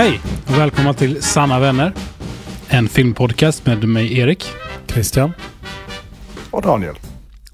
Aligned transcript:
Hej 0.00 0.20
och 0.46 0.58
välkomna 0.58 0.94
till 0.94 1.22
Sanna 1.22 1.60
vänner. 1.60 1.92
En 2.68 2.88
filmpodcast 2.88 3.66
med 3.66 3.88
mig 3.88 4.18
Erik. 4.18 4.52
Christian. 4.86 5.32
Och 6.50 6.62
Daniel. 6.62 6.94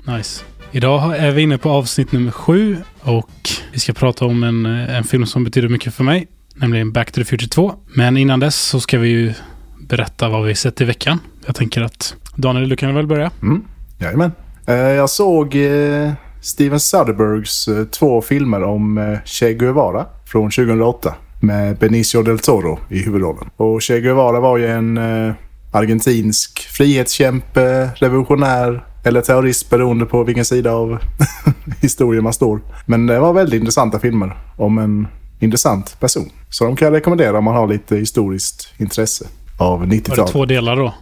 Nice. 0.05 0.45
Idag 0.73 1.17
är 1.17 1.31
vi 1.31 1.43
inne 1.43 1.59
på 1.59 1.71
avsnitt 1.71 2.13
nummer 2.13 2.31
sju 2.31 2.77
och 3.01 3.31
vi 3.73 3.79
ska 3.79 3.93
prata 3.93 4.25
om 4.25 4.43
en, 4.43 4.67
en 4.67 5.05
film 5.05 5.27
som 5.27 5.45
betyder 5.45 5.69
mycket 5.69 5.95
för 5.95 6.05
mig, 6.05 6.29
nämligen 6.55 6.93
Back 6.93 7.13
to 7.13 7.21
the 7.21 7.25
Future 7.25 7.49
2. 7.49 7.75
Men 7.87 8.17
innan 8.17 8.41
dess 8.41 8.57
så 8.57 8.81
ska 8.81 8.99
vi 8.99 9.09
ju 9.09 9.33
berätta 9.81 10.29
vad 10.29 10.45
vi 10.45 10.55
sett 10.55 10.81
i 10.81 10.85
veckan. 10.85 11.19
Jag 11.47 11.55
tänker 11.55 11.81
att 11.81 12.15
Daniel, 12.35 12.69
du 12.69 12.77
kan 12.77 12.95
väl 12.95 13.07
börja? 13.07 13.31
Mm. 13.43 13.65
Jajamän. 13.99 14.33
Eh, 14.67 14.75
Jag 14.75 15.11
såg 15.11 15.55
eh, 15.57 16.13
Steven 16.41 16.81
Soderberghs 16.81 17.69
eh, 17.69 17.85
två 17.85 18.23
filmer 18.23 18.63
om 18.63 19.19
Che 19.25 19.55
Guevara 19.55 20.07
från 20.27 20.51
2008 20.51 21.15
med 21.41 21.77
Benicio 21.79 22.23
del 22.23 22.39
Toro 22.39 22.79
i 22.89 23.03
huvudrollen. 23.03 23.51
Och 23.57 23.83
Che 23.83 24.01
Guevara 24.01 24.41
var 24.41 24.57
ju 24.59 24.67
en 24.67 24.97
eh, 24.99 25.35
argentinsk 25.73 26.61
frihetskämpe, 26.61 27.91
revolutionär 27.97 28.85
eller 29.05 29.21
terrorist 29.21 29.71
beroende 29.71 30.07
på 30.07 30.25
vilken 30.25 30.45
sida 30.45 30.73
av 30.73 30.99
historien 31.81 32.25
man 32.25 32.33
står. 32.33 32.61
Men 32.87 33.07
det 33.07 33.19
var 33.19 33.33
väldigt 33.33 33.61
intressanta 33.61 33.99
filmer 33.99 34.37
om 34.57 34.79
en 34.79 35.07
intressant 35.41 36.01
person. 36.01 36.31
Så 36.51 36.65
de 36.65 36.77
kan 36.77 36.87
jag 36.87 36.95
rekommendera 36.95 37.39
om 37.39 37.45
man 37.45 37.55
har 37.55 37.67
lite 37.67 37.97
historiskt 37.97 38.69
intresse 38.77 39.25
av 39.59 39.79
Var 39.81 39.87
det 39.87 39.97
90-talet. 39.97 40.33
två 40.33 40.45
delar 40.45 40.77
då? 40.77 40.95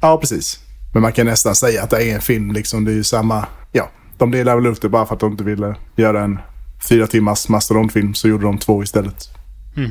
Ja, 0.00 0.16
precis. 0.20 0.60
Men 0.92 1.02
man 1.02 1.12
kan 1.12 1.26
nästan 1.26 1.54
säga 1.54 1.82
att 1.82 1.90
det 1.90 2.04
är 2.10 2.14
en 2.14 2.20
film. 2.20 2.52
Liksom. 2.52 2.84
Det 2.84 2.90
är 2.90 2.94
ju 2.94 3.04
samma... 3.04 3.46
Ja, 3.72 3.88
de 4.18 4.30
delar 4.30 4.56
väl 4.56 4.66
upp 4.66 4.80
det 4.82 4.88
bara 4.88 5.06
för 5.06 5.14
att 5.14 5.20
de 5.20 5.32
inte 5.32 5.44
ville 5.44 5.74
göra 5.96 6.22
en 6.24 6.38
fyra 6.88 7.06
timmars 7.06 7.48
mastodontfilm. 7.48 8.14
Så 8.14 8.28
gjorde 8.28 8.44
de 8.44 8.58
två 8.58 8.82
istället. 8.82 9.28
Mm. 9.76 9.90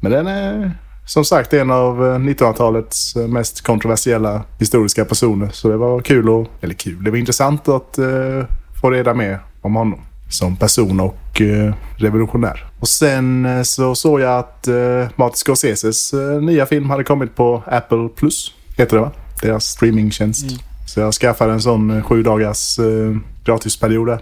Men 0.00 0.12
den 0.12 0.26
är 0.26 0.72
som 1.06 1.24
sagt 1.24 1.52
en 1.52 1.70
av 1.70 2.06
eh, 2.06 2.18
1900-talets 2.18 3.16
eh, 3.16 3.28
mest 3.28 3.60
kontroversiella 3.60 4.42
historiska 4.58 5.04
personer. 5.04 5.48
Så 5.52 5.68
det 5.68 5.76
var 5.76 6.00
kul 6.00 6.28
och... 6.28 6.46
Eller 6.60 6.74
kul. 6.74 7.04
Det 7.04 7.10
var 7.10 7.18
intressant 7.18 7.68
att 7.68 7.98
eh, 7.98 8.44
få 8.80 8.90
reda 8.90 9.14
mer 9.14 9.40
om 9.60 9.74
honom. 9.74 10.00
Som 10.28 10.56
person 10.56 11.00
och 11.00 11.40
eh, 11.40 11.74
revolutionär. 11.96 12.66
Och 12.80 12.88
sen 12.88 13.46
eh, 13.46 13.62
så 13.62 13.94
såg 13.94 14.20
jag 14.20 14.38
att 14.38 14.68
eh, 14.68 15.08
Martin 15.16 15.36
Scorseses 15.36 16.14
eh, 16.14 16.42
nya 16.42 16.66
film 16.66 16.90
hade 16.90 17.04
kommit 17.04 17.36
på 17.36 17.62
Apple 17.66 18.08
Plus. 18.16 18.54
Heter 18.76 18.96
det 18.96 19.02
va? 19.02 19.10
Deras 19.42 19.64
streamingtjänst. 19.64 20.46
Så 20.86 21.00
jag 21.00 21.14
skaffade 21.14 21.52
en 21.52 21.60
sån 21.60 21.90
eh, 21.90 22.02
sju 22.02 22.22
dagars 22.22 22.78
eh, 22.78 23.16
gratisperiod 23.44 24.06
där. 24.06 24.18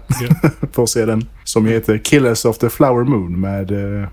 för 0.71 0.83
att 0.83 0.89
se 0.89 1.05
den. 1.05 1.25
Som 1.43 1.65
heter 1.65 1.97
Killers 1.97 2.45
of 2.45 2.57
the 2.57 2.69
Flower 2.69 3.03
Moon 3.03 3.39
med 3.39 3.71
eh, 4.01 4.07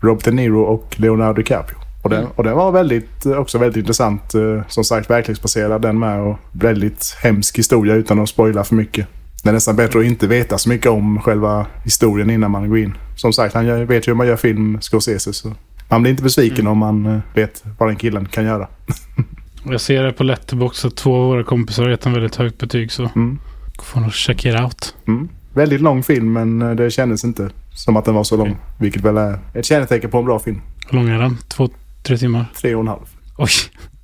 Rob 0.00 0.22
De 0.24 0.30
Niro 0.30 0.60
och 0.62 0.94
Leonardo 0.96 1.32
DiCaprio. 1.42 1.76
Och 2.02 2.10
den, 2.10 2.26
och 2.36 2.44
den 2.44 2.56
var 2.56 2.72
väldigt, 2.72 3.26
eh, 3.26 3.32
också 3.32 3.58
väldigt 3.58 3.76
intressant. 3.76 4.34
eh, 4.34 4.62
Som 4.68 4.84
sagt 4.84 5.10
verklighetsbaserad 5.10 5.82
den 5.82 5.98
med 5.98 6.20
och 6.20 6.38
väldigt 6.52 7.16
hemsk 7.22 7.58
historia 7.58 7.94
utan 7.94 8.18
att 8.20 8.28
spoila 8.28 8.64
för 8.64 8.74
mycket. 8.74 9.06
Det 9.42 9.48
är 9.48 9.52
nästan 9.52 9.76
bättre 9.76 9.98
att 9.98 10.04
inte 10.04 10.26
veta 10.26 10.58
så 10.58 10.68
mycket 10.68 10.90
om 10.90 11.20
själva 11.22 11.66
historien 11.84 12.30
innan 12.30 12.50
man 12.50 12.68
går 12.68 12.78
in. 12.78 12.94
Som 13.16 13.32
sagt, 13.32 13.54
han 13.54 13.86
vet 13.86 14.06
ju 14.08 14.10
hur 14.10 14.16
man 14.16 14.26
gör 14.26 14.36
film, 14.36 14.78
Scorsese. 14.80 15.32
Så 15.32 15.52
man 15.88 16.02
blir 16.02 16.10
inte 16.10 16.22
besviken 16.22 16.66
om 16.66 16.78
man 16.78 17.06
eh, 17.06 17.18
vet 17.34 17.64
vad 17.78 17.88
den 17.88 17.96
killen 17.96 18.26
kan 18.26 18.44
göra. 18.44 18.68
Jag 19.70 19.80
ser 19.80 20.02
det 20.02 20.12
på 20.12 20.24
Letterboxd 20.24 20.86
att 20.86 20.96
två 20.96 21.16
av 21.16 21.26
våra 21.26 21.44
kompisar 21.44 21.82
har 21.82 21.90
gett 21.90 22.06
en 22.06 22.12
väldigt 22.12 22.36
högt 22.36 22.58
betyg 22.58 22.92
så 22.92 23.02
Mm. 23.16 23.38
får 23.82 24.00
nog 24.00 24.12
check 24.14 24.44
it 24.46 24.60
out. 24.60 24.94
Mm. 25.08 25.28
Väldigt 25.54 25.80
lång 25.80 26.02
film 26.02 26.32
men 26.32 26.62
eh, 26.62 26.70
det 26.70 26.90
kändes 26.90 27.24
inte 27.24 27.50
som 27.74 27.96
att 27.96 28.04
den 28.04 28.14
var 28.14 28.24
så 28.24 28.36
lång. 28.36 28.46
Okej. 28.50 28.60
Vilket 28.78 29.02
väl 29.02 29.16
är 29.16 29.38
ett 29.54 29.64
kännetecken 29.66 30.10
på 30.10 30.18
en 30.18 30.24
bra 30.24 30.38
film. 30.38 30.60
Hur 30.90 30.98
lång 30.98 31.08
är 31.08 31.18
den? 31.18 31.36
Två, 31.48 31.68
tre 32.02 32.18
timmar? 32.18 32.44
Tre 32.60 32.74
och 32.74 32.80
en 32.80 32.88
halv. 32.88 33.00
Oj. 33.38 33.50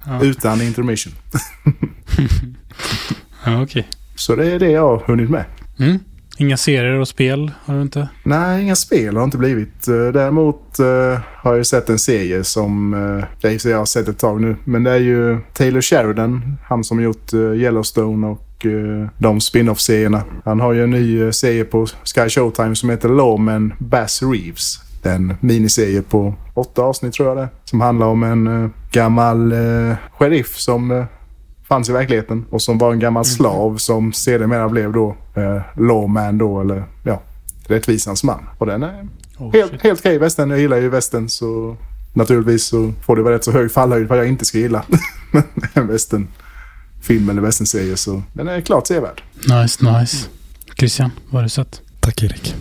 Ja, 0.07 0.23
Utan 0.23 0.63
intermission. 0.63 1.13
ja 3.45 3.63
okej. 3.63 3.89
Så 4.15 4.37
det 4.37 4.47
är 4.53 4.59
det 4.59 4.71
jag 4.71 4.83
har 4.83 5.03
hunnit 5.07 5.31
med. 5.31 5.45
Mm. 5.79 5.99
Inga 6.39 6.57
serier 6.57 6.99
och 6.99 7.09
spel 7.09 7.51
har 7.65 7.75
du 7.75 7.83
inte? 7.83 8.09
Nej, 8.23 8.63
inga 8.63 8.77
spel 8.77 9.17
har 9.17 9.25
inte 9.25 9.39
blivit. 9.39 9.89
Eh, 9.89 9.95
däremot 9.95 10.79
eh, 10.79 11.19
har 11.37 11.57
jag 11.57 11.67
sett 11.67 11.89
en 11.89 11.99
serie 11.99 12.45
som 12.45 12.95
uh, 12.95 13.25
jag, 13.41 13.53
jag 13.65 13.79
har 13.79 13.85
sett 13.85 14.09
ett 14.09 14.19
tag 14.19 14.41
nu. 14.41 14.57
Men 14.65 14.83
det 14.83 14.91
är 14.91 14.99
ju 14.99 15.39
Taylor 15.53 15.81
Sheridan, 15.81 16.57
han 16.65 16.85
som 16.85 17.03
gjort 17.03 17.33
Yellowstone 17.33 18.27
och 18.27 18.49
de 19.19 19.41
spin-off-serierna. 19.41 20.23
Han 20.45 20.61
har 20.61 20.73
ju 20.73 20.85
en 20.85 20.91
ny 20.91 21.33
serie 21.33 21.65
på 21.65 21.87
Sky 21.87 22.29
Showtime 22.29 22.77
som 22.77 22.91
heter 22.91 23.09
Lawman 23.09 23.75
Bass 23.79 24.23
Reeves. 24.23 24.79
En 25.03 25.35
miniserie 25.41 26.03
på 26.03 26.35
åtta 26.55 26.83
avsnitt 26.83 27.13
tror 27.13 27.29
jag 27.29 27.37
det 27.37 27.43
är, 27.43 27.49
Som 27.65 27.81
handlar 27.81 28.07
om 28.07 28.23
en 28.23 28.73
gammal 28.93 29.55
sheriff 30.19 30.57
som 30.57 31.07
fanns 31.73 31.89
i 31.89 31.93
verkligheten 31.93 32.45
och 32.51 32.63
som 32.63 32.79
var 32.79 32.93
en 32.93 32.99
gammal 32.99 33.25
slav 33.25 33.77
som 33.77 34.13
sedermera 34.13 34.69
blev 34.69 34.93
då 34.93 35.17
eh, 35.35 35.63
lawman 35.77 36.39
då 36.39 36.61
eller 36.61 36.85
ja, 37.05 37.23
rättvisans 37.67 38.25
man. 38.25 38.49
Och 38.59 38.67
den 38.67 38.83
är 38.83 39.09
Oh, 39.39 39.53
helt, 39.53 39.71
shit. 39.71 39.83
helt 39.83 40.01
okej 40.01 40.19
västern. 40.19 40.51
Jag 40.51 40.59
gillar 40.61 40.77
ju 40.77 40.89
västern 40.89 41.29
så 41.29 41.77
naturligtvis 42.13 42.65
så 42.65 42.93
får 43.07 43.17
det 43.17 43.23
vara 43.23 43.35
rätt 43.35 43.45
så 43.45 43.53
hög 43.53 43.73
fallhöjd 43.73 44.09
vad 44.09 44.19
jag 44.19 44.29
inte 44.29 44.45
ska 44.45 44.59
gilla. 44.59 44.85
en 45.75 45.87
västern 45.87 46.29
film 47.03 47.31
eller 47.31 47.43
västernserie 47.43 47.97
så 47.97 48.23
den 48.33 48.49
är 48.49 48.61
klart 48.61 48.87
sevärd. 48.87 49.23
Nice, 49.49 49.85
nice. 49.85 50.27
Christian, 50.79 51.11
vad 51.31 51.39
har 51.39 51.43
du 51.43 51.49
sett? 51.49 51.81
Tack 52.01 52.23
Erik. 52.23 52.55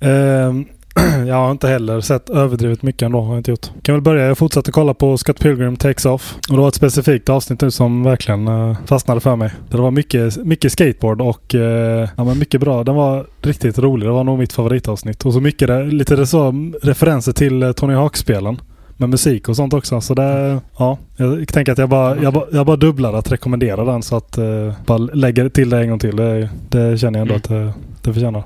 Ehm, 0.00 0.64
jag 1.26 1.34
har 1.34 1.50
inte 1.50 1.68
heller 1.68 2.00
sett 2.00 2.30
överdrivet 2.30 2.82
mycket 2.82 3.02
ändå. 3.02 3.20
Har 3.20 3.28
jag 3.32 3.38
inte 3.40 3.50
gjort. 3.50 3.70
Kan 3.82 3.94
väl 3.94 4.02
börja. 4.02 4.26
Jag 4.26 4.38
fortsatte 4.38 4.72
kolla 4.72 4.94
på 4.94 5.18
Scott 5.18 5.40
Pilgrim 5.40 5.76
Takes 5.76 6.04
Off. 6.06 6.34
Och 6.50 6.54
det 6.56 6.60
var 6.60 6.68
ett 6.68 6.74
specifikt 6.74 7.28
avsnitt 7.28 7.60
nu 7.60 7.70
som 7.70 8.02
verkligen 8.04 8.48
eh, 8.48 8.76
fastnade 8.86 9.20
för 9.20 9.36
mig. 9.36 9.50
Det 9.70 9.76
var 9.76 9.90
mycket, 9.90 10.36
mycket 10.44 10.72
skateboard 10.72 11.20
och 11.20 11.54
eh, 11.54 12.08
ja, 12.16 12.24
men 12.24 12.38
mycket 12.38 12.60
bra. 12.60 12.84
Den 12.84 12.94
var 12.94 13.26
riktigt 13.42 13.78
rolig. 13.78 14.08
Det 14.08 14.12
var 14.12 14.24
nog 14.24 14.38
mitt 14.38 14.52
favoritavsnitt. 14.52 15.26
Och 15.26 15.32
så 15.32 15.40
mycket 15.40 15.68
det, 15.68 15.84
lite 15.84 16.26
så, 16.26 16.70
referenser 16.82 17.32
till 17.32 17.62
eh, 17.62 17.72
Tony 17.72 17.94
Hawk-spelen. 17.94 18.60
Med 18.96 19.08
musik 19.08 19.48
och 19.48 19.56
sånt 19.56 19.74
också. 19.74 20.00
Så 20.00 20.14
det, 20.14 20.60
ja, 20.78 20.98
jag 21.16 21.48
tänker 21.48 21.72
att 21.72 21.78
jag 21.78 21.88
bara, 21.88 22.16
jag 22.22 22.32
bara, 22.32 22.44
jag 22.52 22.66
bara 22.66 22.76
dubblar 22.76 23.12
att 23.14 23.32
rekommendera 23.32 23.84
den 23.84 24.02
så 24.02 24.16
att 24.16 24.38
eh, 24.38 24.72
bara 24.86 24.98
lägger 24.98 25.48
till 25.48 25.70
det 25.70 25.78
en 25.78 25.88
gång 25.90 25.98
till. 25.98 26.16
Det, 26.16 26.48
det 26.68 26.98
känner 26.98 27.18
jag 27.18 27.28
ändå 27.28 27.34
Mm. 27.34 27.36
att 27.36 27.48
det, 27.48 27.72
det 28.02 28.14
förtjänar. 28.14 28.42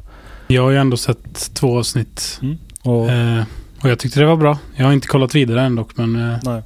Jag 0.48 0.62
har 0.62 0.70
ju 0.70 0.76
ändå 0.76 0.97
sett 0.97 1.54
två 1.54 1.78
avsnitt 1.78 2.41
Och, 2.82 3.10
eh, 3.10 3.42
och 3.82 3.88
jag 3.91 3.98
tyckte 3.98 4.20
det 4.20 4.26
var 4.26 4.36
bra. 4.36 4.59
Jag 4.76 4.86
har 4.86 4.92
inte 4.92 5.06
kollat 5.09 5.34
vidare 5.34 5.62
än 5.62 5.75
dock 5.76 5.97
men 5.97 6.16
eh, 6.31 6.38
nej. 6.44 6.62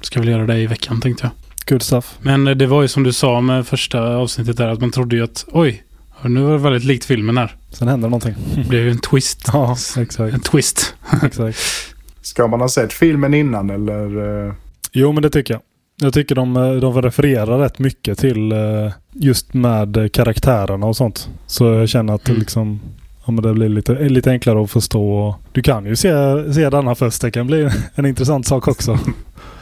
ska 0.00 0.20
väl 0.20 0.28
göra 0.28 0.46
det 0.46 0.58
i 0.58 0.66
veckan 0.66 1.00
tänkte 1.00 1.24
jag. 1.24 1.32
Good 1.68 1.82
stuff. 1.82 2.18
Men 2.22 2.46
eh, 2.48 2.54
det 2.54 2.66
var 2.66 2.82
ju 2.82 2.88
som 2.88 3.02
du 3.02 3.12
sa 3.12 3.40
med 3.40 3.66
första 3.66 4.16
avsnittet 4.16 4.56
där 4.56 4.68
att 4.68 4.80
man 4.80 4.90
trodde 4.90 5.16
ju 5.16 5.24
att 5.24 5.44
oj, 5.52 5.82
nu 6.24 6.40
var 6.42 6.52
det 6.52 6.58
väldigt 6.58 6.84
likt 6.84 7.04
filmen 7.04 7.38
här. 7.38 7.56
Sen 7.70 7.88
händer 7.88 8.08
någonting. 8.08 8.34
Det 8.54 8.68
blev 8.68 8.82
ju 8.84 8.90
en 8.90 8.98
twist. 8.98 9.48
ja, 9.52 9.76
exakt. 9.98 10.34
En 10.34 10.40
twist. 10.40 10.94
exakt. 11.22 11.58
Ska 12.22 12.46
man 12.46 12.60
ha 12.60 12.68
sett 12.68 12.92
filmen 12.92 13.34
innan 13.34 13.70
eller? 13.70 14.46
eh, 14.48 14.52
Jo, 14.92 15.12
men 15.12 15.22
det 15.22 15.30
tycker 15.30 15.54
jag. 15.54 15.62
Jag 15.96 16.14
tycker 16.14 16.34
de, 16.34 16.56
eh, 16.56 16.72
de 16.72 17.02
refererar 17.02 17.58
rätt 17.58 17.78
mycket 17.78 18.18
till 18.18 18.52
just 19.12 19.54
med 19.54 20.10
karaktärerna 20.12 20.86
och 20.86 20.96
sånt. 20.96 21.28
Så 21.46 21.64
jag 21.64 21.88
känner 21.88 22.14
att 22.14 22.28
Mm. 22.28 22.38
liksom 22.40 22.80
Ja, 23.26 23.32
men 23.32 23.42
det 23.44 23.54
blir 23.54 23.68
lite, 23.68 24.08
lite 24.08 24.30
enklare 24.30 24.62
att 24.62 24.70
förstå. 24.70 25.36
Du 25.52 25.62
kan 25.62 25.86
ju 25.86 25.96
se, 25.96 26.12
se 26.54 26.70
denna 26.70 26.94
först. 26.94 27.20
Det 27.22 27.30
kan 27.30 27.46
bli 27.46 27.68
en 27.94 28.06
intressant 28.06 28.46
sak 28.46 28.68
också. 28.68 28.98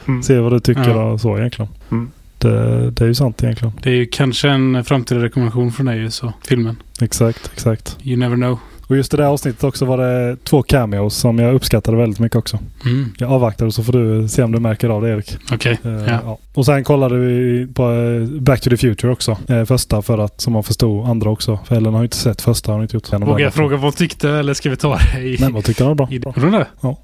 Mm. 0.08 0.22
Se 0.22 0.38
vad 0.38 0.52
du 0.52 0.60
tycker 0.60 0.90
Ja. 0.90 1.10
och 1.12 1.20
så 1.20 1.38
egentligen. 1.38 1.70
Mm. 1.90 2.10
Det, 2.38 2.90
det 2.90 3.04
är 3.04 3.08
ju 3.08 3.14
sant 3.14 3.42
egentligen. 3.42 3.72
Det 3.82 3.90
är 3.90 3.94
ju 3.94 4.06
kanske 4.06 4.48
en 4.48 4.84
framtida 4.84 5.22
rekommendation 5.22 5.72
från 5.72 5.86
dig 5.86 6.10
så 6.10 6.32
filmen. 6.46 6.76
Exakt, 7.00 7.50
exakt. 7.52 7.96
You 8.02 8.16
never 8.16 8.36
know. 8.36 8.58
Och 8.90 8.96
just 8.96 9.14
i 9.14 9.16
det 9.16 9.22
där 9.22 9.30
avsnittet 9.30 9.64
också 9.64 9.84
var 9.84 9.98
det 9.98 10.36
två 10.44 10.62
cameos 10.62 11.14
som 11.16 11.38
jag 11.38 11.54
uppskattade 11.54 11.96
väldigt 11.96 12.18
mycket 12.18 12.36
också. 12.36 12.58
Mm. 12.84 13.12
Jag 13.18 13.30
avvaktar 13.32 13.70
så 13.70 13.82
får 13.84 13.92
du 13.92 14.28
se 14.28 14.42
om 14.42 14.52
du 14.52 14.60
märker 14.60 14.88
av 14.88 15.02
det 15.02 15.08
Erik. 15.08 15.36
Okej. 15.52 15.78
Eh, 15.84 15.90
Ja. 15.90 16.20
ja. 16.24 16.38
Och 16.54 16.66
sen 16.66 16.84
kollade 16.84 17.16
vi 17.18 17.66
på 17.74 17.90
eh, 17.92 18.40
Back 18.40 18.60
to 18.60 18.70
the 18.70 18.76
Future 18.76 19.12
också. 19.12 19.36
Eh, 19.48 19.64
första 19.64 20.02
för 20.02 20.18
att, 20.18 20.40
som 20.40 20.52
man 20.52 20.62
förstod, 20.62 21.06
andra 21.08 21.30
också. 21.30 21.58
För 21.64 21.76
Ellen 21.76 21.92
har 21.94 22.00
ju 22.00 22.04
inte 22.04 22.16
sett 22.16 22.42
första, 22.42 22.72
har 22.72 22.74
hon 22.76 22.82
inte 22.82 22.96
gjort. 22.96 23.12
Vågar 23.12 23.38
jag 23.38 23.54
fråga 23.54 23.76
vad 23.76 23.92
du 23.92 23.96
tyckte 23.96 24.30
eller 24.30 24.54
ska 24.54 24.70
vi 24.70 24.76
ta 24.76 24.98
det 25.14 25.20
i... 25.20 25.36
Nej, 25.40 25.52
vad 25.52 25.64
tyckte 25.64 25.84
han 25.84 25.88
var 25.88 25.94
bra? 26.06 26.08
Gjorde 26.10 26.40
du 26.40 26.50
det? 26.50 26.66
Ja. 26.80 26.98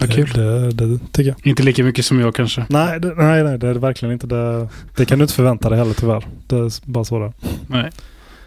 Vad 0.00 0.12
kul. 0.12 0.30
Det, 0.34 0.72
det, 0.72 0.86
det 0.86 0.98
tycker 1.12 1.28
jag. 1.28 1.46
Inte 1.46 1.62
lika 1.62 1.84
mycket 1.84 2.04
som 2.04 2.20
jag 2.20 2.34
kanske. 2.34 2.64
Nej, 2.68 3.00
det, 3.00 3.14
nej, 3.14 3.44
nej, 3.44 3.58
det 3.58 3.68
är 3.68 3.74
verkligen 3.74 4.12
inte. 4.12 4.26
Det, 4.26 4.68
det 4.96 5.04
kan 5.04 5.18
du 5.18 5.22
inte 5.22 5.34
förvänta 5.34 5.68
dig 5.68 5.78
heller 5.78 5.94
tyvärr. 5.94 6.26
Det 6.46 6.56
är 6.56 6.90
bara 6.90 7.04
så 7.04 7.18
det 7.18 7.24
är. 7.24 7.32
Nej. 7.66 7.90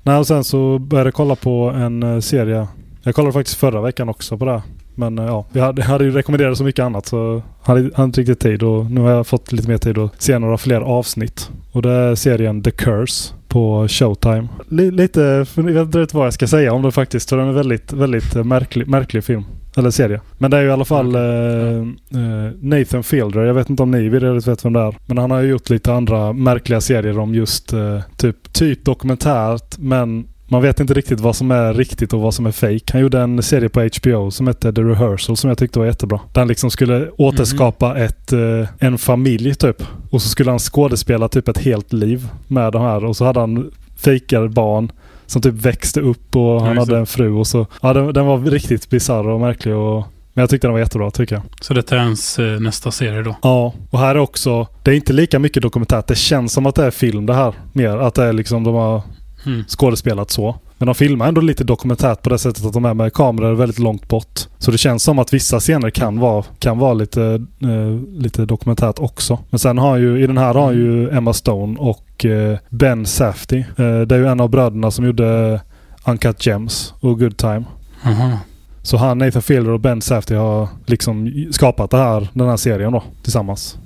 Nej, 0.07 0.18
och 0.18 0.27
sen 0.27 0.44
så 0.44 0.80
började 0.80 1.07
jag 1.07 1.13
kolla 1.13 1.36
på 1.36 1.69
en 1.75 2.04
eh, 2.04 2.19
serie. 2.19 2.68
Jag 3.04 3.15
kollade 3.15 3.33
faktiskt 3.33 3.57
förra 3.57 3.81
veckan 3.81 4.09
också 4.09 4.38
på 4.38 4.45
det. 4.45 4.62
Men 4.95 5.19
eh, 5.19 5.25
ja, 5.25 5.45
vi 5.51 5.59
hade, 5.59 5.83
hade 5.83 6.04
ju 6.04 6.12
rekommenderat 6.12 6.57
så 6.57 6.63
mycket 6.63 6.83
annat 6.86 7.06
så 7.06 7.42
hade, 7.62 7.89
hade 7.95 8.04
inte 8.04 8.21
riktigt 8.21 8.39
tid 8.39 8.63
och 8.63 8.92
nu 8.92 9.01
har 9.01 9.12
jag 9.12 9.27
fått 9.27 9.51
lite 9.51 9.69
mer 9.69 9.77
tid 9.77 9.98
att 9.98 10.21
se 10.21 10.39
några 10.39 10.57
fler 10.57 10.81
avsnitt. 10.81 11.50
Och 11.71 11.81
det 11.81 11.92
är 11.92 12.15
serien 12.15 12.63
The 12.63 12.71
Curse 12.71 13.33
på 13.48 13.88
Showtime. 13.88 14.48
L 14.71 14.92
lite, 14.92 15.45
jag 15.56 15.63
vet 15.63 15.95
inte 15.95 16.18
vad 16.18 16.25
jag 16.25 16.33
ska 16.33 16.48
säga 16.48 16.74
om 16.74 16.81
den 16.81 16.92
faktiskt. 16.92 17.30
För 17.30 17.38
den 17.38 17.48
är 17.48 17.54
väldigt, 17.54 17.94
väldigt 17.94 18.36
eh, 18.36 18.44
märklig, 18.44 18.88
märklig 18.88 19.24
film. 19.24 19.44
Eller 19.77 19.91
serie. 19.91 20.21
Men 20.38 20.51
det 20.51 20.57
är 20.57 20.62
ju 20.62 20.68
i 20.68 20.71
alla 20.71 20.85
fall 20.85 21.15
eh, 21.15 21.21
eh, 21.21 22.51
Nathan 22.62 23.03
Fielder. 23.03 23.41
Jag 23.41 23.53
vet 23.53 23.69
inte 23.69 23.83
om 23.83 23.91
ni 23.91 24.09
vet 24.09 24.65
vem 24.65 24.74
det 24.74 24.79
är. 24.79 24.95
Men 25.06 25.18
han 25.18 25.31
har 25.31 25.41
ju 25.41 25.50
gjort 25.50 25.69
lite 25.69 25.94
andra 25.94 26.33
märkliga 26.33 26.81
serier 26.81 27.19
om 27.19 27.35
just 27.35 27.74
eh, 27.74 28.00
typ, 28.18 28.53
typ 28.53 28.85
dokumentärt 28.85 29.77
men 29.77 30.27
man 30.50 30.62
vet 30.62 30.79
inte 30.79 30.94
riktigt 30.94 31.19
vad 31.19 31.35
som 31.35 31.51
är 31.51 31.74
riktigt 31.74 32.13
och 32.13 32.21
vad 32.21 32.33
som 32.33 32.45
är 32.45 32.51
fake. 32.51 32.83
Han 32.91 33.01
gjorde 33.01 33.19
en 33.19 33.44
serie 33.44 33.69
på 33.69 33.89
HBO 34.01 34.31
som 34.31 34.47
hette 34.47 34.74
The 34.74 34.81
Rehearsal 34.81 35.38
som 35.38 35.47
jag 35.47 35.57
tyckte 35.57 35.80
var 35.80 35.85
jättebra. 35.85 36.19
Där 36.33 36.41
han 36.41 36.47
liksom 36.47 36.71
skulle 36.71 37.09
återskapa 37.09 37.91
mm. 37.91 38.03
ett, 38.03 38.33
eh, 38.33 38.68
en 38.80 38.97
familj 38.97 39.56
typ. 39.56 39.83
Och 40.09 40.21
så 40.21 40.30
skulle 40.30 40.50
han 40.50 40.59
skådespela 40.59 41.27
typ 41.27 41.47
ett 41.47 41.57
helt 41.57 41.94
liv 41.94 42.27
med 42.47 42.71
de 42.71 42.81
här. 42.81 43.06
Och 43.06 43.18
så 43.18 43.25
hade 43.25 43.39
han 43.39 43.71
fejkade 43.97 44.50
barn 44.50 44.91
som 45.27 45.41
typ 45.41 45.53
växte 45.53 46.01
upp 46.01 46.35
och 46.35 46.62
han 46.62 46.75
ja, 46.75 46.79
hade 46.79 46.97
en 46.97 47.06
fru 47.06 47.33
och 47.33 47.47
så. 47.47 47.68
Ja, 47.81 47.94
den, 47.94 48.13
den 48.13 48.25
var 48.25 48.39
riktigt 48.39 48.89
bisarr 48.89 49.27
och 49.27 49.39
märklig 49.39 49.75
och 49.75 50.06
men 50.38 50.41
jag 50.41 50.50
tyckte 50.50 50.68
den 50.68 50.74
var 50.74 50.79
jättebra, 50.79 51.12
tycker 51.12 51.35
jag. 51.35 51.44
Så 51.62 51.74
detta 51.74 51.95
är 51.95 52.00
ens 52.00 52.39
eh, 52.39 52.59
nästa 52.59 52.91
serie 52.91 53.21
då? 53.21 53.35
Ja, 53.41 53.74
och 53.89 54.00
här 54.00 54.15
är 54.15 54.19
också... 54.19 54.68
Det 54.83 54.91
är 54.91 54.95
inte 54.95 55.13
lika 55.13 55.39
mycket 55.39 55.63
dokumentärt. 55.63 56.07
Det 56.07 56.15
känns 56.15 56.53
som 56.53 56.65
att 56.65 56.75
det 56.75 56.85
är 56.85 56.91
film 56.91 57.25
det 57.25 57.33
här. 57.33 57.53
Mer 57.74 57.97
att 57.97 58.15
det 58.15 58.24
är 58.24 58.33
liksom 58.33 58.63
de 58.63 58.75
har 58.75 59.01
mm. 59.45 59.63
skådespelat 59.68 60.31
så. 60.31 60.56
Men 60.77 60.85
de 60.85 60.95
filmar 60.95 61.27
ändå 61.27 61.41
lite 61.41 61.63
dokumentärt 61.63 62.21
på 62.21 62.30
det 62.30 62.39
sättet 62.39 62.65
att 62.65 62.73
de 62.73 62.85
är 62.85 62.94
med 62.94 63.13
kameror 63.13 63.53
väldigt 63.53 63.80
långt 63.80 64.07
bort. 64.07 64.39
Så 64.57 64.71
det 64.71 64.77
känns 64.77 65.03
som 65.03 65.19
att 65.19 65.33
vissa 65.33 65.59
scener 65.59 65.89
kan 65.89 66.19
vara, 66.19 66.44
kan 66.59 66.80
vara 66.80 66.94
lite, 66.94 67.45
eh, 67.62 68.19
lite 68.21 68.45
dokumentärt 68.45 69.00
också. 69.00 69.39
Men 69.50 69.59
sen 69.59 69.77
har 69.77 69.97
ju, 69.97 70.23
i 70.23 70.27
den 70.27 70.38
här 70.38 70.53
har 70.53 70.71
ju 70.71 71.09
Emma 71.09 71.33
Stone 71.33 71.80
och 71.80 72.06
eh, 72.25 72.58
Ben 72.69 73.06
Safdie. 73.06 73.66
Eh, 73.78 74.02
det 74.02 74.16
är 74.16 74.19
ju 74.19 74.28
en 74.28 74.40
av 74.40 74.50
bröderna 74.50 74.92
som 74.92 75.06
gjorde 75.06 75.62
Uncut 76.06 76.46
Gems 76.46 76.94
och 77.00 77.19
Good 77.19 77.38
Time. 77.38 77.64
Aha. 78.04 78.40
Så 78.81 78.98
han, 78.98 79.18
Nathan 79.18 79.42
Fielder 79.42 79.72
och 79.72 79.80
Ben 79.80 80.02
Safdie 80.02 80.38
har 80.38 80.68
liksom 80.86 81.48
skapat 81.52 81.92
det 81.92 81.98
här, 81.98 82.28
den 82.34 82.50
här 82.50 82.58
serien 82.58 82.92
då 82.92 83.04
tillsammans. 83.24 83.78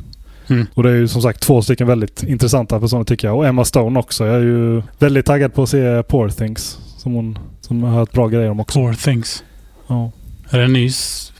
Mm. 0.47 0.67
Och 0.73 0.83
det 0.83 0.89
är 0.89 0.95
ju 0.95 1.07
som 1.07 1.21
sagt 1.21 1.41
två 1.41 1.61
stycken 1.61 1.87
väldigt 1.87 2.23
intressanta 2.23 2.79
personer 2.79 3.03
tycker 3.03 3.27
jag. 3.27 3.37
Och 3.37 3.47
Emma 3.47 3.65
Stone 3.65 3.99
också. 3.99 4.25
Jag 4.25 4.35
är 4.35 4.39
ju 4.39 4.81
väldigt 4.99 5.25
taggad 5.25 5.53
på 5.53 5.63
att 5.63 5.69
se 5.69 6.03
Poor 6.03 6.29
Things. 6.29 6.79
Som 6.97 7.13
hon 7.13 7.39
som 7.61 7.83
har 7.83 7.91
hört 7.91 8.11
bra 8.11 8.27
grejer 8.27 8.49
om 8.49 8.59
också. 8.59 8.79
Poor 8.79 8.93
Things? 8.93 9.43
Ja. 9.87 10.11
Är 10.49 10.57
det 10.57 10.63
en 10.65 10.73
ny 10.73 10.89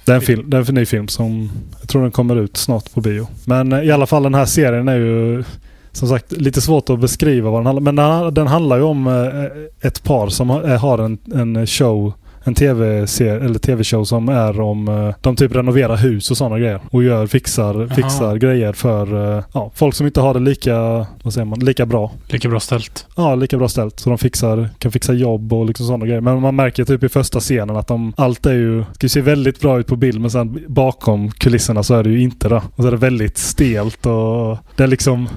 det 0.06 0.12
är 0.12 0.16
en, 0.16 0.22
film, 0.22 0.50
det 0.50 0.58
är 0.58 0.70
en 0.70 0.76
ny 0.76 0.86
film 0.86 1.08
som 1.08 1.52
jag 1.80 1.90
tror 1.90 2.02
den 2.02 2.12
kommer 2.12 2.36
ut 2.36 2.58
snart 2.58 2.94
på 2.94 3.02
bio. 3.02 3.28
Men 3.46 3.74
eh, 3.74 3.84
i 3.84 3.92
alla 3.92 4.06
fall 4.06 4.24
den 4.24 4.34
här 4.34 4.46
serien 4.46 4.88
är 4.88 4.96
ju 4.96 5.44
som 5.92 6.08
sagt 6.08 6.32
lite 6.32 6.62
svårt 6.62 6.90
att 6.90 7.00
beskriva 7.00 7.50
vad 7.50 7.60
den 7.60 7.66
handlar 7.66 7.92
Men 7.92 8.34
den, 8.34 8.48
handlar 8.48 8.78
ju 8.78 8.84
om 8.84 9.08
eh, 9.08 9.88
ett 9.88 10.04
par 10.04 10.30
som 10.30 10.50
har 10.50 10.98
en, 10.98 11.18
en 11.34 11.68
show 11.68 12.14
en 12.44 12.56
tv-serie 12.56 13.46
eller 13.46 13.60
tv-show 13.60 14.04
som 14.04 14.30
är 14.30 14.60
om 14.60 14.88
uh, 14.88 15.14
de 15.22 15.36
typ 15.36 15.56
renoverar 15.56 15.98
hus 15.98 16.32
och 16.32 16.38
sådana 16.38 16.60
grejer. 16.60 16.80
Och 16.90 17.04
gör, 17.04 17.28
fixar, 17.28 17.88
fixar 17.96 18.36
grejer 18.36 18.74
för 18.74 19.44
ja, 19.54 19.72
folk 19.76 19.96
som 19.96 20.06
inte 20.08 20.22
har 20.22 20.34
det 20.34 20.40
lika, 20.40 21.06
vad 21.24 21.34
säger 21.34 21.46
man, 21.46 21.60
lika 21.60 21.86
bra. 21.86 22.12
Lika 22.28 22.50
bra 22.50 22.60
ställt. 22.60 23.08
Ja, 23.16 23.36
lika 23.36 23.58
bra 23.58 23.68
ställt. 23.68 24.00
Så 24.00 24.10
de 24.10 24.18
fixar, 24.18 24.70
kan 24.80 24.92
fixa 24.92 25.14
jobb 25.14 25.54
och 25.54 25.66
liksom 25.66 25.86
sådana 25.86 26.06
grejer. 26.06 26.22
Men 26.22 26.42
man 26.42 26.56
märker 26.56 26.86
typ 26.86 27.04
i 27.04 27.10
första 27.10 27.40
scenen 27.40 27.76
att 27.76 27.88
de, 27.88 28.14
allt 28.18 28.46
är 28.46 28.54
ju, 28.54 28.84
det 29.00 29.10
ser 29.10 29.22
väldigt 29.22 29.62
bra 29.62 29.80
ut 29.80 29.88
på 29.88 29.96
bild 29.96 30.22
men 30.22 30.32
sen 30.32 30.66
bakom 30.68 31.32
kulisserna 31.32 31.84
så 31.84 31.96
är 31.96 32.04
det 32.04 32.10
ju 32.10 32.22
inte 32.22 32.50
det. 32.50 32.62
Och 32.76 32.84
så 32.84 32.88
är 32.88 32.92
det 32.92 32.98
väldigt 32.98 33.38
stelt 33.38 34.06
och 34.06 34.58
det 34.76 34.84
är 34.84 34.88
liksom 34.88 35.30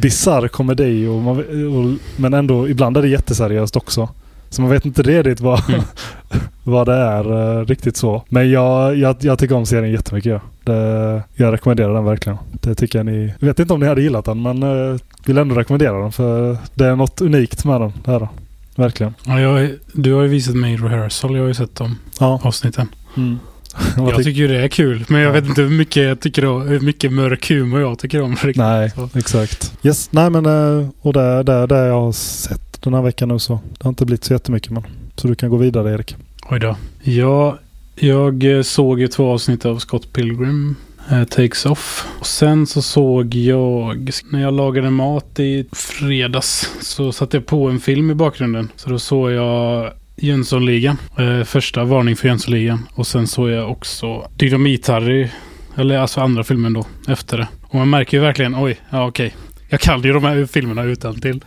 bisarr 0.00 0.48
komedi 0.48 1.06
och, 1.06 1.22
man, 1.22 1.38
och, 1.38 1.98
men 2.16 2.34
ändå 2.34 2.68
ibland 2.68 2.96
är 2.96 3.02
det 3.02 3.08
jätteseriöst 3.08 3.76
också. 3.76 4.08
Så 4.50 4.62
man 4.62 4.70
vet 4.70 4.84
inte 4.84 5.02
riktigt 5.02 5.40
vad, 5.40 5.68
mm. 5.68 5.80
vad 6.64 6.86
det 6.86 6.94
är 6.94 7.32
uh, 7.32 7.66
riktigt 7.66 7.96
så. 7.96 8.22
Men 8.28 8.50
jag, 8.50 8.96
jag, 8.96 9.16
jag 9.20 9.38
tycker 9.38 9.54
om 9.54 9.66
serien 9.66 9.92
jättemycket. 9.92 10.30
Ja. 10.30 10.40
Det, 10.72 11.22
jag 11.34 11.52
rekommenderar 11.52 11.94
den 11.94 12.04
verkligen. 12.04 12.38
Det 12.52 12.74
tycker 12.74 12.98
jag 12.98 13.06
ni... 13.06 13.34
Jag 13.38 13.46
vet 13.46 13.58
inte 13.58 13.74
om 13.74 13.80
ni 13.80 13.86
hade 13.86 14.02
gillat 14.02 14.24
den 14.24 14.42
men 14.42 14.62
uh, 14.62 14.98
vill 15.26 15.38
ändå 15.38 15.54
rekommendera 15.54 15.98
den 15.98 16.12
för 16.12 16.56
det 16.74 16.86
är 16.86 16.96
något 16.96 17.20
unikt 17.20 17.64
med 17.64 17.80
den. 17.80 17.92
Här, 18.06 18.28
Verkligen. 18.76 19.14
Ja, 19.26 19.40
jag, 19.40 19.70
du 19.92 20.12
har 20.12 20.22
ju 20.22 20.28
visat 20.28 20.54
mig 20.54 20.76
rehearsal. 20.76 21.34
Jag 21.34 21.42
har 21.42 21.48
ju 21.48 21.54
sett 21.54 21.74
de 21.74 21.98
ja. 22.20 22.40
avsnitten. 22.42 22.88
Mm. 23.16 23.38
jag 23.96 24.16
tycker 24.16 24.40
ju 24.40 24.48
det 24.48 24.62
är 24.62 24.68
kul. 24.68 25.04
Men 25.08 25.20
jag 25.20 25.32
vet 25.32 25.46
inte 25.46 25.62
hur 25.62 25.70
mycket 25.70 26.02
jag 26.02 26.20
tycker 26.20 26.44
om, 26.44 26.68
hur 26.68 26.80
mycket 26.80 27.12
mörk 27.12 27.48
humor 27.48 27.80
jag 27.80 27.98
tycker 27.98 28.22
om. 28.22 28.30
Riktigt. 28.42 28.56
Nej, 28.56 28.90
så. 28.90 29.08
exakt. 29.14 29.72
Yes, 29.82 30.08
nej 30.12 30.30
men 30.30 30.46
eh, 30.46 30.88
och 31.00 31.12
det 31.12 31.20
är 31.20 31.42
det, 31.42 31.66
det 31.66 31.86
jag 31.86 32.00
har 32.00 32.12
sett 32.12 32.82
den 32.82 32.94
här 32.94 33.02
veckan 33.02 33.28
nu 33.28 33.38
så 33.38 33.60
det 33.78 33.84
har 33.84 33.88
inte 33.88 34.04
blivit 34.04 34.24
så 34.24 34.32
jättemycket 34.32 34.70
men 34.70 34.82
så 35.16 35.28
du 35.28 35.34
kan 35.34 35.50
gå 35.50 35.56
vidare 35.56 35.94
Erik. 35.94 36.16
Oj 36.50 36.60
då. 36.60 36.76
Ja, 37.02 37.58
jag 37.94 38.56
eh, 38.56 38.62
såg 38.62 39.00
ju 39.00 39.08
två 39.08 39.32
avsnitt 39.32 39.64
av 39.64 39.78
Scott 39.78 40.12
Pilgrim 40.12 40.76
eh, 41.10 41.24
Takes 41.24 41.66
Off. 41.66 42.06
Och 42.20 42.26
sen 42.26 42.66
så 42.66 42.82
såg 42.82 43.34
jag, 43.34 44.10
när 44.30 44.42
jag 44.42 44.54
lagade 44.54 44.90
mat 44.90 45.40
i 45.40 45.66
fredags, 45.72 46.70
så 46.80 47.12
satte 47.12 47.36
jag 47.36 47.46
på 47.46 47.68
en 47.68 47.80
film 47.80 48.10
i 48.10 48.14
bakgrunden. 48.14 48.68
Så 48.76 48.90
då 48.90 48.98
såg 48.98 49.30
jag 49.30 49.92
Jönssonligan. 50.16 50.96
Eh, 51.18 51.44
första 51.44 51.84
varning 51.84 52.16
för 52.16 52.28
Jönssonligan. 52.28 52.88
Och 52.94 53.06
sen 53.06 53.26
såg 53.26 53.50
jag 53.50 53.70
också 53.70 54.30
Dynamit-Harry. 54.38 55.28
Eller 55.76 55.98
alltså 55.98 56.20
andra 56.20 56.44
filmen 56.44 56.72
då, 56.72 56.86
efter 57.08 57.38
det. 57.38 57.48
Och 57.62 57.74
man 57.74 57.90
märker 57.90 58.16
ju 58.16 58.22
verkligen, 58.22 58.54
oj, 58.54 58.80
ja 58.90 59.06
okej. 59.06 59.34
Jag 59.68 59.80
kan 59.80 60.02
ju 60.02 60.12
de 60.12 60.24
här 60.24 60.46
filmerna 60.46 60.82
utan 60.82 61.20
till. 61.20 61.44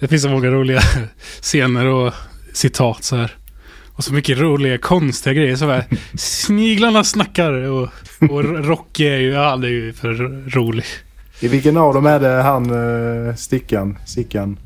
Det 0.00 0.08
finns 0.08 0.22
så 0.22 0.28
många 0.28 0.48
roliga 0.48 0.80
scener 1.40 1.86
och 1.86 2.14
citat 2.52 3.04
så 3.04 3.16
här. 3.16 3.32
Och 3.92 4.04
så 4.04 4.14
mycket 4.14 4.38
roliga, 4.38 4.78
konstiga 4.78 5.34
grejer. 5.34 5.56
Så 5.56 5.70
här, 5.70 5.84
sniglarna 6.16 7.04
snackar 7.04 7.52
och, 7.52 7.88
och 8.30 8.44
Rocky 8.44 9.04
är 9.04 9.18
ju, 9.18 9.30
ja, 9.30 9.56
det 9.56 9.66
är 9.66 9.70
ju 9.70 9.92
för 9.92 10.14
rolig. 10.50 10.84
I 11.40 11.48
vilken 11.48 11.76
av 11.76 11.94
dem 11.94 12.06
är 12.06 12.20
det 12.20 12.42
han, 12.42 12.70
eh, 12.70 13.34
Stickan, 13.34 13.98
Sickan, 14.06 14.58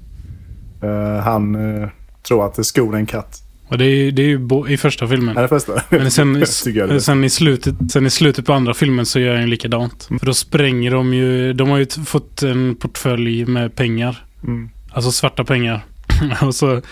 eh, 0.82 1.16
han 1.16 1.54
eh, 1.54 1.88
tror 2.22 2.46
att 2.46 2.66
skon 2.66 2.94
är 2.94 2.98
en 2.98 3.06
katt? 3.06 3.41
Och 3.72 3.78
det 3.78 3.84
är, 3.84 4.12
det 4.12 4.22
är 4.22 4.26
ju 4.26 4.68
i 4.68 4.76
första 4.76 5.08
filmen. 5.08 5.34
Det 5.34 5.48
första? 5.48 5.82
Men 5.88 6.10
sen, 6.10 6.46
sen, 7.00 7.24
i 7.24 7.30
slutet, 7.30 7.74
sen 7.92 8.06
i 8.06 8.10
slutet 8.10 8.46
på 8.46 8.52
andra 8.52 8.74
filmen 8.74 9.06
så 9.06 9.20
gör 9.20 9.36
han 9.36 9.50
likadant. 9.50 10.06
Mm. 10.10 10.18
För 10.18 10.26
då 10.26 10.34
spränger 10.34 10.90
de 10.90 11.14
ju... 11.14 11.52
De 11.52 11.70
har 11.70 11.78
ju 11.78 11.86
fått 11.86 12.42
en 12.42 12.76
portfölj 12.76 13.44
med 13.44 13.74
pengar. 13.74 14.24
Mm. 14.44 14.70
Alltså 14.90 15.12
svarta 15.12 15.44
pengar. 15.44 15.84
och 16.42 16.54
så... 16.54 16.82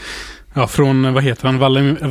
Ja, 0.55 0.67
från, 0.67 1.15
vad 1.15 1.23
heter 1.23 1.47
han? 1.49 1.59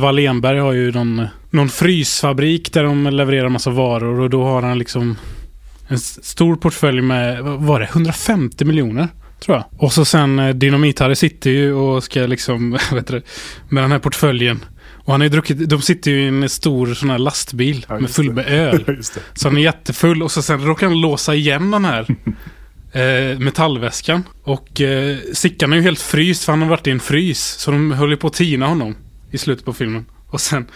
Wallenberg 0.00 0.58
har 0.58 0.72
ju 0.72 0.92
någon, 0.92 1.26
någon 1.50 1.68
frysfabrik 1.68 2.72
där 2.72 2.84
de 2.84 3.06
levererar 3.06 3.48
massa 3.48 3.70
varor 3.70 4.20
och 4.20 4.30
då 4.30 4.44
har 4.44 4.62
han 4.62 4.78
liksom 4.78 5.16
en 5.88 5.98
stor 5.98 6.56
portfölj 6.56 7.00
med, 7.00 7.42
vad 7.42 7.60
var 7.60 7.80
det, 7.80 7.86
150 7.86 8.64
miljoner? 8.64 9.08
Tror 9.40 9.56
jag. 9.56 9.64
Och 9.84 9.92
så 9.92 10.04
sen 10.04 10.38
eh, 10.38 10.54
Dynamit-Harry 10.54 11.14
sitter 11.14 11.50
ju 11.50 11.72
och 11.72 12.04
ska 12.04 12.20
liksom, 12.20 12.78
vet 12.92 13.06
du, 13.06 13.22
med 13.68 13.84
den 13.84 13.92
här 13.92 13.98
portföljen. 13.98 14.64
Och 15.04 15.12
han 15.12 15.20
har 15.20 15.26
ju 15.26 15.30
druckit, 15.30 15.68
de 15.68 15.82
sitter 15.82 16.10
ju 16.10 16.22
i 16.22 16.26
en 16.26 16.48
stor 16.48 16.94
sån 16.94 17.10
här 17.10 17.18
lastbil 17.18 17.86
ja, 17.88 18.00
med 18.00 18.10
full 18.10 18.32
med 18.32 18.46
öl. 18.46 19.02
så 19.34 19.48
han 19.48 19.56
är 19.56 19.60
jättefull 19.60 20.22
och 20.22 20.32
så 20.32 20.42
sen 20.42 20.64
råkar 20.64 20.86
han 20.86 21.00
låsa 21.00 21.34
igen 21.34 21.70
den 21.70 21.84
här 21.84 22.06
eh, 22.92 23.38
metallväskan. 23.38 24.22
Och 24.42 24.80
eh, 24.80 25.18
Sickan 25.32 25.72
är 25.72 25.76
ju 25.76 25.82
helt 25.82 26.00
fryst 26.00 26.44
för 26.44 26.52
han 26.52 26.62
har 26.62 26.68
varit 26.68 26.86
i 26.86 26.90
en 26.90 27.00
frys. 27.00 27.44
Så 27.44 27.70
de 27.70 27.92
höll 27.92 28.10
ju 28.10 28.16
på 28.16 28.26
att 28.26 28.32
tina 28.32 28.66
honom 28.66 28.96
i 29.30 29.38
slutet 29.38 29.64
på 29.64 29.72
filmen. 29.72 30.06
Och 30.26 30.40
sen 30.40 30.66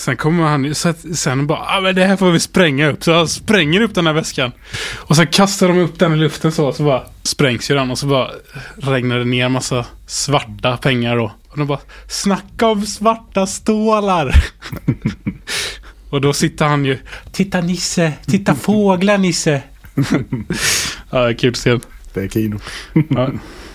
Sen 0.00 0.16
kommer 0.16 0.44
han 0.44 0.74
sen 1.14 1.46
bara, 1.46 1.58
ah, 1.58 1.80
men 1.80 1.94
det 1.94 2.04
här 2.04 2.16
får 2.16 2.30
vi 2.30 2.40
spränga 2.40 2.90
upp. 2.90 3.04
Så 3.04 3.12
han 3.12 3.28
spränger 3.28 3.80
upp 3.80 3.94
den 3.94 4.06
här 4.06 4.12
väskan. 4.12 4.52
Och 4.96 5.16
sen 5.16 5.26
kastar 5.26 5.68
de 5.68 5.78
upp 5.78 5.98
den 5.98 6.12
i 6.12 6.16
luften 6.16 6.52
så, 6.52 6.72
så 6.72 6.82
bara 6.82 7.02
sprängs 7.22 7.70
ju 7.70 7.74
den 7.74 7.90
och 7.90 7.98
så 7.98 8.06
bara 8.06 8.30
regnar 8.76 9.18
det 9.18 9.24
ner 9.24 9.48
massa 9.48 9.86
svarta 10.06 10.76
pengar 10.76 11.16
då. 11.16 11.32
Och 11.48 11.58
de 11.58 11.66
bara, 11.66 11.78
snacka 12.08 12.66
om 12.66 12.86
svarta 12.86 13.46
stålar. 13.46 14.34
och 16.10 16.20
då 16.20 16.32
sitter 16.32 16.64
han 16.64 16.84
ju, 16.84 16.98
titta 17.32 17.60
Nisse, 17.60 18.12
titta 18.26 18.54
fåglar 18.54 19.18
Nisse. 19.18 19.62
ja, 21.10 21.32
kul 21.38 21.54
scen. 21.54 21.80
Det 22.14 22.20
är 22.20 22.28
kino. 22.28 22.58
ja, 23.08 23.30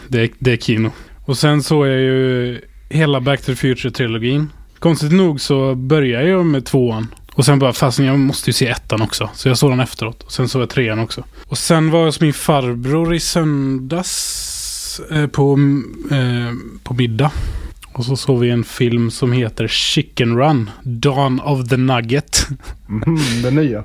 det 0.08 0.22
är, 0.22 0.30
det 0.40 0.52
är 0.52 0.58
kino. 0.58 0.92
Och 1.26 1.38
sen 1.38 1.64
såg 1.64 1.88
jag 1.88 2.00
ju 2.00 2.62
hela 2.90 3.22
Back 3.22 3.42
to 3.42 3.46
the 3.46 3.68
Future-trilogin. 3.68 4.48
Konstigt 4.86 5.12
nog 5.12 5.42
så 5.42 5.76
började 5.76 6.28
jag 6.28 6.46
med 6.46 6.66
tvåan. 6.66 7.08
Och 7.34 7.46
sen 7.46 7.60
bara, 7.60 7.74
fast 7.74 8.00
jag 8.00 8.20
måste 8.20 8.50
ju 8.50 8.54
se 8.54 8.68
ettan 8.68 9.02
också. 9.02 9.30
Så 9.34 9.48
jag 9.48 9.58
såg 9.58 9.72
den 9.72 9.80
efteråt. 9.80 10.24
Och 10.24 10.32
sen 10.32 10.50
såg 10.50 10.62
jag 10.62 10.70
trean 10.70 11.00
också. 11.00 11.24
Och 11.46 11.58
sen 11.58 11.92
var 11.92 12.00
jag 12.00 12.06
hos 12.06 12.22
min 12.22 12.34
farbror 12.34 13.16
i 13.16 13.20
söndags 13.20 15.02
eh, 15.12 15.28
på, 15.28 15.60
eh, 16.12 16.54
på 16.84 16.94
middag. 16.94 17.32
Och 17.94 18.06
så 18.06 18.16
såg 18.16 18.40
vi 18.40 18.50
en 18.50 18.64
film 18.64 19.12
som 19.12 19.32
heter 19.32 19.68
Chicken 19.68 20.38
Run. 20.38 20.70
Dawn 20.84 21.40
of 21.40 21.70
the 21.70 21.78
Nugget. 21.78 22.48
Mm, 22.90 23.42
den 23.42 23.56
nya. 23.56 23.84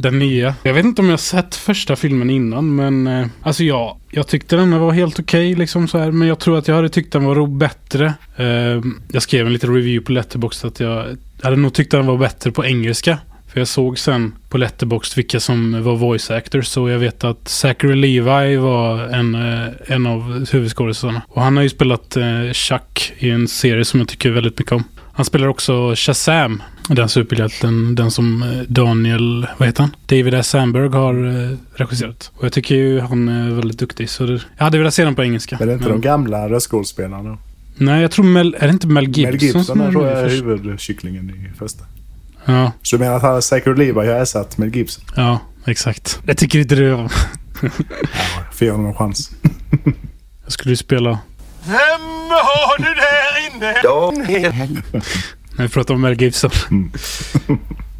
Den 0.00 0.18
nya. 0.18 0.54
Jag 0.62 0.74
vet 0.74 0.84
inte 0.84 1.02
om 1.02 1.08
jag 1.08 1.20
sett 1.20 1.54
första 1.54 1.96
filmen 1.96 2.30
innan, 2.30 2.74
men 2.74 3.06
eh, 3.06 3.26
alltså 3.42 3.64
ja, 3.64 3.98
jag 4.10 4.26
tyckte 4.26 4.56
den 4.56 4.78
var 4.78 4.92
helt 4.92 5.20
okej 5.20 5.54
liksom 5.54 5.88
så 5.88 5.98
här, 5.98 6.10
men 6.10 6.28
jag 6.28 6.38
tror 6.38 6.58
att 6.58 6.68
jag 6.68 6.74
hade 6.74 6.88
tyckt 6.88 7.12
den 7.12 7.24
var 7.24 7.46
bättre. 7.46 8.14
Eh, 8.36 8.80
jag 9.12 9.22
skrev 9.22 9.46
en 9.46 9.52
liten 9.52 9.74
review 9.74 10.06
på 10.06 10.12
Letterboxd 10.12 10.64
att 10.64 10.80
jag 10.80 11.16
hade 11.42 11.56
nog 11.56 11.72
tyckt 11.72 11.90
den 11.90 12.06
var 12.06 12.16
bättre 12.16 12.52
på 12.52 12.64
engelska. 12.64 13.18
För 13.52 13.60
jag 13.60 13.68
såg 13.68 13.98
sen 13.98 14.32
på 14.48 14.58
Letterboxd 14.58 15.16
vilka 15.16 15.40
som 15.40 15.82
var 15.82 15.96
voice 15.96 16.30
actors. 16.30 16.66
Så 16.66 16.88
jag 16.88 16.98
vet 16.98 17.24
att 17.24 17.48
Zachary 17.48 17.94
Levi 17.94 18.56
var 18.56 18.98
en, 18.98 19.34
eh, 19.34 19.68
en 19.86 20.06
av 20.06 20.46
huvudskådisarna. 20.52 21.22
Och 21.28 21.42
han 21.42 21.56
har 21.56 21.62
ju 21.62 21.68
spelat 21.68 22.16
eh, 22.16 22.52
Chuck 22.52 23.12
i 23.18 23.30
en 23.30 23.48
serie 23.48 23.84
som 23.84 24.00
jag 24.00 24.08
tycker 24.08 24.30
väldigt 24.30 24.58
mycket 24.58 24.72
om. 24.72 24.84
Han 25.12 25.24
spelar 25.24 25.48
också 25.48 25.94
Shazam. 25.96 26.62
Den 26.92 27.08
superhjälten, 27.08 27.94
den 27.94 28.10
som 28.10 28.42
eh, 28.42 28.48
Daniel, 28.68 29.46
vad 29.58 29.68
heter 29.68 29.82
han? 29.82 29.96
David 30.06 30.34
S. 30.34 30.48
Sandberg 30.48 30.88
har 30.88 31.14
eh, 31.50 31.56
regisserat. 31.74 32.30
Och 32.34 32.44
jag 32.44 32.52
tycker 32.52 32.74
ju 32.74 33.00
han 33.00 33.28
är 33.28 33.50
väldigt 33.50 33.78
duktig. 33.78 34.10
Så 34.10 34.26
det, 34.26 34.40
jag 34.56 34.64
hade 34.64 34.78
velat 34.78 34.94
se 34.94 35.04
den 35.04 35.14
på 35.14 35.22
engelska. 35.22 35.56
Men 35.58 35.68
det 35.68 35.74
är 35.74 35.76
inte 35.76 35.88
de 35.88 36.00
gamla 36.00 36.48
röstskådespelarna. 36.48 37.38
Nej, 37.76 38.02
jag 38.02 38.10
tror 38.10 38.24
Mel, 38.24 38.56
är 38.58 38.66
det 38.66 38.72
inte 38.72 38.86
Mel 38.86 39.04
Gibson, 39.08 39.22
Mel 39.32 39.42
Gibson 39.42 39.64
som 39.64 39.80
är, 39.80 39.90
tror 39.92 40.06
jag 40.06 40.18
är 40.18 40.28
först? 40.28 40.42
huvudkycklingen 40.44 41.30
i 41.30 41.58
första. 41.58 41.84
Ja, 42.44 42.72
Så 42.82 42.96
du 42.96 43.00
menar 43.04 43.16
att 43.16 43.22
han 43.22 43.42
Zachary 43.42 43.76
Levi 43.86 43.92
har 44.08 44.14
ersatt 44.14 44.58
Mel 44.58 44.76
Gibson? 44.76 45.04
ja, 45.16 45.38
exakt. 45.66 46.20
Jag 46.26 46.36
tycker 46.36 46.58
inte 46.58 46.74
det. 46.74 46.94
var- 46.94 47.12
Ja, 47.62 47.68
får 48.52 48.64
ge 48.64 48.70
honom 48.70 48.86
en 48.86 48.94
chans. 48.94 49.30
Jag 50.44 50.52
skulle 50.52 50.72
ju 50.72 50.76
spela... 50.76 51.18
Vem 51.64 52.30
har 52.30 52.78
du 52.78 52.84
där 52.84 53.56
inne? 53.56 53.72
När 54.92 55.02
vi 55.62 55.68
pratar 55.68 55.94
om 55.94 56.00
Mel 56.00 56.22
Gibson. 56.22 56.50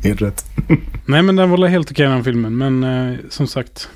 Helt 0.02 0.23
rätt. 0.23 0.45
Nej, 1.07 1.23
men 1.23 1.37
den 1.37 1.50
var 1.50 1.67
helt 1.67 1.90
okej 1.90 2.07
den 2.07 2.25
filmen. 2.25 2.59
Men 2.59 2.85
eh, 2.85 3.19
som 3.31 3.47
sagt, 3.47 3.88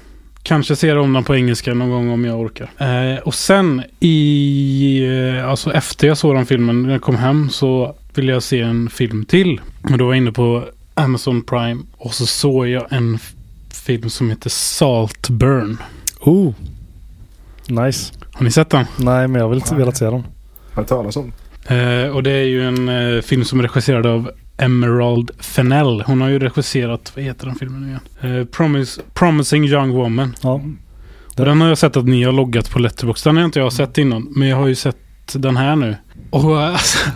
kanske 0.43 0.77
ser 0.77 0.97
om 0.99 1.13
den 1.13 1.25
på 1.25 1.37
engelska 1.37 1.75
någon 1.75 1.91
gång 1.91 2.11
om 2.11 2.25
jag 2.25 2.41
orkar. 2.41 2.71
Eh, 2.79 3.19
och 3.19 3.35
sen 3.35 3.83
i, 4.01 5.05
eh, 5.05 5.49
alltså 5.49 5.73
efter 5.73 6.07
jag 6.07 6.19
såg 6.19 6.35
den 6.35 6.47
filmen, 6.47 6.83
när 6.83 6.93
jag 6.93 7.03
kom 7.03 7.17
hem 7.17 7.51
så 7.51 7.97
ville 8.15 8.33
jag 8.33 8.43
se 8.43 8.61
en 8.61 8.91
film 8.91 9.25
till. 9.25 9.61
Och 9.83 9.99
då 9.99 10.05
var 10.05 10.13
jag 10.13 10.23
inne 10.23 10.33
på 10.33 10.65
Amazon 10.95 11.43
Prime 11.43 11.83
och 11.97 12.15
så 12.15 12.27
såg 12.27 12.69
jag 12.69 12.93
en 12.93 13.19
film 13.73 14.11
som 14.11 14.31
heter 14.31 14.51
Saltburn. 14.51 15.79
Oh. 16.21 16.53
Nice. 17.69 18.13
Har 18.33 18.45
ni 18.45 18.51
sett 18.51 18.71
den? 18.71 18.87
Nej, 18.97 19.29
men 19.29 19.41
jag 19.41 19.49
vill 19.49 19.59
inte 19.59 19.75
velat 19.75 19.97
se 19.97 20.05
dem. 20.05 20.25
Har 20.73 20.83
du 20.83 20.89
talas 20.89 21.17
om? 21.17 21.33
Eh, 21.67 22.09
och 22.09 22.23
det 22.23 22.31
är 22.31 22.45
ju 22.45 22.69
en 22.69 22.89
eh, 22.89 23.23
film 23.23 23.45
som 23.45 23.59
är 23.59 23.63
regisserad 23.63 24.07
av 24.07 24.31
Emerald 24.59 25.31
Fennell. 25.39 26.03
Hon 26.07 26.21
har 26.21 26.29
ju 26.29 26.39
regisserat, 26.39 27.13
vad 27.15 27.25
heter 27.25 27.47
den 27.47 27.55
filmen 27.55 27.81
nu 27.81 27.89
igen? 27.89 28.39
Eh, 28.41 28.47
Promise, 28.47 29.01
Promising 29.15 29.65
Young 29.65 29.91
Woman. 29.91 30.35
Ja. 30.43 30.61
Och 31.39 31.45
den 31.45 31.61
har 31.61 31.69
jag 31.69 31.79
sett 31.79 31.97
att 31.97 32.05
ni 32.05 32.23
har 32.23 32.33
loggat 32.33 32.71
på 32.71 32.79
Letterboxd. 32.79 33.27
Den 33.27 33.37
har 33.37 33.45
inte 33.45 33.59
jag 33.59 33.73
sett 33.73 33.99
innan. 33.99 34.33
Men 34.37 34.49
jag 34.49 34.57
har 34.57 34.67
ju 34.67 34.75
sett 34.75 34.97
den 35.35 35.57
här 35.57 35.77
nu. 35.77 35.97
Och 36.31 36.63
alltså, 36.63 37.11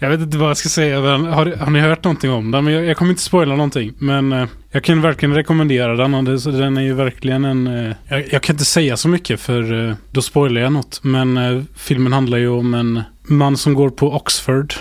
jag 0.00 0.10
vet 0.10 0.20
inte 0.20 0.38
vad 0.38 0.50
jag 0.50 0.56
ska 0.56 0.68
säga. 0.68 1.00
Men 1.00 1.24
har, 1.26 1.46
har 1.46 1.70
ni 1.70 1.80
hört 1.80 2.04
någonting 2.04 2.30
om 2.30 2.50
den? 2.50 2.64
Men 2.64 2.74
jag, 2.74 2.84
jag 2.84 2.96
kommer 2.96 3.10
inte 3.10 3.22
spoila 3.22 3.56
någonting. 3.56 3.92
Men 3.98 4.32
eh, 4.32 4.48
jag 4.70 4.84
kan 4.84 5.00
verkligen 5.00 5.34
rekommendera 5.34 5.96
den. 5.96 6.24
Det, 6.24 6.38
så 6.38 6.50
den 6.50 6.76
är 6.76 6.82
ju 6.82 6.94
verkligen 6.94 7.44
en... 7.44 7.66
Eh, 7.66 7.96
jag, 8.08 8.32
jag 8.32 8.42
kan 8.42 8.54
inte 8.54 8.64
säga 8.64 8.96
så 8.96 9.08
mycket 9.08 9.40
för 9.40 9.88
eh, 9.88 9.94
då 10.10 10.22
spoilar 10.22 10.60
jag 10.60 10.72
något. 10.72 11.00
Men 11.04 11.36
eh, 11.36 11.62
filmen 11.76 12.12
handlar 12.12 12.38
ju 12.38 12.48
om 12.48 12.74
en 12.74 13.02
man 13.22 13.56
som 13.56 13.74
går 13.74 13.90
på 13.90 14.12
Oxford. 14.12 14.74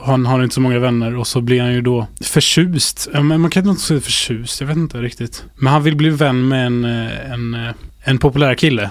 Han 0.00 0.26
har 0.26 0.42
inte 0.42 0.54
så 0.54 0.60
många 0.60 0.78
vänner 0.78 1.16
och 1.16 1.26
så 1.26 1.40
blir 1.40 1.60
han 1.60 1.72
ju 1.72 1.80
då 1.80 2.06
förtjust. 2.24 3.08
Men 3.12 3.40
Man 3.40 3.50
kan 3.50 3.68
inte 3.68 3.82
säga 3.82 4.00
förtjust, 4.00 4.60
jag 4.60 4.68
vet 4.68 4.76
inte 4.76 4.98
riktigt. 4.98 5.44
Men 5.56 5.72
han 5.72 5.82
vill 5.82 5.96
bli 5.96 6.10
vän 6.10 6.48
med 6.48 6.66
en, 6.66 6.84
eh, 6.84 7.32
en, 7.32 7.54
eh, 7.54 7.74
en 8.04 8.18
populär 8.18 8.54
kille. 8.54 8.90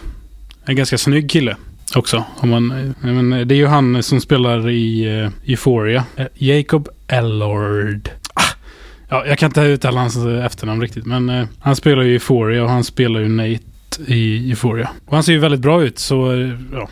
En 0.66 0.76
ganska 0.76 0.98
snygg 0.98 1.32
kille 1.32 1.56
också. 1.96 2.24
Om 2.38 2.50
man, 2.50 2.94
men 3.00 3.30
det 3.30 3.56
är 3.56 3.58
ju 3.58 3.68
han 3.68 4.04
som 4.04 4.22
spelar 4.22 4.70
i 4.70 5.10
uh, 5.10 5.30
Euphoria. 5.46 6.06
Eh, 6.16 6.26
Jacob 6.34 6.90
Ellord. 7.08 8.10
Ah, 8.34 8.42
ja, 9.10 9.26
jag 9.26 9.38
kan 9.38 9.50
inte 9.50 9.62
uttala 9.62 10.00
hans 10.00 10.18
eh, 10.18 10.46
efternamn 10.46 10.82
riktigt. 10.82 11.06
Men 11.06 11.30
uh, 11.30 11.48
han 11.60 11.76
spelar 11.76 12.04
ju 12.04 12.14
Euphoria 12.14 12.64
och 12.64 12.70
han 12.70 12.84
spelar 12.84 13.20
ju 13.20 13.28
Nate 13.28 13.62
i 14.08 14.50
Euphoria. 14.50 14.90
Och 15.06 15.14
han 15.14 15.24
ser 15.24 15.34
ju 15.34 15.40
väldigt 15.40 15.62
bra 15.62 15.84
ut 15.84 16.00
så 16.00 16.32
uh, 16.32 16.60
ja. 16.74 16.90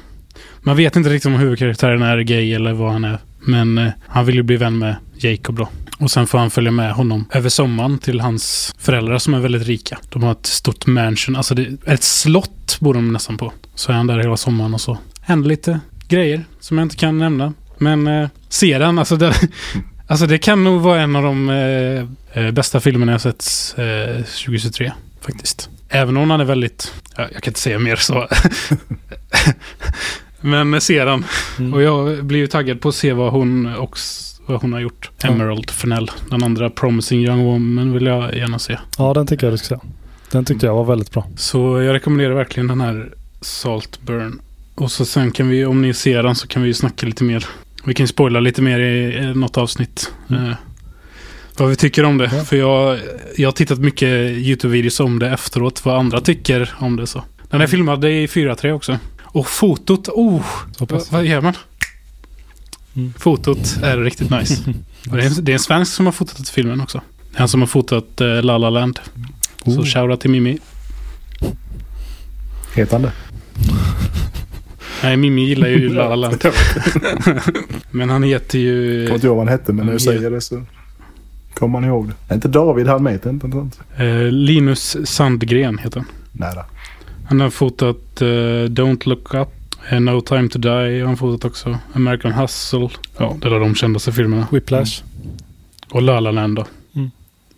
Man 0.66 0.78
vet 0.78 0.96
inte 0.96 1.10
riktigt 1.10 1.34
om 1.34 1.40
huvudkaraktären 1.40 2.02
är 2.02 2.20
gay 2.20 2.54
eller 2.54 2.74
vad 2.74 2.92
han 2.92 3.04
är. 3.04 3.20
Men 3.40 3.78
eh, 3.78 3.92
han 4.08 4.26
vill 4.26 4.36
ju 4.36 4.44
bli 4.44 4.58
vän 4.58 4.78
med 4.78 4.96
Jacob 5.16 5.56
då. 5.56 5.70
Och 6.00 6.12
sen 6.12 6.28
får 6.28 6.38
han 6.38 6.52
följa 6.52 6.72
med 6.72 6.94
honom 6.94 7.26
över 7.32 7.50
sommaren 7.50 7.98
till 7.98 8.20
hans 8.20 8.76
föräldrar 8.78 9.18
som 9.18 9.34
är 9.34 9.40
väldigt 9.40 9.68
rika. 9.68 10.00
De 10.10 10.24
har 10.24 10.32
ett 10.32 10.46
stort 10.46 10.86
mansion, 10.86 11.36
alltså 11.36 11.56
det, 11.56 11.68
ett 11.86 12.04
slott 12.04 12.78
bor 12.80 12.94
de 12.94 13.14
nästan 13.14 13.38
på. 13.38 13.54
Så 13.76 13.92
är 13.92 13.96
han 13.96 14.08
där 14.08 14.18
hela 14.18 14.38
sommaren 14.38 14.74
och 14.74 14.82
så 14.82 14.98
händer 15.22 15.50
lite 15.50 15.80
grejer 16.08 16.44
som 16.60 16.78
jag 16.78 16.86
inte 16.86 16.96
kan 16.96 17.18
nämna. 17.18 17.54
Men 17.78 18.08
eh, 18.08 18.30
se 18.50 18.78
den, 18.78 19.00
alltså 19.00 19.16
det, 19.16 19.34
alltså 20.08 20.28
det 20.28 20.38
kan 20.38 20.64
nog 20.64 20.82
vara 20.82 21.02
en 21.02 21.16
av 21.16 21.24
de 21.24 21.50
eh, 21.50 22.44
eh, 22.44 22.52
bästa 22.52 22.80
filmerna 22.80 23.12
jag 23.12 23.22
sett 23.22 23.46
eh, 23.78 24.16
2023 24.16 24.92
faktiskt. 25.22 25.70
Även 25.90 26.18
om 26.18 26.30
han 26.30 26.42
är 26.42 26.46
väldigt, 26.46 26.94
ja, 27.16 27.28
jag 27.34 27.44
kan 27.44 27.52
inte 27.52 27.60
säga 27.60 27.80
mer 27.80 27.96
så. 27.96 28.28
Men 30.42 30.82
se 30.82 31.06
den. 31.06 31.26
Mm. 31.60 31.74
Och 31.74 31.82
jag 31.82 32.26
blir 32.26 32.40
ju 32.40 32.48
taggad 32.48 32.82
på 32.82 32.90
att 32.90 32.96
se 32.96 33.14
vad 33.14 33.32
hon, 33.32 33.76
också, 33.76 34.42
vad 34.46 34.62
hon 34.62 34.74
har 34.74 34.80
gjort. 34.80 35.12
Emerald 35.24 35.72
Fennell. 35.72 36.12
Den 36.30 36.44
andra 36.44 36.70
Promising 36.70 37.26
Young 37.26 37.44
Woman 37.44 37.94
vill 37.94 38.06
jag 38.06 38.36
gärna 38.38 38.60
se. 38.60 38.80
Ja, 38.98 39.14
den 39.14 39.28
tycker 39.28 39.48
jag 39.48 39.54
du 39.54 39.58
ska 39.58 39.76
se. 39.76 39.82
Den 40.32 40.46
tyckte 40.46 40.66
jag 40.66 40.76
var 40.76 40.84
väldigt 40.84 41.12
bra. 41.12 41.28
Så 41.36 41.82
jag 41.82 41.94
rekommenderar 41.94 42.34
verkligen 42.34 42.68
den 42.68 42.82
här 42.82 43.14
Saltburn. 43.44 44.42
Och 44.76 44.92
så 44.92 45.06
sen 45.06 45.32
kan 45.32 45.48
vi, 45.50 45.66
om 45.66 45.82
ni 45.82 45.94
ser 45.94 46.24
den 46.24 46.36
så 46.36 46.48
kan 46.48 46.62
vi 46.62 46.68
ju 46.68 46.74
snacka 46.74 47.06
lite 47.06 47.24
mer. 47.24 47.46
Vi 47.86 47.94
kan 47.94 48.04
ju 48.04 48.08
spoila 48.08 48.40
lite 48.40 48.62
mer 48.62 48.80
i 48.80 49.18
eh, 49.18 49.36
något 49.36 49.58
avsnitt. 49.58 50.12
Mm. 50.30 50.46
Eh, 50.46 50.56
vad 51.58 51.70
vi 51.70 51.76
tycker 51.76 52.06
om 52.06 52.18
det. 52.18 52.30
Ja. 52.34 52.44
För 52.44 52.56
jag, 52.58 53.00
jag 53.38 53.48
har 53.48 53.54
tittat 53.54 53.80
mycket 53.80 54.10
YouTube-videos 54.38 55.02
om 55.02 55.20
det 55.20 55.30
efteråt. 55.30 55.86
Vad 55.86 56.00
andra 56.00 56.22
tycker 56.22 56.74
om 56.80 56.96
det 56.96 57.08
så. 57.08 57.24
Den 57.50 57.62
är 57.62 57.68
filmad 57.68 58.06
i 58.06 58.28
4.3 58.28 58.72
också. 58.72 59.00
Och 59.22 59.48
fotot, 59.48 60.10
oh! 60.10 60.46
Så 60.78 60.88
Vad, 61.10 61.26
gör 61.26 61.42
man? 61.42 61.54
Mm. 62.96 63.14
Fotot 63.18 63.78
är 63.84 63.98
riktigt 63.98 64.30
nice. 64.30 64.64
Det, 65.04 65.26
är, 65.26 65.42
det 65.42 65.52
är 65.52 65.54
en 65.54 65.60
svensk 65.60 65.94
som 65.94 66.06
har 66.06 66.14
fotat 66.14 66.50
filmen 66.50 66.82
också. 66.82 67.02
Det 67.32 67.36
är 67.38 67.40
han 67.40 67.48
som 67.48 67.62
har 67.62 67.68
fotat 67.68 68.22
uh, 68.22 68.42
La 68.42 68.58
La 68.58 68.70
Land. 68.70 69.00
Så 69.66 69.72
Oh. 69.80 69.86
shoutout 69.86 70.22
till 70.22 70.30
Mimi. 70.30 70.58
Heter 72.76 72.92
han 72.92 73.02
det? 73.02 73.12
Nej, 75.04 75.18
Mimi 75.18 75.46
gillar 75.46 75.68
ju 75.68 75.90
La 75.94 76.10
La 76.10 76.16
Land. 76.16 76.44
Men 77.92 78.10
han 78.10 78.24
heter 78.24 78.60
ju... 78.60 78.98
Jag 79.00 79.06
kommer 79.08 79.16
inte 79.16 79.28
ihåg 79.28 79.38
vad 79.38 79.46
han 79.48 79.60
hette, 79.60 79.74
men 79.74 79.86
när 79.86 79.94
du 79.94 80.00
säger 80.00 80.32
det 80.32 80.42
så 80.42 80.64
kommer 81.54 81.72
man 81.82 81.90
ihåg 81.90 82.08
det. 82.08 82.14
Är 82.28 82.36
inte 82.36 82.48
David 82.48 82.88
han 82.88 83.04
med? 83.04 83.26
Inte 83.26 83.52
sånt? 83.52 83.80
eh, 83.98 84.32
Linus 84.32 84.98
Sandgren 85.06 85.78
heter 85.78 86.00
han. 86.00 86.08
Nära. 86.32 86.66
Han 87.26 87.40
har 87.40 87.50
fotat 87.50 88.22
eh, 88.22 88.26
Don't 88.26 89.08
Look 89.10 89.34
Up. 89.34 89.48
eh, 89.90 90.00
No 90.00 90.22
Time 90.22 90.50
To 90.50 90.60
Die 90.60 91.00
har 91.00 91.06
han 91.08 91.18
fotat 91.18 91.46
också. 91.46 91.78
American 91.94 92.32
Hustle. 92.32 92.90
Ja, 93.18 93.38
det 93.42 93.48
är 93.48 93.60
de 93.60 93.76
kändaste 93.76 94.12
filmerna. 94.12 94.48
Whiplash. 94.52 95.04
Och 95.90 96.02
La 96.02 96.20
La 96.20 96.32
Land 96.32 96.56
då. 96.56 96.66
Mm. 96.96 97.12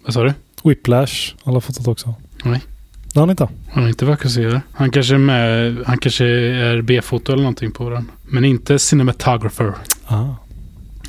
Vad 0.06 0.14
sa 0.14 0.24
du? 0.24 0.34
Whiplash. 0.64 1.34
Alla 1.44 1.54
har 1.56 1.62
fotat 1.62 1.88
också. 1.88 2.16
Nej. 2.44 2.62
Det 3.16 3.20
har 3.22 3.28
ni 3.28 3.32
inte? 3.32 3.48
Han 3.72 3.84
är 3.84 3.88
inte 3.88 4.06
vad 4.06 4.18
jag 4.24 4.32
ser. 4.32 4.62
Han 4.74 4.92
kanske 4.92 5.14
är 5.14 5.18
med. 5.18 5.78
Han 5.86 5.98
kanske 5.98 6.26
är 6.26 6.82
B-foto 6.82 7.32
eller 7.32 7.44
någonting 7.44 7.72
på 7.72 7.90
den. 7.90 8.12
Men 8.24 8.46
inte 8.46 8.80
cinematographer. 8.80 9.74
Ah. 10.06 10.24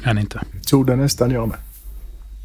Är 0.03 0.07
han 0.07 0.19
inte. 0.19 0.41
Tog 0.67 0.87
det 0.87 0.97
nästan 0.97 1.31
jag 1.31 1.49
med. 1.49 1.57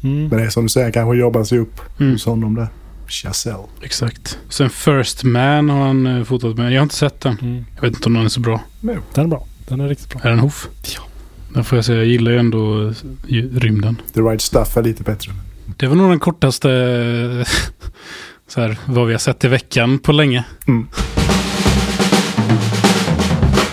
Mm. 0.02 0.28
Men 0.28 0.38
det 0.38 0.44
är 0.44 0.50
som 0.50 0.62
du 0.62 0.68
säger, 0.68 0.90
kanske 0.90 1.16
jobbar 1.16 1.44
sig 1.44 1.58
upp 1.58 1.80
Mm. 2.00 2.12
hos 2.12 2.24
honom 2.26 2.54
där. 2.54 2.68
Chazelle. 3.08 3.62
Exakt. 3.82 4.38
Sen 4.48 4.70
First 4.70 5.24
Man 5.24 5.70
har 5.70 5.86
han 5.86 6.06
eh, 6.06 6.24
fotat 6.24 6.56
med. 6.56 6.72
Jag 6.72 6.78
har 6.80 6.82
inte 6.82 6.94
sett 6.94 7.20
den. 7.20 7.38
Mm. 7.42 7.64
Jag 7.74 7.82
vet 7.82 7.94
inte 7.94 8.06
om 8.08 8.14
den 8.14 8.24
är 8.24 8.28
så 8.28 8.40
bra. 8.40 8.60
No. 8.80 8.96
Den 9.14 9.24
är 9.24 9.28
bra. 9.28 9.46
Den 9.68 9.80
är 9.80 9.88
riktigt 9.88 10.08
bra. 10.12 10.20
Är 10.24 10.28
den 10.30 10.38
hoff? 10.38 10.68
Ja. 10.96 11.00
Den 11.54 11.64
får 11.64 11.78
jag 11.78 11.84
säga. 11.84 11.98
Jag 11.98 12.06
gillar 12.06 12.30
ju 12.30 12.38
ändå 12.38 12.88
eh, 12.88 12.92
rymden. 13.54 13.96
The 14.14 14.20
right 14.20 14.40
stuff 14.42 14.76
är 14.76 14.82
lite 14.82 15.02
bättre. 15.02 15.32
Det 15.76 15.86
var 15.86 15.96
nog 15.96 16.10
den 16.10 16.20
kortaste 16.20 16.68
så 18.52 18.60
här, 18.60 18.76
vad 18.86 19.06
vi 19.06 19.12
har 19.12 19.18
sett 19.18 19.44
i 19.44 19.48
veckan 19.48 19.98
på 19.98 20.12
länge. 20.12 20.44
Mm. 20.68 20.86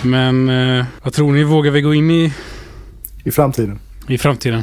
Men 0.02 0.48
eh, 0.48 0.84
vad 1.02 1.12
tror 1.12 1.32
ni? 1.32 1.44
Vågar 1.44 1.70
vi 1.70 1.80
gå 1.80 1.94
in 1.94 2.10
i, 2.10 2.32
I 3.24 3.30
framtiden. 3.30 3.78
i 4.08 4.18
framtiden? 4.18 4.62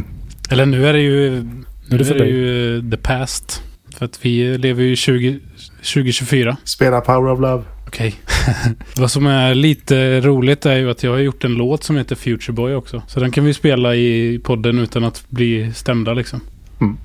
Eller 0.50 0.66
nu 0.66 0.86
är 0.86 0.92
det 0.92 1.00
ju, 1.00 1.30
nu 1.30 1.96
är 1.96 1.98
det 1.98 2.10
är 2.10 2.14
det 2.14 2.18
dig. 2.18 2.30
ju 2.30 2.76
eh, 2.76 2.90
the 2.90 2.96
past. 2.96 3.62
För 3.98 4.04
att 4.04 4.24
vi 4.24 4.58
lever 4.58 4.82
ju 4.82 4.96
20, 4.96 5.40
2024. 5.76 6.56
Spela 6.64 7.00
Power 7.00 7.32
of 7.32 7.40
Love. 7.40 7.64
Okej. 7.86 8.14
Vad 8.96 9.10
som 9.10 9.26
är 9.26 9.54
lite 9.54 10.20
roligt 10.20 10.66
är 10.66 10.76
ju 10.76 10.90
att 10.90 11.02
jag 11.02 11.10
har 11.10 11.18
gjort 11.18 11.44
en 11.44 11.54
låt 11.54 11.84
som 11.84 11.96
heter 11.96 12.16
Future 12.16 12.52
Boy 12.52 12.74
också. 12.74 13.02
Så 13.06 13.20
den 13.20 13.30
kan 13.30 13.44
vi 13.44 13.54
spela 13.54 13.94
i 13.94 14.40
podden 14.44 14.78
utan 14.78 15.04
att 15.04 15.24
bli 15.30 15.72
stämda 15.72 16.14
liksom. 16.14 16.40
Mm. 16.80 16.96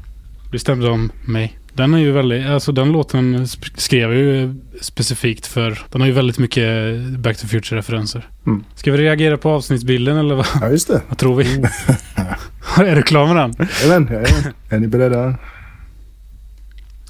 bestämde 0.51 0.89
om 0.89 1.11
mig. 1.25 1.57
Den 1.75 1.93
är 1.93 1.97
ju 1.97 2.11
väldigt, 2.11 2.45
alltså 2.45 2.71
den 2.71 2.91
låten 2.91 3.47
skrev 3.75 4.13
jag 4.13 4.21
ju 4.21 4.55
specifikt 4.81 5.47
för, 5.47 5.79
den 5.91 6.01
har 6.01 6.07
ju 6.07 6.13
väldigt 6.13 6.37
mycket 6.39 6.99
Back 7.19 7.37
to 7.37 7.47
Future-referenser. 7.47 8.27
Mm. 8.45 8.63
Ska 8.75 8.91
vi 8.91 8.97
reagera 8.97 9.37
på 9.37 9.49
avsnittsbilden 9.49 10.17
eller 10.17 10.35
vad, 10.35 10.45
Ja, 10.61 10.69
just 10.69 10.87
det. 10.87 11.01
vad 11.09 11.17
tror 11.17 11.35
vi? 11.35 11.45
är 12.77 12.95
du 12.95 13.01
klar 13.03 13.33
med 13.33 13.35
den? 13.35 13.67
Jajamän, 13.83 14.13
jajamän. 14.13 14.53
Är 14.69 14.79
ni 14.79 14.87
beredda? 14.87 15.35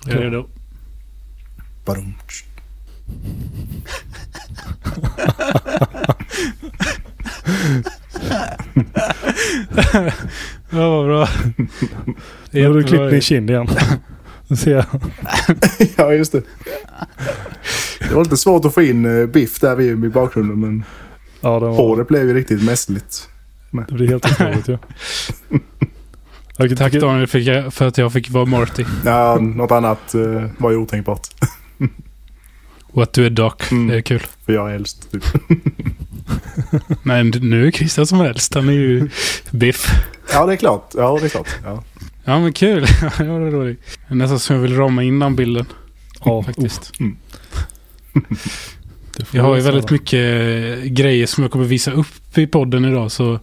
Jag 0.05 0.15
är 0.15 0.21
redo. 0.21 0.47
Badum. 1.85 2.13
Ja, 10.69 10.89
vad 10.89 11.05
bra. 11.05 11.27
Nu 12.51 12.67
har 12.67 12.73
du 12.73 12.83
klippt 12.83 13.09
din 13.09 13.21
kind 13.21 13.49
igen. 13.49 13.67
Ser 14.57 14.71
jag. 14.71 14.85
ja, 15.95 16.13
just 16.13 16.31
det. 16.31 16.41
Det 18.09 18.15
var 18.15 18.23
lite 18.23 18.37
svårt 18.37 18.65
att 18.65 18.73
få 18.73 18.81
in 18.81 19.19
eh, 19.21 19.25
Biff 19.25 19.59
där 19.59 19.75
vid 19.75 20.05
i 20.05 20.09
bakgrunden, 20.09 20.59
men 20.59 20.83
Ja, 21.41 21.59
det, 21.59 21.65
var, 21.65 21.75
håret 21.75 22.07
blev 22.07 22.27
ju 22.27 22.33
riktigt 22.33 22.63
mässligt. 22.63 23.29
det 23.87 23.93
blir 23.93 24.07
helt 24.07 24.25
otroligt 24.25 24.67
ju. 24.67 24.77
Jag 26.57 26.69
Tack 26.77 26.91
tycker- 26.91 27.05
Daniel 27.07 27.27
fick 27.27 27.47
jag, 27.47 27.73
för 27.73 27.87
att 27.87 27.97
jag 27.97 28.13
fick 28.13 28.29
vara 28.29 28.45
Marty. 28.45 28.85
Ja, 29.05 29.37
något 29.41 29.71
annat 29.71 30.13
eh, 30.15 30.43
var 30.57 30.71
ju 30.71 30.77
otänkbart. 30.77 31.27
Och 32.95 33.03
att 33.03 33.13
du 33.13 33.25
är 33.25 33.29
Doc. 33.29 33.53
Mm. 33.71 33.87
Det 33.87 33.95
är 33.97 34.01
kul. 34.01 34.23
För 34.45 34.53
jag 34.53 34.71
är 34.71 34.75
äldst. 34.75 35.11
Typ. 35.11 35.23
Nej, 37.03 37.23
nu 37.23 37.67
är 37.67 37.71
Christian 37.71 38.07
som 38.07 38.19
helst. 38.19 38.53
Han 38.53 38.69
är 38.69 38.73
ju 38.73 39.09
Biff. 39.51 39.87
Ja, 40.33 40.45
det 40.45 40.53
är 40.53 40.57
klart. 40.57 40.91
Ja, 40.95 41.17
det 41.21 41.25
är 41.25 41.29
klart. 41.29 41.47
Ja. 41.63 41.83
Ja, 42.23 42.39
men 42.39 42.53
kul. 42.53 42.85
Ja, 43.01 43.09
det 43.23 43.29
var 43.31 43.39
roligt. 43.39 43.99
Det 44.13 44.17
är 44.17 44.19
nästan 44.19 44.39
som 44.39 44.55
jag 44.55 44.63
vill 44.63 44.75
rama 44.75 45.03
in 45.03 45.19
den 45.19 45.35
bilden 45.35 45.65
Ja, 46.25 46.43
faktiskt. 46.45 46.91
det 49.17 49.25
får 49.25 49.37
Jag 49.37 49.43
har 49.43 49.55
ju 49.55 49.61
väldigt 49.61 49.91
mycket 49.91 50.13
eh, 50.13 50.83
grejer 50.83 51.25
som 51.25 51.43
jag 51.43 51.51
kommer 51.51 51.65
visa 51.65 51.91
upp 51.91 52.37
i 52.37 52.47
podden 52.47 52.85
idag. 52.85 53.11
Så 53.11 53.39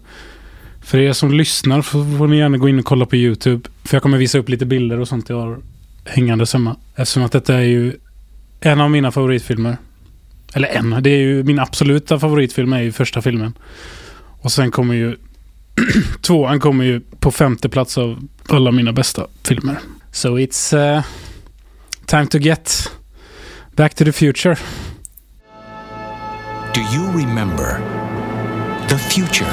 för 0.80 0.98
er 0.98 1.12
som 1.12 1.34
lyssnar 1.34 1.82
får 1.82 2.26
ni 2.26 2.38
gärna 2.38 2.58
gå 2.58 2.68
in 2.68 2.78
och 2.78 2.84
kolla 2.84 3.06
på 3.06 3.16
YouTube. 3.16 3.68
För 3.84 3.96
jag 3.96 4.02
kommer 4.02 4.18
visa 4.18 4.38
upp 4.38 4.48
lite 4.48 4.66
bilder 4.66 5.00
och 5.00 5.08
sånt 5.08 5.28
jag 5.28 5.40
har 5.40 5.58
hängande 6.04 6.46
hemma. 6.52 6.76
Eftersom 6.94 7.22
att 7.22 7.32
detta 7.32 7.54
är 7.54 7.62
ju 7.64 7.96
en 8.60 8.80
av 8.80 8.90
mina 8.90 9.12
favoritfilmer. 9.12 9.76
Eller 10.54 10.68
en, 10.68 10.96
det 11.02 11.10
är 11.10 11.18
ju 11.18 11.42
min 11.42 11.58
absoluta 11.58 12.18
favoritfilm 12.18 12.72
är 12.72 12.80
ju 12.80 12.92
första 12.92 13.22
filmen. 13.22 13.52
Och 14.40 14.52
sen 14.52 14.70
kommer 14.70 14.94
ju 14.94 15.16
tvåan 16.20 16.60
kommer 16.60 16.84
ju 16.84 17.00
på 17.00 17.30
femte 17.30 17.68
plats 17.68 17.98
av 17.98 18.28
alla 18.48 18.70
mina 18.70 18.92
bästa 18.92 19.26
filmer. 19.44 19.78
So 20.12 20.36
it's 20.36 20.72
uh, 20.72 21.02
time 22.06 22.26
to 22.28 22.38
get 22.38 22.86
back 23.76 23.94
to 23.94 24.04
the 24.04 24.12
future. 24.12 24.56
Do 26.72 26.82
you 26.82 27.10
remember 27.12 27.78
the 28.88 28.98
future? 28.98 29.46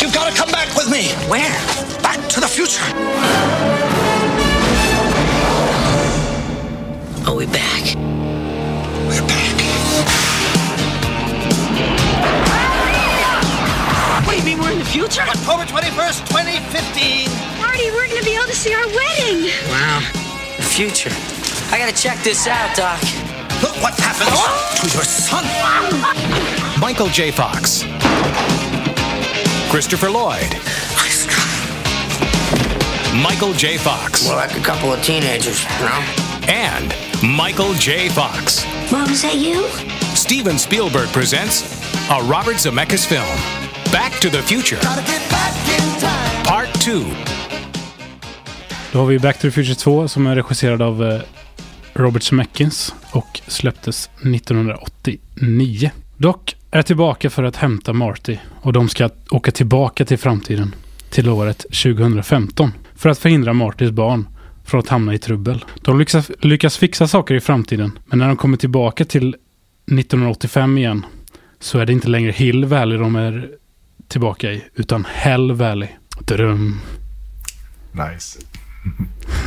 You've 0.00 0.14
got 0.14 0.30
to 0.30 0.36
come 0.36 0.50
back 0.50 0.76
with 0.76 0.90
me. 0.90 1.08
Where? 1.28 1.50
Back 2.02 2.28
to 2.30 2.40
the 2.40 2.48
future. 2.48 3.63
Are 7.34 7.36
we 7.36 7.46
back? 7.46 7.96
We're 9.08 9.26
back. 9.26 9.56
What 14.24 14.30
do 14.30 14.38
you 14.38 14.44
mean 14.44 14.60
we're 14.60 14.70
in 14.70 14.78
the 14.78 14.84
future? 14.84 15.22
October 15.22 15.64
21st, 15.64 16.28
2015. 16.28 17.28
Marty, 17.58 17.90
we're 17.90 18.06
going 18.06 18.20
to 18.20 18.24
be 18.24 18.36
able 18.36 18.46
to 18.46 18.54
see 18.54 18.72
our 18.72 18.86
wedding. 18.86 19.50
Wow. 19.68 19.98
The 20.58 20.62
future. 20.62 21.10
I 21.74 21.78
gotta 21.80 21.92
check 21.92 22.22
this 22.22 22.46
out, 22.46 22.76
Doc. 22.76 23.02
Look 23.64 23.82
what 23.82 23.98
happens 23.98 24.30
oh! 24.30 24.86
to 24.86 24.94
your 24.94 25.02
son. 25.02 25.42
Michael 26.80 27.08
J. 27.08 27.32
Fox. 27.32 27.82
Christopher 29.72 30.08
Lloyd. 30.08 30.54
Michael 33.20 33.54
J. 33.54 33.76
Fox. 33.76 34.24
More 34.24 34.36
like 34.36 34.56
a 34.56 34.60
couple 34.60 34.92
of 34.92 35.02
teenagers, 35.02 35.64
you 35.80 35.86
know? 35.86 36.23
And 36.48 36.94
Michael 37.22 37.74
J. 37.74 38.08
Fox. 38.10 38.66
Mom, 38.92 39.10
is 39.10 39.22
that 39.22 39.34
you? 39.34 39.64
Steven 40.14 40.58
Spielberg 40.58 41.08
presents 41.08 41.64
a 42.10 42.20
Robert 42.22 42.56
Zemeckis 42.56 43.06
film, 43.06 43.38
Back 43.92 44.20
to 44.20 44.30
the 44.30 44.42
Future, 44.42 44.80
Part 46.46 46.80
2. 46.80 46.92
Då 48.92 48.98
har 48.98 49.06
vi 49.06 49.18
Back 49.18 49.36
to 49.36 49.40
the 49.40 49.50
Future 49.50 49.74
2 49.74 50.08
som 50.08 50.26
är 50.26 50.34
regisserad 50.34 50.82
av 50.82 51.04
eh, 51.04 51.20
Robert 51.92 52.22
Zemeckis 52.22 52.94
och 53.10 53.40
släpptes 53.46 54.10
1989. 54.20 55.90
Doc 56.16 56.36
är 56.70 56.82
tillbaka 56.82 57.30
för 57.30 57.42
att 57.42 57.56
hämta 57.56 57.92
Marty 57.92 58.38
och 58.60 58.72
de 58.72 58.88
ska 58.88 59.10
åka 59.30 59.50
tillbaka 59.50 60.04
till 60.04 60.18
framtiden 60.18 60.74
till 61.10 61.28
året 61.28 61.58
2015 61.58 62.72
för 62.96 63.08
att 63.08 63.18
förhindra 63.18 63.52
Martys 63.52 63.90
barn 63.90 64.26
från 64.64 64.80
att 64.80 64.88
hamna 64.88 65.14
i 65.14 65.18
trubbel. 65.18 65.64
De 65.82 65.98
lyckas, 65.98 66.30
lyckas 66.40 66.76
fixa 66.76 67.08
saker 67.08 67.34
i 67.34 67.40
framtiden 67.40 67.98
men 68.06 68.18
när 68.18 68.26
de 68.28 68.36
kommer 68.36 68.56
tillbaka 68.56 69.04
till 69.04 69.28
1985 69.28 70.78
igen 70.78 71.06
så 71.60 71.78
är 71.78 71.86
det 71.86 71.92
inte 71.92 72.08
längre 72.08 72.32
Hill 72.32 72.64
Valley 72.64 72.98
de 72.98 73.16
är 73.16 73.48
tillbaka 74.08 74.52
i 74.52 74.64
utan 74.74 75.06
Hell 75.12 75.52
Valley. 75.52 75.88
Dröm. 76.20 76.80
Nice. 77.92 78.38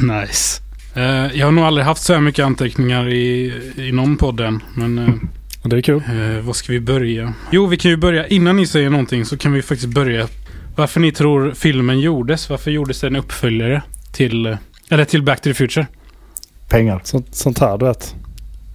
Nice. 0.02 0.62
Eh, 0.96 1.38
jag 1.40 1.48
har 1.48 1.52
nog 1.52 1.66
aldrig 1.66 1.86
haft 1.86 2.04
så 2.04 2.14
här 2.14 2.22
mycket 2.22 2.46
anteckningar 2.46 3.10
i, 3.10 3.54
i 3.78 3.92
någon 3.92 4.18
podd 4.18 4.40
än. 4.40 4.64
Men 4.74 5.00
Och 5.62 5.70
Det 5.70 5.78
är 5.78 5.82
kul. 5.82 6.02
eh, 6.08 6.46
vad 6.46 6.56
ska 6.56 6.72
vi 6.74 6.80
börja? 6.80 7.34
Jo, 7.52 7.66
vi 7.66 7.78
kan 7.78 7.92
ju 7.92 7.98
börja. 7.98 8.28
Innan 8.28 8.56
ni 8.56 8.68
säger 8.68 8.90
någonting 8.90 9.26
så 9.26 9.38
kan 9.38 9.54
vi 9.54 9.62
faktiskt 9.62 9.94
börja. 9.94 10.28
Varför 10.76 11.00
ni 11.00 11.12
tror 11.12 11.52
filmen 11.52 12.00
gjordes. 12.00 12.50
Varför 12.50 12.72
gjordes 12.72 13.02
det 13.02 13.08
en 13.08 13.16
uppföljare 13.16 13.82
till, 14.12 14.58
eller 14.90 15.06
till 15.06 15.24
Back 15.24 15.42
to 15.42 15.44
the 15.44 15.54
Future? 15.54 15.88
Pengar. 16.70 17.02
Sånt, 17.04 17.36
sånt 17.36 17.60
här 17.60 17.78
du 17.78 17.86
vet. 17.86 18.16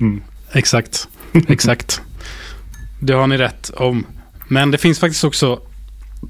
Mm. 0.01 0.23
Exakt. 0.53 1.09
Exakt. 1.49 2.01
Det 3.01 3.13
har 3.13 3.27
ni 3.27 3.37
rätt 3.37 3.71
om. 3.71 4.07
Men 4.49 4.71
det 4.71 4.79
finns 4.79 4.99
faktiskt 4.99 5.25
också 5.25 5.61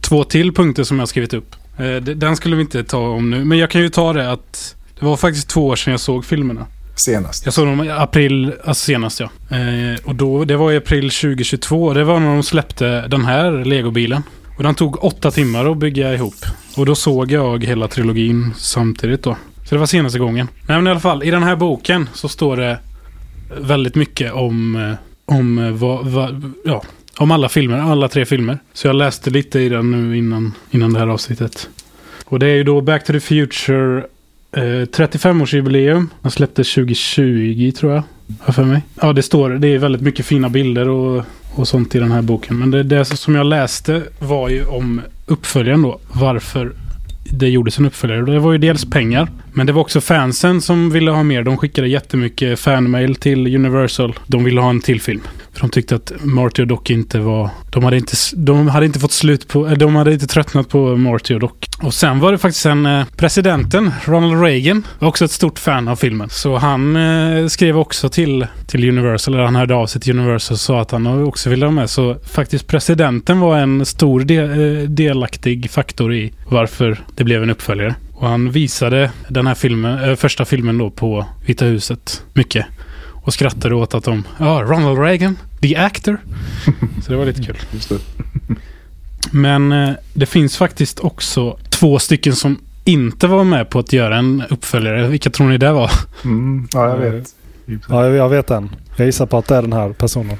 två 0.01 0.25
till 0.25 0.53
punkter 0.53 0.85
som 0.85 0.97
jag 0.97 1.03
har 1.03 1.07
skrivit 1.07 1.35
upp. 1.35 1.57
Eh, 1.79 1.97
Den 1.97 2.37
skulle 2.37 2.57
vi 2.57 2.63
inte 2.63 2.85
ta 2.85 2.99
om 3.09 3.31
nu. 3.31 3.45
Men 3.45 3.59
jag 3.59 3.71
kan 3.71 3.81
ju 3.81 3.89
ta 3.89 4.13
det 4.13 4.33
att 4.33 4.77
det 4.99 5.05
var 5.05 5.17
faktiskt 5.17 5.49
två 5.49 5.67
år 5.67 5.77
sedan 5.77 5.91
jag 5.91 6.01
såg 6.01 6.25
filmerna. 6.25 6.67
Senast. 6.95 7.45
Jag 7.45 7.55
såg 7.55 7.67
dem 7.67 7.85
i 7.85 7.91
april, 7.91 8.53
alltså 8.65 8.85
senast 8.85 9.21
ja. 9.21 9.31
Eh, 9.57 10.01
och 10.05 10.15
då, 10.15 10.45
det 10.45 10.57
var 10.57 10.73
i 10.73 10.77
april 10.77 11.11
2022. 11.11 11.93
Det 11.95 12.05
var 12.05 12.21
när 12.21 12.27
de 12.35 12.43
släppte 12.43 13.09
den 13.09 13.25
här 13.25 13.65
legobilen. 13.65 14.23
Och 14.57 14.63
den 14.63 14.75
tog 14.75 15.05
åtta 15.05 15.31
timmar 15.31 15.71
att 15.71 15.79
bygga 15.79 16.15
ihop. 16.15 16.35
Och 16.77 16.87
då 16.87 16.95
såg 16.95 17.31
jag 17.31 17.65
hela 17.65 17.89
trilogin 17.89 18.55
samtidigt 18.57 19.23
då. 19.23 19.37
Så 19.73 19.77
det 19.77 19.81
var 19.81 19.87
senaste 19.87 20.19
gången. 20.19 20.49
Nej 20.69 20.77
men 20.79 20.87
i 20.87 20.91
alla 20.91 21.01
fall, 21.01 21.23
i 21.23 21.31
den 21.31 21.43
här 21.43 21.57
boken 21.57 22.09
så 22.15 22.29
står 22.29 22.57
det 22.57 22.79
väldigt 23.61 23.95
mycket 23.95 24.33
om, 24.33 24.77
eh, 24.77 24.95
om 25.37 25.59
eh, 25.59 25.71
vad, 25.71 26.07
vad, 26.07 26.53
ja, 26.65 26.83
om 27.19 27.31
alla 27.31 27.49
filmer, 27.49 27.79
alla 27.79 28.09
tre 28.09 28.25
filmer. 28.25 28.59
Så 28.73 28.87
jag 28.87 28.97
läste 28.97 29.31
lite 29.31 29.61
i 29.61 29.69
den 29.69 29.91
nu 29.91 30.19
innan, 30.19 30.53
innan 30.71 30.93
det 30.93 30.99
här 30.99 31.07
avsnittet. 31.07 31.69
Och 32.25 32.39
det 32.39 32.47
är 32.47 32.55
ju 32.55 32.65
då 32.65 32.81
Back 32.81 33.05
to 33.05 33.13
the 33.13 33.21
Future 33.21 33.99
eh, 34.53 34.61
35-årsjubileum. 34.61 36.07
Den 36.23 36.31
släpptes 36.31 36.75
2020 36.75 37.73
tror 37.73 37.93
jag. 37.93 38.03
Har 38.29 38.37
jag 38.47 38.55
för 38.55 38.65
mig. 38.65 38.83
Ja, 39.01 39.13
det 39.13 39.23
står, 39.23 39.51
det 39.51 39.69
är 39.69 39.79
väldigt 39.79 40.03
mycket 40.03 40.27
fina 40.27 40.49
bilder 40.49 40.89
och, 40.89 41.25
och 41.55 41.69
sånt 41.69 41.95
i 41.95 41.99
den 41.99 42.13
här 42.13 42.23
boken. 42.23 42.59
Men 42.59 42.71
det, 42.71 42.83
det 42.83 43.05
som 43.05 43.35
jag 43.35 43.47
läste 43.47 44.03
var 44.19 44.49
ju 44.49 44.65
om 44.65 45.01
uppföljaren 45.27 45.83
då. 45.83 46.01
Varför 46.13 46.73
det 47.25 47.49
gjordes 47.49 47.79
en 47.79 47.87
uppföljare. 47.87 48.33
Det 48.33 48.39
var 48.39 48.53
ju 48.53 48.59
dels 48.59 48.85
pengar. 48.85 49.29
Men 49.53 49.67
det 49.67 49.73
var 49.73 49.81
också 49.81 50.01
fansen 50.01 50.61
som 50.61 50.91
ville 50.91 51.11
ha 51.11 51.23
mer. 51.23 51.43
De 51.43 51.57
skickade 51.57 51.89
jättemycket 51.89 52.61
fanmail 52.61 53.15
till 53.15 53.57
Universal. 53.57 54.15
De 54.27 54.45
ville 54.45 54.61
ha 54.61 54.71
en 54.71 54.81
till 54.81 55.01
film. 55.01 55.21
För 55.53 55.61
de 55.61 55.71
tyckte 55.71 55.95
att 55.95 56.13
Marty 56.21 56.63
och 56.63 56.69
Doc 56.69 56.91
inte 56.91 57.19
var... 57.19 57.51
De 57.71 57.85
hade 57.85 57.97
inte, 57.97 58.17
de 58.37 58.69
hade 58.69 58.87
inte 58.87 58.99
fått 58.99 59.13
slut 59.13 59.49
på... 59.49 59.67
De 59.67 59.97
hade 59.97 60.13
inte 60.13 60.27
tröttnat 60.27 60.69
på 60.69 60.97
Marty 60.97 61.35
och 61.35 61.41
Doc. 61.41 61.53
Och 61.83 61.95
sen 61.95 62.21
var 62.21 62.33
det 62.33 62.39
faktiskt 62.39 62.67
en... 62.67 62.87
Eh, 62.87 63.05
presidenten, 63.17 63.93
Ronald 64.05 64.43
Reagan, 64.43 64.87
var 64.99 65.09
också 65.09 65.25
ett 65.25 65.31
stort 65.31 65.59
fan 65.59 65.89
av 65.89 65.97
filmen. 65.97 66.29
Så 66.31 66.57
han 66.57 66.97
eh, 66.97 67.47
skrev 67.47 67.79
också 67.79 68.09
till, 68.09 68.47
till 68.67 68.89
Universal, 68.89 69.35
eller 69.35 69.45
han 69.45 69.57
hörde 69.57 69.75
av 69.75 69.87
sig 69.87 70.01
till 70.01 70.19
Universal 70.19 70.55
och 70.55 70.61
sa 70.61 70.81
att 70.81 70.91
han 70.91 71.07
också 71.25 71.51
ville 71.51 71.67
vara 71.67 71.75
med. 71.75 71.91
Så 71.91 72.17
faktiskt 72.25 72.67
presidenten 72.67 73.41
var 73.41 73.59
en 73.59 73.87
stor 73.87 74.21
del, 74.21 74.51
eh, 74.51 74.89
delaktig 74.89 75.71
faktor 75.71 76.15
i 76.15 76.33
varför 76.49 77.01
det 77.17 77.25
blev 77.25 77.43
en 77.43 77.51
uppföljare. 77.51 77.95
Och 78.15 78.29
han 78.29 78.51
visade 78.51 79.11
den 79.29 79.47
här 79.47 79.55
filmen, 79.55 80.11
eh, 80.11 80.17
första 80.17 80.45
filmen 80.45 80.79
då 80.79 80.91
på 80.91 81.27
Vita 81.47 81.65
huset 81.65 82.25
mycket 82.33 82.67
och 83.23 83.35
skrattade 83.35 83.75
åt 83.75 83.95
att 83.95 84.05
de, 84.05 84.25
ja, 84.39 84.63
Ronald 84.67 84.99
Reagan, 84.99 85.37
the 85.61 85.77
actor. 85.77 86.19
Så 87.05 87.13
det 87.13 87.17
var 87.17 87.25
lite 87.25 87.43
kul. 87.43 87.57
Just 87.71 87.89
det. 87.89 87.99
Men 89.31 89.73
eh, 89.73 89.91
det 90.15 90.27
finns 90.27 90.57
faktiskt 90.57 91.01
också 91.01 91.59
två 91.71 91.99
stycken 91.99 92.37
som 92.37 92.59
inte 92.85 93.27
var 93.27 93.45
med 93.45 93.71
på 93.71 93.79
att 93.79 93.93
göra 93.93 94.17
en 94.17 94.43
uppföljare. 94.51 95.09
Vilka 95.09 95.31
tror 95.31 95.49
ni 95.49 95.59
det 95.59 95.73
var? 95.73 95.91
Mm, 96.25 96.69
ja, 96.73 96.89
jag 96.89 97.11
vet. 97.11 97.35
Ja, 97.89 98.07
jag 98.09 98.29
vet 98.29 98.51
en. 98.51 98.71
Jag 98.97 99.07
gissar 99.07 99.27
på 99.27 99.39
att 99.39 99.49
det 99.49 99.57
är 99.57 99.63
den 99.63 99.73
här 99.73 99.93
personen. 99.93 100.37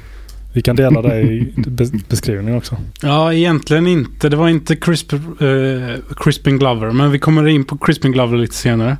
Vi 0.53 0.61
kan 0.61 0.75
dela 0.75 1.01
det 1.01 1.21
i 1.21 1.53
be 1.57 1.85
beskrivningen 2.09 2.57
också. 2.57 2.77
Ja, 3.01 3.33
egentligen 3.33 3.87
inte. 3.87 4.29
Det 4.29 4.35
var 4.35 4.49
inte 4.49 4.75
Crisp, 4.75 5.13
eh, 5.13 5.19
Crispin 6.17 6.59
Glover. 6.59 6.91
Men 6.91 7.11
vi 7.11 7.19
kommer 7.19 7.47
in 7.47 7.65
på 7.65 7.77
Crispin 7.77 8.11
Glover 8.11 8.37
lite 8.37 8.55
senare. 8.55 8.97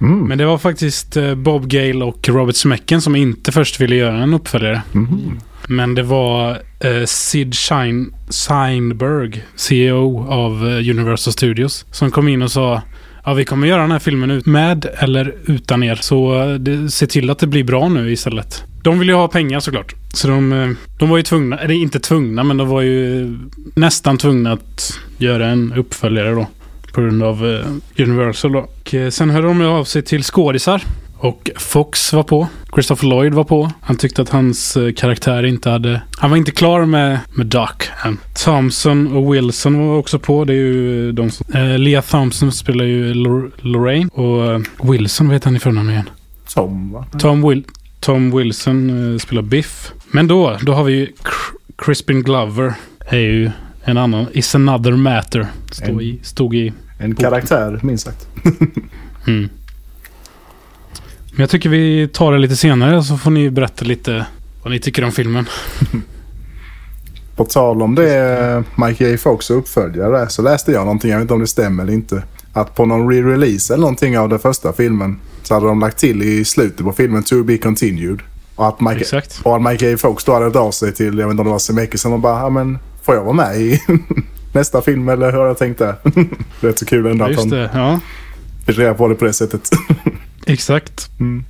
Mm. 0.00 0.28
Men 0.28 0.38
det 0.38 0.46
var 0.46 0.58
faktiskt 0.58 1.16
eh, 1.16 1.34
Bob 1.34 1.66
Gale 1.68 2.04
och 2.04 2.28
Robert 2.28 2.56
Zemecken 2.56 3.00
som 3.00 3.16
inte 3.16 3.52
först 3.52 3.80
ville 3.80 3.96
göra 3.96 4.22
en 4.22 4.34
uppföljare. 4.34 4.82
Mhm. 4.92 5.38
Men 5.68 5.94
det 5.94 6.02
var 6.02 6.50
eh, 6.80 7.04
Sid 7.06 7.54
Shine, 7.54 8.14
Seinberg, 8.28 9.44
CEO 9.56 10.26
av 10.28 10.68
eh, 10.68 10.90
Universal 10.90 11.32
Studios, 11.32 11.86
som 11.90 12.10
kom 12.10 12.28
in 12.28 12.42
och 12.42 12.50
sa 12.50 12.82
Ja, 13.24 13.34
vi 13.34 13.44
kommer 13.44 13.66
göra 13.66 13.82
den 13.82 13.90
här 13.90 13.98
filmen 13.98 14.30
ut 14.30 14.46
med 14.46 14.86
eller 14.98 15.34
utan 15.46 15.82
er. 15.82 15.94
Så 15.94 16.42
eh, 16.42 16.54
det, 16.54 16.90
se 16.90 17.06
till 17.06 17.30
att 17.30 17.38
det 17.38 17.46
blir 17.46 17.64
bra 17.64 17.88
nu 17.88 18.12
istället. 18.12 18.64
De 18.82 18.98
vill 18.98 19.08
ju 19.08 19.14
ha 19.14 19.28
pengar 19.28 19.60
såklart. 19.60 19.94
Så 20.14 20.28
de, 20.28 20.76
de 20.98 21.08
var 21.08 21.16
ju 21.16 21.22
tvungna, 21.22 21.58
eller 21.58 21.74
inte 21.74 22.00
tvungna, 22.00 22.44
men 22.44 22.56
de 22.56 22.68
var 22.68 22.80
ju 22.80 23.32
nästan 23.74 24.18
tvungna 24.18 24.52
att 24.52 25.00
göra 25.18 25.46
en 25.46 25.72
uppföljare 25.72 26.30
då. 26.30 26.46
På 26.92 27.00
grund 27.00 27.22
av 27.22 27.46
eh, 27.46 28.02
Universal 28.04 28.52
då. 28.52 28.58
Och, 28.58 28.94
eh, 28.94 29.10
sen 29.10 29.30
hörde 29.30 29.46
de 29.46 29.62
av 29.62 29.84
sig 29.84 30.02
till 30.02 30.22
skådisar. 30.22 30.82
Och 31.18 31.50
Fox 31.56 32.12
var 32.12 32.22
på. 32.22 32.48
Christopher 32.74 33.08
Lloyd 33.08 33.34
var 33.34 33.44
på. 33.44 33.70
Han 33.80 33.96
tyckte 33.96 34.22
att 34.22 34.28
hans 34.28 34.76
eh, 34.76 34.92
karaktär 34.92 35.42
inte 35.44 35.70
hade... 35.70 36.02
Han 36.18 36.30
var 36.30 36.36
inte 36.36 36.50
klar 36.50 36.84
med, 36.84 37.18
med 37.34 37.46
Doc 37.46 37.70
än. 38.04 38.18
Thompson 38.44 39.16
och 39.16 39.34
Wilson 39.34 39.88
var 39.88 39.96
också 39.96 40.18
på. 40.18 40.44
Det 40.44 40.52
är 40.52 40.56
ju 40.56 41.12
de 41.12 41.30
som... 41.30 41.46
Eh, 41.54 41.78
Leah 41.78 42.04
Thompson 42.04 42.52
spelar 42.52 42.84
ju 42.84 43.14
Lor- 43.14 43.50
Lorraine. 43.60 44.08
Och 44.08 44.52
eh, 44.52 44.60
Wilson, 44.82 45.26
vad 45.26 45.34
heter 45.36 45.46
han 45.46 45.56
i 45.56 45.58
förnamn 45.58 45.90
igen? 45.90 46.10
Tom, 46.54 46.92
va? 46.92 47.04
Tom, 47.18 47.44
Wil- 47.50 47.64
Tom 48.00 48.36
Wilson 48.36 49.12
eh, 49.14 49.18
spelar 49.18 49.42
Biff. 49.42 49.92
Men 50.10 50.26
då, 50.26 50.56
då 50.62 50.72
har 50.72 50.84
vi 50.84 50.92
ju 50.92 51.06
Cr- 51.06 51.56
Crispin 51.78 52.22
Glover. 52.22 52.74
Är 53.08 53.18
ju 53.18 53.50
en 53.84 53.96
annan. 53.96 54.26
Is 54.32 54.54
another 54.54 54.92
matter. 54.92 55.46
Stod 55.72 55.88
En- 55.88 56.00
i, 56.00 56.18
stod 56.22 56.54
i 56.54 56.72
En 56.98 57.14
karaktär, 57.14 57.80
minst 57.82 58.04
sagt. 58.04 58.26
Mm. 59.26 59.48
Men 61.32 61.40
jag 61.40 61.50
tycker 61.50 61.68
vi 61.68 62.08
tar 62.08 62.32
det 62.32 62.38
lite 62.38 62.56
senare 62.56 63.02
så 63.02 63.16
får 63.18 63.30
ni 63.30 63.50
berätta 63.50 63.84
lite 63.84 64.26
vad 64.62 64.72
ni 64.72 64.80
tycker 64.80 65.04
om 65.04 65.12
filmen. 65.12 65.46
På 67.36 67.44
tal 67.44 67.82
om 67.82 67.94
det, 67.94 68.64
Mike 68.76 69.04
J. 69.10 69.16
Fox 69.18 69.50
uppföljare, 69.50 70.28
så 70.28 70.42
läste 70.42 70.72
jag 70.72 70.80
någonting, 70.84 71.10
jag 71.10 71.18
vet 71.18 71.22
inte 71.22 71.34
om 71.34 71.40
det 71.40 71.46
stämmer 71.46 71.82
eller 71.82 71.92
inte. 71.92 72.22
Att 72.52 72.74
på 72.74 72.86
någon 72.86 73.12
re-release 73.12 73.72
eller 73.72 73.80
någonting 73.80 74.18
av 74.18 74.28
den 74.28 74.38
första 74.38 74.72
filmen 74.72 75.20
så 75.42 75.54
hade 75.54 75.66
de 75.66 75.80
lagt 75.80 75.98
till 75.98 76.22
i 76.22 76.44
slutet 76.44 76.84
på 76.86 76.92
filmen 76.92 77.22
To 77.22 77.42
be 77.44 77.58
continued. 77.58 78.18
Och 78.54 78.68
att 78.68 78.80
Mike, 78.80 79.00
Exakt. 79.00 79.40
och 79.42 79.56
att 79.56 79.62
Mike 79.62 79.86
J. 79.90 79.96
Fox 79.96 80.24
då 80.24 80.32
hade 80.32 80.44
hört 80.44 80.56
av 80.56 80.70
sig 80.70 80.94
till, 80.94 81.18
jag 81.18 81.26
vet 81.26 81.30
inte 81.30 81.40
om 81.40 81.46
det 81.46 81.52
var 81.52 81.58
Zemeckis, 81.58 82.04
och 82.04 82.18
bara, 82.20 82.40
ja 82.40 82.50
men 82.50 82.78
får 83.02 83.14
jag 83.14 83.22
vara 83.24 83.32
med 83.34 83.56
i 83.60 83.80
nästa 84.52 84.82
film 84.82 85.08
eller 85.08 85.32
hur 85.32 85.38
har 85.38 85.46
jag 85.46 85.58
tänkt 85.58 85.78
där? 85.78 85.94
Rätt 86.60 86.78
så 86.78 86.86
kul 86.86 87.06
ändå 87.06 87.24
att 87.24 87.36
de 87.36 87.50
det. 87.50 87.70
Ja, 87.74 88.00
fick 88.66 88.78
reda 88.78 88.94
på 88.94 89.08
det 89.08 89.14
på 89.14 89.24
det 89.24 89.32
sättet. 89.32 89.70
exakt. 90.46 91.10
Mm. 91.20 91.44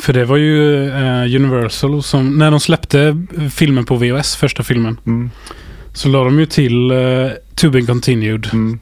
För 0.00 0.12
det 0.12 0.24
var 0.24 0.36
ju 0.36 0.88
eh, 0.88 1.36
Universal 1.36 2.02
som, 2.02 2.38
när 2.38 2.50
de 2.50 2.60
släppte 2.60 3.26
filmen 3.52 3.84
på 3.84 3.96
VHS, 3.96 4.36
första 4.36 4.62
filmen, 4.62 4.96
Mm. 5.06 5.30
så 5.92 6.08
la 6.08 6.24
de 6.24 6.38
ju 6.40 6.46
till 6.46 6.90
eh, 6.90 7.28
To 7.54 7.70
be 7.70 7.82
continued 7.82 8.48
Mm. 8.52 8.78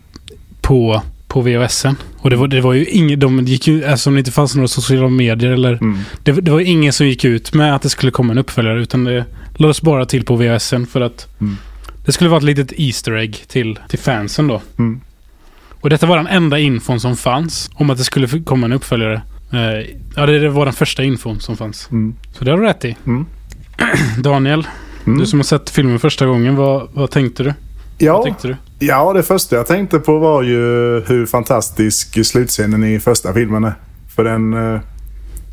på, 0.60 1.02
på 1.28 1.40
VHSen. 1.40 1.96
Och 2.18 2.30
det 2.30 2.36
var, 2.36 2.48
det 2.48 2.60
var 2.60 2.72
ju 2.72 2.84
inget, 2.84 3.20
de 3.20 3.38
gick 3.44 3.66
ju, 3.68 3.84
alltså 3.84 4.10
om 4.10 4.14
det 4.14 4.18
inte 4.18 4.32
fanns 4.32 4.54
några 4.54 4.68
sociala 4.68 5.08
medier 5.08 5.50
eller 5.50 5.72
Mm. 5.72 5.98
Det, 6.22 6.32
det 6.32 6.50
var 6.50 6.60
ingen 6.60 6.92
som 6.92 7.06
gick 7.06 7.24
ut 7.24 7.54
med 7.54 7.74
att 7.74 7.82
det 7.82 7.88
skulle 7.90 8.12
komma 8.12 8.32
en 8.32 8.38
uppföljare 8.38 8.80
utan 8.82 9.04
det 9.04 9.24
lades 9.54 9.82
bara 9.82 10.06
till 10.06 10.24
på 10.24 10.36
VHSen 10.36 10.86
för 10.86 11.00
att 11.00 11.26
Mm. 11.40 11.56
Det 12.08 12.12
skulle 12.12 12.30
vara 12.30 12.38
ett 12.38 12.44
litet 12.44 12.72
Easter 12.76 13.12
egg 13.12 13.44
till, 13.48 13.78
till 13.88 13.98
fansen 13.98 14.46
då. 14.46 14.62
Mm. 14.78 15.00
Och 15.80 15.90
detta 15.90 16.06
var 16.06 16.16
den 16.16 16.26
enda 16.26 16.58
infon 16.58 17.00
som 17.00 17.16
fanns 17.16 17.70
om 17.74 17.90
att 17.90 17.98
det 17.98 18.04
skulle 18.04 18.28
komma 18.44 18.66
en 18.66 18.72
uppföljare. 18.72 19.22
Eh, 19.52 19.96
ja, 20.16 20.26
det, 20.26 20.48
var 20.48 20.64
den 20.64 20.74
första 20.74 21.04
infon 21.04 21.40
som 21.40 21.56
fanns. 21.56 21.88
Mm. 21.90 22.14
Så 22.32 22.44
det 22.44 22.50
har 22.50 22.58
du 22.58 22.64
rätt 22.64 22.84
i. 22.84 22.96
Mm. 23.06 23.26
Daniel, 24.18 24.66
Mm. 25.06 25.18
du 25.18 25.26
som 25.26 25.38
har 25.38 25.44
sett 25.44 25.70
filmen 25.70 25.98
första 25.98 26.26
gången, 26.26 26.56
vad, 26.56 26.88
vad 26.92 27.10
tänkte 27.10 27.42
du? 27.42 27.48
Vad 27.48 27.56
Ja? 27.98 28.54
Ja, 28.78 29.12
det 29.12 29.22
första 29.22 29.56
jag 29.56 29.66
tänkte 29.66 29.98
på 29.98 30.18
var 30.18 30.42
ju 30.42 30.56
hur 31.06 31.26
fantastisk 31.26 32.26
slutscenen 32.26 32.84
i 32.84 33.00
första 33.00 33.34
filmen 33.34 33.64
är. 33.64 33.74
För 34.14 34.24
den 34.24 34.74
eh, 34.74 34.80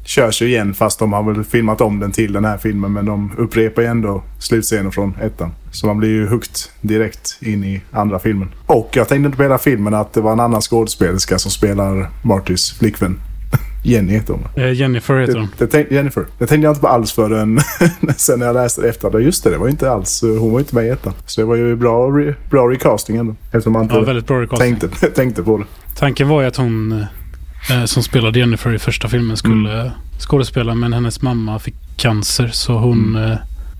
körs 0.05 0.41
ju 0.41 0.47
igen 0.47 0.73
fast 0.73 0.99
de 0.99 1.13
har 1.13 1.33
väl 1.33 1.43
filmat 1.43 1.81
om 1.81 1.99
den 1.99 2.11
till 2.11 2.33
den 2.33 2.45
här 2.45 2.57
filmen. 2.57 2.93
Men 2.93 3.05
de 3.05 3.31
upprepar 3.37 3.81
ju 3.81 3.87
ändå 3.87 4.23
slutscenen 4.39 4.91
från 4.91 5.15
ettan. 5.21 5.51
Så 5.75 5.87
man 5.87 5.97
blir 5.97 6.09
ju 6.09 6.27
hooked 6.27 6.55
direkt 6.81 7.37
in 7.41 7.63
i 7.63 7.81
andra 7.91 8.19
filmen. 8.19 8.49
Och 8.65 8.89
jag 8.93 9.07
tänkte 9.07 9.25
inte 9.25 9.37
på 9.37 9.43
hela 9.43 9.57
filmen 9.57 9.93
att 9.93 10.13
det 10.13 10.21
var 10.21 10.31
en 10.33 10.39
annan 10.39 10.61
skådespelerska 10.61 11.39
som 11.39 11.51
spelar 11.51 12.09
Martys 12.23 12.71
flickvän. 12.71 13.19
Jenny 13.83 14.13
heter 14.13 14.33
hon. 14.33 14.63
Eh, 14.63 14.73
Jennifer 14.73 15.19
heter 15.19 15.37
hon. 15.39 15.47
Det, 15.57 15.71
det 15.71 15.91
Jennifer. 15.91 16.25
Det 16.39 16.47
tänkte 16.47 16.63
jag 16.65 16.71
inte 16.71 16.81
på 16.81 16.87
alls 16.87 17.11
förrän 17.11 17.59
sen 18.17 18.39
när 18.39 18.45
jag 18.45 18.53
läste 18.53 18.81
det 18.81 18.89
efter. 18.89 19.19
Just 19.19 19.43
det, 19.43 19.49
det 19.49 19.57
var 19.57 19.67
inte 19.69 19.91
alls, 19.91 20.21
hon 20.21 20.51
var 20.51 20.59
inte 20.59 20.75
med 20.75 20.85
i 20.85 20.89
ettan. 20.89 21.13
Så 21.25 21.41
det 21.41 21.45
var 21.47 21.55
ju 21.55 21.75
bra, 21.75 22.11
bra 22.49 22.69
recasting 22.71 23.17
ändå. 23.17 23.35
Eftersom 23.45 23.73
man 23.73 23.83
inte 23.83 23.95
Ja, 23.95 24.01
väldigt 24.01 24.27
bra 24.27 24.41
recasting. 24.41 24.75
tänkte, 24.79 25.07
tänkte 25.15 25.43
på 25.43 25.57
det. 25.57 25.63
Tanken 25.97 26.27
var 26.27 26.41
ju 26.41 26.47
att 26.47 26.55
hon 26.57 26.91
eh, 27.71 27.85
som 27.85 28.03
spelade 28.03 28.39
Jennifer 28.39 28.73
i 28.73 28.79
första 28.79 29.07
filmen 29.07 29.37
skulle 29.37 29.71
Mm. 29.73 29.85
eh, 29.87 29.91
skådespela 30.19 30.75
men 30.75 30.93
hennes 30.93 31.21
mamma 31.21 31.59
fick 31.59 31.75
cancer 31.97 32.47
så 32.47 32.73
hon, 32.73 33.15
Mm. 33.15 33.31
eh, 33.31 33.37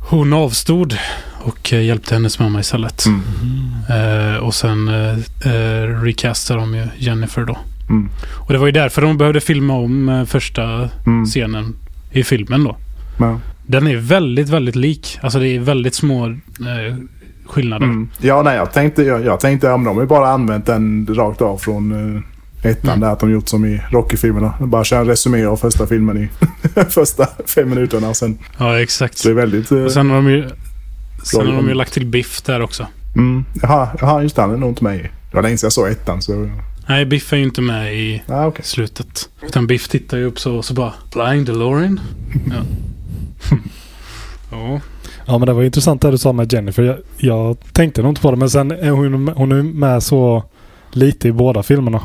hon 0.10 0.34
avstod 0.34 0.97
och 1.45 1.73
eh, 1.73 1.81
hjälpte 1.84 2.13
hennes 2.13 2.39
mamma 2.39 2.60
istället. 2.60 3.03
Mm. 3.05 3.21
Eh, 4.34 4.38
och 4.38 4.55
sen 4.55 4.88
eh, 4.88 5.12
eh, 5.53 6.01
recastade 6.01 6.60
de 6.60 6.75
ju 6.75 6.88
Jennifer 6.97 7.41
då. 7.45 7.58
Mm. 7.89 8.10
Och 8.34 8.53
det 8.53 8.60
var 8.60 8.65
ju 8.65 8.71
därför 8.71 9.01
de 9.01 9.17
behövde 9.17 9.41
filma 9.41 9.73
om 9.73 10.10
eh, 10.10 10.25
första 10.25 10.89
Mm. 11.05 11.25
scenen 11.25 11.75
i 12.12 12.23
filmen 12.23 12.63
då. 12.63 12.77
Ja. 13.17 13.39
Den 13.67 13.88
är 13.88 13.95
väldigt, 13.97 14.49
väldigt 14.49 14.75
lik. 14.75 15.19
Alltså 15.21 15.39
det 15.39 15.47
är 15.47 15.60
väldigt 15.60 15.95
små 15.95 16.27
eh, 16.27 16.95
skillnader. 17.47 17.86
Mm. 17.86 18.10
Ja, 18.21 18.41
nej, 18.41 18.55
jag 18.58 18.73
tänkte, 18.73 19.03
jag, 19.03 19.25
jag 19.25 19.39
tänkte 19.39 19.71
om 19.71 19.84
de 19.84 20.08
bara 20.08 20.27
använt 20.29 20.65
den 20.65 21.08
rakt 21.12 21.41
av 21.41 21.58
från 21.58 21.91
uh, 21.91 22.21
ettan. 22.63 22.89
Mm. 22.89 22.99
Där 22.99 23.10
att 23.12 23.19
de 23.19 23.31
gjort 23.31 23.47
som 23.49 23.65
i 23.65 23.81
Rocky-filmerna. 23.91 24.53
Bara 24.60 24.84
kör 24.84 24.99
en 24.99 25.08
resumé 25.08 25.45
av 25.45 25.58
första 25.58 25.88
filmen 25.88 26.17
i 26.17 26.29
första 26.89 27.27
fem 27.55 27.69
minuterna. 27.69 28.13
Sen, 28.13 28.38
Ja, 28.58 28.79
exakt. 28.79 29.17
så 29.17 29.27
det 29.27 29.31
är 29.34 29.36
väldigt... 29.36 29.71
Uh, 29.71 29.84
Och 29.86 29.91
sen 29.91 30.10
har 30.10 30.15
de 30.15 30.29
ju, 30.31 30.49
sen 31.26 31.48
har 31.48 31.54
de 31.56 31.68
ju 31.68 31.74
lagt 31.74 31.94
till 31.94 32.06
Biff 32.06 32.42
där 32.42 32.62
också. 32.62 32.88
mm, 33.16 33.46
jaha, 33.62 33.90
jaha, 34.02 34.22
just 34.24 34.36
det. 34.36 34.42
Han 34.42 34.52
är 34.54 34.58
nog 34.58 34.70
inte 34.70 34.84
med 34.84 34.96
i. 34.98 35.02
Det 35.02 35.10
var 35.36 35.42
länge 35.42 35.58
sedan 35.58 35.66
jag 35.68 35.74
såg 35.74 35.88
ettan. 35.88 36.22
Så, 36.22 36.50
Nej, 36.88 37.06
Biff 37.06 37.34
är 37.34 37.38
ju 37.38 37.44
inte 37.44 37.62
med 37.62 37.96
i 37.96 38.24
ah, 38.28 38.46
okej. 38.46 38.66
slutet. 38.66 39.30
Utan 39.42 39.68
Biff 39.68 39.88
tittar 39.88 40.18
ju 40.18 40.26
upp 40.26 40.40
så 40.40 40.56
och 40.56 40.66
så 40.66 40.74
bara 40.74 40.94
Blind 41.12 41.46
DeLorean? 41.46 42.00
Ja. 42.50 42.62
ja. 44.52 44.80
Ja 45.26 45.38
men 45.38 45.46
det 45.46 45.54
var 45.54 45.64
intressant 45.64 46.02
det 46.02 46.12
du 46.12 46.18
sa 46.18 46.34
med 46.34 46.54
Jennifer. 46.54 46.84
Jag, 46.84 46.98
jag 47.18 47.58
tänkte 47.74 48.02
nog 48.02 48.12
inte 48.12 48.22
på 48.22 48.32
det 48.32 48.38
men 48.38 48.50
sen 48.50 48.72
är 48.72 48.90
hon, 48.90 49.28
hon 49.28 49.52
är 49.52 49.64
med 49.64 50.04
så 50.04 50.44
lite 50.92 51.28
i 51.28 51.32
båda 51.32 51.64
filmerna. 51.64 52.02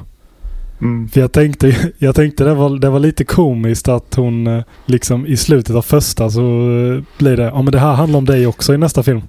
Mm. 0.81 1.09
För 1.09 1.21
jag 1.21 1.33
tänkte, 1.33 1.77
jag 1.99 2.15
tänkte 2.15 2.45
det, 2.45 2.55
var, 2.55 2.79
det 2.79 2.91
var 2.91 2.99
lite 2.99 3.25
komiskt 3.25 3.89
att 3.89 4.15
hon 4.15 4.47
eh, 4.47 4.63
liksom 4.87 5.27
i 5.27 5.37
slutet 5.37 5.77
av 5.77 5.83
första 5.83 6.31
så 6.31 6.41
eh, 6.41 7.03
blir 7.19 7.37
det, 7.37 7.43
ja 7.43 7.63
men 7.63 7.73
det 7.73 7.79
här 7.79 7.93
handlar 7.95 8.19
om 8.19 8.25
dig 8.25 8.47
också 8.47 8.75
i 8.75 8.79
nästa 8.79 9.03
film. 9.03 9.23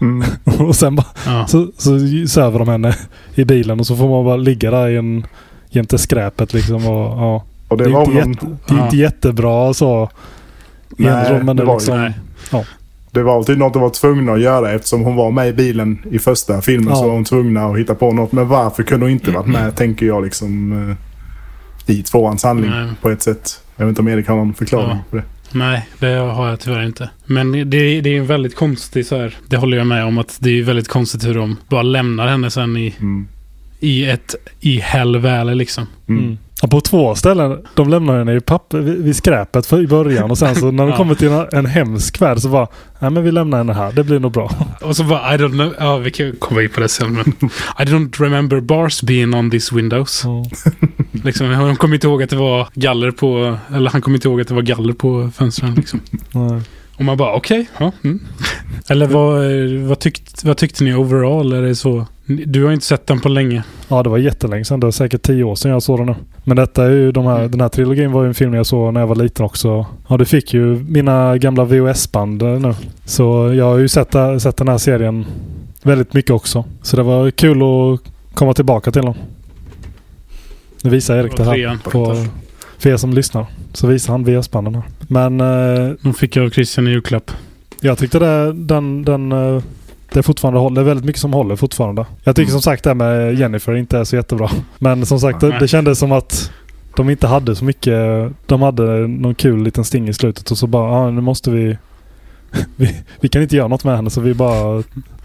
Mm. 0.00 0.28
och 0.58 0.76
sen 0.76 0.96
bara, 0.96 1.06
ja. 1.26 1.46
så, 1.46 1.68
så 1.76 1.98
söver 2.28 2.58
de 2.58 2.68
henne 2.68 2.96
i 3.34 3.44
bilen 3.44 3.80
och 3.80 3.86
så 3.86 3.96
får 3.96 4.08
man 4.08 4.24
bara 4.24 4.36
ligga 4.36 4.70
där 4.70 4.88
i 4.88 4.96
en, 4.96 5.26
jämte 5.70 5.98
skräpet 5.98 6.54
liksom 6.54 6.86
och 6.86 7.18
ja. 7.22 7.44
Och 7.68 7.76
Det 7.76 7.84
det, 7.84 7.90
är, 7.90 7.94
var 7.94 8.02
inte, 8.02 8.12
någon, 8.14 8.28
jätte, 8.30 8.46
det 8.66 8.74
är 8.74 8.78
Ja. 8.78 8.84
inte 8.84 8.96
jättebra 8.96 9.74
så. 9.74 10.10
Nej, 10.96 11.42
men 11.44 11.56
det 11.56 11.62
det 11.62 11.66
var 11.66 11.74
liksom, 11.74 11.98
Nej. 12.00 12.64
Det 13.18 13.24
var 13.24 13.42
typ 13.42 13.58
något 13.58 13.72
de 13.72 13.82
var 13.82 13.90
tvungna 13.90 14.32
att 14.32 14.40
göra 14.40 14.72
eftersom 14.72 15.02
hon 15.02 15.16
var 15.16 15.30
med 15.30 15.48
i 15.48 15.52
bilen 15.52 15.98
i 16.10 16.18
första 16.18 16.60
filmen. 16.60 16.88
Ja. 16.88 16.96
Så 16.96 17.02
var 17.06 17.14
hon 17.14 17.24
tvungna 17.24 17.64
att 17.66 17.78
hitta 17.78 17.94
på 17.94 18.12
något. 18.12 18.32
Men 18.32 18.48
varför 18.48 18.82
kunde 18.82 19.04
hon 19.06 19.12
inte 19.12 19.30
varit 19.30 19.46
med 19.46 19.76
tänker 19.76 20.06
jag 20.06 20.24
liksom 20.24 20.72
uh, 20.72 20.94
i 21.86 22.02
tvåans 22.02 22.42
handling 22.44 22.70
Nej. 22.70 22.88
på 23.02 23.10
ett 23.10 23.22
sätt. 23.22 23.60
Jag 23.76 23.84
vet 23.86 23.88
inte 23.90 24.00
om 24.00 24.08
Erik 24.08 24.28
har 24.28 24.36
någon 24.36 24.54
förklaring 24.54 24.88
Ja. 24.90 24.98
på 25.10 25.16
det. 25.16 25.22
Nej, 25.52 25.88
det 25.98 26.06
har 26.14 26.48
jag 26.48 26.60
tyvärr 26.60 26.82
inte. 26.86 27.10
Men 27.26 27.52
det, 27.52 27.64
det 28.00 28.08
är 28.08 28.18
en 28.18 28.26
väldigt 28.26 28.56
konstig 28.56 29.06
så 29.06 29.16
här. 29.16 29.36
Det 29.46 29.56
håller 29.56 29.76
jag 29.76 29.86
med 29.86 30.04
om 30.04 30.18
att 30.18 30.36
det 30.40 30.58
är 30.58 30.62
väldigt 30.62 30.88
konstigt 30.88 31.26
hur 31.26 31.34
de 31.34 31.56
bara 31.68 31.82
lämnar 31.82 32.26
henne 32.26 32.50
sen 32.50 32.76
i, 32.76 32.94
Mm. 33.00 33.28
i 33.80 34.04
ett 34.10 34.34
i 34.60 34.78
Hell 34.78 35.16
Valley 35.18 35.54
liksom. 35.54 35.86
Mm. 36.08 36.38
Ja, 36.62 36.68
på 36.68 36.80
två 36.80 37.14
ställen. 37.14 37.58
De 37.74 37.88
lämnar 37.88 38.18
henne 38.18 38.34
i 38.34 38.40
papper 38.40 38.78
vid 38.78 39.16
skräpet 39.16 39.66
för, 39.66 39.82
i 39.82 39.86
början 39.86 40.30
och 40.30 40.38
sen 40.38 40.54
så 40.54 40.70
när 40.70 40.84
de 40.84 40.90
Ja. 40.90 40.96
kommer 40.96 41.14
till 41.14 41.28
en, 41.28 41.46
en 41.52 41.66
hemsk 41.66 42.20
värld 42.22 42.38
så 42.38 42.48
bara 42.48 42.66
Nej 42.98 43.10
men 43.10 43.22
vi 43.22 43.30
lämnar 43.32 43.58
henne 43.58 43.72
här. 43.72 43.92
Det 43.92 44.04
blir 44.04 44.18
nog 44.20 44.32
bra. 44.32 44.50
Och 44.82 44.96
så 44.96 45.04
bara, 45.04 45.34
I 45.34 45.38
don't 45.38 45.52
know. 45.52 45.74
Ja, 45.78 45.96
vi 45.96 46.10
kan 46.10 46.32
komma 46.38 46.62
in 46.62 46.68
på 46.70 46.80
det 46.80 46.88
sen. 46.88 47.12
Men 47.12 47.24
I 47.78 47.82
don't 47.84 48.22
remember 48.22 48.60
bars 48.60 49.02
being 49.02 49.34
on 49.34 49.50
these 49.50 49.74
windows. 49.74 50.24
Liksom, 51.24 51.46
han 51.46 51.76
kommer 51.76 51.94
inte 51.94 52.06
ihåg 52.06 52.22
att 52.22 52.30
det 52.30 52.36
var 52.36 52.68
galler 52.74 53.10
på... 53.10 53.56
Eller 53.74 53.90
han 53.90 54.00
kommer 54.00 54.16
inte 54.16 54.28
ihåg 54.28 54.40
att 54.40 54.48
det 54.48 54.54
var 54.54 54.62
galler 54.62 54.92
på 54.92 55.30
fönstren. 55.36 55.74
Liksom. 55.74 56.00
Nej. 56.32 56.60
Och 56.98 57.04
man 57.04 57.16
bara, 57.16 57.34
okej. 57.34 57.68
ja, 57.78 57.92
mm. 58.04 58.20
Eller 58.88 59.06
vad, 59.06 59.42
vad, 59.88 59.98
tyckt, 59.98 60.44
vad 60.44 60.56
tyckte 60.56 60.84
ni 60.84 60.94
overall? 60.94 61.52
Är 61.52 61.62
det 61.62 61.74
så? 61.74 62.06
Du 62.26 62.64
har 62.64 62.72
inte 62.72 62.86
sett 62.86 63.06
den 63.06 63.20
på 63.20 63.28
länge. 63.28 63.62
Ja, 63.88 64.02
det 64.02 64.08
var 64.08 64.18
jättelänge 64.18 64.64
sedan. 64.64 64.80
Det 64.80 64.86
var 64.86 64.90
säkert 64.92 65.22
tio 65.22 65.44
år 65.44 65.54
sedan 65.54 65.70
jag 65.70 65.82
såg 65.82 65.98
den 65.98 66.06
nu. 66.06 66.14
Men 66.44 66.56
detta 66.56 66.84
är 66.84 66.90
ju 66.90 67.12
de 67.12 67.26
här, 67.26 67.38
Mm. 67.38 67.50
den 67.50 67.60
här 67.60 67.68
trilogin 67.68 68.12
var 68.12 68.22
ju 68.22 68.28
en 68.28 68.34
film 68.34 68.54
jag 68.54 68.66
såg 68.66 68.94
när 68.94 69.00
jag 69.00 69.06
var 69.06 69.16
liten 69.16 69.44
också. 69.44 69.86
Ja, 70.08 70.16
du 70.16 70.24
fick 70.24 70.54
ju 70.54 70.84
mina 70.88 71.38
gamla 71.38 71.64
VHS-band 71.64 72.42
eh, 72.42 72.48
nu. 72.60 72.74
Så 73.04 73.52
jag 73.54 73.64
har 73.64 73.78
ju 73.78 73.88
sett, 73.88 74.14
sett 74.40 74.56
den 74.56 74.68
här 74.68 74.78
serien 74.78 75.26
väldigt 75.82 76.12
mycket 76.14 76.30
också. 76.30 76.64
Så 76.82 76.96
det 76.96 77.02
var 77.02 77.30
kul 77.30 77.58
att 77.62 78.00
komma 78.34 78.54
tillbaka 78.54 78.90
till 78.90 79.02
den. 79.02 79.14
Nu 80.82 80.90
visar 80.90 81.16
Erik 81.16 81.36
det 81.36 81.44
här 81.44 81.78
på, 81.90 82.16
för 82.78 82.90
er 82.90 82.96
som 82.96 83.12
lyssnar. 83.12 83.46
Så 83.72 83.86
visar 83.86 84.12
han 84.12 84.24
VHS-banden 84.24 84.74
här. 84.74 84.84
Men 84.98 85.40
eh, 85.40 85.94
De 86.02 86.14
fick 86.14 86.36
jag 86.36 86.46
av 86.46 86.50
Christian 86.50 86.86
i 86.88 86.90
julklapp. 86.90 87.30
jag 87.80 87.98
tyckte 87.98 88.18
det, 88.18 88.52
den, 88.52 89.04
den, 89.04 89.32
eh, 89.32 89.62
det 90.12 90.22
fortfarande 90.22 90.60
håller. 90.60 90.74
Det 90.74 90.80
är 90.80 90.84
väldigt 90.84 91.06
mycket 91.06 91.20
som 91.20 91.32
håller 91.32 91.56
fortfarande. 91.56 92.06
Jag 92.24 92.36
tycker 92.36 92.52
som 92.52 92.62
sagt 92.62 92.84
det 92.84 92.94
med 92.94 93.34
Jennifer 93.34 93.76
inte 93.76 93.98
är 93.98 94.04
så 94.04 94.16
jättebra. 94.16 94.50
Men 94.78 95.06
som 95.06 95.20
sagt, 95.20 95.40
det, 95.40 95.58
det 95.58 95.68
kändes 95.68 95.98
som 95.98 96.12
att 96.12 96.50
de 96.96 97.10
inte 97.10 97.26
hade 97.26 97.56
så 97.56 97.64
mycket. 97.64 97.94
De 98.46 98.62
hade 98.62 98.82
någon 99.06 99.34
kul 99.34 99.62
liten 99.62 99.84
sting 99.84 100.08
i 100.08 100.14
slutet 100.14 100.50
och 100.50 100.58
så 100.58 100.66
bara, 100.66 100.90
ah, 100.92 101.10
nu 101.10 101.20
måste 101.20 101.50
vi, 101.50 101.78
vi... 102.76 102.96
Vi 103.20 103.28
kan 103.28 103.42
inte 103.42 103.56
göra 103.56 103.68
något 103.68 103.84
med 103.84 103.96
henne 103.96 104.10
så 104.10 104.20
vi 104.20 104.34
bara 104.34 104.82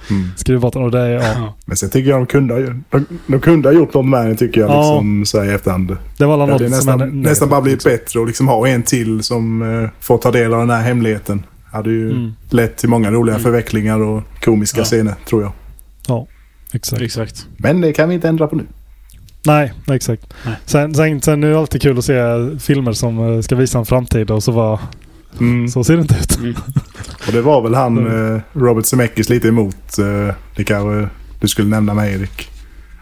Mm. 0.10 0.28
skriver 0.36 0.60
bort 0.62 0.74
den. 0.74 0.84
Och 0.84 0.92
det 0.92 1.00
är, 1.00 1.10
ja. 1.10 1.54
Men 1.66 1.78
sen 1.78 1.90
tycker 1.90 2.10
jag 2.10 2.20
de 2.20 2.26
kunde 2.26 2.54
ha, 2.54 2.60
de, 2.90 3.06
de 3.28 3.40
kunde 3.40 3.70
ha 3.70 3.74
gjort 3.74 3.94
något 3.94 4.06
med 4.06 4.26
den 4.26 4.38
tycker 4.38 4.62
jag. 4.62 4.70
Ja. 4.70 4.78
Liksom, 4.80 5.26
så 5.26 5.40
här 5.42 5.50
i 5.50 5.54
efterhand. 5.54 5.98
det 6.18 6.26
var 6.26 6.38
Det 6.38 6.46
något 6.46 6.62
som 6.62 6.70
nästan, 6.70 7.00
hände- 7.00 7.30
nästan 7.30 7.50
bara 7.50 7.62
blivit 7.62 7.84
bättre 7.84 8.20
och 8.20 8.28
liksom 8.28 8.48
ha 8.48 8.68
en 8.68 8.84
till 8.84 9.24
som 9.24 9.62
uh, 9.62 9.90
får 10.00 10.18
ta 10.18 10.32
del 10.32 10.54
av 10.54 10.60
den 10.60 10.70
här 10.70 10.82
hemligheten. 10.82 11.46
Hade 11.72 11.90
ju 11.90 12.12
Mm. 12.12 12.32
lett 12.50 12.78
till 12.78 12.90
många 12.90 13.12
roliga 13.12 13.36
Mm. 13.36 13.44
förvecklingar 13.44 14.00
och 14.00 14.24
komiska 14.42 14.80
Ja. 14.80 14.86
scener 14.86 15.14
tror 15.30 15.42
jag. 15.42 15.52
Ja, 16.08 16.28
exakt. 16.74 17.02
Exakt. 17.02 17.48
Men 17.58 17.82
det 17.82 17.94
kan 17.94 18.10
vi 18.10 18.16
inte 18.16 18.28
ändra 18.30 18.48
på 18.48 18.56
nu. 18.56 18.64
Nej, 19.46 19.74
exakt. 19.92 20.34
Nej. 20.46 20.56
Sen, 20.66 20.96
sen, 20.96 21.22
sen 21.22 21.44
är 21.44 21.50
det 21.50 21.60
alltid 21.60 21.82
kul 21.82 21.98
att 21.98 22.06
se 22.06 22.20
filmer 22.60 22.94
som 22.94 23.34
eh, 23.36 23.42
ska 23.42 23.56
visa 23.56 23.80
en 23.80 23.86
framtid 23.86 24.32
och 24.32 24.44
så 24.44 24.52
var 24.52 24.80
Mm. 25.40 25.68
så 25.68 25.84
ser 25.84 25.96
det 25.96 26.02
inte 26.02 26.16
ut. 26.22 26.38
Mm. 26.38 26.56
Och 27.28 27.34
det 27.34 27.42
var 27.42 27.62
väl 27.62 27.74
han 27.76 27.98
Mm. 27.98 28.36
eh, 28.36 28.42
Robert 28.54 28.86
Zemeckis 28.86 29.30
lite 29.30 29.48
emot. 29.48 29.98
eh, 30.00 30.36
det 30.56 30.64
kanske 30.64 31.10
du 31.40 31.48
skulle 31.48 31.68
nämna 31.70 31.94
med 31.94 32.14
Erik. 32.14 32.50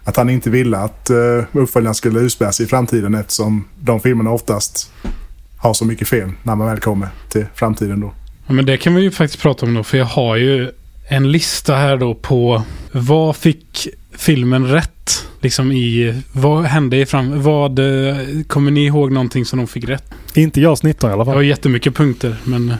Att 0.03 0.17
han 0.17 0.29
inte 0.29 0.49
ville 0.49 0.77
att 0.77 1.09
uh, 1.11 1.43
uppföljaren 1.61 1.95
skulle 1.95 2.19
utspelas 2.19 2.61
i 2.61 2.65
framtiden 2.67 3.15
eftersom 3.15 3.67
de 3.79 3.99
filmerna 3.99 4.31
oftast 4.31 4.91
har 5.57 5.73
så 5.73 5.85
mycket 5.85 6.07
fel 6.07 6.31
när 6.43 6.55
man 6.55 6.67
väl 6.67 6.79
kommer 6.79 7.07
till 7.29 7.45
framtiden 7.55 7.99
då. 7.99 8.13
Ja, 8.47 8.53
men 8.53 8.65
det 8.65 8.77
kan 8.77 8.95
vi 8.95 9.01
ju 9.01 9.11
faktiskt 9.11 9.41
prata 9.43 9.65
om 9.65 9.73
då. 9.73 9.83
För 9.83 9.97
jag 9.97 10.05
har 10.05 10.35
ju 10.35 10.71
en 11.09 11.31
lista 11.31 11.75
här 11.75 11.97
då 11.97 12.15
på 12.15 12.63
vad 12.91 13.35
fick 13.35 13.87
filmen 14.17 14.67
rätt? 14.67 15.27
Liksom 15.41 15.71
i, 15.71 16.21
vad 16.31 16.63
hände 16.63 16.97
i 16.97 17.05
fram... 17.05 17.41
Vad, 17.41 17.79
eh, 17.79 18.15
kommer 18.47 18.71
ni 18.71 18.85
ihåg 18.85 19.11
någonting 19.11 19.45
som 19.45 19.59
de 19.59 19.67
fick 19.67 19.89
rätt? 19.89 20.03
Inte 20.33 20.61
JAS 20.61 20.83
19 20.83 21.09
i 21.09 21.13
alla 21.13 21.23
Det 21.23 21.27
var 21.27 21.33
fall. 21.35 21.45
jättemycket 21.45 21.95
punkter, 21.95 22.35
men... 22.43 22.73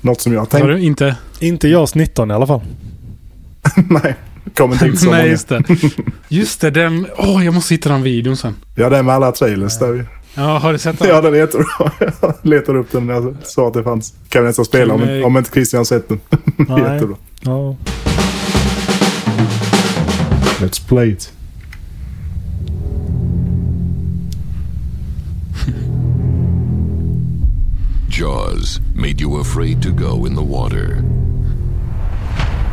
Något 0.00 0.20
som 0.20 0.32
jag 0.32 0.50
tänkte... 0.50 0.72
det 0.72 0.80
inte? 0.80 1.16
Inte 1.40 1.68
JAS 1.68 1.94
19 1.94 2.30
i 2.30 2.34
alla 2.34 2.46
fall. 2.46 2.60
Nej, 3.74 4.14
kommer 4.56 4.84
inte 4.86 4.96
så 4.98 5.10
Nej, 5.10 5.20
många. 5.20 5.30
just 5.30 5.48
det. 5.48 5.62
Just 6.28 6.60
det, 6.60 6.70
den... 6.70 7.06
Åh, 7.18 7.44
jag 7.44 7.54
måste 7.54 7.74
hitta 7.74 7.88
den 7.88 8.02
videon 8.02 8.36
sen. 8.36 8.54
Ja, 8.74 8.88
det 8.90 9.02
med 9.02 9.14
alla 9.14 9.32
trailers. 9.32 9.78
Där 9.78 9.92
vi... 9.92 10.02
Ja, 10.34 10.58
har 10.58 10.72
du 10.72 10.78
sett 10.78 10.98
den? 10.98 11.08
Ja, 11.08 11.20
den 11.20 11.34
är 11.34 11.38
jättebra. 11.38 11.66
Jag 12.20 12.34
letade 12.42 12.78
upp 12.78 12.92
den 12.92 13.06
när 13.06 13.14
jag 13.14 13.34
sa 13.42 13.68
att 13.68 13.74
det 13.74 13.82
fanns. 13.82 14.14
Kan 14.28 14.42
vi 14.42 14.48
nästan 14.48 14.64
spela 14.64 14.94
om, 14.94 15.02
eh, 15.02 15.26
om 15.26 15.36
inte 15.36 15.50
Christian 15.50 15.78
har 15.78 15.84
sett 15.84 16.08
den. 16.08 16.20
Nej. 16.56 16.92
Jättebra. 16.92 17.16
Ja. 17.40 17.76
Let's 20.58 20.78
play 20.78 21.10
it. 21.10 21.30
Jaws 28.08 28.80
made 28.94 29.20
you 29.20 29.36
afraid 29.36 29.82
to 29.82 29.92
go 29.92 30.24
in 30.24 30.34
the 30.34 30.42
water. 30.42 31.04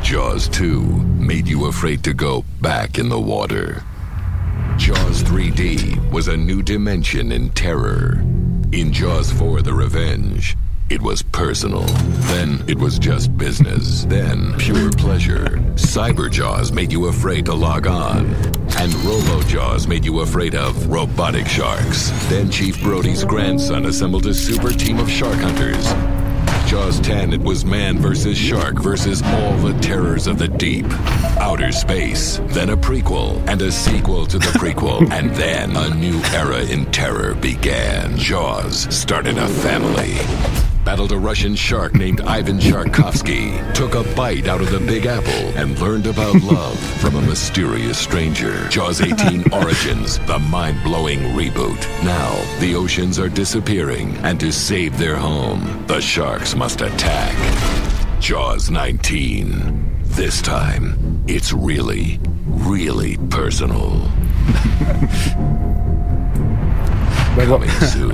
Jaws 0.02 0.48
2 0.48 0.82
made 0.82 1.46
you 1.46 1.66
afraid 1.66 2.06
to 2.06 2.14
go 2.14 2.46
back 2.62 2.98
in 2.98 3.10
the 3.10 3.20
water. 3.20 3.84
Jaws 4.78 5.22
3D 5.24 6.10
was 6.10 6.30
a 6.30 6.38
new 6.38 6.62
dimension 6.62 7.34
in 7.34 7.50
terror. 7.50 8.22
In 8.72 8.94
Jaws 8.94 9.30
4 9.34 9.62
The 9.62 9.74
Revenge, 9.74 10.56
it 10.90 11.02
was 11.02 11.22
personal. 11.22 11.84
Then 12.32 12.64
it 12.68 12.78
was 12.78 13.00
just 13.00 13.36
business. 13.38 14.06
Then 14.06 14.56
pure 14.58 14.92
pleasure. 14.92 15.58
Cyber 15.76 16.32
Jaws 16.32 16.72
made 16.72 16.92
you 16.92 17.08
afraid 17.08 17.46
to 17.46 17.54
log 17.54 17.88
on. 17.88 18.28
And 18.78 18.94
Robo 19.06 19.42
Jaws 19.44 19.88
made 19.88 20.06
you 20.06 20.22
afraid 20.22 20.56
of 20.56 20.88
robotic 20.88 21.48
sharks. 21.48 22.12
Then 22.30 22.50
Chief 22.50 22.82
Brody's 22.82 23.24
grandson 23.24 23.86
assembled 23.86 24.26
a 24.26 24.34
super 24.34 24.72
team 24.72 25.00
of 25.00 25.10
shark 25.10 25.36
hunters. 25.36 25.94
Jaws 26.68 27.00
10, 27.02 27.34
it 27.34 27.42
was 27.42 27.66
man 27.66 28.00
versus 28.00 28.38
shark 28.38 28.82
versus 28.82 29.22
all 29.22 29.56
the 29.58 29.78
terrors 29.80 30.28
of 30.28 30.40
the 30.40 30.48
deep. 30.48 30.86
Outer 31.40 31.72
space, 31.72 32.40
then 32.46 32.70
a 32.70 32.78
prequel, 32.78 33.46
and 33.48 33.62
a 33.62 33.72
sequel 33.72 34.26
to 34.26 34.40
the 34.40 34.46
prequel, 34.60 35.10
and 35.12 35.30
then 35.32 35.76
a 35.76 35.94
new 35.94 36.20
era 36.34 36.64
in 36.64 36.86
terror 36.92 37.36
began. 37.36 38.18
Jaws 38.18 38.94
started 38.96 39.38
a 39.38 39.48
family. 39.48 40.73
Battled 40.84 41.14
a 41.14 41.18
Russian 41.18 41.56
shark 41.56 41.94
named 41.94 42.20
Ivan 42.22 42.60
Sharkovsky, 42.60 43.74
took 43.74 43.96
a 43.96 44.04
bite 44.16 44.50
out 44.50 44.60
of 44.60 44.70
the 44.70 44.80
Big 44.80 45.06
Apple, 45.06 45.32
and 45.58 45.80
learned 45.80 46.08
about 46.08 46.42
love 46.44 46.78
from 47.00 47.16
a 47.16 47.22
mysterious 47.22 47.98
stranger. 47.98 48.68
Jaws 48.68 49.00
18 49.00 49.54
Origins, 49.54 50.20
the 50.20 50.40
mind 50.40 50.84
blowing 50.84 51.20
reboot. 51.38 51.80
Now, 52.04 52.34
the 52.60 52.76
oceans 52.76 53.18
are 53.18 53.30
disappearing, 53.30 54.18
and 54.18 54.38
to 54.42 54.52
save 54.52 54.98
their 54.98 55.16
home, 55.16 55.86
the 55.88 56.02
sharks 56.02 56.54
must 56.54 56.82
attack. 56.82 57.34
Jaws 58.20 58.70
19. 58.70 60.02
This 60.04 60.42
time, 60.42 61.24
it's 61.28 61.54
really, 61.54 62.20
really 62.46 63.18
personal. 63.30 64.12
Den 67.38 67.50
var, 67.50 67.62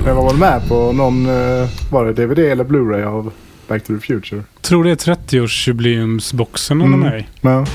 den 0.04 0.16
var 0.16 0.26
väl 0.30 0.36
med 0.36 0.68
på 0.68 0.92
någon, 0.92 1.26
eh, 1.26 1.68
var 1.90 2.04
det 2.06 2.12
DVD 2.26 2.38
eller 2.38 2.64
Blu-ray 2.64 3.04
av 3.04 3.32
Back 3.68 3.84
to 3.84 3.92
the 3.94 4.00
Future? 4.06 4.42
tror 4.62 4.84
det 4.84 4.90
är 4.90 4.96
30-årsjubileumsboxen 5.16 6.78
den 6.78 6.92
är 6.92 6.96
Mm. 6.96 7.00
med 7.00 7.20
i. 7.20 7.26
Ja. 7.40 7.66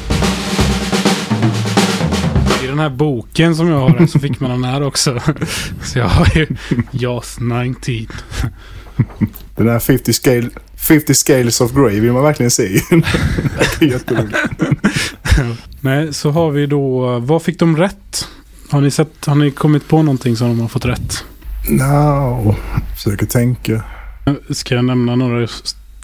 I 2.64 2.68
den 2.68 2.80
här 2.80 2.90
boken 2.90 3.56
som 3.56 3.68
jag 3.68 3.80
har 3.90 4.08
så 4.08 4.20
fick 4.20 4.40
man 4.40 4.50
den 4.52 4.64
här 4.64 4.84
också. 4.84 5.20
Så 5.84 6.00
jag 6.00 6.08
har 6.08 6.28
ju 6.36 6.48
JAS 6.92 7.38
19. 7.40 7.74
Den 9.56 9.70
här 9.70 9.80
50, 9.80 10.14
scale, 10.14 10.50
50 10.88 11.14
Scales 11.14 11.62
of 11.62 11.72
Grey 11.74 12.00
vill 12.00 12.12
man 12.14 12.24
verkligen 12.24 12.52
se. 12.52 12.82
jätteroligt. 13.82 14.38
Nej, 15.82 16.14
så 16.14 16.30
har 16.32 16.52
vi 16.52 16.66
då... 16.66 17.20
Vad 17.20 17.42
fick 17.42 17.60
de 17.60 17.78
rätt? 17.78 18.28
Har 18.70 18.82
ni, 18.82 18.92
sett, 18.92 19.26
har 19.26 19.36
ni 19.36 19.52
kommit 19.52 19.88
på 19.88 20.02
någonting 20.04 20.36
som 20.36 20.48
de 20.48 20.60
har 20.60 20.68
fått 20.68 20.86
rätt? 20.86 21.24
No, 21.70 22.56
försöker 22.96 23.26
tänka. 23.26 23.84
Ska 24.50 24.76
jag 24.76 24.86
nämna 24.86 25.16
några 25.16 25.48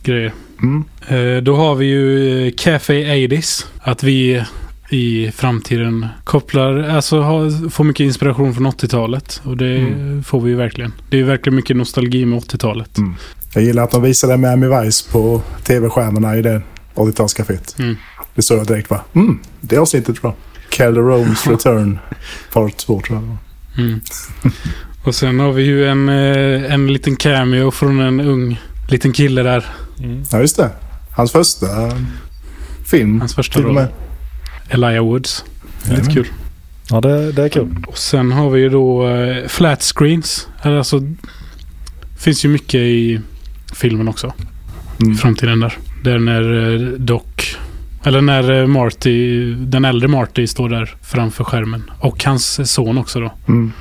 grejer? 0.03 0.33
Mm. 0.61 0.83
Eh, 1.07 1.43
Då 1.43 1.55
har 1.55 1.75
vi 1.75 1.85
ju 1.85 2.47
eh, 2.47 2.53
Café 2.57 3.03
80s. 3.27 3.65
Att 3.79 4.03
vi 4.03 4.43
i 4.89 5.31
framtiden 5.31 6.07
kopplar, 6.23 6.77
alltså 6.77 7.21
har, 7.21 7.69
får 7.69 7.83
mycket 7.83 8.03
inspiration 8.03 8.53
från 8.53 8.67
80-talet. 8.67 9.41
Och 9.43 9.57
det 9.57 9.77
Mm. 9.77 10.23
får 10.23 10.41
vi 10.41 10.49
ju 10.49 10.55
verkligen. 10.57 10.93
Det 11.09 11.19
är 11.19 11.23
verkligen 11.23 11.55
mycket 11.55 11.77
nostalgi 11.77 12.25
med 12.25 12.39
80-talet. 12.39 12.97
Mm. 12.97 13.15
Jag 13.53 13.63
gillar 13.63 13.83
att 13.83 13.91
de 13.91 14.01
visade 14.01 14.37
Miami 14.37 14.67
Vice 14.81 15.11
på 15.11 15.41
tv-skärmarna 15.63 16.37
i 16.37 16.41
det 16.41 16.61
80-talscaféet. 16.95 17.79
Mm. 17.79 17.95
Det 18.35 18.41
såg 18.41 18.57
jag 18.59 18.67
direkt 18.67 18.89
va? 18.89 19.01
Mm, 19.13 19.39
det 19.61 19.77
avsnittet 19.77 20.21
bra. 20.21 20.35
Calderones 20.69 21.47
Return 21.47 21.99
Part 22.53 22.77
2 22.77 23.01
tror 23.01 23.19
jag 23.19 23.27
var. 23.27 23.37
Mm. 23.77 23.99
Och 25.03 25.15
sen 25.15 25.39
har 25.39 25.51
vi 25.51 25.63
ju 25.63 25.85
en, 25.87 26.09
eh, 26.09 26.73
en 26.73 26.93
liten 26.93 27.15
cameo 27.15 27.71
från 27.71 27.99
en 27.99 28.19
ung 28.19 28.59
liten 28.89 29.11
kille 29.11 29.43
där. 29.43 29.65
Ja, 30.31 30.39
just 30.39 30.57
det. 30.57 30.69
Hans 31.11 31.31
första 31.31 31.67
film. 32.85 33.19
Hans 33.19 33.35
första 33.35 33.61
roll. 33.61 33.73
med. 33.73 33.87
Elijah 34.69 35.03
Woods. 35.05 35.45
Lite 35.81 35.91
Jajamän. 35.93 36.13
kul. 36.13 36.27
Ja, 36.89 37.01
det, 37.01 37.31
det 37.31 37.43
är 37.43 37.49
kul. 37.49 37.75
Och 37.87 37.97
sen 37.97 38.31
har 38.31 38.49
vi 38.49 38.61
ju 38.61 38.69
då 38.69 39.07
eh, 39.09 39.47
flat 39.47 39.81
screens. 39.83 40.47
Eller 40.63 40.77
Alltså, 40.77 41.01
finns 42.19 42.45
ju 42.45 42.49
mycket 42.49 42.75
i 42.79 43.19
filmen 43.73 44.07
också. 44.07 44.33
Mm. 45.01 45.11
I 45.13 45.15
framtiden 45.15 45.59
där. 45.59 45.77
Där 46.03 46.19
när 46.19 46.73
eh, 46.73 46.79
Doc... 46.89 47.21
Eller 48.03 48.21
när 48.21 48.65
Marty, 48.67 49.53
den 49.55 49.85
äldre 49.85 50.07
Marty 50.07 50.47
står 50.47 50.69
där 50.69 50.95
framför 51.01 51.43
skärmen. 51.43 51.91
Och 51.99 52.23
hans 52.23 52.71
son 52.71 52.97
också 52.97 53.19
då. 53.19 53.31
Mm. 53.47 53.71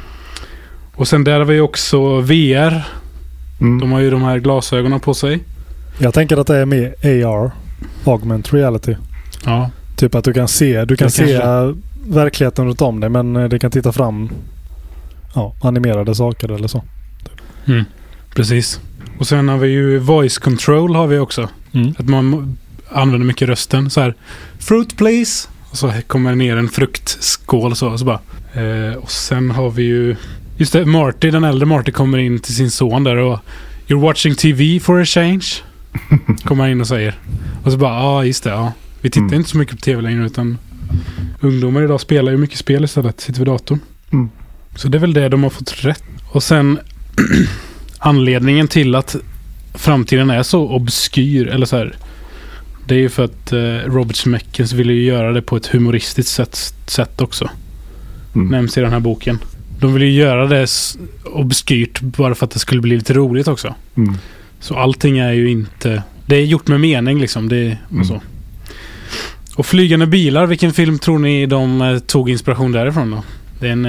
Och 1.01 1.09
sen 1.09 1.25
där 1.25 1.39
har 1.39 1.45
vi 1.45 1.61
också 1.61 2.21
VR. 2.21 2.83
Mm. 3.61 3.79
De 3.81 3.93
har 3.93 4.01
ju 4.01 4.11
de 4.11 4.23
här 4.23 4.39
glasögonen 4.39 5.01
på 5.01 5.15
sig. 5.15 5.41
Jag 5.99 6.15
tänker 6.15 6.37
att 6.37 6.47
det 6.47 6.57
är 6.57 6.67
mer 6.67 6.95
AR. 7.27 7.51
Augment 8.05 8.53
reality. 8.53 8.97
Ja, 9.45 9.71
Typ 9.97 10.15
att 10.15 10.25
du 10.25 10.33
kan 10.33 10.49
se, 10.49 10.85
du 10.85 10.97
kan 10.97 11.07
Det 11.07 11.13
se 11.13 11.39
kanske- 11.39 11.81
verkligheten 12.07 12.67
runt 12.67 12.81
om 12.83 13.01
dig 13.01 13.11
men 13.11 13.37
eh, 13.37 13.49
det 13.49 13.59
kan 13.59 13.71
titta 13.71 13.93
fram 13.93 14.31
ja, 15.35 15.55
animerade 15.61 16.15
saker 16.15 16.51
eller 16.53 16.69
så. 16.69 16.83
precis. 18.35 18.81
Och 19.19 19.27
sen 19.27 19.49
har 19.49 19.59
vi 19.59 19.69
ju 19.69 19.99
voice 19.99 20.39
control 20.39 20.95
har 20.97 21.07
vi 21.07 21.19
också. 21.19 21.49
Mm. 21.73 21.95
Att 21.99 22.09
man 22.09 22.59
använder 22.89 23.27
mycket 23.27 23.49
rösten. 23.49 23.91
Så 23.91 24.01
här, 24.01 24.15
fruit 24.59 24.97
please. 24.97 25.49
Och 25.71 25.77
så 25.77 25.93
kommer 26.07 26.31
det 26.31 26.37
ner 26.37 26.57
en 26.57 26.69
fruktskål 26.69 27.77
så. 27.77 27.99
så 27.99 28.05
bara. 28.05 28.21
Eh, 28.55 28.95
och 28.95 29.11
sen 29.11 29.51
har 29.51 29.71
vi 29.71 29.83
ju... 29.83 30.17
Just 30.61 30.73
det, 30.73 30.87
Marty, 30.87 31.31
den 31.31 31.45
äldre 31.45 31.67
Marty 31.67 31.93
kommer 31.93 32.19
in 32.19 32.39
till 32.39 32.55
sin 32.55 32.71
son 32.71 33.05
där 33.05 33.17
och 33.17 33.39
You're 33.89 34.01
watching 34.01 34.35
TV 34.35 34.81
for 34.81 35.01
a 35.01 35.05
change. 35.05 35.47
kommer 36.45 36.63
han 36.65 36.73
in 36.73 36.81
och 36.81 36.87
säger. 36.87 37.19
Och 37.65 37.73
så 37.73 37.79
bara, 37.79 37.95
ja 37.95 38.03
ah, 38.03 38.25
just 38.25 38.45
det, 38.45 38.51
ja. 38.51 38.73
Vi 39.01 39.11
tittar 39.11 39.25
Mm. 39.27 39.35
inte 39.35 39.51
så 39.51 39.59
mycket 39.59 39.75
på 39.75 39.81
TV 39.81 40.03
längre 40.03 40.27
utan 40.27 40.59
ungdomar 41.41 41.83
idag 41.83 42.01
spelar 42.01 42.33
ju 42.33 42.39
mycket 42.39 42.59
spel 42.59 42.85
istället. 42.85 43.21
Sitter 43.21 43.39
vid 43.39 43.47
datorn. 43.47 43.79
Mm. 44.13 44.31
Så 44.75 44.89
det 44.89 44.99
är 44.99 45.01
väl 45.01 45.13
det 45.13 45.29
de 45.29 45.43
har 45.43 45.51
fått 45.51 45.85
rätt. 45.85 46.05
Och 46.31 46.43
sen 46.43 46.79
anledningen 47.99 48.69
till 48.69 48.95
att 48.95 49.17
framtiden 49.75 50.31
är 50.31 50.43
så 50.43 50.69
obskyr, 50.69 51.47
eller 51.47 51.67
så 51.67 51.77
här. 51.77 51.97
Det 52.87 52.95
är 52.95 52.99
ju 52.99 53.09
för 53.09 53.25
att 53.25 53.53
eh, 53.53 53.93
Robert 53.93 54.17
Zemeckis 54.17 54.73
ville 54.73 54.93
ju 54.93 55.05
göra 55.05 55.33
det 55.33 55.43
på 55.43 55.57
ett 55.57 55.67
humoristiskt 55.67 56.33
sätt, 56.33 56.75
sätt 56.87 57.21
också. 57.21 57.51
Mm. 58.35 58.49
Nämns 58.49 58.79
i 58.79 58.81
den 58.81 58.93
här 58.93 59.01
boken. 59.01 59.39
De 59.81 59.95
ville 59.95 60.07
ju 60.07 60.13
göra 60.21 60.47
det 60.47 60.67
obskyrt 61.25 62.01
bara 62.01 62.35
för 62.35 62.47
att 62.47 62.51
det 62.53 62.59
skulle 62.59 62.81
bli 62.81 62.97
lite 62.97 63.13
roligt 63.13 63.49
också. 63.49 63.75
Mm. 63.97 64.15
Så 64.61 64.77
allting 64.79 65.19
är 65.19 65.33
ju 65.33 65.51
inte... 65.51 66.03
Det 66.27 66.37
är 66.37 66.41
gjort 66.45 66.69
med 66.69 66.81
mening 66.81 67.21
liksom. 67.21 67.49
Det 67.49 67.57
är, 67.57 67.79
Mm. 67.91 68.01
och 68.01 68.07
så. 68.07 68.21
Och 69.57 69.67
flygande 69.67 70.07
bilar, 70.07 70.47
vilken 70.47 70.73
film 70.73 70.99
tror 70.99 71.19
ni 71.19 71.47
de 71.47 71.81
eh, 71.83 71.99
tog 71.99 72.31
inspiration 72.31 72.73
därifrån 72.73 73.11
då? 73.11 73.23
Det 73.61 73.69
är 73.69 73.73
en 73.73 73.87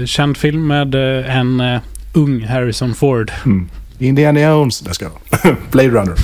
eh, 0.00 0.06
känd 0.06 0.36
film 0.36 0.66
med 0.66 0.94
eh, 0.94 1.36
en 1.36 1.60
eh, 1.60 1.80
ung 2.12 2.44
Harrison 2.46 2.94
Ford. 2.94 3.32
Mm. 3.44 3.68
Indiana 3.98 4.40
Jones. 4.40 4.80
Där 4.80 4.92
ska 4.92 5.04
jag. 5.04 5.56
Blade 5.70 5.88
Runner. 5.88 6.14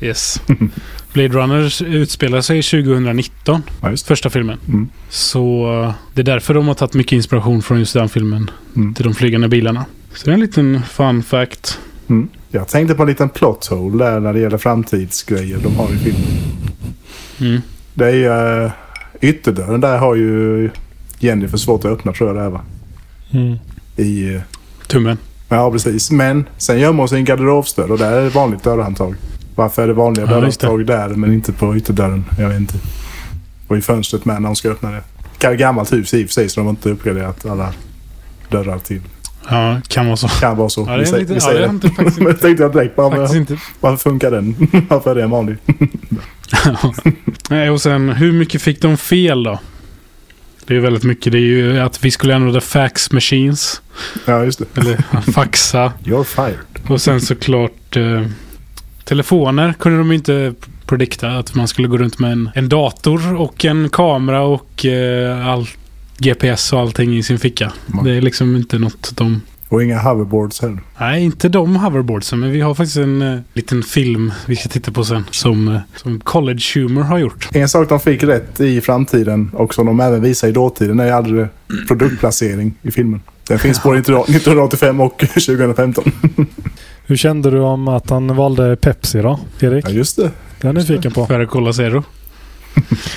Yes. 0.00 0.40
Blade 1.16 1.28
Runner 1.34 1.82
utspelar 1.84 2.40
sig 2.40 2.62
2019, 2.62 3.62
Ja, 3.82 3.96
första 4.06 4.30
filmen. 4.30 4.58
Mm. 4.68 4.88
Så 5.08 5.72
eh, 5.84 5.92
det 6.14 6.20
är 6.20 6.24
därför 6.24 6.54
de 6.54 6.68
har 6.68 6.74
tagit 6.74 6.94
mycket 6.94 7.12
inspiration 7.12 7.62
från 7.62 7.78
just 7.78 7.94
den 7.94 8.08
filmen 8.08 8.50
Mm. 8.76 8.94
till 8.94 9.04
de 9.04 9.14
flygande 9.14 9.48
bilarna. 9.48 9.84
Så 10.14 10.24
det 10.24 10.30
är 10.30 10.34
en 10.34 10.40
liten 10.40 10.82
fun 10.82 11.22
fact. 11.22 11.78
Mm. 12.08 12.28
Jag 12.50 12.68
tänkte 12.68 12.94
på 12.94 13.02
en 13.02 13.08
liten 13.08 13.28
plot 13.28 13.66
hole 13.66 14.04
där 14.04 14.20
när 14.20 14.32
det 14.32 14.40
gäller 14.40 14.58
framtidsgrejer 14.58 15.58
de 15.62 15.76
har 15.76 15.92
i 15.94 15.96
filmen. 15.96 16.22
Mm. 17.40 17.60
Det 17.94 18.04
är 18.04 18.12
ju... 18.14 18.28
Uh, 18.64 18.70
ytterdörren 19.20 19.80
där 19.80 19.98
har 19.98 20.14
ju 20.14 20.70
Jennifer 21.18 21.56
svårt 21.56 21.84
att 21.84 21.90
öppna 21.90 22.12
tror 22.12 22.28
jag 22.28 22.36
det 22.36 22.42
är 22.42 22.50
va? 22.50 22.60
Mm. 23.30 23.56
I... 23.96 24.34
eh, 24.34 24.40
Tummen. 24.86 25.18
Ja, 25.48 25.70
precis. 25.70 26.10
Men 26.10 26.44
sen 26.58 26.78
gömmer 26.80 26.98
hon 26.98 27.08
sin 27.08 27.24
garderobsdörr 27.24 27.90
och 27.92 27.98
där 27.98 28.12
är 28.12 28.22
det 28.24 28.30
vanligt 28.30 28.62
dörrhandtag. 28.62 29.14
Varför 29.56 29.82
är 29.82 29.86
det 29.86 29.92
vanliga 29.92 30.24
Ja, 30.26 30.30
dörrhandtag 30.30 30.86
där 30.86 31.08
men 31.08 31.32
inte 31.32 31.52
på 31.52 31.76
ytterdörren? 31.76 32.24
Jag 32.38 32.48
vet 32.48 32.58
inte. 32.60 32.74
Och 33.68 33.76
i 33.76 33.80
fönstret 33.82 34.24
med 34.24 34.42
när 34.42 34.48
hon 34.48 34.56
ska 34.56 34.70
öppna 34.70 34.90
det. 34.90 35.02
Kan 35.38 35.56
gammalt 35.56 35.92
hus 35.92 36.14
i 36.14 36.24
och 36.24 36.28
för 36.28 36.32
sig 36.32 36.48
så 36.48 36.60
de 36.60 36.66
har 36.66 36.70
inte 36.70 36.90
uppgraderat 36.90 37.46
alla 37.46 37.72
dörrar 38.50 38.78
till. 38.78 39.00
Ja, 39.50 39.80
kan 39.88 40.06
vara 40.06 40.16
så. 40.16 40.28
Kan 40.28 40.56
vara 40.56 40.68
så. 40.68 40.80
Ja, 40.80 40.86
det 40.86 40.92
är 40.94 40.98
Vi 40.98 41.06
säger- 41.06 41.20
lite- 41.20 41.32
vi 41.32 41.38
ja, 41.38 41.46
säger 41.46 41.60
det 41.60 41.66
inte- 41.66 41.90
Men 41.96 42.26
jag 42.26 42.40
tänkte 42.40 42.62
jag 42.62 42.72
direkt 42.72 42.96
bara, 42.96 43.10
men, 43.26 43.36
inte. 43.36 43.56
varför 43.80 44.10
funkar 44.10 44.30
den? 44.30 44.54
varför 44.88 45.10
är 45.10 45.14
det 45.14 45.22
en 45.22 45.30
vanlig? 45.30 45.56
Nej, 47.50 47.70
och 47.70 47.80
sen 47.80 48.08
hur 48.08 48.32
mycket 48.32 48.62
fick 48.62 48.82
de 48.82 48.96
fel 48.96 49.42
då? 49.42 49.58
Det 50.66 50.72
är 50.72 50.76
ju 50.76 50.80
väldigt 50.80 51.04
mycket. 51.04 51.32
Det 51.32 51.38
är 51.38 51.40
ju 51.40 51.78
att 51.80 52.04
vi 52.04 52.10
skulle 52.10 52.34
använda 52.36 52.60
fax 52.60 53.12
machines. 53.12 53.82
ja, 54.24 54.44
just 54.44 54.58
det. 54.58 54.80
Eller 54.80 54.96
faxa. 55.32 55.92
You're 56.04 56.24
fired. 56.24 56.58
Och 56.88 57.00
sen 57.00 57.20
såklart 57.20 57.96
eh, 57.96 58.22
telefoner 59.06 59.72
kunde 59.72 59.98
de 59.98 60.12
inte 60.12 60.54
predikta 60.86 61.28
att 61.28 61.54
man 61.54 61.68
skulle 61.68 61.88
gå 61.88 61.98
runt 61.98 62.18
med 62.18 62.32
en, 62.32 62.50
en 62.54 62.68
dator 62.68 63.40
och 63.40 63.64
en 63.64 63.88
kamera 63.88 64.42
och 64.42 64.86
eh, 64.86 65.48
all 65.48 65.68
GPS 66.18 66.72
och 66.72 66.80
allting 66.80 67.16
i 67.16 67.22
sin 67.22 67.38
ficka. 67.38 67.72
Mm. 67.92 68.04
Det 68.04 68.10
är 68.10 68.20
liksom 68.20 68.56
inte 68.56 68.78
något 68.78 69.16
de... 69.16 69.40
Och 69.68 69.82
inga 69.82 69.98
hoverboards 69.98 70.62
heller. 70.62 70.78
Nej, 71.00 71.24
inte 71.24 71.48
de 71.48 71.76
hoverboardsen, 71.76 72.40
men 72.40 72.50
vi 72.50 72.60
har 72.60 72.74
faktiskt 72.74 72.96
en 72.96 73.22
eh, 73.22 73.40
liten 73.52 73.82
film 73.82 74.32
vi 74.46 74.56
ska 74.56 74.68
titta 74.68 74.92
på 74.92 75.04
sen 75.04 75.24
som, 75.30 75.68
eh, 75.68 75.80
som 75.96 76.20
College 76.20 76.62
Humor 76.74 77.02
har 77.02 77.18
gjort. 77.18 77.48
En 77.52 77.68
sak 77.68 77.88
de 77.88 78.00
fick 78.00 78.22
rätt 78.22 78.60
i 78.60 78.80
framtiden 78.80 79.50
och 79.52 79.74
som 79.74 79.86
de 79.86 80.00
även 80.00 80.22
visar 80.22 80.48
i 80.48 80.52
dåtiden 80.52 81.00
är 81.00 81.12
aldrig 81.12 81.46
produktplacering 81.88 82.74
i 82.82 82.90
filmen. 82.90 83.20
Den 83.48 83.58
finns 83.58 83.82
både 83.82 83.98
1985 84.00 85.00
och 85.00 85.18
2015. 85.18 86.12
Hur 87.08 87.16
kände 87.16 87.50
du 87.50 87.60
om 87.60 87.88
att 87.88 88.10
han 88.10 88.36
valde 88.36 88.76
Pepsi 88.76 89.18
då, 89.18 89.40
Erik? 89.60 89.84
Ja, 89.88 89.90
just 89.90 90.16
det. 90.16 90.22
Det 90.22 90.30
är 90.60 90.68
jag 90.68 90.74
nyfiken 90.74 91.12
på. 91.12 91.26
För 91.26 91.40
att 91.40 91.50
kolla 91.50 91.72
Zero. 91.72 92.04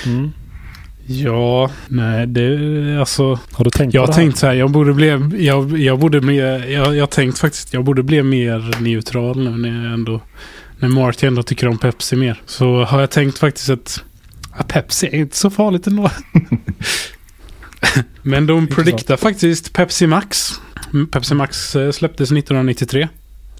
Mm. 0.06 0.30
Ja, 1.06 1.70
nej 1.88 2.26
det 2.26 2.56
alltså... 3.00 3.38
Har 3.52 3.64
du 3.64 3.70
tänkt 3.70 3.94
Jag 3.94 4.06
på 4.06 4.12
har 4.12 4.16
tänkt 4.16 4.38
så 4.38 4.46
här, 4.46 4.54
jag 4.54 4.70
borde 4.70 4.92
bli, 4.92 5.08
jag, 5.46 5.78
jag 5.78 5.98
borde 5.98 6.20
bli, 6.20 6.36
jag, 6.72 6.96
jag 6.96 7.10
tänkt 7.10 7.38
faktiskt, 7.38 7.74
jag 7.74 7.84
borde 7.84 8.02
bli 8.02 8.22
mer 8.22 8.80
neutral 8.80 9.44
nu 9.44 9.50
när 9.50 9.84
jag 9.84 9.92
ändå, 9.92 10.20
när 10.78 10.88
Marty 10.88 11.26
ändå 11.26 11.42
tycker 11.42 11.68
om 11.68 11.78
Pepsi 11.78 12.16
mer. 12.16 12.42
Så 12.46 12.84
har 12.84 13.00
jag 13.00 13.10
tänkt 13.10 13.38
faktiskt 13.38 13.70
att, 13.70 14.04
att 14.52 14.68
Pepsi 14.68 15.06
är 15.06 15.14
inte 15.14 15.36
så 15.36 15.50
farligt 15.50 15.86
ändå. 15.86 16.10
Men 18.22 18.46
de 18.46 18.66
prediktar 18.66 19.16
faktiskt 19.16 19.72
Pepsi 19.72 20.06
Max. 20.06 20.52
Pepsi 21.10 21.34
Max 21.34 21.76
eh, 21.76 21.90
släpptes 21.90 22.32
1993. 22.32 23.08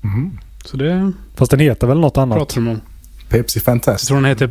Mhm. 0.00 0.38
Så 0.64 0.76
det 0.76 1.12
Fast 1.34 1.50
den 1.50 1.60
heter 1.60 1.86
väl 1.86 2.00
något 2.00 2.16
annat? 2.18 2.38
pratar 2.38 2.54
de 2.56 2.68
om. 2.68 2.80
Pepsi 3.28 3.58
Jag 3.58 3.64
Fantastic. 3.64 4.08
tror 4.08 4.16
den 4.16 4.24
heter 4.24 4.46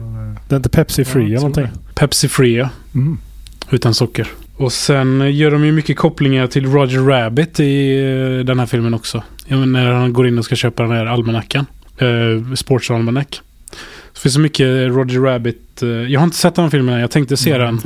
Det 0.47 0.55
är 0.55 0.57
inte 0.57 0.69
Pepsi 0.69 1.05
Free 1.05 1.23
eller 1.23 1.33
jag 1.33 1.39
någonting? 1.41 1.67
Pepsi 1.95 2.27
Free, 2.27 2.57
ja. 2.57 2.69
Mm. 2.95 3.17
Utan 3.69 3.93
socker. 3.93 4.27
Och 4.57 4.71
sen 4.73 5.35
gör 5.35 5.51
de 5.51 5.65
ju 5.65 5.71
mycket 5.71 5.97
kopplingar 5.97 6.47
till 6.47 6.65
Roger 6.65 6.99
Rabbit 6.99 7.59
i 7.59 7.99
eh, 8.39 8.45
den 8.45 8.59
här 8.59 8.65
filmen 8.65 8.93
också. 8.93 9.23
Ja, 9.47 9.57
men 9.57 9.71
när 9.71 9.91
han 9.91 10.13
går 10.13 10.27
in 10.27 10.37
och 10.37 10.45
ska 10.45 10.55
köpa 10.55 10.83
den 10.83 10.91
här 10.91 11.05
almanackan. 11.05 11.65
Eh, 11.97 12.53
Sportsalmanack. 12.55 13.41
Så 14.13 14.21
finns 14.21 14.35
det 14.35 14.41
mycket 14.41 14.65
Roger 14.67 15.19
Rabbit. 15.19 15.81
Eh, 15.81 15.89
jag 15.89 16.19
har 16.19 16.25
inte 16.25 16.37
sett 16.37 16.55
den 16.55 16.71
filmen 16.71 16.95
än. 16.95 17.01
Jag 17.01 17.11
tänkte 17.11 17.37
se 17.37 17.57
den 17.57 17.79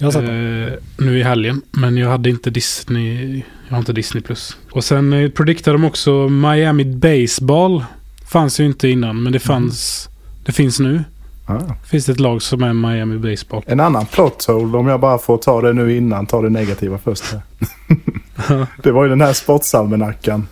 Jag 0.00 0.06
har 0.06 0.12
sett 0.12 0.22
eh, 0.22 1.04
nu 1.06 1.18
i 1.18 1.22
helgen. 1.22 1.62
Men 1.70 1.96
jag 1.96 2.08
hade 2.10 2.30
inte 2.30 2.50
Disney. 2.50 3.42
Jag 3.68 3.74
har 3.74 3.78
inte 3.78 3.92
Disney+. 3.92 4.22
Plus. 4.22 4.56
Och 4.70 4.84
sen 4.84 5.12
eh, 5.12 5.30
prediktade 5.30 5.76
de 5.76 5.84
också 5.84 6.28
Miami 6.28 6.84
Baseball. 6.84 7.84
Fanns 8.26 8.60
ju 8.60 8.66
inte 8.66 8.88
innan, 8.88 9.22
men 9.22 9.32
det 9.32 9.38
fanns. 9.38 10.08
Det 10.44 10.52
finns 10.52 10.80
nu. 10.80 11.04
Ah. 11.46 11.58
Finns 11.84 12.06
det 12.06 12.12
ett 12.12 12.20
lag 12.20 12.42
som 12.42 12.62
är 12.62 12.72
Miami 12.72 13.18
Baseball. 13.18 13.62
En 13.66 13.80
annan 13.80 14.06
plot 14.06 14.44
hole, 14.44 14.78
om 14.78 14.86
jag 14.86 15.00
bara 15.00 15.18
får 15.18 15.38
ta 15.38 15.60
det 15.60 15.72
nu 15.72 15.96
innan, 15.96 16.26
ta 16.26 16.42
det 16.42 16.50
negativa 16.50 16.98
först. 16.98 17.24
Det 18.82 18.92
var 18.92 19.04
ju 19.04 19.10
den 19.10 19.20
här 19.20 19.32
sportsalmanackan. 19.32 20.46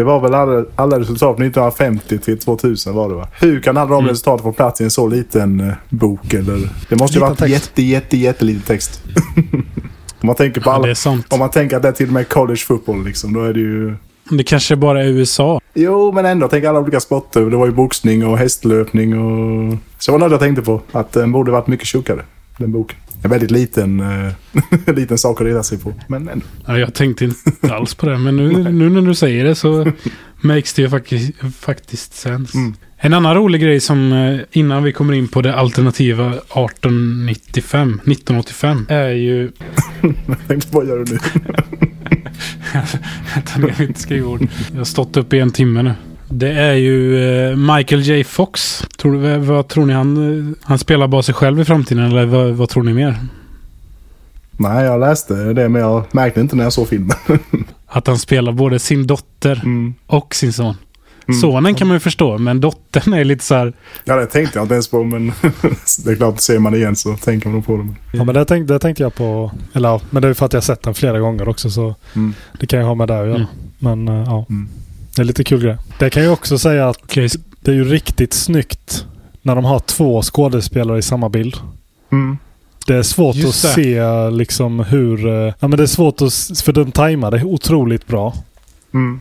Det 0.00 0.04
var 0.04 0.20
väl 0.20 0.34
alla, 0.34 0.64
alla 0.76 0.98
resultat 1.00 1.36
från 1.36 1.46
1950 1.46 2.18
till 2.18 2.38
2000 2.38 2.94
var 2.94 3.08
det 3.08 3.14
va? 3.14 3.28
Hur 3.40 3.60
kan 3.60 3.76
alla 3.76 3.90
de 3.90 3.98
Mm. 3.98 4.08
resultaten 4.10 4.42
få 4.42 4.52
plats 4.52 4.80
i 4.80 4.84
en 4.84 4.90
så 4.90 5.06
liten 5.08 5.60
eh, 5.60 5.72
bok? 5.88 6.34
Eller? 6.34 6.68
Det 6.88 6.96
måste 6.96 7.14
ju 7.18 7.20
varit 7.20 7.48
jätte, 7.48 7.82
jätte, 7.82 8.16
jätteliten 8.16 8.62
text. 8.62 9.02
om, 10.20 10.26
man 10.26 10.36
tänker 10.36 10.60
på 10.60 10.70
Ja, 10.70 10.74
alla, 10.74 10.86
det 10.86 10.94
sant. 10.94 11.26
om 11.32 11.38
man 11.38 11.50
tänker 11.50 11.76
att 11.76 11.82
det 11.82 11.88
är 11.88 11.92
till 11.92 12.06
och 12.06 12.12
med 12.12 12.28
college 12.28 12.60
football 12.66 13.04
liksom, 13.04 13.32
då 13.32 13.40
är 13.44 13.52
det 13.52 13.60
ju... 13.60 13.94
Det 14.30 14.42
kanske 14.44 14.76
bara 14.76 15.02
är 15.04 15.08
USA. 15.08 15.60
Jo, 15.74 16.12
men 16.12 16.26
ändå. 16.26 16.48
Tänk 16.48 16.64
alla 16.64 16.78
olika 16.80 17.00
sporter. 17.00 17.40
Det 17.40 17.56
var 17.56 17.66
ju 17.66 17.72
boxning 17.72 18.26
och 18.26 18.38
hästlöpning 18.38 19.18
och... 19.18 19.76
Så 19.98 20.10
det 20.10 20.18
var 20.18 20.18
något 20.18 20.30
jag 20.30 20.40
tänkte 20.40 20.62
på. 20.62 20.80
Att 20.92 21.12
den 21.12 21.32
borde 21.32 21.52
varit 21.52 21.66
mycket 21.66 21.86
tjockare, 21.86 22.22
den 22.58 22.72
boken. 22.72 22.96
En 23.22 23.30
väldigt 23.30 23.50
liten, 23.50 24.00
eh, 24.00 24.32
liten 24.94 25.18
sak 25.18 25.40
att 25.40 25.46
reda 25.46 25.62
sig 25.62 25.78
på. 25.78 25.94
Men 26.06 26.28
ändå. 26.28 26.46
Ja, 26.66 26.78
jag 26.78 26.94
tänkte 26.94 27.24
inte 27.24 27.74
alls 27.74 27.94
på 27.94 28.06
det, 28.06 28.18
men 28.18 28.36
nu, 28.36 28.72
nu 28.72 28.90
när 28.90 29.00
du 29.00 29.14
säger 29.14 29.44
det 29.44 29.54
så 29.54 29.92
makes 30.40 30.74
det 30.74 30.82
ju 30.82 30.90
faktiskt, 30.90 31.32
faktiskt 31.58 32.14
sense. 32.14 32.58
Mm. 32.58 32.74
En 33.02 33.14
annan 33.14 33.34
rolig 33.34 33.60
grej 33.60 33.80
som 33.80 34.12
eh, 34.12 34.40
innan 34.52 34.82
vi 34.82 34.92
kommer 34.92 35.12
in 35.12 35.28
på 35.28 35.42
det 35.42 35.54
alternativa 35.54 36.28
1895, 36.28 37.88
1985 37.88 38.86
är 38.88 39.08
ju... 39.08 39.52
Jag 40.26 40.48
tänkte, 40.48 40.68
vad 40.72 40.88
gör 40.88 40.98
du 40.98 41.12
nu? 41.12 41.18
Jag 43.34 43.46
tar 43.46 43.60
ner 43.60 43.86
mitt 43.86 43.98
skrivbord. 43.98 44.48
Jag 44.70 44.78
har 44.78 44.84
stått 44.84 45.16
upp 45.16 45.32
i 45.32 45.38
en 45.38 45.50
timme 45.50 45.82
nu. 45.82 45.94
Det 46.32 46.52
är 46.52 46.74
ju 46.74 47.24
eh, 47.50 47.56
Michael 47.56 48.00
J 48.02 48.24
Fox. 48.24 48.82
Tror, 48.98 49.16
vad, 49.16 49.38
vad 49.40 49.68
tror 49.68 49.86
ni 49.86 49.92
han... 49.92 50.48
eh, 50.50 50.54
Han 50.62 50.78
spelar 50.78 51.08
bara 51.08 51.22
sig 51.22 51.34
själv 51.34 51.60
i 51.60 51.64
framtiden 51.64 52.04
eller 52.04 52.26
vad, 52.26 52.50
vad 52.50 52.68
tror 52.68 52.82
ni 52.82 52.92
mer? 52.92 53.16
Nej, 54.52 54.84
jag 54.84 55.00
läste 55.00 55.34
det 55.34 55.68
men 55.68 55.82
jag 55.82 56.04
märkte 56.12 56.40
inte 56.40 56.56
när 56.56 56.64
jag 56.64 56.72
såg 56.72 56.88
filmen. 56.88 57.16
Att 57.86 58.06
han 58.06 58.18
spelar 58.18 58.52
både 58.52 58.78
sin 58.78 59.06
dotter 59.06 59.60
Mm. 59.64 59.94
och 60.06 60.34
sin 60.34 60.52
son. 60.52 60.74
Mm. 61.28 61.40
Sonen 61.40 61.74
kan 61.74 61.88
man 61.88 61.94
ju 61.96 62.00
förstå, 62.00 62.38
men 62.38 62.60
dottern 62.60 63.12
är 63.12 63.24
lite 63.24 63.44
så 63.44 63.54
här... 63.54 63.72
Ja, 64.04 64.16
det 64.16 64.26
tänkte 64.26 64.58
jag 64.58 64.64
inte 64.64 64.74
ens 64.74 64.88
på 64.88 65.04
men 65.04 65.26
det 66.04 66.10
är 66.10 66.16
klart, 66.16 66.40
ser 66.40 66.58
man 66.58 66.72
det 66.72 66.78
igen 66.78 66.96
så 66.96 67.16
tänker 67.16 67.48
man 67.48 67.62
på 67.62 67.76
det. 67.76 67.86
Ja 68.18 68.24
men 68.24 68.34
det 68.34 68.44
tänkte, 68.44 68.72
det 68.74 68.78
tänkte 68.78 69.02
jag 69.02 69.14
på. 69.14 69.52
Eller 69.72 69.88
ja, 69.88 70.00
men 70.10 70.22
det 70.22 70.28
är 70.28 70.34
för 70.34 70.46
att 70.46 70.52
jag 70.52 70.60
har 70.60 70.62
sett 70.64 70.82
den 70.82 70.94
flera 70.94 71.18
gånger 71.20 71.48
också 71.48 71.70
så 71.70 71.94
Mm. 72.16 72.34
det 72.60 72.66
kan 72.66 72.78
jag 72.78 72.86
ha 72.86 72.94
med 72.94 73.08
där 73.08 73.22
att 73.22 73.28
göra. 73.28 73.36
Mm. 73.36 73.48
Men 73.78 74.08
eh, 74.08 74.24
ja, 74.26 74.46
Mm. 74.50 74.68
Det 75.20 75.24
är 75.24 75.26
lite 75.26 75.44
kul 75.44 75.62
grej. 75.62 75.76
Det 75.98 76.10
kan 76.10 76.22
jag 76.24 76.32
också 76.32 76.58
säga 76.58 76.88
att 76.88 76.98
Okej, 77.02 77.28
det 77.60 77.70
är 77.70 77.74
ju 77.74 77.84
riktigt 77.84 78.32
snyggt 78.34 79.06
när 79.42 79.54
de 79.54 79.64
har 79.64 79.78
två 79.78 80.22
skådespelare 80.22 80.98
i 80.98 81.02
samma 81.02 81.28
bild. 81.28 81.56
Mm. 82.12 82.38
Det 82.86 82.94
är 82.94 83.02
svårt 83.02 83.36
Just 83.36 83.64
att 83.64 83.74
det. 83.76 83.82
se 83.82 84.30
liksom 84.30 84.80
hur... 84.80 85.26
eh, 85.28 85.54
Ja 85.60 85.68
men 85.68 85.70
det 85.76 85.82
är 85.82 85.86
svårt 85.86 86.22
att... 86.22 86.60
För 86.64 86.72
de 86.72 86.92
tajmar 86.92 87.30
det 87.30 87.44
otroligt 87.44 88.06
bra. 88.06 88.34
Mm. 88.94 89.20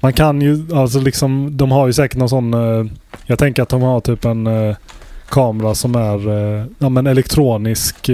Man 0.00 0.12
kan 0.12 0.40
ju 0.42 0.66
alltså 0.74 1.00
liksom... 1.00 1.56
De 1.56 1.70
har 1.70 1.86
ju 1.86 1.92
säkert 1.92 2.18
någon 2.18 2.28
sån... 2.28 2.54
eh, 2.54 2.84
Jag 3.26 3.38
tänker 3.38 3.62
att 3.62 3.68
de 3.68 3.82
har 3.82 4.00
typ 4.00 4.24
en 4.24 4.46
eh, 4.46 4.76
kamera 5.28 5.74
som 5.74 5.94
är 5.94 6.18
ja, 6.78 6.88
men 6.88 7.06
elektronisk 7.06 8.10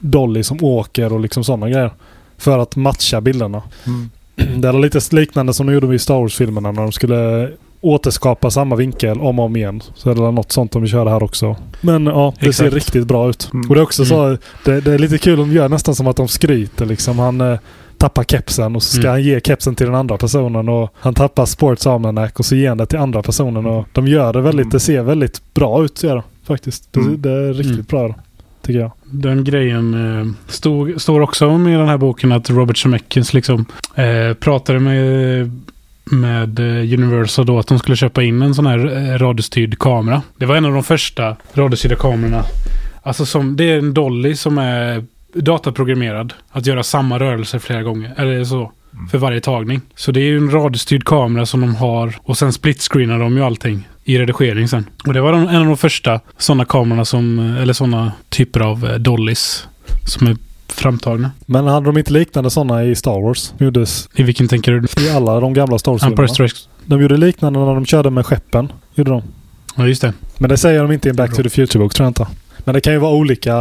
dolly 0.00 0.42
som 0.42 0.64
åker 0.64 1.12
och 1.12 1.20
liksom 1.20 1.44
sådana 1.44 1.68
grejer. 1.70 1.90
För 2.38 2.58
att 2.58 2.76
matcha 2.76 3.20
bilderna. 3.20 3.62
Mm. 3.86 4.10
Det 4.56 4.68
är 4.68 4.72
lite 4.72 5.16
liknande 5.16 5.54
som 5.54 5.66
de 5.66 5.72
gjorde 5.72 5.94
i 5.94 5.98
Star 5.98 6.14
Wars-filmerna 6.20 6.72
när 6.72 6.82
de 6.82 6.92
skulle 6.92 7.50
återskapa 7.80 8.50
samma 8.50 8.76
vinkel 8.76 9.20
om 9.20 9.38
och 9.38 9.44
om 9.44 9.56
igen. 9.56 9.82
Så 9.94 10.10
är 10.10 10.14
det 10.14 10.20
något 10.20 10.52
sånt 10.52 10.72
de 10.72 10.82
vill 10.82 10.90
köra 10.90 11.10
här 11.10 11.22
också. 11.22 11.56
Men 11.80 12.06
ja, 12.06 12.32
det 12.36 12.40
ser 12.44 12.48
Exakt. 12.48 12.74
riktigt 12.74 13.06
bra 13.06 13.28
ut. 13.30 13.50
Mm. 13.54 13.68
Och 13.68 13.74
det 13.74 13.80
är 13.80 13.82
också 13.82 14.04
så, 14.04 14.36
det, 14.64 14.80
det 14.80 14.92
är 14.94 14.98
lite 14.98 15.18
kul, 15.18 15.38
de 15.38 15.52
gör 15.52 15.68
nästan 15.68 15.94
som 15.94 16.06
att 16.06 16.16
de 16.16 16.28
skryter 16.28 16.86
liksom. 16.86 17.18
Han 17.18 17.40
eh, 17.40 17.58
tappar 17.98 18.24
kepsen 18.24 18.76
och 18.76 18.82
så 18.82 18.90
ska 18.90 19.00
Mm. 19.00 19.10
han 19.12 19.22
ge 19.22 19.40
kepsen 19.40 19.74
till 19.74 19.86
den 19.86 19.94
andra 19.94 20.16
personen 20.16 20.68
och 20.68 20.90
han 20.94 21.14
tappar 21.14 21.46
Sports 21.46 21.86
Almanac 21.86 22.32
och 22.36 22.44
så 22.44 22.54
ger 22.56 22.68
han 22.68 22.78
det 22.78 22.86
till 22.86 22.98
andra 22.98 23.22
personen 23.22 23.66
och 23.66 23.86
de 23.92 24.06
gör 24.08 24.32
det 24.32 24.40
väldigt, 24.40 24.64
Mm. 24.64 24.70
det 24.72 24.80
ser 24.80 25.02
väldigt 25.02 25.54
bra 25.54 25.84
ut 25.84 26.02
gör 26.02 26.16
det, 26.16 26.22
faktiskt. 26.46 26.92
Det, 26.92 27.00
Mm. 27.00 27.22
det 27.22 27.30
är 27.30 27.52
riktigt 27.52 27.92
Mm. 27.92 28.08
bra 28.08 28.14
tycker 28.66 28.80
jag. 28.80 28.92
Den 29.04 29.44
grejen 29.44 29.94
eh, 30.18 30.26
stod, 30.48 31.00
står 31.00 31.20
också 31.20 31.46
om 31.46 31.68
i 31.68 31.76
den 31.76 31.88
här 31.88 31.98
boken 31.98 32.32
att 32.32 32.50
Robert 32.50 32.76
Zemeckis 32.76 33.34
liksom 33.34 33.66
eh, 33.94 34.34
pratade 34.34 34.78
med, 34.78 35.50
med 36.04 36.58
eh, 36.58 36.94
Universal 36.94 37.46
då 37.46 37.58
att 37.58 37.66
de 37.66 37.78
skulle 37.78 37.96
köpa 37.96 38.22
in 38.22 38.42
en 38.42 38.54
sån 38.54 38.66
här 38.66 38.78
eh, 38.96 39.18
radiostyrd 39.18 39.78
kamera. 39.78 40.22
Det 40.36 40.46
var 40.46 40.56
en 40.56 40.64
av 40.64 40.72
de 40.72 40.84
första 40.84 41.36
radiostyrda 41.52 41.96
kamerorna. 41.96 42.44
Alltså 43.02 43.26
som, 43.26 43.56
det 43.56 43.64
är 43.64 43.78
en 43.78 43.94
dolly 43.94 44.34
som 44.34 44.58
är 44.58 45.04
dataprogrammerad 45.34 46.32
att 46.50 46.66
göra 46.66 46.82
samma 46.82 47.18
rörelse 47.18 47.58
flera 47.58 47.82
gånger. 47.82 48.14
Eller 48.16 48.44
så. 48.44 48.72
För 49.10 49.18
varje 49.18 49.40
tagning. 49.40 49.80
Så 49.94 50.12
det 50.12 50.20
är 50.20 50.24
ju 50.24 50.36
en 50.36 50.50
radiostyrd 50.50 51.04
kamera 51.04 51.46
som 51.46 51.60
de 51.60 51.74
har 51.74 52.14
och 52.22 52.38
sen 52.38 52.52
splitscreenar 52.52 53.18
de 53.18 53.36
ju 53.36 53.44
allting 53.44 53.88
i 54.06 54.18
redigering 54.18 54.68
sen. 54.68 54.86
Och 55.06 55.14
det 55.14 55.20
var 55.20 55.32
en 55.32 55.56
av 55.56 55.66
de 55.66 55.76
första 55.76 56.20
sådana 56.38 56.64
kamerorna 56.64 57.04
som, 57.04 57.38
eller 57.38 57.72
sådana 57.72 58.12
typer 58.28 58.60
av 58.60 58.86
eh, 58.86 58.94
dollys 58.94 59.66
som 60.06 60.26
är 60.26 60.36
framtagna. 60.68 61.30
Men 61.46 61.66
hade 61.66 61.86
de 61.86 61.98
inte 61.98 62.12
liknande 62.12 62.50
sådana 62.50 62.84
i 62.84 62.94
Star 62.94 63.20
Wars? 63.20 63.54
Gjordes 63.58 64.08
I 64.14 64.22
vilken 64.22 64.48
tänker 64.48 64.72
du? 64.72 65.04
i 65.04 65.10
alla 65.10 65.40
de 65.40 65.54
gamla 65.54 65.78
Star 65.78 65.92
Wars-filmerna. 65.92 66.48
De 66.84 67.02
gjorde 67.02 67.16
liknande 67.16 67.58
när 67.58 67.74
de 67.74 67.86
körde 67.86 68.10
med 68.10 68.26
skeppen. 68.26 68.72
Gjorde 68.94 69.10
de. 69.10 69.22
Ja, 69.76 69.86
just 69.86 70.02
det. 70.02 70.12
Men 70.38 70.50
det 70.50 70.56
säger 70.56 70.82
de 70.82 70.92
inte 70.92 71.08
i 71.08 71.10
en 71.10 71.16
Back 71.16 71.36
to 71.36 71.42
the 71.42 71.48
Future-bok 71.48 71.94
tror 71.94 72.04
jag 72.04 72.10
inte. 72.10 72.26
Men 72.58 72.74
det 72.74 72.80
kan 72.80 72.92
ju 72.92 72.98
vara 72.98 73.12
olika 73.12 73.54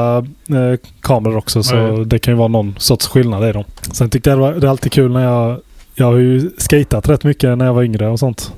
eh, 0.49 0.79
kameror 1.01 1.37
också 1.37 1.63
så 1.63 1.75
Ja, 1.75 1.87
ja. 1.87 2.03
det 2.05 2.19
kan 2.19 2.33
ju 2.33 2.37
vara 2.37 2.47
någon 2.47 2.75
sorts 2.77 3.07
skillnad 3.07 3.49
i 3.49 3.51
dem. 3.51 3.63
Sen 3.91 4.09
tyckte 4.09 4.29
jag 4.29 4.39
det 4.39 4.41
var 4.41 4.53
det 4.53 4.67
är 4.67 4.71
alltid 4.71 4.91
kul 4.91 5.11
när 5.11 5.23
jag... 5.23 5.59
Jag 5.97 6.05
har 6.05 6.17
ju 6.17 6.49
skatat 6.57 7.09
rätt 7.09 7.23
mycket 7.23 7.57
när 7.57 7.65
jag 7.65 7.73
var 7.73 7.83
yngre 7.83 8.07
och 8.07 8.19
sånt. 8.19 8.53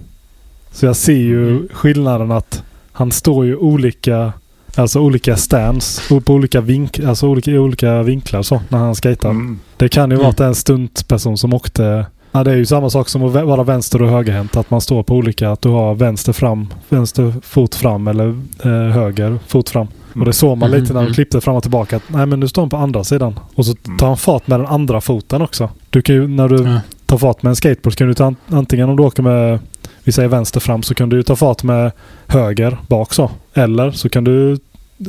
Så 0.71 0.85
jag 0.85 0.95
ser 0.95 1.13
ju 1.13 1.49
Mm. 1.49 1.67
skillnaden 1.73 2.31
att 2.31 2.63
han 2.91 3.11
står 3.11 3.45
ju 3.45 3.55
olika... 3.55 4.33
Alltså 4.75 4.99
olika 4.99 5.35
stands 5.37 6.07
på 6.09 6.33
olika, 6.33 6.61
vink, 6.61 6.99
alltså 6.99 7.27
olika, 7.27 7.51
olika 7.51 8.03
vinklar 8.03 8.41
så 8.41 8.61
när 8.69 8.77
han 8.77 8.95
skatar. 8.95 9.29
Mm. 9.29 9.59
Det 9.77 9.89
kan 9.89 10.09
ju 10.11 10.15
vara 10.15 10.25
Mm. 10.25 10.29
att 10.29 10.37
det 10.37 10.43
är 10.43 10.47
en 10.47 10.55
stuntperson 10.55 11.37
som 11.37 11.53
åkte... 11.53 12.05
Ja, 12.31 12.43
det 12.43 12.51
är 12.51 12.55
ju 12.55 12.65
samma 12.65 12.89
sak 12.89 13.09
som 13.09 13.23
att 13.23 13.33
vara 13.33 13.63
vänster 13.63 14.01
och 14.01 14.09
högerhänt. 14.09 14.57
Att 14.57 14.69
man 14.71 14.81
står 14.81 15.03
på 15.03 15.15
olika... 15.15 15.51
Att 15.51 15.61
du 15.61 15.69
har 15.69 15.95
vänster 15.95 16.33
fram, 16.33 16.67
vänster 16.89 17.33
fot 17.41 17.75
fram 17.75 18.07
eller 18.07 18.27
eh, 18.63 18.71
höger 18.93 19.39
fot 19.47 19.69
fram. 19.69 19.87
Och 20.15 20.25
det 20.25 20.33
såg 20.33 20.57
man 20.57 20.69
Mm, 20.69 20.81
lite 20.81 20.93
när 20.93 20.99
de 21.01 21.05
mm. 21.05 21.13
klippte 21.13 21.41
fram 21.41 21.55
och 21.55 21.63
tillbaka. 21.63 21.95
Att, 21.97 22.03
nej 22.07 22.25
men 22.25 22.39
nu 22.39 22.47
står 22.47 22.61
han 22.61 22.69
på 22.69 22.77
andra 22.77 23.03
sidan. 23.03 23.39
Och 23.55 23.65
så 23.65 23.73
tar 23.99 24.07
han 24.07 24.17
fart 24.17 24.47
med 24.47 24.59
den 24.59 24.67
andra 24.67 25.01
foten 25.01 25.41
också. 25.41 25.69
Du 25.89 26.01
kan 26.01 26.15
ju, 26.15 26.27
när 26.27 26.47
du 26.49 26.79
Tar 27.07 27.17
fart 27.17 27.43
med 27.43 27.49
en 27.49 27.55
skateboard 27.55 27.93
så 27.93 27.97
kan 27.97 28.07
du 28.07 28.13
ta 28.13 28.25
an- 28.25 28.35
antingen 28.49 28.89
om 28.89 28.95
du 28.95 29.03
åker 29.03 29.23
med, 29.23 29.59
vi 30.03 30.11
säger 30.11 30.29
vänster 30.29 30.59
fram, 30.59 30.83
så 30.83 30.93
kan 30.95 31.09
du 31.09 31.23
ta 31.23 31.35
fart 31.35 31.63
med 31.63 31.91
höger 32.27 32.77
bak 32.87 33.13
så. 33.13 33.31
Eller 33.53 33.91
så 33.91 34.09
kan 34.09 34.23
du, 34.23 34.57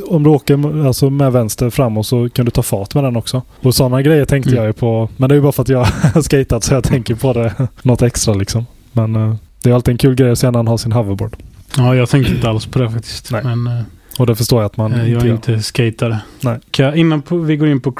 om 0.06 0.22
du 0.22 0.30
åker 0.30 0.86
alltså 0.86 1.10
med 1.10 1.32
vänster 1.32 1.70
framåt 1.70 2.06
så 2.06 2.28
kan 2.28 2.44
du 2.44 2.50
ta 2.50 2.62
fart 2.62 2.94
med 2.94 3.04
den 3.04 3.16
också. 3.16 3.42
Och 3.62 3.74
sådana 3.74 4.02
grejer 4.02 4.24
tänkte 4.24 4.50
Mm. 4.50 4.58
jag 4.62 4.66
ju 4.66 4.72
på. 4.72 5.08
Men 5.16 5.28
det 5.28 5.32
är 5.32 5.36
ju 5.36 5.42
bara 5.42 5.52
för 5.52 5.62
att 5.62 5.68
jag 5.68 5.84
har 6.14 6.22
skatat 6.22 6.64
så 6.64 6.74
jag 6.74 6.84
tänker 6.84 7.14
på 7.14 7.32
det 7.32 7.54
något 7.82 8.02
extra 8.02 8.34
liksom. 8.34 8.66
Men 8.92 9.16
eh, 9.16 9.34
det 9.62 9.70
är 9.70 9.74
alltid 9.74 9.92
en 9.92 9.98
kul 9.98 10.14
grej 10.14 10.30
att 10.30 10.38
se 10.38 10.50
när 10.50 10.58
han 10.58 10.66
har 10.66 10.76
sin 10.76 10.92
hoverboard. 10.92 11.36
Ja, 11.76 11.94
jag 11.94 12.08
tänkte 12.08 12.32
inte 12.34 12.48
alls 12.48 12.66
på 12.66 12.78
det 12.78 12.90
faktiskt. 12.90 13.32
Nej. 13.32 13.44
Men 13.44 13.66
eh, 13.66 13.82
Och 14.18 14.26
det 14.26 14.34
förstår 14.36 14.60
jag 14.60 14.66
att 14.66 14.76
man 14.76 14.92
jag 14.92 15.08
inte 15.08 15.26
är 15.28 15.30
inte 15.32 15.62
skatare. 15.62 16.18
Nej. 16.40 16.58
Kan 16.70 16.86
jag, 16.86 16.96
innan 16.96 17.22
vi 17.46 17.56
går 17.56 17.68
in 17.68 17.80
på 17.80 17.92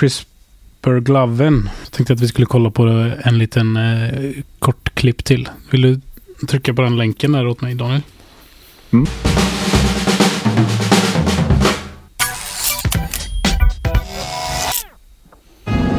CRISPR-gloven 0.83 1.71
så 1.85 1.91
tänkte 1.91 2.11
jag 2.13 2.17
att 2.17 2.23
vi 2.23 2.29
skulle 2.29 2.47
kolla 2.47 2.71
på 2.71 2.83
en 3.25 3.39
liten 3.39 3.77
eh, 3.77 4.31
kort 4.59 4.95
klipp 4.95 5.25
till. 5.25 5.49
Vill 5.71 5.83
du 5.83 6.01
trycka 6.47 6.75
på 6.75 6.83
den 6.83 6.97
länken 6.97 7.33
där 7.33 7.47
åt 7.47 7.61
mig, 7.61 7.75
Daniel? 7.75 8.03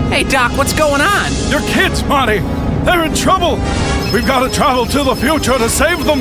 Hey, 0.10 0.24
Doc, 0.24 0.58
what's 0.58 0.74
going 0.74 1.02
on? 1.02 1.32
Your 1.52 1.62
kids, 1.62 2.04
Marty! 2.08 2.40
They're 2.86 3.06
in 3.06 3.14
trouble! 3.14 3.58
We've 4.14 4.28
got 4.28 4.40
to 4.40 4.50
travel 4.50 4.86
to 4.86 5.04
the 5.04 5.16
future 5.16 5.58
to 5.58 5.70
save 5.70 6.06
them! 6.06 6.20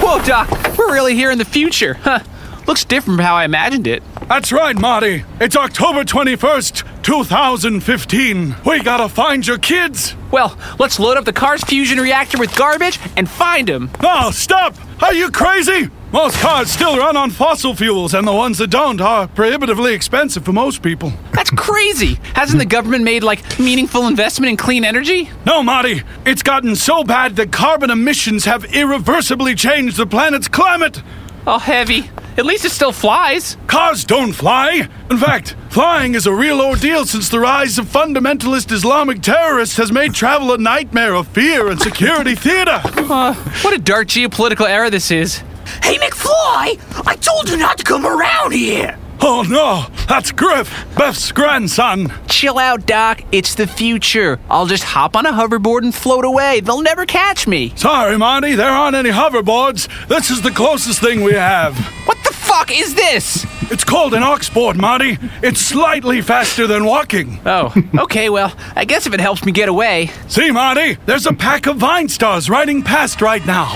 Whoa, 0.00 0.18
Doc, 0.24 0.48
we're 0.78 0.92
really 0.92 1.14
here 1.14 1.30
in 1.30 1.38
the 1.38 1.44
future. 1.44 1.94
Huh. 2.02 2.20
Looks 2.68 2.84
different 2.84 3.16
from 3.16 3.24
how 3.24 3.34
I 3.34 3.46
imagined 3.46 3.86
it. 3.86 4.02
That's 4.28 4.52
right, 4.52 4.78
Marty. 4.78 5.24
It's 5.40 5.56
October 5.56 6.04
21st, 6.04 7.02
2015. 7.02 8.56
We 8.66 8.82
gotta 8.82 9.08
find 9.08 9.46
your 9.46 9.56
kids! 9.56 10.14
Well, 10.30 10.54
let's 10.78 11.00
load 11.00 11.16
up 11.16 11.24
the 11.24 11.32
car's 11.32 11.64
fusion 11.64 11.98
reactor 11.98 12.36
with 12.36 12.54
garbage 12.54 13.00
and 13.16 13.26
find 13.26 13.66
them. 13.66 13.90
Oh, 14.00 14.30
stop! 14.32 14.74
Are 15.02 15.14
you 15.14 15.30
crazy? 15.30 15.88
Most 16.12 16.38
cars 16.40 16.70
still 16.70 16.98
run 16.98 17.16
on 17.16 17.30
fossil 17.30 17.74
fuels, 17.74 18.12
and 18.12 18.26
the 18.28 18.34
ones 18.34 18.58
that 18.58 18.68
don't 18.68 19.00
are 19.00 19.28
prohibitively 19.28 19.94
expensive 19.94 20.44
for 20.44 20.52
most 20.52 20.82
people. 20.82 21.14
That's 21.32 21.50
crazy. 21.50 22.18
Hasn't 22.34 22.58
the 22.58 22.66
government 22.66 23.02
made, 23.02 23.22
like, 23.22 23.58
meaningful 23.58 24.06
investment 24.06 24.50
in 24.50 24.58
clean 24.58 24.84
energy? 24.84 25.30
No, 25.46 25.62
Marty, 25.62 26.02
it's 26.26 26.42
gotten 26.42 26.76
so 26.76 27.02
bad 27.02 27.36
that 27.36 27.50
carbon 27.50 27.88
emissions 27.88 28.44
have 28.44 28.66
irreversibly 28.66 29.54
changed 29.54 29.96
the 29.96 30.06
planet's 30.06 30.48
climate. 30.48 31.00
Oh, 31.46 31.58
heavy. 31.58 32.10
At 32.38 32.46
least 32.46 32.64
it 32.64 32.70
still 32.70 32.92
flies. 32.92 33.56
Cars 33.66 34.04
don't 34.04 34.32
fly. 34.32 34.88
In 35.10 35.18
fact, 35.18 35.56
flying 35.70 36.14
is 36.14 36.24
a 36.24 36.32
real 36.32 36.60
ordeal 36.60 37.04
since 37.04 37.28
the 37.28 37.40
rise 37.40 37.78
of 37.78 37.86
fundamentalist 37.86 38.70
Islamic 38.70 39.22
terrorists 39.22 39.76
has 39.76 39.90
made 39.90 40.14
travel 40.14 40.52
a 40.52 40.58
nightmare 40.58 41.14
of 41.14 41.26
fear 41.26 41.68
and 41.68 41.80
security 41.80 42.36
theater. 42.36 42.80
Uh, 43.08 43.32
what 43.62 43.72
a 43.72 43.78
dark 43.78 44.06
geopolitical 44.06 44.68
era 44.68 44.90
this 44.90 45.10
is. 45.10 45.38
Hey, 45.82 45.96
McFly! 45.96 46.78
I 47.06 47.16
told 47.16 47.48
you 47.48 47.56
not 47.56 47.78
to 47.78 47.84
come 47.84 48.04
around 48.04 48.52
here! 48.52 48.98
Oh 49.20 49.42
no, 49.48 49.86
that's 50.06 50.30
Griff, 50.32 50.72
Beth's 50.96 51.32
grandson. 51.32 52.12
Chill 52.28 52.58
out, 52.58 52.86
Doc. 52.86 53.22
It's 53.32 53.54
the 53.56 53.66
future. 53.66 54.38
I'll 54.48 54.66
just 54.66 54.84
hop 54.84 55.16
on 55.16 55.26
a 55.26 55.32
hoverboard 55.32 55.82
and 55.82 55.94
float 55.94 56.24
away. 56.24 56.60
They'll 56.60 56.82
never 56.82 57.04
catch 57.04 57.46
me. 57.46 57.72
Sorry, 57.76 58.16
Marty, 58.16 58.54
there 58.54 58.70
aren't 58.70 58.96
any 58.96 59.10
hoverboards. 59.10 59.88
This 60.08 60.30
is 60.30 60.42
the 60.42 60.50
closest 60.52 61.00
thing 61.00 61.22
we 61.22 61.32
have. 61.34 61.76
What 62.06 62.18
the 62.24 62.32
fuck? 62.32 62.70
is 62.70 62.94
this? 62.94 63.46
It's 63.70 63.84
called 63.84 64.14
an 64.14 64.22
oxboard, 64.22 64.76
Marty. 64.76 65.18
It's 65.42 65.60
slightly 65.60 66.20
faster 66.22 66.66
than 66.66 66.84
walking. 66.84 67.40
Oh, 67.46 67.72
okay, 68.00 68.28
well, 68.30 68.54
I 68.76 68.84
guess 68.84 69.06
if 69.06 69.14
it 69.14 69.20
helps 69.20 69.44
me 69.44 69.52
get 69.52 69.68
away. 69.68 70.10
See, 70.28 70.50
Marty, 70.50 70.94
there's 71.06 71.26
a 71.26 71.32
pack 71.32 71.66
of 71.66 71.76
Vine 71.76 72.08
Stars 72.08 72.50
riding 72.50 72.82
past 72.82 73.20
right 73.20 73.44
now. 73.46 73.68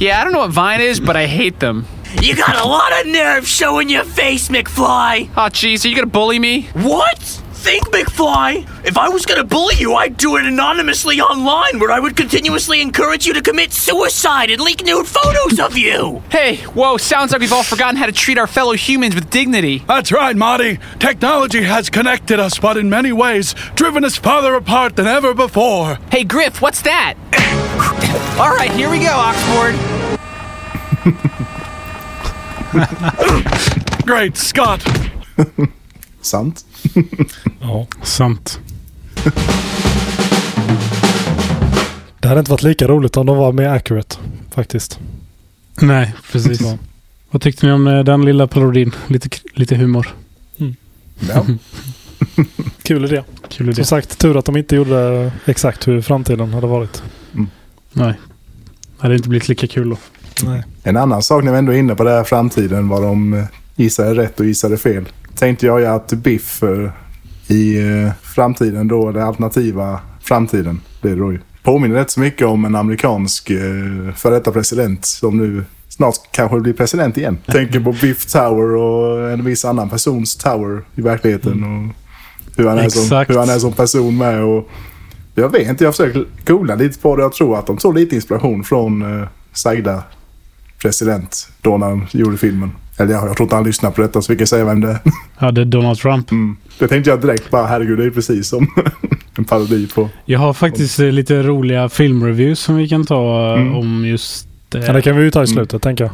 Yeah, 0.00 0.20
I 0.20 0.22
don't 0.22 0.32
know 0.32 0.38
what 0.38 0.52
Vine 0.52 0.80
is, 0.80 1.00
but 1.00 1.16
I 1.16 1.26
hate 1.26 1.58
them. 1.58 1.84
You 2.14 2.34
got 2.34 2.56
a 2.56 2.66
lot 2.66 2.98
of 3.00 3.06
nerve 3.06 3.46
showing 3.46 3.90
your 3.90 4.04
face, 4.04 4.48
McFly. 4.48 5.28
Oh, 5.36 5.50
jeez, 5.50 5.84
are 5.84 5.88
you 5.88 5.94
gonna 5.94 6.06
bully 6.06 6.38
me? 6.38 6.62
What? 6.72 7.18
Think, 7.18 7.88
McFly. 7.88 8.66
If 8.86 8.96
I 8.96 9.10
was 9.10 9.26
gonna 9.26 9.44
bully 9.44 9.74
you, 9.76 9.94
I'd 9.94 10.16
do 10.16 10.36
it 10.36 10.46
anonymously 10.46 11.20
online, 11.20 11.78
where 11.78 11.90
I 11.90 12.00
would 12.00 12.16
continuously 12.16 12.80
encourage 12.80 13.26
you 13.26 13.34
to 13.34 13.42
commit 13.42 13.72
suicide 13.72 14.50
and 14.50 14.62
leak 14.62 14.84
nude 14.84 15.06
photos 15.06 15.60
of 15.60 15.76
you. 15.76 16.22
Hey, 16.30 16.56
whoa, 16.68 16.96
sounds 16.96 17.32
like 17.32 17.42
we've 17.42 17.52
all 17.52 17.62
forgotten 17.62 17.96
how 17.96 18.06
to 18.06 18.12
treat 18.12 18.38
our 18.38 18.46
fellow 18.46 18.72
humans 18.72 19.14
with 19.14 19.28
dignity. 19.28 19.84
That's 19.86 20.10
right, 20.10 20.34
Marty. 20.34 20.78
Technology 20.98 21.62
has 21.62 21.90
connected 21.90 22.40
us, 22.40 22.58
but 22.58 22.78
in 22.78 22.88
many 22.88 23.12
ways, 23.12 23.54
driven 23.74 24.02
us 24.02 24.16
farther 24.16 24.54
apart 24.54 24.96
than 24.96 25.06
ever 25.06 25.34
before. 25.34 25.98
Hey, 26.10 26.24
Griff, 26.24 26.62
what's 26.62 26.80
that? 26.82 27.14
all 28.40 28.54
right, 28.54 28.70
here 28.72 28.88
we 28.90 29.00
go, 29.00 29.12
Oxford. 29.12 29.97
Great 34.04 34.36
Scott! 34.36 34.80
Sant. 36.20 36.64
Ja. 37.60 37.86
Sant. 38.02 38.60
Det 42.20 42.28
hade 42.28 42.40
inte 42.40 42.50
varit 42.50 42.62
lika 42.62 42.88
roligt 42.88 43.16
om 43.16 43.26
de 43.26 43.36
var 43.36 43.52
mer 43.52 43.68
accurate. 43.68 44.16
Faktiskt. 44.50 44.98
Nej, 45.80 46.14
precis. 46.32 46.60
Ja. 46.60 46.78
Vad 47.30 47.42
tyckte 47.42 47.66
ni 47.66 47.72
om 47.72 47.86
eh, 47.86 48.04
den 48.04 48.24
lilla 48.24 48.46
parodin? 48.46 48.94
Lite, 49.06 49.28
lite 49.54 49.76
humor. 49.76 50.08
Ja. 51.28 51.46
Kul 52.82 53.04
idé. 53.04 53.22
Kul 53.48 53.66
idé. 53.66 53.74
Som 53.74 53.84
sagt, 53.84 54.18
tur 54.18 54.36
att 54.36 54.44
de 54.44 54.56
inte 54.56 54.76
gjorde 54.76 55.32
exakt 55.44 55.88
hur 55.88 56.00
framtiden 56.00 56.54
hade 56.54 56.66
varit. 56.66 57.02
Nej. 57.92 58.14
Det 58.96 59.02
hade 59.02 59.14
inte 59.14 59.28
blivit 59.28 59.48
lika 59.48 59.66
kul 59.66 59.90
då. 59.90 59.96
Nej. 60.42 60.62
En 60.82 60.96
annan 60.96 61.22
sak 61.22 61.44
när 61.44 61.52
vi 61.52 61.58
ändå 61.58 61.72
är 61.72 61.76
inne 61.76 61.94
på 61.94 62.04
det 62.04 62.10
här 62.10 62.24
framtiden, 62.24 62.88
vad 62.88 63.02
de 63.02 63.34
eh, 63.34 63.44
gissade 63.76 64.14
rätt 64.14 64.40
och 64.40 64.46
gissade 64.46 64.76
fel. 64.76 65.08
Tänkte 65.34 65.66
jag 65.66 65.84
att 65.84 66.12
Biff 66.12 66.62
eh, 66.62 66.90
i 67.46 67.78
eh, 67.78 68.12
framtiden 68.22 68.88
då, 68.88 69.12
den 69.12 69.22
alternativa 69.22 70.00
framtiden, 70.20 70.80
blir 71.00 71.12
det 71.12 71.20
då 71.20 71.32
ju. 71.32 71.40
Påminner 71.62 71.94
rätt 71.94 72.10
så 72.10 72.20
mycket 72.20 72.46
om 72.46 72.64
en 72.64 72.74
amerikansk 72.74 73.50
före 74.16 74.34
detta 74.34 74.52
president 74.52 75.04
som 75.04 75.36
nu 75.36 75.64
snart 75.88 76.14
kanske 76.32 76.60
blir 76.60 76.72
president 76.72 77.16
igen. 77.16 77.38
Tänker 77.46 77.80
på 77.80 77.92
Biff 77.92 78.26
Tower 78.26 78.76
och 78.76 79.30
en 79.30 79.44
viss 79.44 79.64
annan 79.64 79.90
persons 79.90 80.36
Tower 80.36 80.82
i 80.94 81.00
verkligheten. 81.00 81.64
Och 81.64 81.94
hur, 82.56 82.68
han 82.68 82.78
är 82.78 82.88
som, 82.88 83.24
hur 83.28 83.38
han 83.38 83.48
är 83.48 83.58
som 83.58 83.72
person 83.72 84.18
med. 84.18 84.42
Och 84.42 84.68
jag 85.34 85.52
vet 85.52 85.68
inte, 85.68 85.84
jag 85.84 85.96
försöker 85.96 86.24
googla 86.46 86.74
lite 86.74 86.98
på 86.98 87.16
det. 87.16 87.22
Jag 87.22 87.32
tror 87.32 87.58
att 87.58 87.66
de 87.66 87.76
tog 87.76 87.94
lite 87.94 88.14
inspiration 88.14 88.64
från 88.64 89.20
eh, 89.20 89.28
sagda 89.52 90.02
president 90.82 91.48
då 91.62 91.78
när 91.78 91.88
de 91.90 92.06
gjorde 92.10 92.36
filmen. 92.38 92.72
Eller 92.98 93.12
ja, 93.12 93.26
jag 93.26 93.36
tror 93.36 93.44
inte 93.44 93.54
han 93.54 93.64
lyssnar 93.64 93.90
på 93.90 94.00
detta 94.00 94.22
så 94.22 94.32
vi 94.32 94.38
kan 94.38 94.46
säga 94.46 94.64
vem 94.64 94.80
det 94.80 94.88
är. 94.90 94.98
Ja, 95.38 95.50
det 95.50 95.60
är 95.60 95.64
Donald 95.64 95.98
Trump. 95.98 96.30
Mm. 96.30 96.56
Det 96.78 96.88
tänkte 96.88 97.10
jag 97.10 97.20
direkt 97.20 97.50
bara, 97.50 97.66
herregud 97.66 97.98
det 97.98 98.04
är 98.04 98.10
precis 98.10 98.48
som 98.48 98.66
en 99.38 99.44
parodi 99.44 99.86
på. 99.94 100.08
Jag 100.24 100.38
har 100.38 100.52
faktiskt 100.52 101.00
eh, 101.00 101.06
lite 101.06 101.42
roliga 101.42 101.88
filmreviews 101.88 102.60
som 102.60 102.76
vi 102.76 102.88
kan 102.88 103.06
ta 103.06 103.54
eh, 103.56 103.60
Mm. 103.62 103.74
om 103.76 104.04
just... 104.06 104.48
eh, 104.74 104.80
Ja, 104.86 104.92
det 104.92 105.02
kan 105.02 105.16
vi 105.16 105.22
ju 105.22 105.30
ta 105.30 105.42
i 105.42 105.46
slutet, 105.46 105.82
tänker 105.82 106.04
jag. 106.04 106.12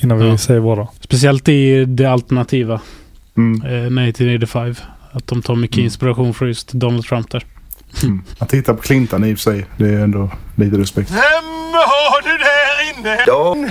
Innan 0.00 0.18
vi 0.18 0.28
Ja. 0.28 0.38
säger 0.38 0.60
våra. 0.60 0.86
Speciellt 1.00 1.48
i 1.48 1.84
det 1.84 2.06
alternativa. 2.06 2.80
Mm. 3.36 3.62
Eh, 3.62 3.68
1985. 3.70 4.74
Att 5.12 5.26
de 5.26 5.42
tar 5.42 5.54
mycket 5.54 5.76
Mm. 5.76 5.84
inspiration 5.84 6.34
från 6.34 6.48
just 6.48 6.72
Donald 6.72 7.04
Trump 7.04 7.30
där. 7.30 7.44
Mm. 8.02 8.22
Att 8.38 8.48
titta 8.48 8.74
på 8.74 8.82
Clinton 8.82 9.24
i 9.24 9.34
och 9.34 9.38
för 9.38 9.42
sig, 9.52 9.66
det 9.76 9.88
är 9.88 10.00
ändå 10.00 10.30
lite 10.54 10.78
respekt. 10.78 11.10
Vem 11.10 11.72
har 11.72 12.22
du 12.22 12.38
där 12.38 12.98
inne? 12.98 13.24
De 13.26 13.66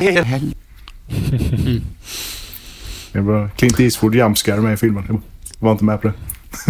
Det 3.14 3.20
var 3.22 3.48
Clint 3.56 3.80
Eastwood 3.80 4.16
jumpscare 4.16 4.62
med 4.62 4.74
i 4.74 4.78
filmen. 4.78 5.04
Jag 5.10 5.22
var 5.60 5.72
inte 5.72 5.84
med 5.84 6.02
på 6.02 6.08
det. 6.08 6.14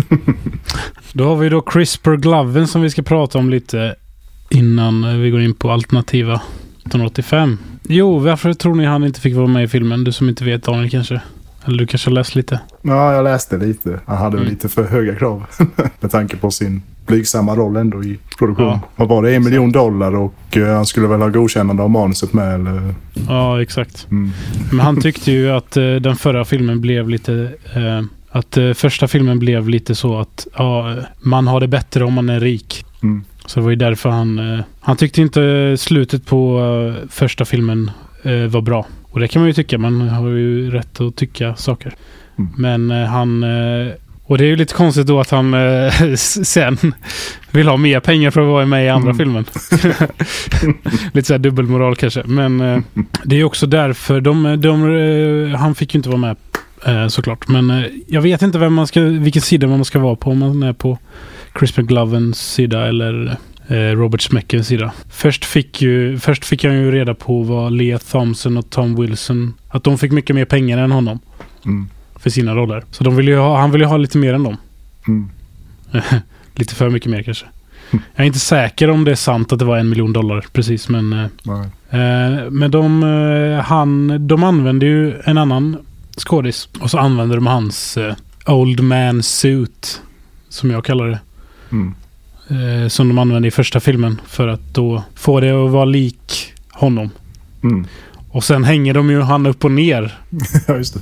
Då 1.13 1.23
har 1.27 1.35
vi 1.35 1.49
då 1.49 1.61
CRISPR 1.61 2.15
Gloven 2.15 2.67
som 2.67 2.81
vi 2.81 2.89
ska 2.89 3.01
prata 3.01 3.37
om 3.39 3.49
lite 3.49 3.95
innan 4.49 5.21
vi 5.21 5.29
går 5.29 5.41
in 5.41 5.53
på 5.55 5.71
alternativa 5.71 6.33
1985. 6.33 7.57
Jo, 7.83 8.19
varför 8.19 8.53
tror 8.53 8.75
ni 8.75 8.85
han 8.85 9.03
inte 9.03 9.21
fick 9.21 9.35
vara 9.35 9.47
med 9.47 9.63
i 9.63 9.67
filmen? 9.67 10.03
Du 10.03 10.11
som 10.11 10.29
inte 10.29 10.43
vet 10.43 10.63
Daniel 10.63 10.89
kanske? 10.89 11.21
Eller 11.65 11.77
du 11.77 11.87
kanske 11.87 12.09
har 12.09 12.15
läst 12.15 12.35
lite? 12.35 12.59
Ja, 12.81 13.13
jag 13.13 13.23
läste 13.23 13.57
lite. 13.57 13.99
Han 14.05 14.17
hade 14.17 14.37
Mm. 14.37 14.49
lite 14.49 14.69
för 14.69 14.83
höga 14.83 15.15
krav. 15.15 15.45
med 15.99 16.11
tanke 16.11 16.37
på 16.37 16.51
sin 16.51 16.81
blygsamma 17.09 17.55
roll 17.55 17.75
ändå 17.75 18.03
i 18.03 18.19
produktion. 18.37 18.65
Ja. 18.65 18.79
Vad 18.95 19.07
var 19.07 19.23
det? 19.23 19.35
En 19.35 19.43
miljon 19.43 19.71
dollar 19.71 20.15
och 20.15 20.57
eh, 20.57 20.75
han 20.75 20.85
skulle 20.85 21.07
väl 21.07 21.21
ha 21.21 21.29
godkännande 21.29 21.83
av 21.83 21.89
manuset 21.89 22.33
med 22.33 22.55
eller? 22.55 22.93
Ja, 23.27 23.61
exakt. 23.61 24.07
Mm. 24.11 24.31
Men 24.71 24.79
han 24.79 25.01
tyckte 25.01 25.31
ju 25.31 25.51
att 25.51 25.77
eh, 25.77 25.95
den 25.95 26.15
förra 26.15 26.45
filmen 26.45 26.81
blev 26.81 27.09
lite... 27.09 27.51
Eh, 27.75 28.01
att 28.31 28.57
första 28.75 29.07
filmen 29.07 29.39
blev 29.39 29.69
lite 29.69 29.95
så 29.95 30.19
att 30.19 30.47
ja, 30.57 30.95
man 31.19 31.47
har 31.47 31.59
det 31.59 31.67
bättre 31.67 32.03
om 32.03 32.13
man 32.13 32.29
är 32.29 32.39
rik. 32.39 32.85
Mm. 33.03 33.23
Så 33.45 33.59
det 33.59 33.63
var 33.63 33.69
ju 33.69 33.75
därför 33.75 34.09
han... 34.09 34.63
Han 34.79 34.97
tyckte 34.97 35.21
inte 35.21 35.75
slutet 35.77 36.25
på 36.25 36.61
första 37.09 37.45
filmen 37.45 37.91
var 38.49 38.61
bra. 38.61 38.85
Och 39.03 39.19
det 39.19 39.27
kan 39.27 39.41
man 39.41 39.47
ju 39.47 39.53
tycka. 39.53 39.77
Man 39.77 40.01
har 40.01 40.29
ju 40.29 40.71
rätt 40.71 41.01
att 41.01 41.15
tycka 41.15 41.55
saker. 41.55 41.93
Mm. 42.37 42.51
Men 42.57 43.05
han... 43.07 43.45
Och 44.29 44.37
det 44.37 44.43
är 44.43 44.47
ju 44.47 44.55
lite 44.55 44.73
konstigt 44.73 45.07
då 45.07 45.19
att 45.19 45.29
han 45.29 45.53
eh, 45.53 45.93
sen 46.15 46.77
vill 47.51 47.67
ha 47.67 47.77
mer 47.77 47.99
pengar 47.99 48.31
för 48.31 48.41
att 48.41 48.47
vara 48.47 48.65
med 48.65 48.85
i 48.85 48.89
andra 48.89 49.11
Mm. 49.11 49.17
filmen. 49.17 49.45
lite 51.13 51.27
så 51.27 51.33
här 51.33 51.39
dubbelmoral 51.39 51.95
kanske. 51.95 52.23
Men 52.25 52.61
eh, 52.61 52.79
det 53.23 53.39
är 53.39 53.43
också 53.43 53.67
därför 53.67 54.21
de, 54.21 54.61
de, 54.61 54.95
eh, 55.53 55.59
han 55.59 55.75
fick 55.75 55.93
ju 55.93 55.97
inte 55.97 56.09
vara 56.09 56.19
med 56.19 56.35
eh, 56.85 57.07
såklart. 57.07 57.47
Men 57.47 57.69
eh, 57.71 57.83
jag 58.07 58.21
vet 58.21 58.41
inte 58.41 58.57
vem 58.59 58.73
man 58.73 58.87
ska, 58.87 59.01
vilken 59.01 59.41
sida 59.41 59.67
man 59.67 59.85
ska 59.85 59.99
vara 59.99 60.15
på. 60.15 60.31
Om 60.31 60.37
man 60.39 60.63
är 60.63 60.73
på 60.73 60.97
Chris 61.59 61.77
McGlovens 61.77 62.53
sida 62.53 62.87
eller 62.87 63.37
eh, 63.67 63.75
Robert 63.75 64.21
Smeckens 64.21 64.67
sida. 64.67 64.91
Först 65.09 65.45
fick, 65.45 65.81
ju, 65.81 66.19
först 66.19 66.45
fick 66.45 66.63
jag 66.63 66.73
ju 66.73 66.91
reda 66.91 67.13
på 67.13 67.43
vad 67.43 67.71
Lea 67.73 67.99
Thompson 67.99 68.57
och 68.57 68.69
Tom 68.69 68.95
Wilson, 69.01 69.53
att 69.69 69.83
de 69.83 69.97
fick 69.97 70.11
mycket 70.11 70.35
mer 70.35 70.45
pengar 70.45 70.77
än 70.77 70.91
honom 70.91 71.19
Mm. 71.65 71.87
För 72.19 72.29
sina 72.29 72.55
roller. 72.55 72.83
Så 72.91 73.03
de 73.03 73.15
ville 73.15 73.31
ju 73.31 73.37
ha, 73.37 73.59
han 73.59 73.71
ville 73.71 73.83
ju 73.83 73.89
ha 73.89 73.97
lite 73.97 74.17
mer 74.17 74.33
än 74.33 74.43
dem. 74.43 74.57
Mm. 75.07 75.29
lite 76.55 76.75
för 76.75 76.89
mycket 76.89 77.11
mer 77.11 77.23
kanske. 77.23 77.45
Jag 77.91 78.01
är 78.15 78.23
inte 78.23 78.39
säker 78.39 78.89
om 78.89 79.03
det 79.03 79.11
är 79.11 79.15
sant 79.15 79.53
att 79.53 79.59
det 79.59 79.65
var 79.65 79.77
en 79.77 79.89
miljon 79.89 80.13
dollar 80.13 80.45
precis 80.53 80.89
men 80.89 81.13
eh. 81.13 81.25
Eh, 81.89 82.49
men 82.49 82.71
de, 82.71 83.03
eh, 83.03 83.63
han, 83.63 84.27
de 84.27 84.43
använde 84.43 84.85
ju 84.85 85.21
en 85.25 85.37
annan 85.37 85.77
skådis. 86.17 86.69
Och 86.79 86.91
så 86.91 86.97
använde 86.97 87.35
de 87.35 87.47
hans 87.47 87.97
eh, 87.97 88.15
Old 88.45 88.79
Man 88.79 89.23
Suit. 89.23 90.01
Som 90.49 90.71
jag 90.71 90.85
kallar 90.85 91.07
det. 91.07 91.19
Mm. 91.71 91.93
Eh, 92.49 92.87
som 92.87 93.07
de 93.07 93.17
använde 93.17 93.47
i 93.47 93.51
första 93.51 93.79
filmen. 93.79 94.21
För 94.25 94.47
att 94.47 94.73
då 94.73 95.03
få 95.15 95.39
det 95.39 95.65
att 95.65 95.71
vara 95.71 95.85
lik 95.85 96.53
honom. 96.71 97.09
Mm. 97.63 97.87
Och 98.31 98.43
sen 98.43 98.63
hänger 98.63 98.93
de 98.93 99.09
ju 99.09 99.21
han 99.21 99.45
upp 99.45 99.65
och 99.65 99.71
ner. 99.71 100.17
ja, 100.67 100.75
just 100.77 100.93
det. 100.93 100.99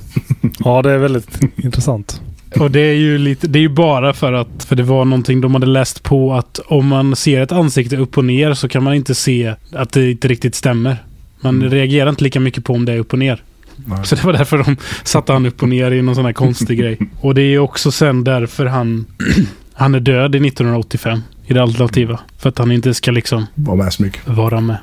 Ja, 0.58 0.82
det 0.82 0.90
är 0.90 0.98
väldigt 0.98 1.38
intressant. 1.56 2.20
Och 2.60 2.70
det 2.70 2.80
är 2.80 2.94
ju 2.94 3.18
lite, 3.18 3.46
det 3.46 3.58
är 3.58 3.60
ju 3.60 3.68
bara 3.68 4.12
för 4.12 4.32
att, 4.32 4.64
för 4.64 4.76
det 4.76 4.82
var 4.82 5.04
någonting 5.04 5.40
de 5.40 5.54
hade 5.54 5.66
läst 5.66 6.02
på 6.02 6.34
att 6.34 6.58
om 6.66 6.86
man 6.86 7.16
ser 7.16 7.40
ett 7.40 7.52
ansikte 7.52 7.96
upp 7.96 8.18
och 8.18 8.24
ner 8.24 8.54
så 8.54 8.68
kan 8.68 8.82
man 8.82 8.94
inte 8.94 9.14
se 9.14 9.54
att 9.72 9.92
det 9.92 10.10
inte 10.10 10.28
riktigt 10.28 10.54
stämmer. 10.54 10.96
Man 11.40 11.56
Mm. 11.56 11.70
reagerar 11.70 12.10
inte 12.10 12.24
lika 12.24 12.40
mycket 12.40 12.64
på 12.64 12.72
om 12.74 12.84
det 12.84 12.92
är 12.92 12.98
upp 12.98 13.12
och 13.12 13.18
ner. 13.18 13.42
Nej. 13.86 13.98
Så 14.04 14.14
det 14.14 14.24
var 14.24 14.32
därför 14.32 14.58
de 14.58 14.76
satte 15.04 15.32
han 15.32 15.46
upp 15.46 15.62
och 15.62 15.68
ner 15.68 15.90
i 15.90 16.02
någon 16.02 16.14
sån 16.14 16.24
här 16.24 16.32
konstig 16.32 16.78
grej. 16.78 16.98
Och 17.20 17.34
det 17.34 17.42
är 17.42 17.58
också 17.58 17.90
sen 17.90 18.24
därför 18.24 18.66
han, 18.66 19.06
han 19.72 19.94
är 19.94 20.00
död 20.00 20.34
i 20.34 20.38
1985 20.38 21.20
i 21.46 21.54
det 21.54 21.62
alternativa. 21.62 22.20
För 22.38 22.48
att 22.48 22.58
han 22.58 22.72
inte 22.72 22.94
ska 22.94 23.10
liksom 23.10 23.46
Var 23.54 23.76
med 23.76 23.92
så 23.92 24.02
mycket. 24.02 24.28
vara 24.28 24.60
med. 24.60 24.76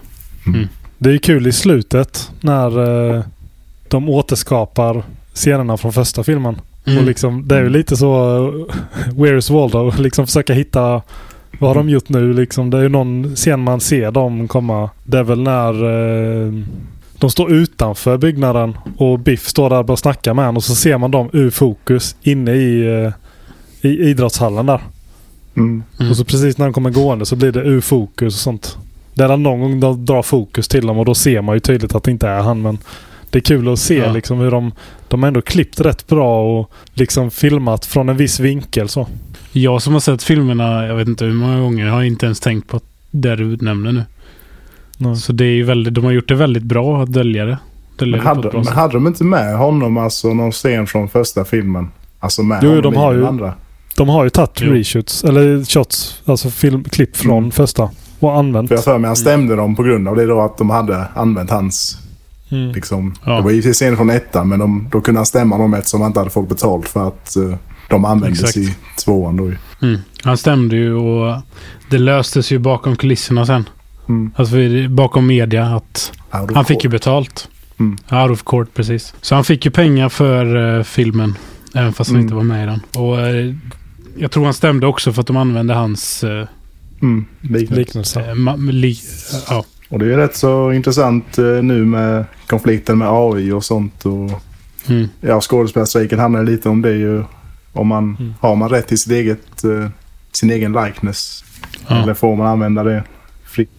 Det 0.97 1.11
är 1.13 1.17
kul 1.17 1.47
i 1.47 1.51
slutet 1.51 2.31
när 2.41 2.79
eh, 3.15 3.23
de 3.87 4.09
återskapar 4.09 5.03
scenerna 5.33 5.77
från 5.77 5.93
första 5.93 6.23
filmen. 6.23 6.61
Mm. 6.85 6.99
Och 6.99 7.05
liksom, 7.05 7.47
det 7.47 7.55
är 7.55 7.63
ju 7.63 7.69
lite 7.69 7.97
så 7.97 8.39
uh, 8.39 8.65
Where 9.15 9.37
is 9.37 9.49
Waldo? 9.49 9.91
Liksom 9.97 10.25
försöka 10.25 10.53
hitta 10.53 11.01
vad 11.59 11.69
har 11.69 11.75
de 11.75 11.89
gjort 11.89 12.09
nu? 12.09 12.33
Liksom, 12.33 12.69
det 12.69 12.77
är 12.77 12.81
ju 12.81 12.89
någon 12.89 13.35
scen 13.35 13.59
man 13.59 13.79
ser 13.79 14.11
dem 14.11 14.47
komma. 14.47 14.89
Det 15.03 15.17
är 15.17 15.23
väl 15.23 15.41
när 15.41 15.73
eh, 15.83 16.53
de 17.19 17.29
står 17.29 17.51
utanför 17.51 18.17
byggnaden 18.17 18.77
och 18.97 19.19
Biff 19.19 19.47
står 19.47 19.69
där 19.69 19.77
och 19.77 19.85
börjar 19.85 19.97
snacka 19.97 20.33
med 20.33 20.45
honom 20.45 20.57
och 20.57 20.63
så 20.63 20.75
ser 20.75 20.97
man 20.97 21.11
dem 21.11 21.29
ur 21.33 21.49
fokus 21.49 22.15
inne 22.21 22.51
i, 22.51 23.03
eh, 23.03 23.11
i 23.89 24.09
idrottshallen 24.09 24.65
där. 24.65 24.81
Mm. 25.55 25.83
Mm. 25.99 26.11
Och 26.11 26.17
så 26.17 26.25
precis 26.25 26.57
när 26.57 26.65
de 26.65 26.73
kommer 26.73 26.89
gående 26.89 27.25
så 27.25 27.35
blir 27.35 27.51
det 27.51 27.59
ur 27.59 27.81
fokus 27.81 28.35
och 28.35 28.39
sånt. 28.39 28.77
Det 29.15 29.23
är 29.23 29.37
någon 29.37 29.59
gång 29.61 29.79
de 29.79 30.05
drar 30.05 30.21
fokus 30.21 30.67
till 30.67 30.87
dem 30.87 30.97
och 30.97 31.05
då 31.05 31.15
ser 31.15 31.41
man 31.41 31.55
ju 31.55 31.59
tydligt 31.59 31.95
att 31.95 32.03
det 32.03 32.11
inte 32.11 32.27
är 32.27 32.41
han. 32.41 32.61
Men 32.61 32.77
det 33.29 33.39
är 33.39 33.41
kul 33.41 33.73
att 33.73 33.79
se 33.79 33.95
Ja. 33.97 34.11
liksom 34.11 34.39
hur 34.39 34.51
de... 34.51 34.71
De 35.07 35.23
har 35.23 35.27
ändå 35.27 35.41
klippt 35.41 35.81
rätt 35.81 36.07
bra 36.07 36.59
och 36.59 36.71
liksom 36.93 37.31
filmat 37.31 37.85
från 37.85 38.09
en 38.09 38.17
viss 38.17 38.39
vinkel 38.39 38.89
så. 38.89 39.07
Jag 39.51 39.81
som 39.81 39.93
har 39.93 39.99
sett 39.99 40.23
filmerna, 40.23 40.87
jag 40.87 40.95
vet 40.95 41.07
inte 41.07 41.25
hur 41.25 41.33
många 41.33 41.59
gånger, 41.59 41.85
har 41.87 42.03
inte 42.03 42.25
ens 42.25 42.39
tänkt 42.39 42.67
på 42.67 42.79
det 43.11 43.35
du 43.35 43.57
nämner 43.61 43.91
nu. 43.91 44.03
Nej. 44.97 45.15
Så 45.15 45.33
det 45.33 45.45
är 45.45 45.53
ju 45.55 45.63
väldigt, 45.63 45.93
de 45.93 46.03
har 46.03 46.11
gjort 46.11 46.27
det 46.27 46.35
väldigt 46.35 46.63
bra 46.63 47.03
att 47.03 47.13
dölja 47.13 47.45
det. 47.45 47.57
Dölja 47.99 48.17
Men 48.17 48.23
det 48.25 48.29
hade, 48.29 48.49
bra 48.49 48.63
men 48.63 48.73
hade 48.73 48.93
de 48.93 49.07
inte 49.07 49.23
med 49.23 49.57
honom, 49.57 49.97
alltså 49.97 50.33
någon 50.33 50.51
scen 50.51 50.87
från 50.87 51.09
första 51.09 51.45
filmen? 51.45 51.87
Alltså 52.19 52.43
med 52.43 52.59
Jo, 52.63 52.69
honom 52.69 52.81
de 52.83 52.93
i 52.93 52.97
har 52.97 53.11
den 53.13 53.21
ju- 53.21 53.27
andra? 53.27 53.53
De 53.97 54.09
har 54.09 54.23
ju 54.23 54.29
tagit 54.29 54.61
reshoots, 54.61 55.23
eller 55.23 55.63
shots, 55.65 56.21
alltså 56.25 56.49
film, 56.49 56.83
klipp 56.83 57.15
från 57.17 57.37
Mm. 57.37 57.51
första 57.51 57.89
och 58.19 58.37
använt. 58.37 58.67
För 58.67 58.75
jag 58.75 58.83
för 58.83 58.97
mig 58.97 59.07
han 59.07 59.15
stämde 59.15 59.55
dem 59.55 59.75
på 59.75 59.83
grund 59.83 60.07
av 60.07 60.15
det 60.15 60.25
då 60.25 60.41
att 60.41 60.57
de 60.57 60.69
hade 60.69 61.07
använt 61.13 61.49
hans... 61.49 61.97
Mm. 62.49 62.71
Liksom, 62.71 63.15
Ja. 63.25 63.35
Det 63.35 63.41
var 63.41 63.51
givetvis 63.51 63.75
scener 63.75 63.95
från 63.97 64.09
ettan 64.09 64.49
men 64.49 64.59
de, 64.59 64.87
då 64.91 65.01
kunde 65.01 65.19
han 65.19 65.25
stämma 65.25 65.57
dem 65.57 65.73
eftersom 65.73 66.01
han 66.01 66.09
inte 66.09 66.19
hade 66.19 66.29
fått 66.29 66.49
betalt 66.49 66.87
för 66.89 67.07
att 67.07 67.35
eh, 67.35 67.55
de 67.89 68.05
användes 68.05 68.39
Exakt. 68.39 68.57
i 68.57 68.75
tvåan 69.03 69.37
då 69.37 69.45
ju. 69.45 69.55
Mm. 69.81 69.99
Han 70.23 70.37
stämde 70.37 70.75
ju 70.75 70.93
och 70.93 71.41
det 71.89 71.97
löstes 71.97 72.51
ju 72.51 72.59
bakom 72.59 72.95
kulisserna 72.95 73.45
sen. 73.45 73.69
Mm. 74.09 74.31
Alltså 74.35 74.55
bakom 74.89 75.27
media 75.27 75.65
att 75.65 76.11
han 76.29 76.65
fick 76.65 76.83
ju 76.83 76.89
betalt. 76.89 77.49
Mm. 77.79 77.97
Out 78.21 78.31
of 78.31 78.43
court, 78.43 78.73
precis. 78.73 79.13
Så 79.21 79.35
han 79.35 79.43
fick 79.43 79.65
ju 79.65 79.71
pengar 79.71 80.09
för 80.09 80.77
eh, 80.77 80.83
filmen. 80.83 81.37
Även 81.75 81.93
fast 81.93 82.09
han 82.09 82.15
Mm. 82.15 82.25
inte 82.25 82.35
var 82.35 82.43
med 82.43 82.63
i 82.63 82.65
den. 82.65 82.81
Och 83.03 83.19
eh, 83.19 83.53
jag 84.17 84.31
tror 84.31 84.43
han 84.45 84.53
stämde 84.53 84.87
också 84.87 85.13
för 85.13 85.21
att 85.21 85.27
de 85.27 85.37
använde 85.37 85.73
hans... 85.73 86.23
Eh, 86.23 86.47
Mm, 87.01 87.25
liknande. 87.41 87.75
Liknelse. 87.75 88.19
eh, 88.21 88.33
ma- 88.33 88.71
li, 88.71 88.99
ja. 89.49 89.65
Och 89.89 89.99
det 89.99 90.13
är 90.13 90.17
rätt 90.17 90.35
så 90.35 90.71
intressant 90.71 91.37
eh, 91.37 91.45
nu 91.45 91.85
med 91.85 92.25
konflikten 92.47 92.97
med 92.97 93.07
AI 93.11 93.51
och 93.51 93.65
sånt. 93.65 94.05
Och, 94.05 94.31
Mm. 94.87 95.07
ja, 95.21 95.41
skådespelarstrejken 95.41 96.19
handlar 96.19 96.43
lite 96.43 96.69
om 96.69 96.81
det 96.81 96.91
ju. 96.93 97.23
Om 97.73 97.87
man, 97.87 98.15
Mm. 98.19 98.33
Har 98.39 98.55
man 98.55 98.69
rätt 98.69 98.87
till 98.87 98.99
sitt 98.99 99.11
eget, 99.11 99.63
eh, 99.63 99.89
sin 100.31 100.49
egen 100.49 100.73
likeness? 100.73 101.43
Ja. 101.87 102.03
Eller 102.03 102.13
får 102.13 102.35
man 102.35 102.47
använda 102.47 102.83
det 102.83 103.03
fritt? 103.45 103.69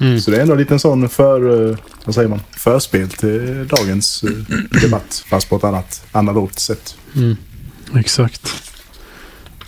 Mm. 0.00 0.20
Så 0.20 0.30
det 0.30 0.36
är 0.36 0.40
ändå 0.40 0.52
en 0.52 0.58
liten 0.58 0.78
sån 0.80 1.08
för, 1.08 1.40
vad 2.04 2.14
säger 2.14 2.28
man, 2.28 2.40
förspel 2.50 3.08
till 3.08 3.68
dagens 3.68 4.24
debatt. 4.82 5.24
Fast 5.30 5.48
på 5.48 5.56
ett 5.56 5.64
annat 5.64 6.04
analogt 6.12 6.58
sätt. 6.58 6.96
Mm. 7.16 7.36
Exakt. 7.96 8.52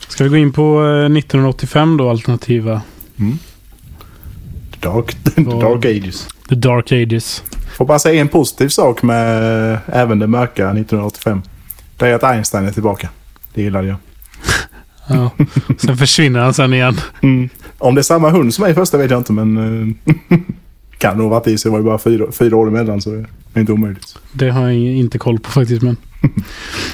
Ska 0.09 0.25
vi 0.25 0.31
gå 0.31 0.37
in 0.37 0.53
på 0.53 0.63
eh, 0.85 0.89
1985 1.19 1.97
då, 1.97 2.11
alternativa? 2.11 2.83
Dark, 4.81 5.15
the 5.35 5.43
Vad- 5.43 5.61
dark 5.61 5.85
ages. 5.85 6.29
The 6.49 6.55
Dark 6.55 6.93
Ages. 6.93 7.43
Får 7.77 7.85
bara 7.85 7.99
säga 7.99 8.21
en 8.21 8.29
positiv 8.29 8.69
sak 8.69 9.03
med 9.03 9.73
eh, 9.73 9.79
även 9.87 10.19
det 10.19 10.27
mörka 10.27 10.63
1985. 10.71 11.43
Det 11.97 12.07
är 12.09 12.15
att 12.15 12.25
Einstein 12.25 12.67
är 12.67 12.73
tillbaka. 12.73 13.09
Det 13.55 13.63
gillade 13.63 13.87
jag. 13.89 13.97
Ja. 15.11 15.31
Sen 15.79 15.97
försvinner 15.97 16.41
han 16.41 16.55
sen 16.55 16.73
igen. 16.73 16.97
Mm. 17.23 17.49
Om 17.79 17.95
det 17.95 18.01
är 18.01 18.03
samma 18.03 18.31
hund 18.31 18.55
som 18.55 18.65
är 18.65 18.69
i 18.69 18.75
första 18.75 18.99
vet 18.99 19.11
jag 19.11 19.21
inte 19.21 19.33
men... 19.33 19.57
eh, 20.31 20.39
kan 20.99 21.19
nog 21.19 21.31
varit 21.31 21.47
i 21.47 21.59
sig. 21.59 21.69
Det 21.69 21.73
var 21.73 21.79
ju 21.79 21.85
bara 21.85 21.99
fyra, 21.99 22.33
fyra 22.33 22.57
år 22.57 22.69
emellan 22.69 23.01
så 23.01 23.11
det 23.11 23.27
är 23.55 23.61
inte 23.61 23.73
omöjligt. 23.73 24.17
Det 24.33 24.51
har 24.51 24.63
jag 24.69 24.75
inte 24.75 25.19
koll 25.19 25.39
på 25.39 25.51
faktiskt. 25.51 25.83
Men 25.83 25.97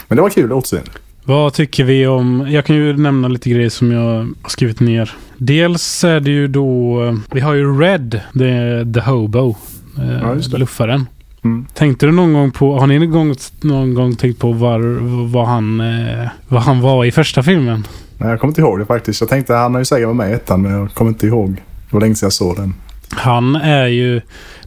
Men 0.09 0.17
det 0.17 0.23
var 0.23 0.31
kul 0.31 0.53
återseende. 0.53 0.91
Vad 1.25 1.53
tycker 1.53 1.85
vi 1.85 2.07
om... 2.07 2.47
Jag 2.51 2.65
kan 2.65 2.77
ju 2.77 2.97
nämna 2.97 3.29
lite 3.29 3.51
grejer 3.51 3.69
som 3.71 3.93
jag 3.93 4.01
har 4.01 4.29
skrivit 4.49 4.81
ner. 4.81 5.11
Dels 5.39 6.05
är 6.05 6.21
det 6.21 6.31
ju 6.31 6.49
då... 6.49 7.19
Vi 7.33 7.41
har 7.41 7.55
ju 7.55 7.81
Red, 7.81 8.21
the, 8.33 8.93
the 8.95 9.01
Hobo. 9.11 9.57
eh, 9.99 10.19
Ja, 10.23 10.35
just 10.35 10.51
det. 10.53 10.59
luffaren. 10.59 11.07
Mm. 11.45 11.67
Tänkte 11.75 12.07
du 12.07 12.13
någon 12.13 12.33
gång 12.33 12.51
på... 12.51 12.79
Har 12.79 12.87
ni 12.87 12.99
någon 12.99 13.11
gång, 13.11 13.35
någon 13.61 13.95
gång 13.95 14.17
tänkt 14.17 14.39
på 14.39 14.53
var, 14.53 14.81
vad, 15.27 15.47
han, 15.47 15.81
eh, 15.81 16.29
vad 16.49 16.63
han 16.63 16.81
var 16.81 17.05
i 17.05 17.13
första 17.13 17.43
filmen? 17.43 17.87
Nej, 18.19 18.31
jag 18.31 18.41
kommer 18.41 18.51
inte 18.51 18.61
ihåg 18.61 18.79
det 18.79 18.87
faktiskt. 18.87 19.21
Jag 19.21 19.31
tänkte 19.31 19.55
han 19.55 19.73
har 19.75 19.81
ju 19.81 19.85
säkert 19.85 20.07
varit 20.07 20.17
med 20.17 20.31
i 20.31 20.35
ettan 20.35 20.63
men 20.63 20.73
jag 20.73 20.95
kommer 20.95 21.11
inte 21.11 21.27
ihåg. 21.27 21.51
Det 21.55 21.61
var 21.97 22.01
länge 22.01 22.15
sedan 22.15 22.27
jag 22.27 22.33
såg 22.33 22.57
den. 22.57 22.75
Han 23.11 23.57
är 23.57 23.87
ju... 23.87 24.21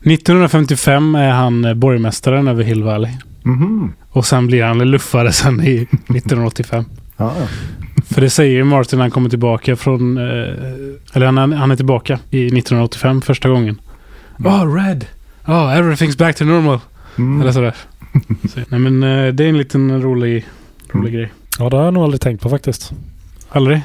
1955 0.04 1.16
är 1.16 1.32
han 1.32 1.66
eh, 1.66 1.74
borgmästaren 1.74 2.48
över 2.48 2.64
Hill 2.64 2.84
Valley. 2.84 3.12
Mhm. 3.48 3.94
Och 4.10 4.26
sen 4.26 4.48
blir 4.48 4.64
han 4.64 4.78
luffare 4.78 5.32
sen 5.32 5.62
i 5.64 5.76
1985. 5.92 6.86
Ja, 7.18 7.34
ja. 7.40 7.48
För 8.06 8.22
det 8.22 8.30
säger 8.30 8.54
ju 8.54 8.64
Martin 8.64 8.98
när 9.00 9.04
han 9.04 9.12
kommer 9.12 9.30
tillbaka 9.30 9.76
från... 9.76 10.18
Eh, 10.18 10.24
eller 11.14 11.26
han, 11.26 11.38
är- 11.38 11.56
han 11.58 11.72
är 11.72 11.76
tillbaka 11.76 12.14
i 12.30 12.46
1985 12.46 13.22
första 13.22 13.50
gången. 13.50 13.82
Oh, 14.40 14.74
Red! 14.76 15.06
Oh, 15.46 15.54
everything's 15.78 16.18
back 16.18 16.36
to 16.36 16.46
normal. 16.46 16.80
Mm. 17.18 17.42
Eller 17.42 17.52
sådär. 17.52 17.76
Så, 18.54 18.60
nej 18.70 18.80
men 18.80 19.04
eh, 19.04 19.34
det 19.34 19.44
är 19.46 19.50
en 19.50 19.58
liten 19.58 20.02
rolig, 20.02 20.46
rolig 20.94 21.14
grej. 21.14 21.32
Ja, 21.60 21.70
det 21.70 21.78
har 21.78 21.84
jag 21.84 21.94
nog 21.94 22.04
aldrig 22.04 22.22
tänkt 22.22 22.42
på 22.44 22.50
faktiskt. 22.50 22.92
Aldrig? 23.50 23.82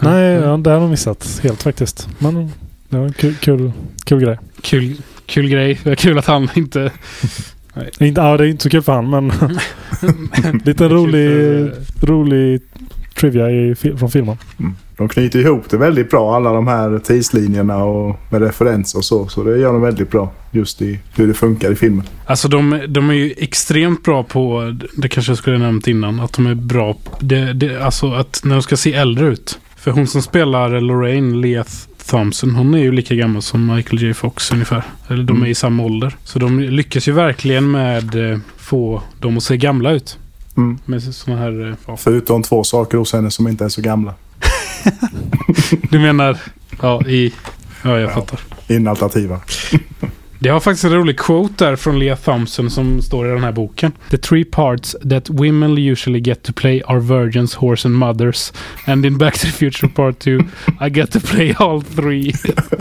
Nej, 0.00 0.22
ja, 0.32 0.56
det 0.56 0.70
har 0.70 0.80
jag 0.80 0.90
missat 0.90 1.40
helt 1.42 1.62
faktiskt. 1.62 2.08
Men 2.18 2.50
det 2.88 2.96
var 2.98 3.04
en 3.06 3.12
kul, 3.12 3.34
kul, 3.40 3.72
kul 4.04 4.20
grej. 4.20 4.38
Kul, 4.62 4.96
kul 5.26 5.48
grej. 5.48 5.80
Det 5.84 5.90
är 5.90 5.94
kul 5.94 6.18
att 6.18 6.26
han 6.26 6.48
inte... 6.54 6.90
Inte, 8.00 8.20
ja, 8.20 8.36
det 8.36 8.44
är 8.44 8.48
inte 8.48 8.62
så 8.62 8.70
kul 8.70 8.82
för 8.82 8.92
han, 8.92 9.10
men 9.10 9.32
lite 10.64 10.88
rolig, 10.88 11.70
rolig 12.00 12.62
trivia 13.14 13.50
i, 13.50 13.74
från 13.74 14.10
filmen. 14.10 14.36
De 14.96 15.08
knyter 15.08 15.38
ihop 15.38 15.70
det 15.70 15.76
väldigt 15.76 16.10
bra 16.10 16.36
alla 16.36 16.52
de 16.52 16.66
här 16.66 16.98
tidslinjerna 16.98 17.84
och 17.84 18.16
med 18.30 18.42
referenser 18.42 18.98
och 18.98 19.04
så. 19.04 19.28
Så 19.28 19.42
det 19.42 19.58
gör 19.58 19.72
de 19.72 19.82
väldigt 19.82 20.10
bra. 20.10 20.32
Just 20.50 20.82
i 20.82 20.98
hur 21.16 21.26
det 21.26 21.34
funkar 21.34 21.72
i 21.72 21.74
filmen. 21.74 22.02
Alltså 22.26 22.48
de, 22.48 22.80
de 22.88 23.10
är 23.10 23.14
ju 23.14 23.34
extremt 23.36 24.02
bra 24.02 24.22
på, 24.22 24.74
det 24.96 25.08
kanske 25.08 25.30
jag 25.30 25.38
skulle 25.38 25.56
ha 25.56 25.64
nämnt 25.64 25.86
innan, 25.86 26.20
att 26.20 26.32
de 26.32 26.46
är 26.46 26.54
bra 26.54 26.94
på, 26.94 27.16
det, 27.20 27.52
det, 27.52 27.84
alltså 27.84 28.12
att 28.12 28.40
när 28.44 28.54
de 28.54 28.62
ska 28.62 28.76
se 28.76 28.94
äldre 28.94 29.26
ut. 29.26 29.58
För 29.84 29.90
hon 29.90 30.06
som 30.06 30.22
spelar 30.22 30.80
Lorraine, 30.80 31.40
Leah 31.40 31.66
Thompson, 32.06 32.54
hon 32.54 32.74
är 32.74 32.78
ju 32.78 32.92
lika 32.92 33.14
gammal 33.14 33.42
som 33.42 33.74
Michael 33.74 34.02
J 34.02 34.14
Fox 34.14 34.52
ungefär. 34.52 34.82
Eller 35.08 35.24
de 35.24 35.42
är 35.42 35.46
i 35.46 35.54
samma 35.54 35.82
ålder. 35.82 36.16
Så 36.24 36.38
de 36.38 36.60
lyckas 36.60 37.08
ju 37.08 37.12
verkligen 37.12 37.70
med 37.70 38.32
eh, 38.32 38.38
få 38.56 39.02
dem 39.20 39.36
att 39.36 39.42
se 39.42 39.56
gamla 39.56 39.90
ut. 39.92 40.18
Mm. 40.56 40.78
Med 40.84 41.02
såna 41.02 41.36
här... 41.36 41.68
eh, 41.68 41.74
Ja. 41.86 41.96
Förutom 41.96 42.42
två 42.42 42.64
saker 42.64 42.98
hos 42.98 43.12
henne 43.12 43.30
som 43.30 43.48
inte 43.48 43.64
är 43.64 43.68
så 43.68 43.80
gamla. 43.82 44.14
Du 45.90 45.98
menar, 45.98 46.38
ja 46.82 47.02
i... 47.06 47.32
Ja, 47.82 48.00
jag 48.00 48.12
fattar. 48.14 48.40
Inalternativa. 48.68 49.40
Det 50.44 50.50
har 50.50 50.60
faktiskt 50.60 50.84
en 50.84 50.92
rolig 50.92 51.18
quote 51.18 51.64
där 51.64 51.76
från 51.76 51.98
Leah 51.98 52.18
Thompson 52.18 52.70
som 52.70 53.02
står 53.02 53.26
i 53.26 53.30
den 53.30 53.44
här 53.44 53.52
boken. 53.52 53.92
The 54.10 54.18
three 54.18 54.44
parts 54.44 54.96
that 55.10 55.30
women 55.30 55.78
usually 55.78 56.20
get 56.20 56.42
to 56.42 56.52
play 56.52 56.82
are 56.86 57.00
virgins, 57.00 57.54
horse 57.54 57.88
and 57.88 57.96
mothers. 57.96 58.52
And 58.86 59.06
in 59.06 59.18
Back 59.18 59.38
to 59.38 59.46
the 59.46 59.52
Future 59.52 59.88
Part 59.88 60.18
2 60.18 60.30
I 60.86 60.90
get 60.90 61.10
to 61.12 61.20
play 61.20 61.54
all 61.58 61.82
three. 61.82 62.32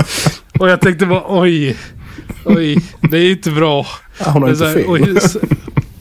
Och 0.59 0.70
jag 0.70 0.82
tänkte 0.82 1.05
bara 1.05 1.24
oj. 1.28 1.78
Oj, 2.45 2.78
det 3.01 3.18
är 3.18 3.32
inte 3.32 3.51
bra. 3.51 3.88
Hon 4.20 4.43
har 4.43 4.49
inte 4.49 4.74
fel. 4.74 4.86
oj, 4.88 5.18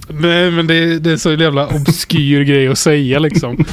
Nej, 0.08 0.50
men 0.50 0.66
det 0.66 0.74
är, 0.74 1.00
det 1.00 1.12
är 1.12 1.16
så 1.16 1.32
jävla 1.32 1.66
obskyr 1.66 2.44
grej 2.44 2.68
att 2.68 2.78
säga 2.78 3.18
liksom. 3.18 3.64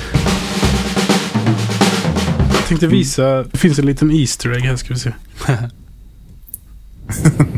Jag 2.54 2.68
tänkte 2.68 2.88
visa, 2.88 3.44
det 3.44 3.58
finns 3.58 3.80
en 3.80 3.86
liten 3.86 4.12
Easter 4.12 4.56
egg 4.56 4.62
här 4.62 4.76
ska 4.76 4.94
vi 4.94 5.00
se. 5.00 5.12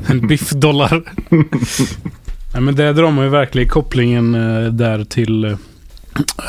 en 0.08 0.28
biffdollar. 0.28 1.04
Nej, 2.54 2.62
men 2.62 2.76
där 2.76 2.94
drar 2.94 3.12
man 3.12 3.24
ju 3.24 3.30
verkligen 3.30 3.70
kopplingen 3.70 4.36
eh, 4.36 4.72
där 4.72 5.04
till 5.04 5.46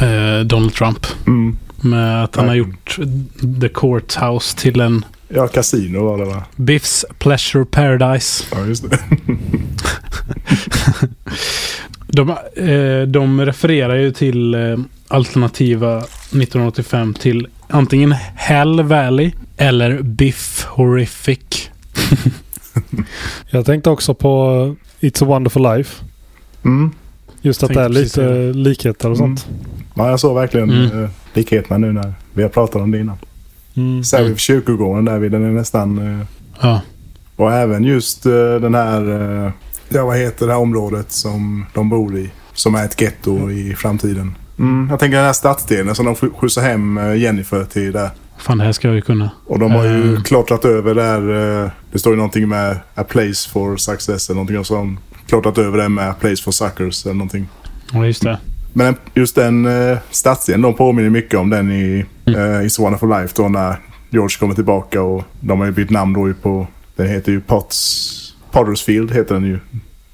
eh, 0.01 0.41
Donald 0.45 0.75
Trump. 0.75 1.07
Mm. 1.27 1.57
Med 1.81 2.25
att 2.25 2.37
han 2.37 2.49
har 2.49 2.55
gjort 2.55 2.99
The 3.61 3.69
Courthouse 3.69 4.59
till 4.59 4.81
en 4.81 5.05
Ja, 5.29 5.49
Casino 5.49 6.05
var 6.05 6.19
det 6.19 6.25
va? 6.25 6.45
Biffs 6.57 7.05
Pleasure 7.19 7.65
Paradise. 7.65 8.45
Ja, 8.53 8.67
just 8.67 8.91
det. 8.91 8.99
De, 12.07 12.31
eh, 12.57 13.03
de 13.07 13.47
refererar 13.47 13.95
ju 13.95 14.13
till 14.13 14.55
eh, 14.55 14.79
alternativa 15.09 15.99
1985 15.99 17.15
till 17.15 17.47
antingen 17.69 18.13
Hell 18.35 18.83
Valley 18.83 19.33
eller 19.57 20.03
Biff 20.03 20.65
Horrific. 20.69 21.71
Jag 23.51 23.67
tänkte 23.67 23.91
också 23.91 24.15
på 24.15 24.29
It's 25.01 25.23
a 25.25 25.27
wonderful 25.27 25.63
life. 25.63 26.05
Mm. 26.65 26.91
Just 27.43 27.63
att 27.63 27.75
det 27.75 27.81
är 27.83 27.89
lite 27.89 28.53
likheter 28.53 29.11
och 29.11 29.17
Mm. 29.19 29.37
sånt. 29.37 29.49
Ja, 29.95 30.11
jag 30.11 30.21
såg 30.21 30.35
verkligen 30.35 30.71
Mm. 30.71 31.05
eh, 31.05 31.11
likheterna 31.35 31.79
nu 31.79 31.93
när 31.93 32.15
vi 32.35 32.43
har 32.43 32.51
pratat 32.51 32.83
om 32.83 32.91
det 32.91 32.99
innan. 32.99 33.17
Mm. 33.75 34.05
Ser 34.05 34.25
vi 34.25 34.37
kyrkogården 34.37 35.05
där 35.05 35.19
vid, 35.19 35.33
den 35.33 35.45
är 35.45 35.51
nästan... 35.51 35.99
eh, 36.21 36.27
Ja. 36.61 36.81
Och 37.37 37.53
även 37.53 37.85
just 37.85 38.27
eh, 38.27 38.33
den 38.61 38.75
här... 38.75 39.53
Ja, 39.89 40.07
vad 40.07 40.17
heter 40.19 40.47
det 40.47 40.53
här 40.53 40.61
området 40.61 41.13
som 41.13 41.67
de 41.75 41.89
bor 41.89 42.17
i? 42.19 42.31
Som 42.55 42.75
är 42.75 42.85
ett 42.85 43.01
getto 43.01 43.51
i 43.51 43.75
framtiden. 43.75 44.35
Mm, 44.59 44.87
jag 44.91 45.01
tänker 45.01 45.17
den 45.17 45.27
här 45.27 45.33
stadsdelen 45.33 45.95
som 45.95 46.05
de 46.07 46.15
sk- 46.15 46.39
skjutsar 46.41 46.63
hem 46.63 47.01
Jennifer 47.17 47.65
till 47.65 47.93
där. 47.93 48.11
Fan, 48.39 48.59
det 48.59 48.65
här 48.65 48.73
ska 48.73 48.89
jag 48.89 48.95
ju 48.95 49.01
kunna. 49.03 49.31
Och 49.47 49.59
de 49.59 49.73
har 49.73 49.85
ju 49.85 50.15
Eh. 50.15 50.23
klottrat 50.23 50.65
över 50.65 50.95
där. 50.95 51.63
eh, 51.65 51.71
Det 51.93 51.99
står 51.99 52.13
ju 52.13 52.17
någonting 52.17 52.49
med 52.49 52.77
A 52.95 53.05
place 53.05 53.51
for 53.51 53.77
success 53.77 54.29
eller 54.31 54.35
någonting. 54.35 54.59
Och 54.59 54.67
så 54.67 54.75
har 54.75 54.81
de 54.83 54.99
klottrat 55.27 55.59
över 55.59 55.79
det 55.79 55.89
med 55.89 56.09
A 56.11 56.15
place 56.21 56.43
for 56.43 56.51
suckers 56.53 57.05
eller 57.05 57.15
någonting. 57.15 57.49
Ja, 57.93 58.07
just 58.07 58.23
det. 58.23 58.39
Men 58.73 58.97
just 59.15 59.35
den 59.35 59.67
uh, 59.67 59.99
stadsdelen, 60.11 60.63
de 60.63 60.75
påminner 60.75 61.11
mycket 61.11 61.39
om 61.41 61.51
den 61.51 61.73
i 61.73 62.05
Mm. 62.25 62.41
uh, 62.41 62.61
It's 62.67 62.81
Wonderful 62.81 63.09
Life 63.09 63.35
då 63.37 63.49
när 63.49 63.77
George 64.11 64.37
kommer 64.39 64.55
tillbaka 64.55 65.03
och 65.03 65.25
de 65.41 65.59
har 65.59 65.67
ju 65.67 65.73
bytt 65.73 65.91
namn 65.91 66.13
då 66.13 66.29
ju 66.29 66.35
på, 66.35 66.67
den 66.97 67.09
heter 67.09 67.33
ju 67.33 67.41
Potts, 67.41 68.35
Pottersfield 68.51 69.13
heter 69.13 69.35
den 69.35 69.45
ju. 69.45 69.59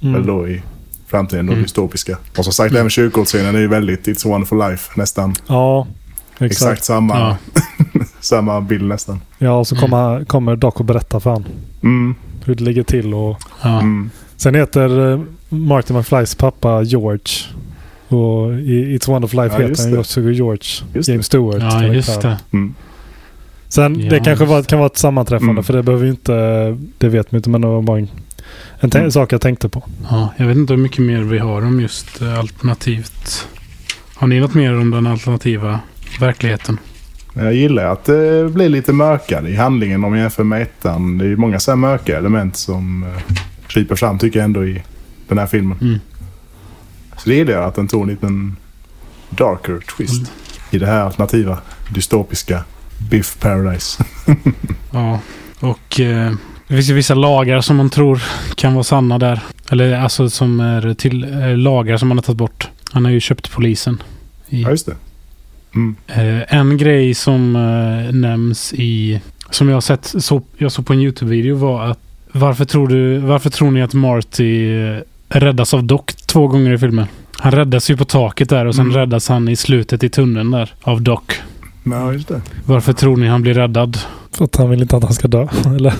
Mm. 0.02 0.14
Väl 0.14 0.26
då 0.26 0.48
i 0.48 0.62
framtiden 1.06 1.46
då, 1.46 1.52
Mm. 1.52 1.62
dystopiska. 1.62 2.16
Och 2.38 2.44
som 2.44 2.52
sagt 2.52 2.74
även 2.74 2.90
kyrkogårdsscenen 2.90 3.54
är 3.54 3.58
ju 3.60 3.68
väldigt 3.68 4.06
It's 4.08 4.26
a 4.26 4.30
Wonderful 4.30 4.58
Life 4.70 4.92
nästan. 4.96 5.34
Ja, 5.46 5.86
Exakt, 6.32 6.52
exakt. 6.52 6.84
samma, 6.84 7.18
Ja. 7.18 7.36
samma 8.20 8.60
bild 8.60 8.84
nästan. 8.88 9.20
Ja, 9.38 9.52
och 9.52 9.66
så 9.66 9.76
kommer, 9.76 10.24
kommer 10.24 10.56
Doc 10.56 10.74
och 10.74 10.84
berätta 10.84 11.20
för 11.20 11.30
han 11.30 11.44
Mm. 11.82 12.14
hur 12.44 12.54
det 12.54 12.64
ligger 12.64 12.82
till. 12.82 13.14
Och... 13.14 13.36
Ja. 13.62 13.80
Mm. 13.80 14.10
Sen 14.36 14.54
heter 14.54 15.12
eh, 15.12 15.20
Marty 15.48 15.94
McFlys 15.94 16.34
pappa 16.34 16.82
George. 16.82 17.24
Och 18.08 18.52
i 18.54 18.98
It's 18.98 19.08
a 19.10 19.12
Wonderful 19.12 19.42
Life 19.42 19.62
Ja, 19.62 19.68
heter 19.68 19.84
han 19.90 19.98
också 19.98 20.20
George. 20.20 20.62
Just 20.94 21.08
James 21.08 21.26
Stewart. 21.26 21.62
ja, 21.62 21.84
just 21.86 22.20
det. 22.22 22.38
Mm. 22.50 22.74
Sen 23.68 24.00
Ja, 24.00 24.10
det 24.10 24.20
kanske 24.20 24.44
var, 24.44 24.62
kan 24.62 24.78
vara 24.78 24.86
ett 24.86 24.98
sammanträffande 24.98 25.52
Mm. 25.52 25.64
för 25.64 25.72
det 25.72 25.82
behöver 25.82 26.04
ju 26.04 26.10
inte, 26.10 26.32
det 26.98 27.08
vet 27.08 27.32
man 27.32 27.36
inte 27.36 27.50
men 27.50 27.60
det 27.60 27.66
var 27.66 27.82
bara 27.82 27.98
en, 27.98 28.08
en 28.80 28.90
Mm. 28.94 29.10
sak 29.10 29.32
jag 29.32 29.40
tänkte 29.40 29.68
på. 29.68 29.82
Ja, 30.10 30.28
jag 30.36 30.46
vet 30.46 30.56
inte 30.56 30.72
hur 30.72 30.80
mycket 30.82 30.98
mer 31.04 31.20
vi 31.22 31.38
har 31.38 31.62
om 31.66 31.80
just 31.80 32.22
eh, 32.22 32.38
alternativt. 32.38 33.48
Har 34.14 34.26
ni 34.26 34.40
något 34.40 34.54
mer 34.54 34.80
om 34.80 34.90
den 34.90 35.06
alternativa 35.06 35.80
verkligheten? 36.20 36.78
Jag 37.38 37.54
gillar 37.54 37.84
att 37.84 38.04
det 38.04 38.52
blir 38.52 38.68
lite 38.68 38.92
mörkare 38.92 39.48
i 39.48 39.56
handlingen 39.56 40.04
om 40.04 40.14
jag 40.14 40.22
jämför 40.22 40.44
med 40.44 40.62
ettan. 40.62 41.18
Det 41.18 41.26
är 41.26 41.36
många 41.36 41.60
så 41.60 41.70
här 41.70 41.76
mörka 41.76 42.18
element 42.18 42.56
som 42.56 43.02
uh, 43.02 43.36
kryper 43.66 43.96
fram 43.96 44.18
tycker 44.18 44.38
jag 44.38 44.44
ändå 44.44 44.64
i 44.64 44.82
den 45.28 45.38
här 45.38 45.46
filmen. 45.46 45.78
Mm. 45.80 45.98
Så 47.16 47.28
det 47.28 47.34
gillar 47.34 47.52
jag 47.52 47.64
att 47.64 47.74
den 47.74 47.88
tog 47.88 48.02
en 48.02 48.08
liten 48.08 48.56
darker 49.30 49.78
twist 49.96 50.32
i 50.70 50.78
det 50.78 50.86
här 50.86 51.00
alternativa 51.00 51.58
dystopiska 51.94 52.64
Biff 53.10 53.40
Paradise. 53.40 54.04
Ja, 54.90 55.20
och 55.60 56.00
eh, 56.00 56.32
det 56.68 56.74
finns 56.74 56.90
ju 56.90 56.94
vissa 56.94 57.14
lagar 57.14 57.60
som 57.60 57.76
man 57.76 57.90
tror 57.90 58.22
kan 58.54 58.74
vara 58.74 58.84
sanna 58.84 59.18
där. 59.18 59.40
Eller 59.70 59.98
alltså 59.98 60.30
som 60.30 60.60
är 60.60 60.94
till 60.94 61.24
eh, 61.24 61.56
lagar 61.56 61.96
som 61.96 62.08
man 62.08 62.18
har 62.18 62.22
tagit 62.22 62.38
bort. 62.38 62.68
Han 62.90 63.04
har 63.04 63.12
ju 63.12 63.20
köpt 63.20 63.52
polisen. 63.52 64.02
I, 64.48 64.62
ja, 64.62 64.70
just 64.70 64.86
det. 64.86 64.96
Mm. 65.74 65.96
eh, 66.06 66.54
en 66.58 66.76
grej 66.76 67.14
som 67.14 67.56
eh, 67.56 68.14
nämns 68.14 68.74
i... 68.74 69.20
Som 69.50 69.68
jag 69.68 69.76
har 69.76 69.80
sett, 69.80 70.14
så, 70.18 70.42
jag 70.58 70.72
såg 70.72 70.86
på 70.86 70.92
en 70.92 71.00
YouTube-video 71.00 71.56
var 71.56 71.84
att 71.84 71.98
varför 72.32 72.64
tror, 72.64 72.88
du, 72.88 73.18
varför 73.18 73.50
tror 73.50 73.70
ni 73.70 73.82
att 73.82 73.94
Marty 73.94 74.80
eh, 74.80 74.96
räddas 75.28 75.74
av 75.74 75.84
Doc 75.84 76.00
två 76.26 76.46
gånger 76.48 76.72
i 76.72 76.78
filmen? 76.78 77.06
Han 77.38 77.52
räddas 77.52 77.90
ju 77.90 77.96
på 77.96 78.04
taket 78.04 78.48
där 78.48 78.66
och 78.66 78.74
sen 78.74 78.84
Mm. 78.84 78.96
räddas 78.96 79.28
han 79.28 79.48
i 79.48 79.56
slutet 79.56 80.04
i 80.04 80.08
tunneln 80.08 80.50
där 80.50 80.72
av 80.82 81.02
Doc. 81.02 81.20
Ja, 81.84 82.12
just 82.12 82.28
det. 82.28 82.40
Varför 82.66 82.92
tror 82.92 83.16
ni 83.16 83.26
han 83.26 83.42
blir 83.42 83.54
räddad? 83.54 83.98
För 84.32 84.44
att 84.44 84.56
han 84.56 84.70
vill 84.70 84.82
inte 84.82 84.96
att 84.96 85.02
han 85.04 85.14
ska 85.14 85.28
dö. 85.28 85.46
Eller? 85.76 85.92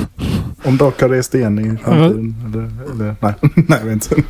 Om 0.69 0.77
Doc 0.77 0.95
har 1.01 1.09
rest 1.09 1.35
igen 1.35 1.59
i 1.59 1.85
framtiden. 1.85 2.35
Eller, 2.47 2.71
eller, 2.95 3.15
nej, 3.21 3.35
nej, 3.69 3.79
jag 3.81 3.87
vet 3.87 3.93
inte. 4.13 4.23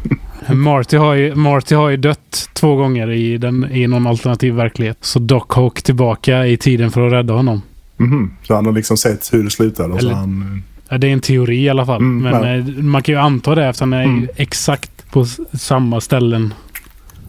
Marty 0.54 0.96
har, 0.96 1.14
ju, 1.14 1.34
Marty 1.34 1.74
har 1.74 1.88
ju 1.88 1.96
dött 1.96 2.48
två 2.52 2.76
gånger 2.76 3.10
i, 3.10 3.38
den, 3.38 3.66
i 3.72 3.86
någon 3.86 4.06
alternativ 4.06 4.54
verklighet. 4.54 4.98
Så 5.00 5.18
Doc 5.18 5.42
har 5.48 5.62
åkt 5.62 5.84
tillbaka 5.84 6.46
i 6.46 6.56
tiden 6.56 6.90
för 6.90 7.06
att 7.06 7.12
rädda 7.12 7.34
honom. 7.34 7.62
Mhm. 7.96 8.30
Så 8.42 8.54
han 8.54 8.66
har 8.66 8.72
liksom 8.72 8.96
sett 8.96 9.32
hur 9.32 9.44
det 9.44 9.50
slutar 9.50 9.88
och 9.90 10.00
så 10.00 10.06
Eller- 10.06 10.16
han... 10.16 10.62
Ja, 10.88 10.98
Det 10.98 11.06
är 11.08 11.12
en 11.12 11.20
teori 11.20 11.56
i 11.64 11.68
alla 11.68 11.86
fall. 11.86 12.00
Mm, 12.00 12.22
Men 12.32 12.48
ja. 12.48 12.56
eh, 12.78 12.82
man 12.84 13.02
kan 13.02 13.14
ju 13.14 13.20
anta 13.20 13.54
det 13.54 13.66
eftersom 13.66 13.92
han 13.92 14.00
är 14.02 14.04
Mm. 14.06 14.28
exakt 14.36 15.10
på 15.10 15.26
samma 15.52 16.00
ställen. 16.00 16.54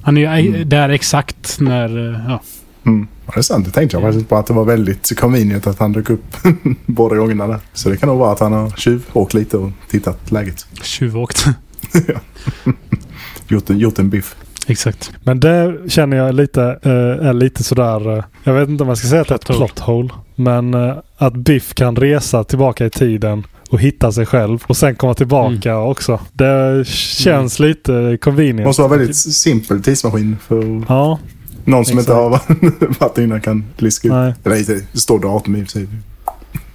Han 0.01 0.18
är 0.18 0.38
ju 0.39 0.47
Mm. 0.55 0.70
där 0.70 0.89
exakt 0.89 1.57
när... 1.60 2.10
eh, 2.14 2.20
Ja. 2.28 2.41
Mm. 2.86 3.07
Ja, 3.25 3.32
det 3.34 3.39
är 3.39 3.41
sant. 3.41 3.65
Det 3.65 3.71
tänkte 3.71 3.97
jag 3.97 4.03
faktiskt 4.03 4.30
på 4.30 4.36
att 4.38 4.45
det 4.47 4.53
var 4.53 4.65
väldigt 4.65 5.19
convenient 5.19 5.67
att 5.67 5.80
han 5.80 5.91
dök 5.93 6.09
upp 6.09 6.36
båda 6.86 7.15
gångerna 7.15 7.47
där. 7.47 7.59
Så 7.73 7.89
det 7.89 7.97
kan 7.97 8.09
nog 8.09 8.17
vara 8.17 8.32
att 8.32 8.39
han 8.39 8.53
har 8.53 8.69
tjuvåkt 8.69 9.34
lite 9.34 9.57
och 9.57 9.69
tittat 9.89 10.32
läget. 10.32 10.65
Tjuvåkt. 10.84 11.45
Gjort 13.47 13.69
en, 13.69 13.77
gjort 13.80 13.99
en 13.99 14.09
biff. 14.09 14.36
exakt. 14.67 15.11
Men 15.23 15.39
det 15.39 15.77
känner 15.88 16.17
jag 16.17 16.36
lite, 16.36 16.80
eh, 16.84 17.27
är 17.27 17.34
lite 17.34 17.63
sådär, 17.63 18.17
eh, 18.17 18.23
jag 18.43 18.53
vet 18.53 18.69
inte 18.69 18.84
om 18.84 18.88
jag 18.89 18.97
ska 18.97 19.07
säga 19.07 19.21
att 19.21 19.27
det 19.27 19.34
är 19.34 19.36
ett 19.36 19.45
Plot 19.45 19.80
hole. 19.80 20.09
Men 20.36 20.73
eh, 20.73 20.95
att 21.17 21.34
Biff 21.34 21.73
kan 21.73 21.95
resa 21.95 22.43
tillbaka 22.43 22.86
i 22.86 22.89
tiden 22.89 23.43
och 23.69 23.80
hitta 23.80 24.11
sig 24.11 24.25
själv 24.25 24.63
och 24.67 24.77
sen 24.77 24.95
komma 24.95 25.13
tillbaka 25.13 25.71
Mm. 25.71 25.84
också. 25.84 26.19
Det 26.34 26.88
känns 26.88 27.59
lite 27.59 27.91
Det 27.91 28.17
convenient. 28.17 28.65
måste 28.67 28.82
vara 28.82 28.97
väldigt 28.97 29.15
simpel 29.15 29.84
tidsmaskin 29.84 30.38
för 30.47 30.84
Ja, 30.88 31.19
någon 31.66 31.86
som 31.86 31.99
Exakt. 31.99 32.10
inte 32.10 32.14
har 32.14 32.99
varit 32.99 33.18
innan 33.18 33.41
kan 33.41 33.64
liska 33.78 34.07
ut. 34.07 34.36
nej. 34.43 34.64
Det 34.93 34.99
står 34.99 35.20
datum 35.20 35.55
i 35.55 35.60
och 35.64 35.66
för 35.66 35.72
sig. 35.72 35.88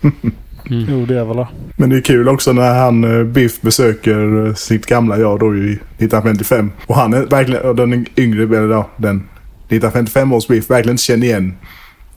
Mm. 0.03 0.87
Jo, 0.91 1.07
det 1.07 1.18
är 1.20 1.24
väl 1.24 1.37
det. 1.37 1.49
Men 1.76 1.91
det 1.91 1.97
är 1.97 2.01
kul 2.01 2.28
också 2.28 2.53
när 2.53 2.74
han 2.74 3.05
eh, 3.18 3.24
Biff 3.24 3.61
besöker 3.61 4.47
eh, 4.47 4.55
sitt 4.55 4.87
gamla 4.87 5.18
jag 5.18 5.41
då 5.41 5.57
i 5.57 5.72
1955. 5.72 6.70
Och 6.87 6.97
han 6.97 7.14
är 7.14 7.26
verkligen, 7.26 7.76
den 7.76 8.07
yngre, 8.16 8.43
eller 8.43 8.68
ja, 8.74 8.89
den 8.97 9.16
1955 9.16 10.32
års 10.32 10.47
Biff 10.49 10.70
verkligen 10.70 10.93
inte 10.95 11.03
känner 11.03 11.26
igen 11.26 11.55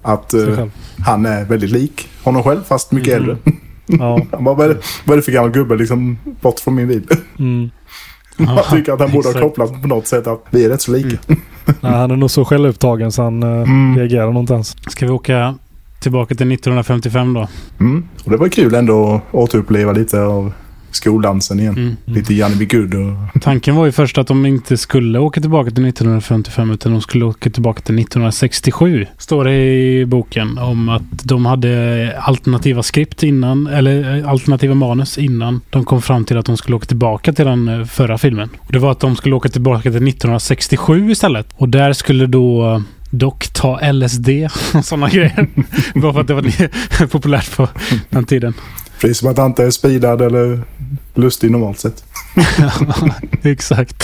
att 0.01 0.31
själv. 0.31 0.71
han 1.05 1.25
är 1.25 1.45
väldigt 1.45 1.69
lik 1.71 2.09
honom 2.23 2.43
själv 2.43 2.63
fast 2.63 2.91
mycket 2.91 3.13
Mm. 3.17 3.29
äldre. 3.29 3.37
Ja. 3.85 4.21
Han 4.31 4.43
bara, 4.43 4.55
vad 4.55 4.65
är, 4.69 4.73
det, 4.73 4.79
vad 5.05 5.13
är 5.13 5.17
det 5.17 5.21
för 5.23 5.31
gammal 5.31 5.51
gubbe 5.51 5.75
liksom 5.75 6.17
bort 6.41 6.59
från 6.59 6.75
min 6.75 6.87
bil? 6.87 7.07
Mm. 7.39 7.69
Jag 8.55 8.69
tycker 8.69 8.93
att 8.93 8.99
han 8.99 9.11
borde 9.11 9.27
ha 9.33 9.39
kopplat 9.41 9.81
på 9.81 9.87
något 9.87 10.07
sätt 10.07 10.27
att 10.27 10.45
vi 10.49 10.65
är 10.65 10.69
rätt 10.69 10.81
så 10.81 10.91
lika. 10.91 11.17
Nej, 11.81 11.91
han 11.91 12.11
är 12.11 12.15
nog 12.15 12.31
så 12.31 12.45
självupptagen 12.45 13.11
så 13.11 13.23
han 13.23 13.43
eh, 13.43 13.49
Mm. 13.49 13.97
reagerar 13.97 14.31
nog 14.31 14.43
inte 14.43 14.53
ens. 14.53 14.75
Ska 14.91 15.05
vi 15.05 15.11
åka 15.11 15.55
tillbaka 15.99 16.27
till 16.35 16.51
1955 16.51 17.33
då? 17.33 17.47
Mm. 17.79 18.07
Och 18.25 18.31
det 18.31 18.37
var 18.37 18.47
kul 18.49 18.75
ändå 18.75 19.13
att 19.15 19.21
återuppleva 19.35 19.91
lite 19.91 20.21
av 20.21 20.51
skoldansen 20.97 21.59
igen. 21.59 21.73
Mm. 21.77 21.95
Lite 22.05 22.33
Janne 22.33 22.55
Be 22.55 22.65
Good 22.65 22.93
och... 22.93 23.41
Tanken 23.41 23.75
var 23.75 23.85
ju 23.85 23.91
först 23.91 24.17
att 24.17 24.27
de 24.27 24.45
inte 24.45 24.77
skulle 24.77 25.19
åka 25.19 25.41
tillbaka 25.41 25.71
till 25.71 25.85
1955 25.85 26.71
utan 26.71 26.91
de 26.91 27.01
skulle 27.01 27.25
åka 27.25 27.49
tillbaka 27.49 27.81
till 27.81 27.99
1967. 27.99 29.05
Står 29.17 29.45
det 29.45 29.53
i 29.53 30.05
boken 30.05 30.57
om 30.57 30.89
att 30.89 31.01
de 31.23 31.45
hade 31.45 32.13
alternativa 32.19 32.83
skript 32.83 33.23
innan, 33.23 33.67
eller 33.67 34.17
eh, 34.17 34.29
alternativa 34.29 34.73
manus 34.73 35.17
innan 35.17 35.61
de 35.69 35.85
kom 35.85 36.01
fram 36.01 36.25
till 36.25 36.37
att 36.37 36.45
de 36.45 36.57
skulle 36.57 36.75
åka 36.75 36.85
tillbaka 36.85 37.33
till 37.33 37.45
den 37.45 37.67
eh, 37.67 37.85
förra 37.85 38.17
filmen. 38.17 38.49
Och 38.59 38.71
det 38.71 38.79
var 38.79 38.91
att 38.91 38.99
de 38.99 39.15
skulle 39.15 39.35
åka 39.35 39.49
tillbaka 39.49 39.81
till 39.81 40.07
1967 40.07 41.11
istället. 41.11 41.47
Och 41.55 41.69
där 41.69 41.93
skulle 41.93 42.25
då 42.25 42.73
eh, 42.73 42.81
Dock 43.09 43.47
ta 43.47 43.91
LSD 43.91 44.29
och 44.75 44.85
sådana 44.85 45.09
grejer. 45.09 45.47
Bara 45.95 46.13
för 46.13 46.21
att 46.21 46.27
det 46.27 46.33
var 46.33 47.07
populärt 47.07 47.55
på 47.55 47.69
den 48.09 48.25
tiden. 48.25 48.53
Precis 49.01 49.17
som 49.17 49.29
att 49.29 49.37
han 49.37 49.47
inte 49.47 49.63
är 49.63 49.71
speedad 49.71 50.21
eller 50.21 50.61
lustig 51.13 51.51
normalt 51.51 51.79
sett. 51.79 52.03
Exakt. 53.43 54.03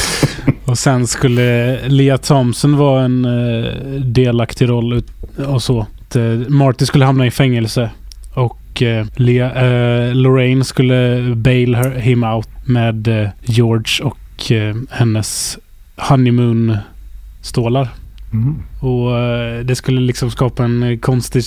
Och 0.65 0.77
sen 0.77 1.07
skulle 1.07 1.79
Lea 1.87 2.17
Thompson 2.17 2.77
vara 2.77 3.03
en 3.05 3.25
eh, 3.25 3.71
delaktig 3.99 4.69
roll 4.69 5.03
och 5.47 5.63
så. 5.63 5.79
Eh, 6.15 6.49
Marty 6.49 6.85
skulle 6.85 7.05
hamna 7.05 7.25
i 7.25 7.31
fängelse. 7.31 7.89
Och 8.33 8.81
eh, 8.81 9.05
Lea, 9.15 9.51
eh, 9.51 10.15
Lorraine 10.15 10.63
skulle 10.63 11.21
bail 11.35 11.75
her, 11.75 11.89
him 11.89 12.23
out 12.23 12.49
med 12.65 13.31
George 13.41 14.03
och 14.03 14.51
eh, 14.51 14.75
hennes 14.89 15.57
honeymoon-stålar. 15.97 17.89
Mm. 18.33 18.55
Och 18.79 19.19
eh, 19.19 19.59
det 19.59 19.75
skulle 19.75 20.01
liksom 20.01 20.31
skapa 20.31 20.63
en 20.63 20.99
konstig... 20.99 21.43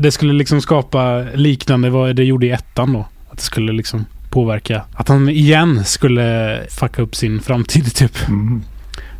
Det 0.00 0.10
skulle 0.12 0.32
liksom 0.32 0.60
skapa 0.60 1.24
liknande 1.34 1.90
vad 1.90 2.16
det 2.16 2.24
gjorde 2.24 2.46
i 2.46 2.50
ettan 2.50 2.92
då. 2.92 3.06
Att 3.30 3.36
det 3.36 3.42
skulle 3.42 3.72
liksom 3.72 4.04
påverka. 4.30 4.82
Att 4.94 5.08
han 5.08 5.28
igen 5.28 5.84
skulle 5.84 6.58
fucka 6.70 7.02
upp 7.02 7.14
sin 7.16 7.40
framtid 7.40 7.84
typ. 7.94 8.28
Mm. 8.28 8.62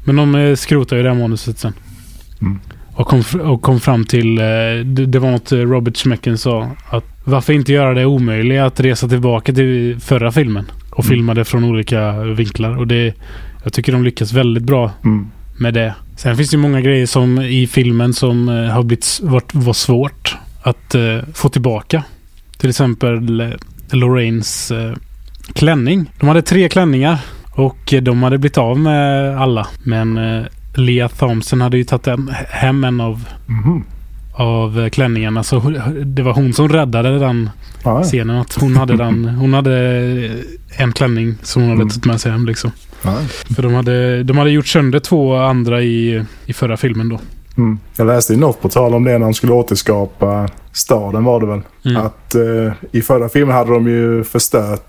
Men 0.04 0.16
de 0.16 0.34
eh, 0.34 0.54
skrotade 0.56 0.96
ju 1.00 1.02
det 1.02 1.12
här 1.14 1.20
manuset 1.20 1.58
sen. 1.58 1.72
Mm. 2.40 2.58
Och, 2.94 3.06
kom, 3.06 3.22
och 3.40 3.62
kom 3.62 3.80
fram 3.80 4.04
till... 4.04 4.38
eh, 4.38 4.44
Det, 4.84 5.06
det 5.06 5.18
var 5.18 5.30
något 5.30 5.52
eh, 5.52 5.58
Robert 5.58 5.96
Schmecken 5.96 6.38
sa. 6.38 6.70
Att 6.90 7.04
varför 7.24 7.52
inte 7.52 7.72
göra 7.72 7.94
det 7.94 8.04
omöjliga 8.06 8.64
att 8.66 8.80
resa 8.80 9.08
tillbaka 9.08 9.52
till 9.52 9.96
förra 10.00 10.32
filmen. 10.32 10.70
Och 10.90 11.04
Mm. 11.04 11.10
filma 11.16 11.34
det 11.34 11.44
från 11.44 11.64
olika 11.64 12.12
vinklar. 12.22 12.76
Och 12.78 12.86
det... 12.86 13.14
Jag 13.64 13.72
tycker 13.72 13.92
de 13.92 14.04
lyckas 14.04 14.32
väldigt 14.32 14.62
bra 14.62 14.90
Mm. 15.04 15.26
med 15.58 15.74
det. 15.74 15.94
Sen 16.16 16.36
finns 16.36 16.50
det 16.50 16.56
många 16.56 16.80
grejer 16.80 17.06
som 17.06 17.38
i 17.38 17.66
filmen 17.66 18.14
som 18.14 18.48
eh, 18.48 18.64
har 18.70 18.82
blivit 18.82 19.20
varit, 19.22 19.54
var 19.54 19.72
svårt 19.72 20.36
att 20.62 20.94
eh, 20.94 21.18
få 21.34 21.48
tillbaka. 21.48 22.04
Till 22.58 22.70
exempel 22.70 23.40
eh, 23.40 23.48
Lorraines 23.90 24.70
eh, 24.70 24.92
klänning. 25.52 26.10
De 26.20 26.28
hade 26.28 26.42
tre 26.42 26.68
klänningar 26.68 27.18
och 27.50 27.94
de 28.02 28.22
hade 28.22 28.38
blivit 28.38 28.58
av 28.58 28.78
med 28.78 29.36
alla. 29.40 29.66
Men 29.82 30.18
eh, 30.18 30.42
Lea 30.74 31.08
Thompson 31.08 31.60
hade 31.60 31.76
ju 31.78 31.84
tagit 31.84 32.06
en, 32.06 32.30
hem 32.50 32.84
en 32.84 33.00
av, 33.00 33.28
Mhm. 33.46 33.84
av 34.34 34.80
eh, 34.80 34.88
klänningarna. 34.88 35.42
Så 35.42 35.60
det 36.04 36.22
var 36.22 36.32
hon 36.32 36.52
som 36.52 36.68
räddade 36.68 37.18
den 37.18 37.50
ja. 37.84 38.02
scenen. 38.02 38.36
Att 38.38 38.54
hon 38.60 38.76
hade 38.76 38.96
den. 38.96 39.24
Hon 39.28 39.54
hade 39.54 39.74
en 40.76 40.92
klänning 40.92 41.34
som 41.42 41.62
hon 41.62 41.70
hade 41.70 41.82
Mm. 41.82 41.88
tagit 41.90 42.04
med 42.04 42.20
sig 42.20 42.32
hem 42.32 42.46
liksom. 42.46 42.70
Ja. 43.02 43.18
För 43.54 43.62
de 43.62 43.74
hade, 43.74 44.22
de 44.22 44.38
hade 44.38 44.50
gjort 44.50 44.66
sönder 44.66 44.98
två 44.98 45.34
andra 45.36 45.82
i, 45.82 46.24
i 46.46 46.52
förra 46.52 46.76
filmen 46.76 47.08
då. 47.08 47.20
Mm. 47.56 47.78
Jag 47.96 48.06
läste 48.06 48.32
i 48.34 48.36
något 48.36 48.60
på 48.62 48.68
tal 48.68 48.94
om 48.94 49.04
det 49.04 49.12
när 49.12 49.18
de 49.18 49.34
skulle 49.34 49.52
återskapa 49.52 50.48
staden 50.72 51.24
var 51.24 51.40
det 51.40 51.46
väl. 51.46 51.60
Mm. 51.84 52.02
Att 52.02 52.34
eh, 52.34 52.72
i 52.92 53.02
förra 53.02 53.28
filmen 53.28 53.54
hade 53.56 53.70
de 53.72 53.88
ju 53.88 54.24
förstört 54.24 54.82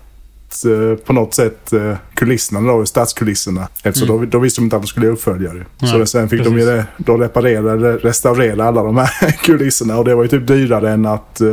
eh, 0.66 0.98
på 1.04 1.12
något 1.12 1.34
sätt 1.34 1.72
eh, 1.72 1.96
kulisserna 2.14 2.60
då, 2.72 2.86
stadskulisserna. 2.86 3.68
Eftersom 3.82 4.08
Mm. 4.10 4.20
då, 4.20 4.26
då 4.30 4.38
visste 4.38 4.60
de 4.60 4.64
inte 4.64 4.76
att 4.76 4.82
de 4.82 4.88
skulle 4.88 5.06
göra 5.06 5.14
uppföljare. 5.14 5.64
Nej, 5.78 5.90
så 5.90 5.98
det, 5.98 6.06
sen 6.06 6.28
fick 6.28 6.44
de 6.44 6.58
ju 6.58 6.66
precis. 6.66 6.84
det, 6.96 7.04
då 7.04 7.16
reparera, 7.16 7.96
restaurera 7.96 8.64
alla 8.64 8.82
de 8.82 8.96
här 8.96 9.30
kulisserna. 9.44 9.98
Och 9.98 10.04
det 10.04 10.14
var 10.14 10.22
ju 10.22 10.28
typ 10.28 10.46
dyrare 10.46 10.90
än 10.92 11.06
att 11.06 11.40
eh, 11.40 11.48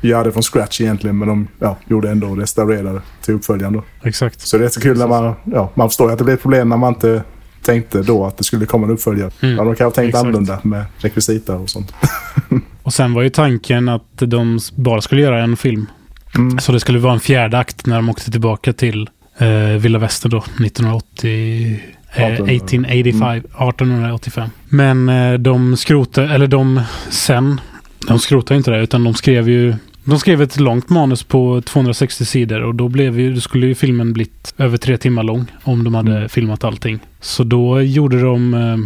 göra 0.00 0.24
det 0.24 0.32
från 0.32 0.42
scratch 0.42 0.80
egentligen. 0.80 1.18
Men 1.18 1.28
de 1.28 1.48
ja, 1.58 1.76
gjorde 1.86 2.10
ändå 2.10 2.26
och 2.26 2.36
restaurerade 2.36 3.00
till 3.24 3.34
uppföljaren 3.34 3.72
då. 3.72 3.82
Exakt. 4.02 4.40
Så 4.40 4.58
det 4.58 4.64
är 4.64 4.68
så 4.68 4.80
kul 4.80 4.98
när 4.98 5.06
man, 5.06 5.34
ja, 5.44 5.70
man 5.74 5.88
förstår 5.88 6.12
att 6.12 6.18
det 6.18 6.24
blir 6.24 6.34
ett 6.34 6.42
problem 6.42 6.68
när 6.68 6.76
man 6.76 6.94
inte 6.94 7.22
tänkte 7.62 8.02
då 8.02 8.26
att 8.26 8.38
det 8.38 8.44
skulle 8.44 8.66
komma 8.66 8.86
en 8.86 8.92
uppföljare. 8.92 9.30
Mm. 9.40 9.56
Ja, 9.56 9.64
de 9.64 9.74
kanske 9.74 10.00
tänkt 10.00 10.08
Exakt. 10.08 10.22
annorlunda 10.22 10.58
med 10.62 10.84
rekvisita 10.98 11.56
och 11.56 11.70
sånt. 11.70 11.94
Och 12.82 12.94
sen 12.94 13.14
var 13.14 13.22
ju 13.22 13.30
tanken 13.30 13.88
att 13.88 14.02
de 14.16 14.58
bara 14.74 15.00
skulle 15.00 15.22
göra 15.22 15.42
en 15.42 15.56
film. 15.56 15.86
Mm. 16.34 16.58
Så 16.58 16.72
det 16.72 16.80
skulle 16.80 16.98
vara 16.98 17.12
en 17.12 17.20
fjärde 17.20 17.58
akt 17.58 17.86
när 17.86 17.96
de 17.96 18.08
åkte 18.08 18.30
tillbaka 18.30 18.72
till 18.72 19.10
eh, 19.38 19.48
Villa 19.58 19.98
Väster 19.98 20.28
då, 20.28 20.38
1980... 20.38 21.80
Eh, 22.14 22.24
1885, 22.24 23.24
1885. 23.24 24.50
Men 24.68 25.08
eh, 25.08 25.34
de 25.34 25.76
skrotade, 25.76 26.34
eller 26.34 26.46
de 26.46 26.82
sen, 27.10 27.60
de 28.06 28.18
skrotade 28.18 28.58
inte 28.58 28.70
det 28.70 28.82
utan 28.82 29.04
de 29.04 29.14
skrev 29.14 29.48
ju 29.48 29.74
de 30.08 30.18
skrev 30.18 30.42
ett 30.42 30.60
långt 30.60 30.88
manus 30.88 31.22
på 31.22 31.60
260 31.60 32.24
sidor 32.24 32.62
och 32.62 32.74
då, 32.74 32.88
blev 32.88 33.20
ju, 33.20 33.34
då 33.34 33.40
skulle 33.40 33.66
ju 33.66 33.74
filmen 33.74 34.12
blivit 34.12 34.54
över 34.58 34.78
tre 34.78 34.96
timmar 34.96 35.22
lång 35.22 35.46
om 35.62 35.84
de 35.84 35.94
hade 35.94 36.28
filmat 36.28 36.64
allting. 36.64 36.98
Så 37.20 37.44
då 37.44 37.82
gjorde 37.82 38.22
de 38.22 38.54
eh, 38.54 38.76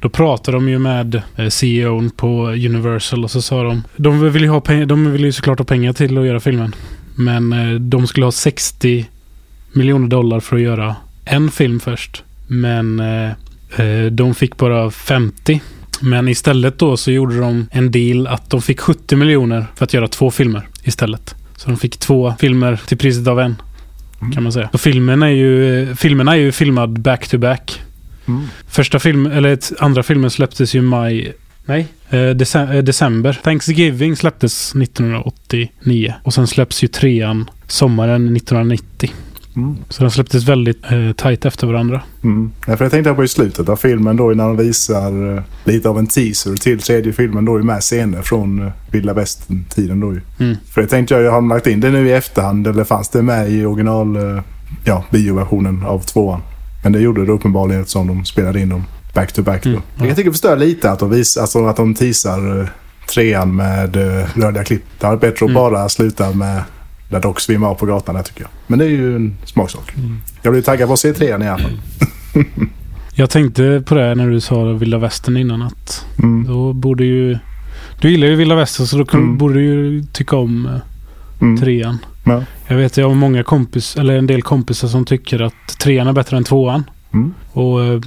då 0.00 0.08
pratade 0.08 0.56
de 0.56 0.68
ju 0.68 0.78
med 0.78 1.22
eh, 1.36 1.48
CEOn 1.48 2.10
på 2.10 2.46
Universal 2.48 3.24
och 3.24 3.30
så 3.30 3.42
sa 3.42 3.62
de 3.62 3.82
de 3.96 4.32
vill 4.32 4.42
ju, 4.42 4.48
ha 4.48 4.60
peng- 4.60 4.86
de 4.86 5.12
vill 5.12 5.24
ju 5.24 5.32
såklart 5.32 5.58
ha 5.58 5.64
pengar 5.64 5.92
till 5.92 6.18
att 6.18 6.26
göra 6.26 6.40
filmen. 6.40 6.74
Men 7.14 7.52
eh, 7.52 7.74
de 7.80 8.06
skulle 8.06 8.26
ha 8.26 8.32
60 8.32 9.06
miljoner 9.72 10.08
dollar 10.08 10.40
för 10.40 10.56
att 10.56 10.62
göra 10.62 10.96
en 11.24 11.50
film 11.50 11.80
först. 11.80 12.22
Men 12.46 13.02
de 14.10 14.34
fick 14.34 14.56
bara 14.56 14.90
50. 14.90 15.60
Men 16.00 16.28
istället 16.28 16.78
då 16.78 16.96
så 16.96 17.10
gjorde 17.10 17.40
de 17.40 17.66
en 17.70 17.90
deal 17.90 18.26
att 18.26 18.50
de 18.50 18.62
fick 18.62 18.80
70 18.80 19.16
miljoner 19.16 19.66
för 19.74 19.84
att 19.84 19.94
göra 19.94 20.08
två 20.08 20.30
filmer 20.30 20.68
istället. 20.84 21.34
Så 21.56 21.68
de 21.68 21.76
fick 21.76 21.96
två 21.96 22.34
filmer 22.38 22.80
till 22.86 22.98
priset 22.98 23.26
av 23.26 23.40
en. 23.40 23.56
Kan 24.34 24.42
man 24.42 24.52
säga. 24.52 24.70
Och 24.72 24.80
filmen 24.80 25.22
är 25.22 25.28
ju, 25.28 25.94
filmerna 25.94 26.32
är 26.32 26.36
ju 26.36 26.52
filmad 26.52 27.00
back 27.00 27.28
to 27.28 27.38
back. 27.38 27.82
Mm. 28.26 28.42
Första 28.68 28.98
film, 28.98 29.26
eller 29.26 29.58
andra 29.78 30.02
filmen 30.02 30.30
släpptes 30.30 30.74
ju 30.74 30.78
i 30.78 30.82
maj. 30.82 31.32
Nej, 31.64 31.86
eh, 32.10 32.20
eh, 32.20 32.82
december. 32.82 33.40
Thanksgiving 33.42 34.16
släpptes 34.16 34.74
1989. 34.74 36.14
Och 36.22 36.34
sen 36.34 36.46
släpps 36.46 36.84
ju 36.84 36.88
trean 36.88 37.50
sommaren 37.66 38.36
1990. 38.36 39.10
Mm. 39.56 39.76
Så 39.88 40.02
den 40.02 40.10
släpptes 40.10 40.48
väldigt 40.48 40.84
eh, 40.92 41.12
tajt 41.16 41.44
efter 41.44 41.66
varandra. 41.66 42.02
Mm. 42.24 42.50
Ja, 42.66 42.76
för 42.76 42.84
jag 42.84 42.92
tänkte 42.92 43.14
på 43.14 43.24
i 43.24 43.28
slutet 43.28 43.68
av 43.68 43.76
filmen 43.76 44.16
då 44.16 44.28
när 44.28 44.44
de 44.44 44.56
visar 44.56 45.36
eh, 45.36 45.42
lite 45.64 45.88
av 45.88 45.98
en 45.98 46.06
teaser 46.06 46.54
till 46.54 46.80
tredje 46.80 47.12
filmen 47.12 47.44
då 47.44 47.58
med 47.58 47.80
scener 47.80 48.22
från 48.22 48.66
eh, 48.66 48.72
vilda 48.90 49.12
västern-tiden 49.12 50.00
då. 50.00 50.06
Mm. 50.44 50.56
För 50.70 50.80
det 50.82 50.86
tänkte 50.88 51.14
jag, 51.14 51.30
har 51.30 51.36
de 51.36 51.48
lagt 51.48 51.66
in 51.66 51.80
det 51.80 51.90
nu 51.90 52.08
i 52.08 52.12
efterhand 52.12 52.66
eller 52.66 52.84
fanns 52.84 53.08
det 53.08 53.22
med 53.22 53.50
i 53.50 53.64
original 53.64 54.16
eh, 54.16 54.42
ja, 54.84 55.04
bioversionen 55.10 55.82
av 55.86 55.98
tvåan? 55.98 56.40
Men 56.82 56.92
det 56.92 57.00
gjorde 57.00 57.26
det 57.26 57.32
uppenbarligen 57.32 57.80
eftersom 57.80 58.06
de 58.06 58.24
spelade 58.24 58.60
in 58.60 58.68
dem 58.68 58.84
back 59.14 59.32
to 59.32 59.42
back 59.42 59.62
då. 59.62 59.70
Mm, 59.70 59.82
ja. 59.98 60.06
Jag 60.06 60.16
tycker 60.16 60.30
det 60.30 60.34
förstör 60.34 60.56
lite 60.56 60.90
att 60.90 60.98
de, 60.98 61.10
visar, 61.10 61.40
alltså 61.40 61.66
att 61.66 61.76
de 61.76 61.94
teasar 61.94 62.60
eh, 62.60 62.66
trean 63.14 63.56
med 63.56 63.96
eh, 63.96 64.26
rörliga 64.34 64.64
klipp. 64.64 64.82
Det 65.00 65.06
hade 65.06 65.16
varit 65.16 65.20
bättre 65.34 65.44
att 65.46 65.50
Mm. 65.50 65.54
bara 65.54 65.88
sluta 65.88 66.32
med 66.32 66.62
där 67.10 67.20
Doc 67.20 67.38
svimmar 67.42 67.68
av 67.68 67.74
på 67.74 67.86
gatan 67.86 68.14
där 68.14 68.22
tycker 68.22 68.40
jag. 68.40 68.50
Men 68.66 68.78
det 68.78 68.84
är 68.84 68.88
ju 68.88 69.16
en 69.16 69.36
smaksak. 69.44 69.92
Mm. 69.96 70.18
Jag 70.42 70.52
blir 70.52 70.62
taggad 70.62 70.86
på 70.88 70.92
att 70.92 70.98
se 71.00 71.12
trean 71.12 71.42
i 71.42 71.48
alla 71.48 71.58
fall. 71.58 71.78
Jag 73.18 73.30
tänkte 73.30 73.82
på 73.86 73.94
det 73.94 74.14
när 74.14 74.30
du 74.30 74.40
sa 74.40 74.64
vilda 74.64 74.98
västern 74.98 75.36
innan 75.36 75.62
att 75.62 76.04
Mm. 76.18 76.44
då 76.46 76.72
borde 76.72 77.04
ju... 77.04 77.38
Du 78.00 78.10
gillar 78.10 78.26
ju 78.26 78.36
vilda 78.36 78.54
västern 78.54 78.86
så 78.86 78.98
då 78.98 79.04
kan, 79.04 79.20
Mm. 79.20 79.38
borde 79.38 79.54
du 79.54 79.62
ju 79.64 80.04
tycka 80.12 80.36
om 80.36 80.66
eh, 80.66 80.72
Mm. 81.40 81.58
trean. 81.60 81.98
Ja. 82.24 82.42
Jag 82.68 82.76
vet 82.76 82.96
jag 82.96 83.08
har 83.08 83.14
många 83.14 83.42
kompis, 83.42 83.96
eller 83.96 84.16
en 84.18 84.26
del 84.26 84.42
kompisar 84.42 84.88
som 84.88 85.04
tycker 85.04 85.42
att 85.42 85.78
trean 85.80 86.06
är 86.08 86.12
bättre 86.12 86.36
än 86.36 86.44
tvåan. 86.44 86.84
Mm. 87.12 87.34
Och 87.52 87.84
eh, 87.84 88.00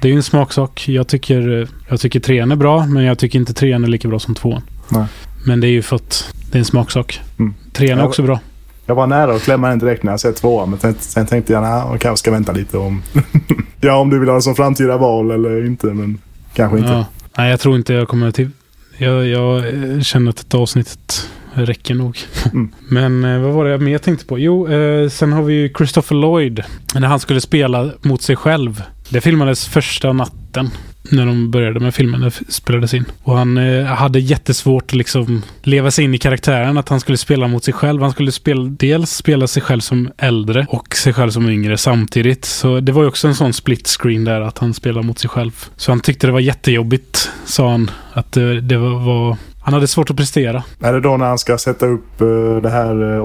det 0.00 0.08
är 0.08 0.12
ju 0.12 0.16
en 0.16 0.22
smaksak. 0.22 0.88
Jag 0.88 1.08
tycker, 1.08 1.60
eh, 1.62 1.68
jag 1.88 2.00
tycker 2.00 2.20
trean 2.20 2.52
är 2.52 2.56
bra, 2.56 2.86
men 2.86 3.04
jag 3.04 3.18
tycker 3.18 3.38
inte 3.38 3.54
trean 3.54 3.84
är 3.84 3.88
lika 3.88 4.08
bra 4.08 4.18
som 4.18 4.34
tvåan. 4.34 4.62
Nej. 4.88 5.04
Men 5.46 5.60
det 5.60 5.66
är 5.66 5.70
ju 5.70 5.82
för 5.82 5.96
att 5.96 6.34
det 6.56 6.58
är 6.58 6.60
en 6.60 6.64
smaksak. 6.64 7.20
Mm. 7.38 7.54
Trean 7.72 7.98
är 7.98 8.04
också 8.04 8.22
bra. 8.22 8.40
Jag 8.86 8.94
var 8.94 9.06
nära 9.06 9.34
att 9.34 9.42
klämma 9.42 9.68
den 9.68 9.78
direkt 9.78 10.02
när 10.02 10.12
jag 10.12 10.20
sett 10.20 10.36
tvåan. 10.36 10.70
Men 10.70 10.78
sen, 10.78 10.94
sen 11.00 11.26
tänkte 11.26 11.52
jag 11.52 11.64
att 11.64 11.90
jag 11.90 12.00
kanske 12.00 12.20
ska 12.20 12.30
vänta 12.30 12.52
lite 12.52 12.78
om... 12.78 13.02
ja, 13.80 13.96
om 13.96 14.10
du 14.10 14.18
vill 14.18 14.28
ha 14.28 14.36
det 14.36 14.42
som 14.42 14.54
framtida 14.54 14.96
val 14.96 15.30
eller 15.30 15.66
inte. 15.66 15.86
Men 15.86 16.18
kanske 16.54 16.78
inte. 16.78 16.90
Ja. 16.90 17.04
Nej, 17.38 17.50
jag 17.50 17.60
tror 17.60 17.76
inte 17.76 17.94
jag 17.94 18.08
kommer 18.08 18.30
till... 18.30 18.50
Jag, 18.98 19.26
jag 19.26 19.56
eh, 19.58 20.00
känner 20.00 20.30
att 20.30 20.36
detta 20.36 20.58
avsnittet 20.58 21.28
räcker 21.52 21.94
nog. 21.94 22.18
Mm. 22.52 22.72
Men 22.88 23.24
eh, 23.24 23.40
vad 23.40 23.52
var 23.52 23.64
det 23.64 23.70
jag 23.70 23.82
mer 23.82 23.98
tänkte 23.98 24.26
på? 24.26 24.38
Jo, 24.38 24.68
eh, 24.68 25.08
sen 25.08 25.32
har 25.32 25.42
vi 25.42 25.54
ju 25.54 25.74
Christopher 25.76 26.16
Lloyd. 26.16 26.62
När 26.94 27.08
han 27.08 27.20
skulle 27.20 27.40
spela 27.40 27.90
mot 28.02 28.22
sig 28.22 28.36
själv. 28.36 28.82
Det 29.08 29.20
filmades 29.20 29.66
första 29.66 30.12
natten. 30.12 30.70
När 31.10 31.26
de 31.26 31.50
började 31.50 31.80
med 31.80 31.94
filmen, 31.94 32.20
när 32.20 32.32
spelades 32.48 32.94
in. 32.94 33.04
Och 33.22 33.36
han 33.36 33.58
eh, 33.58 33.84
hade 33.84 34.18
jättesvårt 34.18 34.84
att 34.84 34.92
liksom 34.92 35.42
leva 35.62 35.90
sig 35.90 36.04
in 36.04 36.14
i 36.14 36.18
karaktären. 36.18 36.78
Att 36.78 36.88
han 36.88 37.00
skulle 37.00 37.18
spela 37.18 37.48
mot 37.48 37.64
sig 37.64 37.74
själv. 37.74 38.02
Han 38.02 38.12
skulle 38.12 38.32
spela, 38.32 38.64
dels 38.64 39.10
spela 39.10 39.46
sig 39.46 39.62
själv 39.62 39.80
som 39.80 40.10
äldre 40.18 40.66
och 40.68 40.96
sig 40.96 41.12
själv 41.12 41.30
som 41.30 41.48
yngre 41.48 41.78
samtidigt. 41.78 42.44
Så 42.44 42.80
det 42.80 42.92
var 42.92 43.02
ju 43.02 43.08
också 43.08 43.28
en 43.28 43.34
sån 43.34 43.52
split 43.52 43.88
screen 43.88 44.24
där 44.24 44.40
att 44.40 44.58
han 44.58 44.74
spelar 44.74 45.02
mot 45.02 45.18
sig 45.18 45.30
själv. 45.30 45.64
Så 45.76 45.92
han 45.92 46.00
tyckte 46.00 46.26
det 46.26 46.32
var 46.32 46.40
jättejobbigt, 46.40 47.30
sa 47.44 47.70
han. 47.70 47.90
Att 48.12 48.32
det, 48.32 48.60
det 48.60 48.76
var, 48.76 49.04
var... 49.04 49.36
Han 49.60 49.74
hade 49.74 49.86
svårt 49.86 50.10
att 50.10 50.16
prestera. 50.16 50.62
Är 50.80 50.92
det 50.92 51.00
då 51.00 51.16
när 51.16 51.26
han 51.26 51.38
ska 51.38 51.58
sätta 51.58 51.86
upp 51.86 52.20
eh, 52.20 52.56
det 52.62 52.70
här 52.70 53.02
uh, 53.02 53.24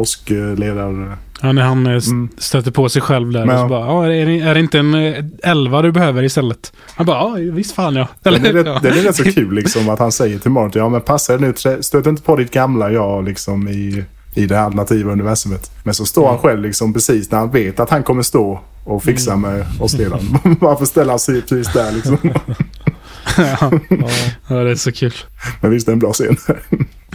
Ja, 1.41 1.51
när 1.51 1.61
han 1.61 1.87
eh, 1.87 1.91
Mm. 2.07 2.29
stöter 2.37 2.71
på 2.71 2.89
sig 2.89 3.01
själv 3.01 3.31
där 3.31 3.45
Men- 3.45 3.55
och 3.55 3.61
så 3.61 3.67
bara, 3.67 4.15
är, 4.15 4.25
det, 4.25 4.39
är 4.39 4.53
det 4.53 4.59
inte 4.59 4.79
en 4.79 4.93
eh, 4.93 5.25
elva 5.43 5.81
du 5.81 5.91
behöver 5.91 6.23
istället? 6.23 6.73
Han 6.95 7.05
bara, 7.05 7.17
ja 7.39 7.51
visst 7.53 7.75
fan 7.75 7.95
ja. 7.95 8.07
Det 8.23 8.29
är, 8.29 8.33
rätt, 8.53 8.65
ja. 8.65 8.79
det 8.81 8.89
är 8.89 8.93
rätt 8.93 9.15
så 9.15 9.23
kul 9.33 9.53
liksom 9.55 9.89
att 9.89 9.99
han 9.99 10.11
säger 10.11 10.39
till 10.39 10.51
Martin, 10.51 10.81
ja 10.81 10.89
men 10.89 11.01
passa 11.01 11.37
nu, 11.37 11.53
stöt 11.81 12.05
inte 12.07 12.21
på 12.23 12.35
ditt 12.35 12.51
gamla 12.51 12.91
jag 12.91 13.25
liksom 13.25 13.67
i, 13.67 14.03
i 14.35 14.45
det 14.45 14.59
alternativa 14.61 15.11
universumet. 15.11 15.71
Men 15.83 15.93
så 15.93 16.05
står 16.05 16.27
han 16.29 16.37
själv 16.37 16.61
liksom 16.61 16.93
precis 16.93 17.31
när 17.31 17.39
han 17.39 17.51
vet 17.51 17.79
att 17.79 17.89
han 17.89 18.03
kommer 18.03 18.23
stå 18.23 18.59
och 18.83 19.03
fixa 19.03 19.35
med 19.35 19.65
Osledaren. 19.79 20.37
Varför 20.59 20.85
ställer 20.93 21.09
han 21.09 21.19
sig 21.19 21.41
precis 21.41 21.73
där 21.73 21.91
liksom? 21.91 22.17
ja. 23.37 23.71
ja, 24.47 24.55
det 24.55 24.71
är 24.71 24.75
så 24.75 24.91
kul. 24.91 25.13
Men 25.61 25.71
visst, 25.71 25.85
det 25.85 25.89
är 25.91 25.93
en 25.93 25.99
bra 25.99 26.13
scen. 26.13 26.37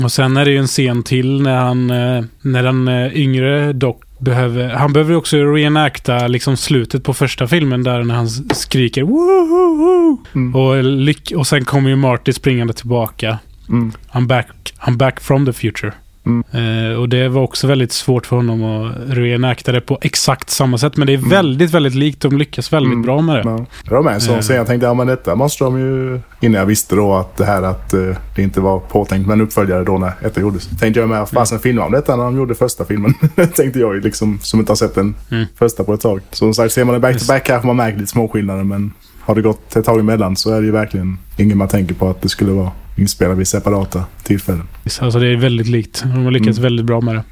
Och 0.02 0.12
sen 0.12 0.36
är 0.36 0.44
det 0.44 0.50
ju 0.50 0.58
en 0.58 0.66
scen 0.66 1.02
till 1.02 1.42
när 1.42 1.56
han, 1.56 1.90
eh, 1.90 2.24
när 2.42 2.62
den 2.62 2.88
yngre 3.12 3.72
dock 3.72 4.02
behöver, 4.18 4.68
han 4.68 4.92
behöver 4.92 5.14
också 5.14 5.36
reenacta 5.36 6.28
liksom 6.28 6.56
slutet 6.56 7.04
på 7.04 7.14
första 7.14 7.46
filmen 7.46 7.82
där 7.82 8.04
när 8.04 8.14
han 8.14 8.28
skriker 8.28 9.02
Woohoo! 9.02 10.18
Mm. 10.34 10.54
Och, 10.54 10.84
lyck, 10.84 11.32
och 11.36 11.46
sen 11.46 11.64
kommer 11.64 11.90
ju 11.90 11.96
Marty 11.96 12.32
springande 12.32 12.72
tillbaka. 12.72 13.38
Mm. 13.68 13.92
I'm 14.12 14.26
back, 14.26 14.48
I'm 14.80 14.96
back 14.96 15.20
from 15.20 15.46
the 15.46 15.52
future. 15.52 15.92
Mm. 16.26 16.44
Eh, 16.92 16.98
och 16.98 17.08
det 17.08 17.28
var 17.28 17.42
också 17.42 17.66
väldigt 17.66 17.92
svårt 17.92 18.26
för 18.26 18.36
honom 18.36 18.64
att 18.64 18.92
reenacta 19.16 19.72
det 19.72 19.80
på 19.80 19.98
exakt 20.02 20.50
samma 20.50 20.78
sätt. 20.78 20.96
Men 20.96 21.06
det 21.06 21.12
är 21.12 21.18
Mm. 21.18 21.30
väldigt, 21.30 21.70
väldigt 21.70 21.94
likt. 21.94 22.20
De 22.22 22.38
lyckas 22.38 22.72
väldigt 22.72 22.92
Mm. 22.92 23.02
bra 23.02 23.20
med 23.20 23.36
det. 23.36 23.42
Ja. 23.44 23.66
Det 23.84 23.90
var 23.94 24.02
med 24.02 24.14
en 24.14 24.20
sån 24.20 24.42
scen. 24.42 24.56
Jag 24.56 24.66
tänkte, 24.66 24.86
ja 24.86 24.94
men 24.94 25.06
detta 25.06 25.34
måste 25.34 25.64
de 25.64 25.78
ju... 25.80 26.20
Innan 26.40 26.58
jag 26.58 26.66
visste 26.66 26.96
då 26.96 27.14
att 27.14 27.36
det 27.36 27.44
här 27.44 27.62
att 27.62 27.94
eh, 27.94 28.00
det 28.36 28.42
inte 28.42 28.60
var 28.60 28.78
påtänkt 28.78 29.26
men 29.28 29.40
uppföljare 29.40 29.84
då 29.84 29.98
när 29.98 30.12
ettan 30.22 30.42
gjordes. 30.42 30.68
Tänkte 30.80 31.00
jag 31.00 31.08
med, 31.08 31.16
Mm. 31.16 31.26
fasen 31.26 31.58
filma 31.58 31.84
om 31.84 31.92
detta 31.92 32.16
när 32.16 32.24
de 32.24 32.36
gjorde 32.36 32.54
första 32.54 32.84
filmen. 32.84 33.14
tänkte 33.56 33.78
jag 33.78 33.94
ju 33.94 34.00
liksom, 34.00 34.38
som 34.42 34.60
inte 34.60 34.70
har 34.72 34.76
sett 34.76 34.94
den 34.94 35.14
Mm. 35.30 35.44
första 35.58 35.84
på 35.84 35.94
ett 35.94 36.00
tag. 36.00 36.20
Som 36.30 36.54
sagt, 36.54 36.72
ser 36.72 36.84
man 36.84 36.94
det 36.94 37.00
back 37.00 37.18
to 37.18 37.24
back 37.28 37.44
kanske 37.46 37.66
man 37.66 37.76
märker 37.76 37.98
lite 37.98 38.10
småskillnader 38.10 38.64
men 38.64 38.92
har 39.20 39.34
det 39.34 39.42
gått 39.42 39.76
ett 39.76 39.84
tag 39.84 40.00
emellan 40.00 40.36
så 40.36 40.50
är 40.54 40.60
det 40.60 40.66
ju 40.66 40.72
verkligen 40.72 41.18
ingen 41.36 41.58
man 41.58 41.68
tänker 41.68 41.94
på 41.94 42.08
att 42.10 42.22
det 42.22 42.28
skulle 42.28 42.52
vara 42.52 42.70
inspelat 42.96 43.38
vid 43.38 43.48
separata 43.48 44.04
tillfällen. 44.22 44.68
Alltså 45.00 45.18
det 45.18 45.26
är 45.28 45.36
väldigt 45.36 45.66
likt. 45.68 46.02
De 46.02 46.24
har 46.24 46.30
lyckats 46.30 46.58
Mm. 46.58 46.62
väldigt 46.62 46.86
bra 46.86 47.00
med 47.00 47.14
det. 47.14 47.22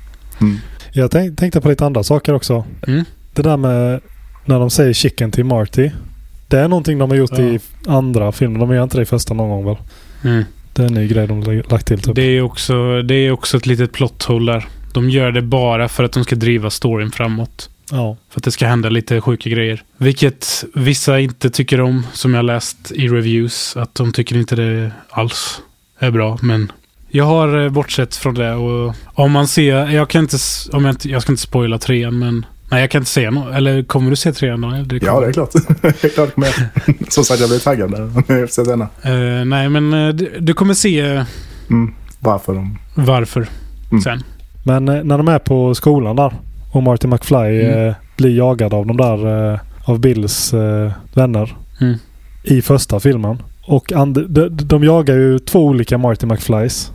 Jag 0.92 1.10
tänk, 1.10 1.38
tänkte 1.38 1.60
på 1.60 1.68
lite 1.68 1.86
andra 1.86 2.02
saker 2.02 2.34
också. 2.34 2.64
Mm. 2.86 3.04
Det 3.34 3.42
där 3.42 3.56
med 3.56 4.00
när 4.44 4.58
de 4.60 4.70
säger 4.70 4.92
chicken 4.92 5.30
till 5.30 5.44
Marty. 5.44 5.90
Det 6.48 6.58
är 6.58 6.68
någonting 6.68 6.98
de 6.98 7.10
har 7.10 7.16
gjort 7.16 7.30
Ja. 7.38 7.44
i 7.44 7.60
andra 7.86 8.32
filmer. 8.32 8.58
De 8.60 8.74
gör 8.74 8.82
inte 8.82 8.96
det 8.98 9.02
i 9.02 9.06
första 9.06 9.34
någon 9.34 9.48
gång 9.48 9.64
väl? 9.64 9.76
Mm. 10.32 10.44
Det 10.72 10.82
är 10.82 10.86
en 10.86 10.94
ny 10.94 11.08
grej 11.08 11.26
de 11.26 11.42
har 11.42 11.70
lagt 11.70 11.86
till 11.86 12.00
typ. 12.00 12.14
Det 12.14 12.22
är 12.22 12.42
också, 12.42 13.02
det 13.02 13.14
är 13.14 13.30
också 13.30 13.56
ett 13.56 13.66
litet 13.66 13.92
plot 13.92 14.22
hole 14.22 14.52
där. 14.52 14.66
De 14.92 15.10
gör 15.10 15.32
det 15.32 15.42
bara 15.42 15.88
för 15.88 16.04
att 16.04 16.12
de 16.12 16.24
ska 16.24 16.36
driva 16.36 16.70
storyn 16.70 17.10
framåt. 17.10 17.70
Ja. 17.91 18.16
För 18.30 18.41
att 18.41 18.45
det 18.45 18.51
ska 18.51 18.66
hända 18.66 18.89
lite 18.89 19.20
sjuka 19.20 19.51
grejer. 19.51 19.82
Vilket 19.97 20.64
vissa 20.74 21.20
inte 21.20 21.51
tycker 21.51 21.80
om, 21.80 22.07
som 22.12 22.35
jag 22.35 22.39
har 22.39 22.43
läst 22.43 22.93
i 22.93 23.09
reviews. 23.09 23.76
Att 23.76 23.95
de 23.95 24.12
tycker 24.12 24.37
inte 24.37 24.57
det 24.57 24.93
alls 25.11 25.61
är 25.99 26.11
bra. 26.11 26.39
Men 26.43 26.72
jag 27.09 27.24
har 27.24 27.64
eh, 27.64 27.70
bortsett 27.70 28.16
från 28.16 28.35
det. 28.35 28.55
Och 28.55 28.95
om 29.05 29.32
man 29.32 29.49
ser, 29.49 29.87
jag 29.91 30.09
kan 30.09 30.22
inte, 30.22 30.37
om 30.72 30.85
jag, 30.85 30.93
inte, 30.93 31.09
jag 31.11 31.22
ska 31.22 31.32
inte 31.32 31.43
spoila 31.43 31.78
trean 31.78 32.18
men 32.18 32.47
Nej, 32.70 32.80
jag 32.80 32.91
kan 32.91 33.01
inte 33.01 33.11
säga 33.11 33.30
något. 33.30 33.55
Eller 33.55 33.82
kommer 33.82 34.11
du 34.11 34.16
se 34.16 34.32
trean 34.32 34.61
då? 34.61 34.70
Det 34.70 35.03
Ja, 35.03 35.20
det 35.20 35.26
är 35.26 35.32
klart. 35.32 35.53
det 35.82 36.05
är 36.05 36.09
klart 36.09 36.35
kommer 36.35 36.47
jag. 36.47 36.95
Som 37.12 37.24
sagt, 37.24 37.41
jag 37.41 37.49
blir 37.49 37.59
taggad 37.59 37.91
när 37.91 38.49
jag 38.57 38.66
denna. 38.66 38.89
Eh, 39.03 39.45
nej, 39.45 39.68
men 39.68 39.93
eh, 39.93 40.14
du, 40.14 40.37
du 40.41 40.55
kommer 40.55 40.74
se 40.74 41.24
Mm. 41.70 41.95
Varför 42.20 42.55
de... 42.55 42.78
varför 42.95 43.47
Mm. 43.91 44.03
sen. 44.03 44.22
Men 44.62 44.85
när 44.85 45.18
de 45.18 45.28
är 45.28 45.39
på 45.39 45.74
skolan 45.74 46.16
där 46.16 46.32
och 46.74 46.82
Marty 46.82 47.08
McFly 47.08 47.60
Mm. 47.64 47.88
eh, 47.88 47.94
blir 48.16 48.36
jagad 48.36 48.74
av 48.74 48.86
de 48.86 48.96
där 48.96 49.52
eh, 49.52 49.58
av 49.84 49.98
Bills 50.00 50.54
eh, 50.54 50.92
vänner 51.14 51.56
Mm. 51.80 51.94
i 52.44 52.62
första 52.62 53.00
filmen. 53.00 53.42
Och 53.66 53.92
and, 53.92 54.18
de, 54.30 54.48
de 54.48 54.84
jagar 54.84 55.14
ju 55.14 55.38
två 55.38 55.64
olika 55.64 55.98
Marty 55.98 56.26
McFlys 56.26 56.90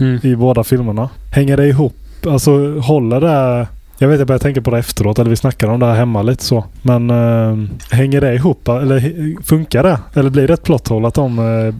Mm. 0.00 0.18
i 0.22 0.36
båda 0.36 0.64
filmerna. 0.64 1.08
Hänger 1.32 1.56
det 1.56 1.66
ihop? 1.68 1.94
Alltså 2.26 2.78
håller 2.80 3.20
det... 3.20 3.66
Jag 3.98 4.08
vet 4.08 4.18
jag 4.18 4.26
började 4.28 4.42
tänka 4.42 4.62
på 4.62 4.70
det 4.70 4.78
efteråt, 4.78 5.18
eller 5.18 5.30
vi 5.30 5.36
snackade 5.36 5.72
om 5.72 5.80
det 5.80 5.86
här 5.86 5.94
hemma 5.94 6.22
lite 6.22 6.44
så. 6.44 6.64
Men 6.82 7.10
eh, 7.10 7.56
hänger 7.90 8.20
det 8.20 8.34
ihop? 8.34 8.68
Eller 8.68 9.42
funkar 9.42 9.82
det? 9.82 9.98
Eller 10.14 10.30
blir 10.30 10.46
det 10.48 10.54
ett 10.54 10.62
plot 10.62 10.88
hole 10.88 11.08
att 11.08 11.14
de 11.14 11.38
eh, 11.38 11.74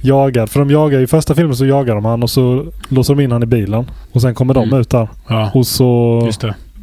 jagar? 0.00 0.46
För 0.46 0.60
de 0.60 0.70
jagar 0.70 1.00
i 1.00 1.06
första 1.06 1.34
filmen 1.34 1.56
så 1.56 1.66
jagar 1.66 1.94
de 1.94 2.04
han 2.04 2.22
och 2.22 2.30
så 2.30 2.64
låser 2.88 3.14
de 3.14 3.22
in 3.24 3.32
han 3.32 3.42
i 3.42 3.46
bilen. 3.46 3.90
Och 4.12 4.22
sen 4.22 4.34
kommer 4.34 4.54
de 4.54 4.64
Mm. 4.68 4.80
ut 4.80 4.90
där. 4.90 5.08
Ja, 5.28 5.50
Och 5.54 5.66
så. 5.66 6.20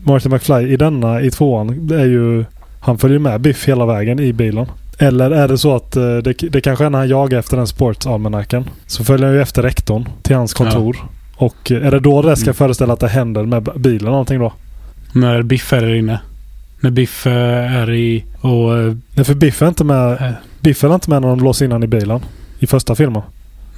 Martin 0.05 0.31
McFly 0.31 0.55
i 0.73 0.77
denna, 0.77 1.21
i 1.21 1.31
tvåan, 1.31 1.91
är 1.91 2.05
ju... 2.05 2.45
Han 2.79 2.97
följer 2.97 3.19
med 3.19 3.41
Biff 3.41 3.67
hela 3.67 3.85
vägen 3.85 4.19
i 4.19 4.33
bilen. 4.33 4.65
Eller 4.97 5.31
är 5.31 5.47
det 5.47 5.57
så 5.57 5.75
att 5.75 5.95
eh, 5.95 6.17
det, 6.17 6.33
det 6.33 6.61
kanske 6.61 6.85
är 6.85 6.89
när 6.89 6.99
han 6.99 7.07
jagar 7.09 7.39
efter 7.39 7.57
den 7.57 7.67
sportsalmanacken. 7.67 8.69
Så 8.87 9.03
följer 9.03 9.25
han 9.25 9.35
ju 9.35 9.41
efter 9.41 9.61
rektorn 9.63 10.09
till 10.21 10.35
hans 10.35 10.53
kontor. 10.53 10.97
Och 11.35 11.71
eh, 11.71 11.87
är 11.87 11.91
det 11.91 11.99
då 11.99 12.21
det 12.21 12.35
ska 12.35 12.45
Mm. 12.45 12.53
föreställa 12.55 12.93
att 12.93 12.99
det 12.99 13.07
händer 13.07 13.43
med 13.43 13.63
bilen 13.75 14.11
någonting 14.11 14.39
då? 14.39 14.53
När 15.11 15.41
Biff 15.41 15.73
är 15.73 15.81
där 15.81 15.93
inne. 15.95 16.19
När 16.79 16.91
Biff 16.91 17.27
eh, 17.27 17.75
är 17.75 17.91
i 17.91 18.23
och... 18.41 18.69
Nej, 19.15 19.25
för 19.25 19.33
Biff 19.33 19.61
är 19.61 19.67
inte 19.67 19.83
med, 19.83 20.11
eh, 20.11 20.31
Biff 20.61 20.83
är 20.83 20.95
inte 20.95 21.09
med 21.09 21.21
när 21.21 21.29
de 21.29 21.39
låser 21.39 21.65
in 21.65 21.71
han 21.71 21.83
i 21.83 21.87
bilen. 21.87 22.19
I 22.59 22.67
första 22.67 22.95
filmen. 22.95 23.21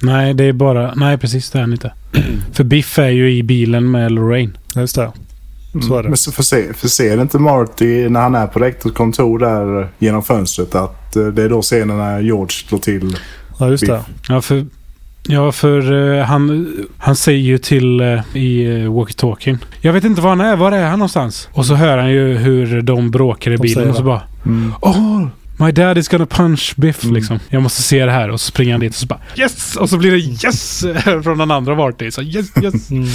nej, 0.02 0.34
det 0.34 0.44
är 0.44 0.52
bara... 0.52 0.94
Nej, 0.94 1.18
precis. 1.18 1.50
Det 1.50 1.58
är 1.58 1.60
han 1.60 1.72
inte. 1.72 1.92
För 2.52 2.64
Biff 2.64 2.98
är 2.98 3.08
ju 3.08 3.30
i 3.32 3.42
bilen 3.42 3.90
med 3.90 4.12
Lorraine. 4.12 4.58
Ja, 4.74 4.80
just 4.80 4.94
det. 4.96 5.10
Så 5.72 5.96
är 5.96 6.02
det. 6.02 6.08
Men 6.08 6.16
så 6.16 6.32
för, 6.32 6.42
se, 6.42 6.72
för 6.74 6.88
ser 6.88 7.20
inte 7.20 7.38
Marty 7.38 8.08
när 8.08 8.20
han 8.20 8.34
är 8.34 8.46
på 8.46 8.58
rektors 8.58 8.92
kontor 8.92 9.38
där 9.38 9.88
genom 9.98 10.22
fönstret 10.22 10.74
att 10.74 11.16
eh, 11.16 11.26
det 11.26 11.42
är 11.42 11.48
då 11.48 11.62
scenen 11.62 11.98
när 11.98 12.20
George 12.20 12.50
slår 12.50 12.78
till. 12.78 13.16
Ja, 13.58 13.70
just 13.70 13.86
det. 13.86 14.04
Ja, 14.28 14.42
för... 14.42 14.66
Ja, 15.30 15.52
för 15.52 16.12
eh, 16.18 16.24
han, 16.24 16.74
han 16.98 17.16
säger 17.16 17.38
ju 17.38 17.58
till 17.58 18.00
eh, 18.00 18.20
i 18.34 18.66
uh, 18.66 18.92
walkie-talkien. 18.92 19.58
Jag 19.80 19.92
vet 19.92 20.04
inte 20.04 20.20
var 20.20 20.30
han 20.30 20.40
är. 20.40 20.56
Var 20.56 20.72
är 20.72 20.86
han 20.86 20.98
någonstans? 20.98 21.48
Och 21.52 21.66
så 21.66 21.74
hör 21.74 21.98
han 21.98 22.10
ju 22.10 22.36
hur 22.36 22.82
de 22.82 23.10
bråkar 23.10 23.50
i 23.50 23.56
De 23.56 23.62
bilen 23.62 23.90
och 23.90 23.96
så 23.96 24.02
bara... 24.02 24.22
Oh, 24.80 25.26
my 25.56 25.72
dad 25.72 25.98
is 25.98 26.08
gonna 26.08 26.26
punch 26.26 26.74
Biff 26.76 27.04
liksom. 27.04 27.38
Jag 27.48 27.62
måste 27.62 27.82
se 27.82 28.04
det 28.04 28.12
här. 28.12 28.30
Och 28.30 28.40
så 28.40 28.46
springer 28.46 28.72
han 28.72 28.80
dit 28.80 28.92
och 28.92 28.98
så 28.98 29.06
bara 29.06 29.20
yes! 29.36 29.76
Och 29.76 29.90
så 29.90 29.96
blir 29.96 30.10
det 30.10 30.18
yes 30.18 30.84
från 31.24 31.38
den 31.38 31.50
andra 31.50 31.74
Marty. 31.74 32.10
Så 32.10 32.22
yes, 32.22 32.46
yes. 32.62 32.90
Mm. 32.90 33.08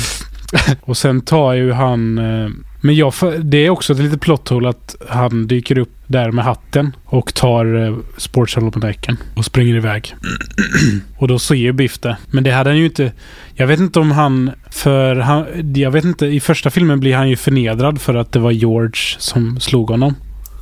och 0.81 0.97
sen 0.97 1.21
tar 1.21 1.53
ju 1.53 1.71
han... 1.71 2.17
eh, 2.17 2.49
Men 2.81 2.95
jag, 2.95 3.13
det 3.41 3.57
är 3.65 3.69
också 3.69 3.93
ett 3.93 3.99
litet 3.99 4.21
plot 4.21 4.49
hole 4.49 4.69
att 4.69 4.95
han 5.09 5.47
dyker 5.47 5.77
upp 5.77 5.89
där 6.07 6.31
med 6.31 6.45
hatten 6.45 6.95
och 7.05 7.33
tar 7.33 7.65
uh, 7.75 7.97
sportsalmanäcken 8.17 9.17
och 9.35 9.45
springer 9.45 9.75
iväg. 9.75 10.15
och 11.17 11.27
då 11.27 11.39
ser 11.39 11.55
ju 11.55 11.71
Biff 11.71 11.97
det. 11.99 12.17
Men 12.31 12.43
det 12.43 12.51
hade 12.51 12.69
han 12.69 12.77
ju 12.79 12.85
inte... 12.85 13.11
Jag 13.55 13.67
vet 13.67 13.79
inte 13.79 13.99
om 13.99 14.11
han... 14.11 14.51
För 14.71 15.15
han, 15.15 15.45
jag 15.75 15.91
vet 15.91 16.03
inte, 16.05 16.25
i 16.25 16.39
första 16.39 16.69
filmen 16.69 16.99
blir 16.99 17.15
han 17.15 17.29
ju 17.29 17.35
förnedrad 17.35 18.01
för 18.01 18.15
att 18.15 18.31
det 18.31 18.39
var 18.39 18.51
George 18.51 19.15
som 19.17 19.59
slog 19.59 19.89
honom. 19.89 20.15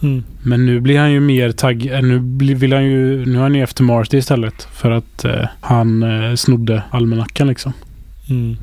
Mm. 0.04 0.24
Men 0.44 0.66
nu 0.66 0.80
blir 0.80 1.00
han 1.00 1.12
ju 1.12 1.20
mer 1.20 1.52
tagg... 1.52 1.86
eh, 1.92 2.02
Nu 2.02 2.20
vill 2.56 2.74
han 2.74 2.86
ju... 2.86 3.26
Nu 3.26 3.38
är 3.38 3.42
han 3.42 3.56
ju 3.56 3.64
efter 3.64 3.84
Marty 3.84 4.18
istället. 4.18 4.68
För 4.74 4.92
att 4.92 5.26
eh, 5.26 5.46
han 5.62 6.04
eh, 6.04 6.36
snodde 6.36 6.84
almanackan 6.92 7.48
liksom. 7.48 7.74
Mm. 8.30 8.58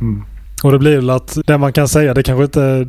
Mm. 0.00 0.22
Och 0.62 0.72
det 0.72 0.78
blir 0.78 0.96
väl 0.96 1.10
att 1.10 1.38
det 1.46 1.58
man 1.58 1.72
kan 1.72 1.88
säga, 1.88 2.14
det 2.14 2.22
kanske 2.22 2.44
inte... 2.44 2.86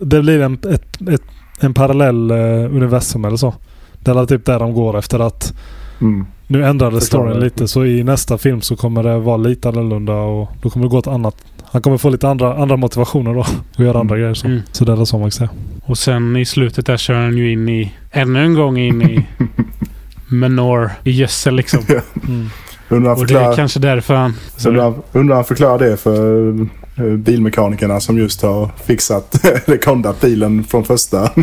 Det 0.00 0.20
blir 0.22 0.42
en, 0.42 0.54
ett, 0.54 1.08
ett, 1.08 1.22
en 1.60 1.74
parallell 1.74 2.30
eh, 2.30 2.36
universum 2.76 3.24
eller 3.24 3.36
så. 3.36 3.54
Det 4.00 4.10
är 4.10 4.26
typ 4.26 4.44
där 4.44 4.58
de 4.58 4.72
går 4.74 4.98
efter 4.98 5.18
att 5.18 5.54
Mm. 6.00 6.26
nu 6.46 6.64
ändrades 6.64 7.06
storyn 7.06 7.40
lite. 7.40 7.68
Så 7.68 7.84
i 7.84 8.04
nästa 8.04 8.38
film 8.38 8.60
så 8.60 8.76
kommer 8.76 9.02
det 9.02 9.18
vara 9.18 9.36
lite 9.36 9.68
annorlunda 9.68 10.12
och 10.14 10.48
då 10.62 10.70
kommer 10.70 10.86
det 10.86 10.90
gå 10.90 10.98
ett 10.98 11.06
annat... 11.06 11.36
Han 11.64 11.82
kommer 11.82 11.98
få 11.98 12.10
lite 12.10 12.28
andra, 12.28 12.56
andra 12.56 12.76
motivationer 12.76 13.34
då. 13.34 13.40
Och 13.76 13.84
göra 13.84 14.00
andra 14.00 14.18
grejer 14.18 14.34
så. 14.34 14.46
Mm. 14.46 14.60
Så 14.72 14.84
det 14.84 14.92
är 14.92 14.96
det 14.96 15.06
så 15.06 15.18
man 15.18 15.24
kan 15.24 15.30
säga. 15.30 15.50
Och 15.84 15.98
sen 15.98 16.36
i 16.36 16.44
slutet 16.44 16.86
där 16.86 16.96
kör 16.96 17.14
han 17.14 17.36
ju 17.36 17.52
in 17.52 17.68
i... 17.68 17.92
Ännu 18.10 18.44
en 18.44 18.54
gång 18.54 18.78
in 18.78 19.02
i... 19.02 19.26
Menor 20.28 20.90
i 21.04 21.10
gödsel 21.10 21.54
liksom. 21.54 21.80
Mm. 22.28 22.48
Undrar 22.92 23.14
Och 23.14 23.26
det 23.26 23.34
är 23.34 23.56
kanske 23.56 23.80
därför 23.80 24.14
han... 24.14 24.34
undrar, 24.66 24.94
undrar 25.12 25.36
han 25.36 25.44
förklarar 25.44 25.78
det 25.78 25.96
för 25.96 26.48
eh, 26.96 27.04
bilmekanikerna 27.04 28.00
som 28.00 28.18
just 28.18 28.42
har 28.42 28.70
fixat 28.86 29.44
eller 29.66 29.76
kondat 29.76 30.20
bilen 30.20 30.64
från 30.64 30.84
första, 30.84 31.30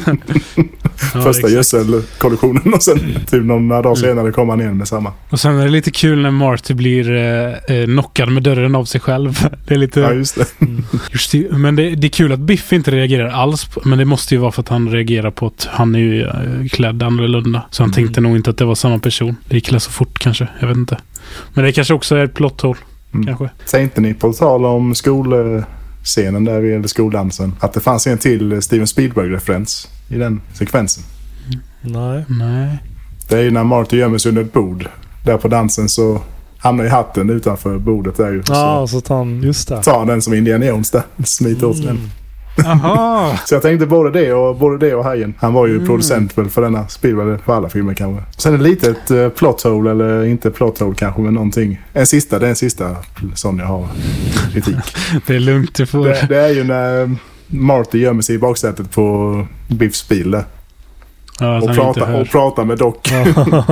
Ja, 1.13 1.21
första 1.23 1.49
gödselkollisionen 1.49 2.73
och 2.73 2.83
sen 2.83 2.99
typ 3.31 3.43
några 3.43 3.81
dagar 3.81 3.89
Mm. 3.89 3.95
senare 4.15 4.31
kommer 4.31 4.53
han 4.53 4.61
igen 4.61 4.77
med 4.77 4.87
samma. 4.87 5.11
Och 5.29 5.39
sen 5.39 5.57
är 5.59 5.63
det 5.65 5.71
lite 5.71 5.91
kul 5.91 6.21
när 6.21 6.31
Marty 6.31 6.73
blir 6.73 7.11
eh, 7.11 7.75
eh, 7.77 7.85
knockad 7.85 8.29
med 8.31 8.43
dörren 8.43 8.75
av 8.75 8.85
sig 8.85 9.01
själv. 9.01 9.47
Det 9.67 9.73
är 9.73 9.77
lite... 9.77 9.99
Ja, 9.99 10.13
just 10.13 10.35
det. 10.35 10.45
Just 11.11 11.31
det, 11.31 11.51
men 11.51 11.75
det, 11.75 11.95
det 11.95 12.07
är 12.07 12.11
kul 12.11 12.31
att 12.31 12.39
Biff 12.39 12.73
inte 12.73 12.91
reagerar 12.91 13.29
alls. 13.29 13.65
På, 13.65 13.81
men 13.85 13.97
det 13.99 14.05
måste 14.05 14.35
ju 14.35 14.41
vara 14.41 14.51
för 14.51 14.61
att 14.61 14.69
han 14.69 14.89
reagerar 14.89 15.31
på 15.31 15.47
att 15.47 15.67
han 15.71 15.95
är 15.95 15.99
ju 15.99 16.21
eh, 16.23 16.67
klädd 16.71 17.03
annorlunda. 17.03 17.61
Så 17.71 17.83
han 17.83 17.89
Mm. 17.89 17.95
tänkte 17.95 18.21
nog 18.21 18.35
inte 18.35 18.49
att 18.49 18.57
det 18.57 18.65
var 18.65 18.75
samma 18.75 18.99
person. 18.99 19.35
Det 19.47 19.55
gick 19.55 19.67
så 19.81 19.91
fort 19.91 20.19
kanske. 20.19 20.47
Jag 20.59 20.67
vet 20.67 20.77
inte. 20.77 20.97
Men 21.53 21.63
det 21.65 21.71
kanske 21.71 21.93
också 21.93 22.15
är 22.15 22.23
ett 22.25 22.33
plot 22.33 22.61
hole. 22.61 22.79
Mm. 23.13 23.25
Kanske. 23.25 23.49
Tänkte 23.69 24.01
ni 24.01 24.13
på 24.13 24.33
tal 24.33 24.65
om 24.65 24.95
skolscenen 24.95 26.43
där 26.45 26.59
vid 26.59 26.75
eller 26.75 26.87
skoldansen 26.87 27.53
att 27.59 27.73
det 27.73 27.79
fanns 27.79 28.07
en 28.07 28.17
till 28.17 28.61
Steven 28.61 28.87
Spielberg-referens 28.87 29.87
i 30.09 30.15
den 30.17 30.41
sekvensen? 30.53 31.03
Nej. 31.81 32.25
Nej. 32.27 32.77
Det 33.29 33.37
är 33.37 33.41
ju 33.41 33.51
när 33.51 33.63
Marty 33.63 33.97
gömmer 33.97 34.17
sig 34.17 34.29
under 34.29 34.41
ett 34.41 34.53
bord. 34.53 34.87
Där 35.25 35.37
på 35.37 35.47
dansen 35.47 35.89
så 35.89 36.21
hamnar 36.57 36.83
ju 36.83 36.89
hatten 36.89 37.29
utanför 37.29 37.77
bordet 37.77 38.17
där 38.17 38.31
ju. 38.31 38.43
Ja, 38.47 38.87
Så 38.87 38.95
så 38.95 39.01
tar 39.01 39.17
han... 39.17 39.41
Just 39.43 39.67
det. 39.67 39.83
tar 39.83 39.97
han 39.97 40.07
den 40.07 40.21
som 40.21 40.33
Indiana 40.33 40.65
Jones 40.65 40.91
där. 40.91 41.01
Smiter 41.23 41.67
åt 41.67 41.83
den. 41.83 42.11
Så 43.45 43.55
jag 43.55 43.61
tänkte 43.61 43.85
både 43.85 44.11
det 44.11 44.33
och, 44.33 44.55
både 44.55 44.77
det 44.87 44.93
och 44.95 45.03
Hajen. 45.03 45.33
Han 45.39 45.53
var 45.53 45.67
ju 45.67 45.73
Mm. 45.75 45.87
producent 45.87 46.37
väl 46.37 46.49
för 46.49 46.61
denna 46.61 46.87
Spielberg, 46.87 47.37
för 47.45 47.53
alla 47.55 47.69
filmer 47.69 47.93
kanske. 47.93 48.23
Sen 48.37 48.53
ett 48.55 48.61
litet 48.61 49.11
uh, 49.11 49.29
plot 49.29 49.63
hole, 49.63 49.91
eller 49.91 50.25
inte 50.25 50.51
plot 50.51 50.79
hole 50.79 50.95
kanske, 50.97 51.21
men 51.21 51.33
någonting. 51.33 51.81
En 51.93 52.05
sista, 52.07 52.39
det 52.39 52.45
är 52.45 52.49
en 52.49 52.55
sista 52.55 52.95
sån 53.35 53.57
jag 53.59 53.65
har 53.65 53.87
kritik. 54.53 54.75
Det 55.27 55.35
är 55.35 55.39
lugnt. 55.39 55.75
Du 55.75 55.85
får... 55.85 56.05
det, 56.05 56.25
det 56.29 56.37
är 56.41 56.49
ju 56.49 56.63
när 56.63 57.15
Marty 57.47 57.99
gömmer 57.99 58.21
sig 58.21 58.35
i 58.35 58.37
baksätet 58.39 58.91
på 58.91 59.45
Biffs 59.67 60.09
bil 60.09 60.31
där. 60.31 60.43
ja, 61.39 61.61
Och 61.61 61.69
hör. 61.75 62.21
och 62.21 62.27
pratar 62.29 62.65
med 62.65 62.77
Doc 62.77 62.95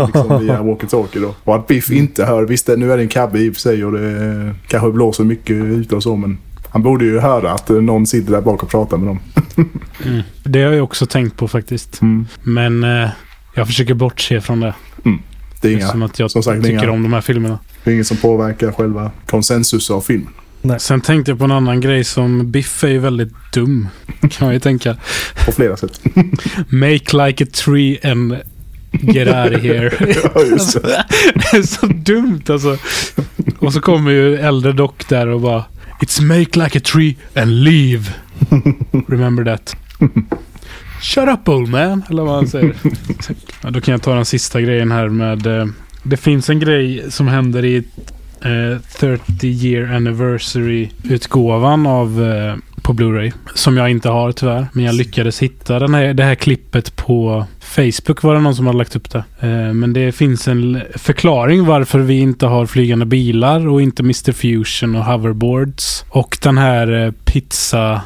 liksom 0.08 0.40
via 0.46 0.62
walkie-talkie 0.62 1.22
då. 1.22 1.36
Och 1.44 1.56
att 1.56 1.68
Biff 1.68 1.92
inte 1.92 2.26
hör. 2.26 2.44
Visst, 2.44 2.68
nu 2.68 2.92
är 2.92 2.98
det 2.98 3.04
en 3.04 3.10
cabbe 3.10 3.40
i 3.40 3.50
och 3.50 3.54
för 3.54 3.62
sig 3.62 3.86
och 3.86 3.92
det 3.92 4.56
kanske 4.68 4.92
blåser 4.92 5.24
mycket 5.24 5.56
ute 5.56 5.96
och 5.96 6.04
så 6.04 6.16
men 6.16 6.38
han 6.70 6.84
borde 6.84 7.06
ju 7.06 7.20
höra 7.20 7.52
att 7.52 7.70
någon 7.70 8.08
sitter 8.08 8.32
där 8.32 8.42
bak 8.42 8.64
och 8.64 8.70
pratar 8.70 8.98
med 8.98 9.08
dem. 9.08 9.20
Mm. 10.06 10.22
Det 10.44 10.64
har 10.64 10.72
jag 10.74 10.84
också 10.84 11.06
tänkt 11.06 11.38
på 11.38 11.48
faktiskt. 11.48 12.02
Mm. 12.02 12.26
Men 12.44 12.84
eh, 12.84 13.10
jag 13.56 13.68
försöker 13.68 13.94
bortse 13.94 14.42
från 14.42 14.60
det. 14.60 14.74
Det 15.62 15.68
är, 15.68 15.72
inga, 15.74 15.88
Som 15.88 16.02
att 16.04 16.20
jag 16.20 16.32
som 16.32 16.44
sagt, 16.44 16.64
tycker 16.64 16.84
inga- 16.84 16.92
om 16.92 17.04
de 17.04 17.14
här 17.14 17.22
filmerna. 17.22 17.60
det 17.84 17.90
är 17.92 17.94
inget 17.94 18.08
som 18.08 18.18
påverkar 18.18 18.72
själva 18.72 19.12
konsensus 19.26 19.92
av 19.92 20.02
filmen. 20.02 20.30
Sen 20.80 21.02
tänkte 21.02 21.32
jag 21.32 21.38
på 21.40 21.46
en 21.46 21.52
annan 21.52 21.82
grej 21.82 22.04
som 22.04 22.52
Biff 22.52 22.84
är 22.84 22.88
ju 22.88 23.00
väldigt 23.00 23.34
dum. 23.54 23.88
Kan 24.32 24.46
man 24.48 24.54
ju 24.54 24.60
tänka. 24.60 24.98
På 25.46 25.52
flera 25.52 25.78
sätt. 25.78 26.02
Make 26.70 27.26
like 27.28 27.44
a 27.44 27.48
tree 27.66 28.00
and 28.12 28.36
get 28.92 29.28
out 29.28 29.58
of 29.58 29.62
here. 29.64 29.92
ja, 30.36 30.42
just 30.42 30.74
det. 30.84 31.06
det 31.36 31.58
är 31.58 31.62
så 31.64 31.86
dumt 31.88 32.42
alltså. 32.50 32.78
Och 33.60 33.74
så 33.74 33.82
kommer 33.82 34.12
ju 34.12 34.36
äldre 34.38 34.72
dock 34.72 35.10
där 35.10 35.28
och 35.28 35.42
bara 35.42 35.64
It's 36.02 36.22
make 36.22 36.60
like 36.60 36.78
a 36.78 36.82
tree 36.84 37.16
and 37.36 37.64
leave. 37.64 38.14
Remember 39.08 39.44
that. 39.46 39.76
Shut 41.02 41.28
up 41.30 41.50
old 41.50 41.70
man. 41.70 42.04
Eller 42.10 42.24
vad 42.24 42.36
han 42.36 42.48
säger. 42.48 42.76
Ja, 43.64 43.70
då 43.72 43.82
kan 43.82 43.92
jag 43.92 44.02
ta 44.02 44.16
den 44.16 44.26
sista 44.26 44.62
grejen 44.62 44.92
här 44.92 45.10
med. 45.10 45.48
eh, 45.60 45.66
Det 46.04 46.18
finns 46.18 46.50
en 46.50 46.60
grej 46.60 47.12
som 47.12 47.28
händer 47.28 47.66
i 47.66 47.76
eh, 48.42 48.82
30 49.00 49.48
year 49.48 49.94
anniversary-utgåvan 49.96 51.86
av 51.88 52.24
eh, 52.26 52.56
på 52.88 52.94
Blu-ray. 52.94 53.32
Som 53.54 53.78
jag 53.78 53.90
inte 53.90 54.10
har 54.10 54.32
tyvärr. 54.32 54.68
Men 54.74 54.86
jag 54.86 54.96
lyckades 54.96 55.40
hitta 55.40 55.80
den 55.80 55.94
här, 55.94 56.14
det 56.14 56.24
här 56.24 56.36
klippet 56.36 56.96
på 56.96 57.46
Facebook 57.60 58.24
var 58.24 58.36
det 58.36 58.42
någon 58.42 58.56
som 58.56 58.66
hade 58.68 58.78
lagt 58.78 58.96
upp 58.96 59.10
det. 59.10 59.24
Eh, 59.40 59.74
men 59.74 59.94
det 59.94 60.12
finns 60.12 60.48
en 60.48 60.82
förklaring 60.96 61.66
varför 61.66 62.00
vi 62.00 62.20
inte 62.20 62.46
har 62.46 62.66
flygande 62.66 63.06
bilar 63.06 63.68
och 63.68 63.82
inte 63.82 64.04
Mr. 64.04 64.32
Fusion 64.32 64.96
och 64.96 65.06
hoverboards. 65.06 66.06
Och 66.10 66.38
den 66.42 66.58
här 66.58 67.06
eh, 67.06 67.12
pizza 67.12 68.02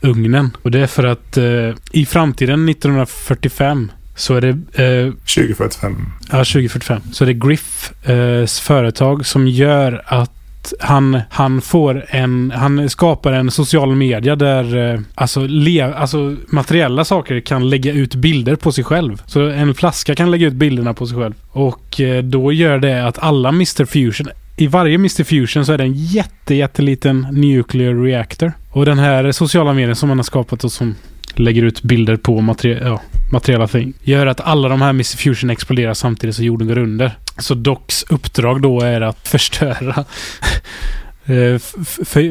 ugnen. 0.00 0.56
Och 0.62 0.70
det 0.70 0.80
är 0.80 0.86
för 0.86 1.04
att 1.04 1.36
eh, 1.36 1.74
i 1.92 2.06
framtiden 2.06 2.68
1945 2.68 3.92
så 4.16 4.34
är 4.34 4.40
det... 4.40 4.48
Eh, 4.84 5.12
2045. 5.12 6.06
Ja, 6.30 6.38
2045. 6.38 7.00
Så 7.12 7.24
är 7.24 7.26
det 7.26 7.48
Griffs 7.48 8.60
företag 8.60 9.26
som 9.26 9.48
gör 9.48 10.02
att 10.06 10.39
han, 10.80 11.20
han 11.30 11.60
får 11.60 12.06
en... 12.08 12.52
Han 12.56 12.90
skapar 12.90 13.32
en 13.32 13.50
social 13.50 13.94
media 13.94 14.36
där 14.36 14.92
eh, 14.92 15.00
alltså, 15.14 15.40
le, 15.40 15.82
alltså 15.82 16.36
materiella 16.48 17.04
saker 17.04 17.40
kan 17.40 17.70
lägga 17.70 17.92
ut 17.92 18.14
bilder 18.14 18.56
på 18.56 18.72
sig 18.72 18.84
själv. 18.84 19.22
Så 19.26 19.48
en 19.48 19.74
flaska 19.74 20.14
kan 20.14 20.30
lägga 20.30 20.46
ut 20.46 20.54
bilderna 20.54 20.94
på 20.94 21.06
sig 21.06 21.18
själv. 21.18 21.34
Och 21.50 22.00
eh, 22.00 22.22
då 22.22 22.52
gör 22.52 22.78
det 22.78 23.06
att 23.06 23.18
alla 23.18 23.48
Mr. 23.48 23.84
Fusion 23.84 24.28
i 24.56 24.66
varje 24.66 24.94
Mr. 24.94 25.24
Fusion 25.24 25.66
så 25.66 25.72
är 25.72 25.78
det 25.78 25.84
en 25.84 25.94
jätte, 25.94 26.54
jätteliten 26.54 27.26
nuclear 27.32 27.94
reactor. 27.94 28.52
Och 28.70 28.84
den 28.84 28.98
här 28.98 29.32
sociala 29.32 29.72
medien 29.72 29.96
som 29.96 30.08
man 30.08 30.18
har 30.18 30.22
skapat 30.22 30.64
och 30.64 30.72
som 30.72 30.94
lägger 31.34 31.62
ut 31.62 31.82
bilder 31.82 32.16
på 32.16 32.40
materi 32.40 32.78
ja, 32.82 33.00
materiella 33.32 33.66
ting. 33.66 33.92
Gör 34.02 34.26
att 34.26 34.40
alla 34.40 34.68
de 34.68 34.82
här 34.82 34.90
Mr. 34.90 35.16
Fusion 35.16 35.50
exploderar 35.50 35.94
samtidigt 35.94 36.36
som 36.36 36.44
jorden 36.44 36.68
går 36.68 36.78
under. 36.78 37.18
Så 37.40 37.54
Docs 37.54 38.04
uppdrag 38.08 38.62
då 38.62 38.80
är 38.80 39.00
att 39.00 39.28
förstöra 39.28 40.04
eh, 41.24 41.58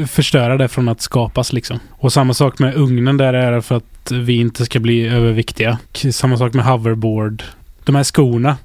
förstöra 0.08 0.58
det 0.58 0.68
från 0.68 0.90
att 0.90 1.02
skapas 1.02 1.54
liksom. 1.54 1.80
Och 1.92 2.14
samma 2.14 2.34
sak 2.34 2.60
med 2.60 2.76
ugnen 2.76 3.18
där 3.18 3.34
är 3.34 3.52
det 3.52 3.62
för 3.62 3.76
att 3.78 4.12
vi 4.12 4.36
inte 4.36 4.66
ska 4.66 4.80
bli 4.80 5.08
överviktiga. 5.08 5.78
Samma 6.12 6.38
sak 6.38 6.54
med 6.54 6.66
hoverboard. 6.66 7.44
De 7.84 7.96
här 7.96 8.04
skorna. 8.04 8.58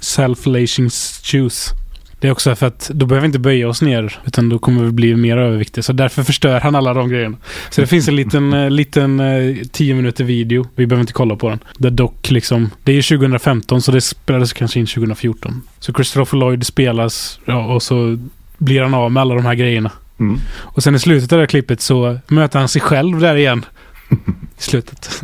Self-lashing 0.00 0.90
shoes. 1.22 1.79
Det 2.20 2.28
är 2.28 2.32
också 2.32 2.54
för 2.54 2.66
att 2.66 2.90
då 2.94 3.06
behöver 3.06 3.22
vi 3.22 3.26
inte 3.26 3.38
böja 3.38 3.68
oss 3.68 3.82
ner 3.82 4.18
utan 4.26 4.48
då 4.48 4.58
kommer 4.58 4.84
vi 4.84 4.90
bli 4.90 5.16
mer 5.16 5.36
överviktiga. 5.36 5.82
Så 5.82 5.92
därför 5.92 6.22
förstör 6.22 6.60
han 6.60 6.74
alla 6.74 6.94
de 6.94 7.08
grejerna. 7.08 7.36
Så 7.70 7.80
det 7.80 7.86
finns 7.86 8.08
en 8.08 8.16
liten, 8.16 8.52
eh, 8.64 8.70
liten 8.70 9.20
eh, 9.20 9.56
10 9.72 9.94
minuter 9.94 10.24
video. 10.24 10.66
Vi 10.74 10.86
behöver 10.86 11.00
inte 11.00 11.12
kolla 11.12 11.36
på 11.36 11.48
den. 11.48 11.58
Där 11.78 11.90
dock 11.90 12.30
liksom, 12.30 12.70
det 12.84 12.92
är 12.92 13.18
2015 13.18 13.82
så 13.82 13.92
det 13.92 14.00
spelades 14.00 14.52
kanske 14.52 14.80
in 14.80 14.86
2014. 14.86 15.62
Så 15.78 15.92
Christopher 15.92 16.38
Lloyd 16.38 16.66
spelas 16.66 17.40
ja, 17.44 17.74
och 17.74 17.82
så 17.82 18.18
blir 18.58 18.82
han 18.82 18.94
av 18.94 19.12
med 19.12 19.20
alla 19.20 19.34
de 19.34 19.46
här 19.46 19.54
grejerna. 19.54 19.90
Mm. 20.18 20.40
Och 20.56 20.82
sen 20.82 20.94
i 20.94 20.98
slutet 20.98 21.32
av 21.32 21.38
det 21.38 21.42
här 21.42 21.46
klippet 21.46 21.80
så 21.80 22.18
möter 22.26 22.58
han 22.58 22.68
sig 22.68 22.82
själv 22.82 23.20
där 23.20 23.36
igen. 23.36 23.64
I 24.58 24.62
slutet. 24.62 25.22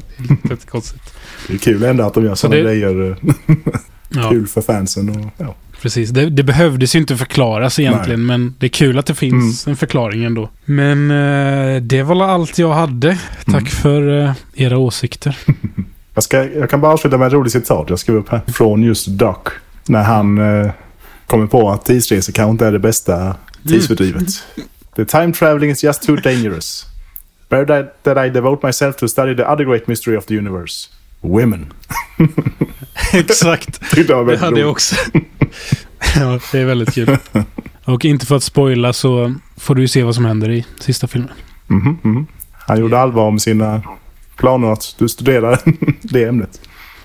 Lite 0.51 0.67
konstigt. 0.67 1.15
Det 1.49 1.55
är 1.55 1.59
kul 1.59 1.83
ändå 1.83 2.05
att 2.05 2.15
de 2.15 2.25
gör 2.25 2.35
sådana 2.35 2.61
grejer. 2.61 3.17
kul 4.31 4.47
för 4.47 4.61
fansen. 4.61 5.09
Och, 5.09 5.33
ja. 5.37 5.55
Precis, 5.83 6.11
det, 6.11 6.31
det 6.31 6.43
behövdes 6.43 6.95
ju 6.95 6.99
inte 6.99 7.17
förklaras 7.17 7.79
egentligen 7.79 8.27
Nej. 8.27 8.39
men 8.39 8.55
det 8.59 8.67
är 8.67 8.71
kul 8.71 8.99
att 8.99 9.07
det 9.07 9.15
finns 9.15 9.67
mm. 9.67 9.73
en 9.73 9.77
förklaring 9.77 10.25
ändå. 10.25 10.49
Men 10.65 11.11
eh, 11.11 11.83
det 11.83 12.03
var 12.03 12.25
allt 12.25 12.59
jag 12.59 12.73
hade. 12.73 13.19
Tack 13.45 13.55
mm. 13.55 13.67
för 13.67 14.23
eh, 14.23 14.33
era 14.55 14.79
åsikter. 14.79 15.39
jag, 16.15 16.25
ska, 16.25 16.45
jag 16.45 16.71
kan 16.71 16.81
bara 16.81 16.93
avsluta 16.93 17.19
med 17.19 17.27
ett 17.27 17.33
roligt 17.33 17.53
citat 17.53 17.91
jag 17.91 17.99
skrev 17.99 18.17
upp 18.17 18.29
här. 18.29 18.41
Från 18.47 18.83
just 18.83 19.07
Doc. 19.07 19.37
När 19.87 20.03
han 20.03 20.39
eh, 20.39 20.71
kommer 21.27 21.47
på 21.47 21.71
att 21.71 21.85
tidsresor 21.85 22.33
kanske 22.33 22.51
inte 22.51 22.67
är 22.67 22.73
det 22.73 22.79
bästa 22.79 23.37
tidsfördrivet. 23.69 24.29
Mm. 24.57 24.69
The 24.97 25.05
time 25.05 25.33
traveling 25.33 25.71
is 25.71 25.85
just 25.85 26.03
too 26.03 26.17
dangerous. 26.17 26.87
Better 27.49 27.91
that 28.03 28.27
I 28.27 28.31
devote 28.31 28.67
myself 28.67 28.97
to 28.97 29.09
study 29.09 29.37
the 29.37 29.45
other 29.45 29.65
great 29.65 29.87
mystery 29.87 30.17
of 30.17 30.27
the 30.27 30.39
universe. 30.39 30.89
Women. 31.21 31.73
Exakt. 33.13 33.81
det, 33.95 34.03
det 34.03 34.37
hade 34.39 34.61
jag 34.61 34.71
också. 34.71 34.97
ja, 36.17 36.41
det 36.53 36.59
är 36.59 36.65
väldigt 36.65 36.95
kul. 36.95 37.17
Och 37.85 38.05
inte 38.05 38.27
för 38.27 38.37
att 38.37 38.43
spoila 38.43 38.93
så 38.93 39.35
får 39.57 39.75
du 39.75 39.83
ju 39.83 39.89
se 39.89 40.03
vad 40.03 40.15
som 40.15 40.25
händer 40.25 40.51
i 40.51 40.67
sista 40.81 41.07
filmen. 41.07 41.33
Mm 41.71 41.83
-hmm, 41.83 42.05
mm 42.05 42.17
-hmm. 42.17 42.27
Han 42.53 42.81
gjorde 42.81 42.99
allvar 42.99 43.31
med 43.31 43.43
sina 43.43 43.83
planer 44.37 44.73
att 44.73 44.95
du 44.99 45.09
studerar 45.09 45.61
det 46.03 46.25
ämnet. 46.25 46.61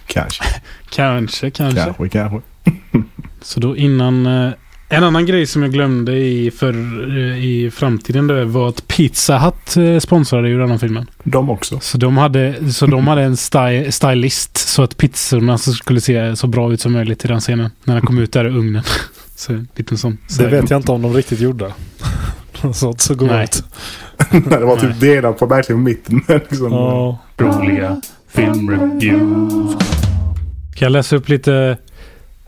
Kanske. 0.08 0.44
kanske, 0.90 1.52
kanske. 1.52 1.84
Kanske, 1.84 2.10
kanske. 2.10 2.42
så 3.42 3.60
då 3.60 3.78
innan 3.78 4.26
eh, 4.26 4.54
en 4.94 5.04
annan 5.04 5.26
grej 5.26 5.48
som 5.48 5.62
jag 5.62 5.72
glömde 5.72 6.18
i, 6.18 6.52
för, 6.52 6.74
eh, 7.18 7.46
i 7.46 7.72
framtiden 7.72 8.28
då 8.28 8.46
var 8.46 8.70
att 8.70 8.88
Pizza 8.88 9.38
Hut 9.38 9.78
eh, 9.78 10.00
sponsrade 10.00 10.50
ju 10.50 10.60
den 10.60 10.72
här 10.72 10.78
filmen. 10.78 11.08
De 11.24 11.50
också. 11.50 11.80
Så 11.80 11.98
de 11.98 12.18
hade, 12.18 12.72
så 12.74 12.86
de 12.86 13.08
hade 13.08 13.22
en 13.22 13.38
sty, 13.38 13.92
stylist 13.92 14.58
så 14.58 14.84
att 14.84 14.98
pizzorna 14.98 15.58
skulle 15.58 16.02
se 16.02 16.36
så 16.36 16.48
bra 16.48 16.74
ut 16.74 16.82
som 16.82 16.92
möjligt 16.92 17.26
i 17.26 17.28
den 17.28 17.40
scenen. 17.40 17.70
När 17.84 17.94
den 17.94 18.06
kom 18.06 18.18
ut 18.18 18.34
där 18.34 18.46
i 18.46 18.50
ugnen. 18.50 18.84
Så, 19.36 19.66
liten 19.76 19.98
sån. 19.98 20.18
Det 20.38 20.48
vet 20.48 20.70
jag 20.70 20.80
inte 20.80 20.92
om 20.92 21.02
de 21.02 21.14
riktigt 21.14 21.40
gjorde. 21.40 21.74
De 22.62 22.74
såg 22.74 22.92
inte 22.92 23.04
så 23.04 23.16
god 23.16 23.32
ut. 23.32 23.64
det 24.50 24.66
var 24.66 24.78
typ 24.78 25.00
delat 25.00 25.40
på 25.40 25.46
verkligen 25.46 25.84
mitten. 25.84 26.22
liksom. 26.28 26.72
Ja. 26.72 27.18
Roliga 27.38 28.02
filmreviews. 28.28 29.74
Kan 30.76 30.86
jag 30.86 30.92
läsa 30.92 31.16
upp 31.16 31.30
lite 31.30 31.78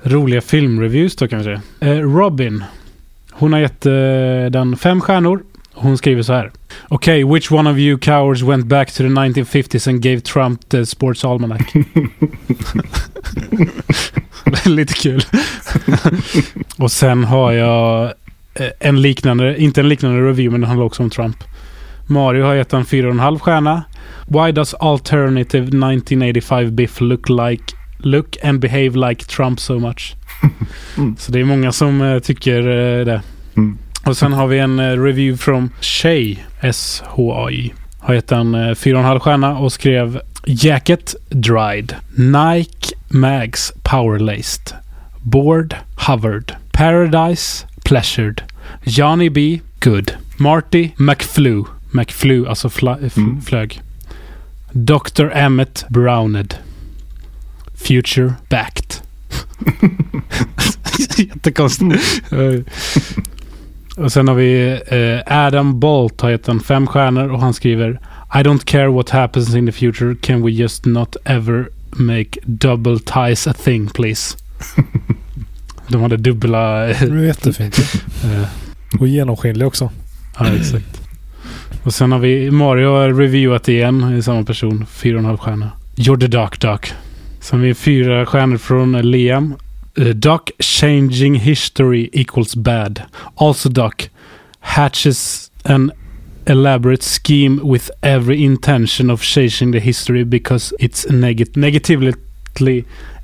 roliga 0.04 0.42
filmreviews 0.42 1.16
då 1.16 1.28
kanske. 1.28 1.62
Eh, 1.80 2.00
Robin. 2.00 2.64
Hon 3.32 3.54
har 3.54 3.60
gett 3.60 3.86
eh, 3.86 3.92
den 4.52 4.78
fem 4.78 5.02
stjärnor. 5.02 5.44
Hon 5.74 5.98
skriver 5.98 6.24
så 6.24 6.34
här. 6.34 6.52
Okej, 6.88 7.24
okay, 7.24 7.36
which 7.36 7.52
one 7.52 7.72
of 7.72 7.78
you 7.78 7.98
cowards 7.98 8.42
went 8.42 8.66
back 8.66 8.92
to 8.92 8.98
the 8.98 9.10
1950s 9.10 9.90
and 9.90 10.04
gave 10.04 10.20
Trump 10.20 10.70
the 10.70 10.86
sports 10.86 11.26
almanac? 11.26 11.62
Lite 14.66 14.94
kul. 14.94 15.22
och 16.78 16.92
sen 16.92 17.24
har 17.24 17.52
jag 17.52 18.14
eh, 18.54 18.68
en 18.80 19.02
liknande, 19.02 19.58
inte 19.58 19.82
en 19.82 19.90
liknande 19.90 20.22
review 20.22 20.52
men 20.52 20.62
den 20.62 20.68
handlar 20.68 20.86
också 20.86 21.04
om 21.04 21.10
Trump. 21.10 21.38
Mario 22.08 22.44
har 22.46 22.54
gett 22.54 22.74
en 22.74 22.84
4,5 22.84 23.40
stjärna. 23.40 23.84
Why 24.28 24.52
does 24.52 24.74
alternative 24.74 25.64
1985 25.64 26.76
Biff 26.76 27.02
look 27.02 27.30
like 27.30 27.64
look 28.06 28.38
and 28.44 28.60
behave 28.60 29.10
like 29.10 29.26
Trump 29.26 29.60
so 29.60 29.80
much. 29.80 30.16
mm. 30.98 31.16
Så 31.20 31.32
det 31.32 31.40
är 31.40 31.44
många 31.44 31.72
som 31.72 32.02
uh, 32.02 32.20
tycker 32.20 32.68
uh, 32.68 33.06
det. 33.06 33.22
Mm. 33.58 33.78
Och 34.06 34.18
sen 34.18 34.34
har 34.34 34.48
vi 34.48 34.60
en 34.60 34.80
uh, 34.80 35.04
review 35.04 35.38
från 35.44 35.70
Shay, 35.82 36.38
S-H-A-I. 36.62 37.74
Har 38.00 38.14
gett 38.14 38.32
en 38.32 38.56
uh, 38.56 38.72
4,5 38.72 39.20
stjärna 39.20 39.58
och 39.58 39.74
skrev 39.74 40.22
Jacket 40.46 41.16
Dried. 41.30 41.96
Nike 42.16 42.96
Mags 43.08 43.74
Powerlaced. 43.84 44.78
Board 45.22 45.76
Hovered. 46.08 46.56
Paradise 46.72 47.68
Pleasured. 47.84 48.42
Johnny 48.84 49.30
B 49.30 49.60
Good. 49.80 50.12
Marty 50.38 50.92
McFlew. 50.98 51.66
McFlew, 51.92 52.50
alltså 52.50 52.70
mm. 53.18 53.42
flög. 53.42 53.82
Dr. 54.72 55.32
Emmett 55.34 55.86
Browned. 55.90 56.56
Future 57.88 58.34
backed. 58.50 58.96
Jättekonstigt. 61.18 62.24
och 63.98 64.12
sen 64.12 64.28
har 64.28 64.36
vi 64.36 64.80
eh, 64.88 65.38
Adam 65.46 65.80
Bolt 65.80 66.22
har 66.22 66.30
gett 66.30 66.44
den 66.46 66.60
fem 66.60 66.88
stjärnor 66.88 67.32
och 67.32 67.40
han 67.40 67.54
skriver 67.54 68.00
I 68.36 68.38
don't 68.38 68.66
care 68.66 68.88
what 68.88 69.10
happens 69.10 69.56
in 69.56 69.66
the 69.66 69.72
future. 69.72 70.16
Can 70.22 70.46
we 70.46 70.52
just 70.52 70.86
not 70.86 71.16
ever 71.26 71.70
make 71.92 72.40
double 72.46 73.00
ties 73.00 73.48
a 73.48 73.54
thing 73.54 73.88
please? 73.88 74.38
De 75.88 76.02
hade 76.02 76.18
dubbla... 76.18 76.76
det 76.86 77.02
är 77.02 77.24
jättefint. 77.24 77.80
Eh. 78.24 78.48
och 79.00 79.08
genomskinlig 79.08 79.68
också. 79.68 79.92
Ja, 80.40 80.56
exakt. 80.56 81.02
Och 81.84 81.94
sen 81.94 82.12
har 82.12 82.20
vi 82.20 82.52
Mario 82.52 82.90
har 82.90 83.14
reviewat 83.14 83.70
igen 83.70 84.18
i 84.18 84.22
samma 84.22 84.44
person. 84.44 84.86
Fyra 84.90 85.16
och 85.16 85.20
en 85.20 85.26
halv 85.26 85.38
stjärna. 85.38 85.72
You're 85.96 86.20
the 86.20 86.28
dark 86.28 86.62
duck. 86.62 86.94
Sen 87.44 87.64
är 87.66 87.74
fyra 87.74 88.26
stjärnor 88.26 88.58
från 88.58 89.12
Liam. 89.12 89.56
Uh, 90.00 90.08
Doc 90.08 90.42
changing 90.60 91.36
history 91.36 92.10
equals 92.14 92.56
bad. 92.56 93.02
Also 93.36 93.70
Doc 93.70 93.94
hatches 94.60 95.52
an 95.64 95.92
elaborate 96.46 97.04
scheme 97.04 97.62
with 97.74 97.90
every 98.02 98.44
intention 98.44 99.10
of 99.10 99.22
changing 99.22 99.72
the 99.72 99.80
history 99.80 100.24
because 100.26 100.76
it's 100.80 101.12
neg 101.12 101.58
negatively 101.58 102.14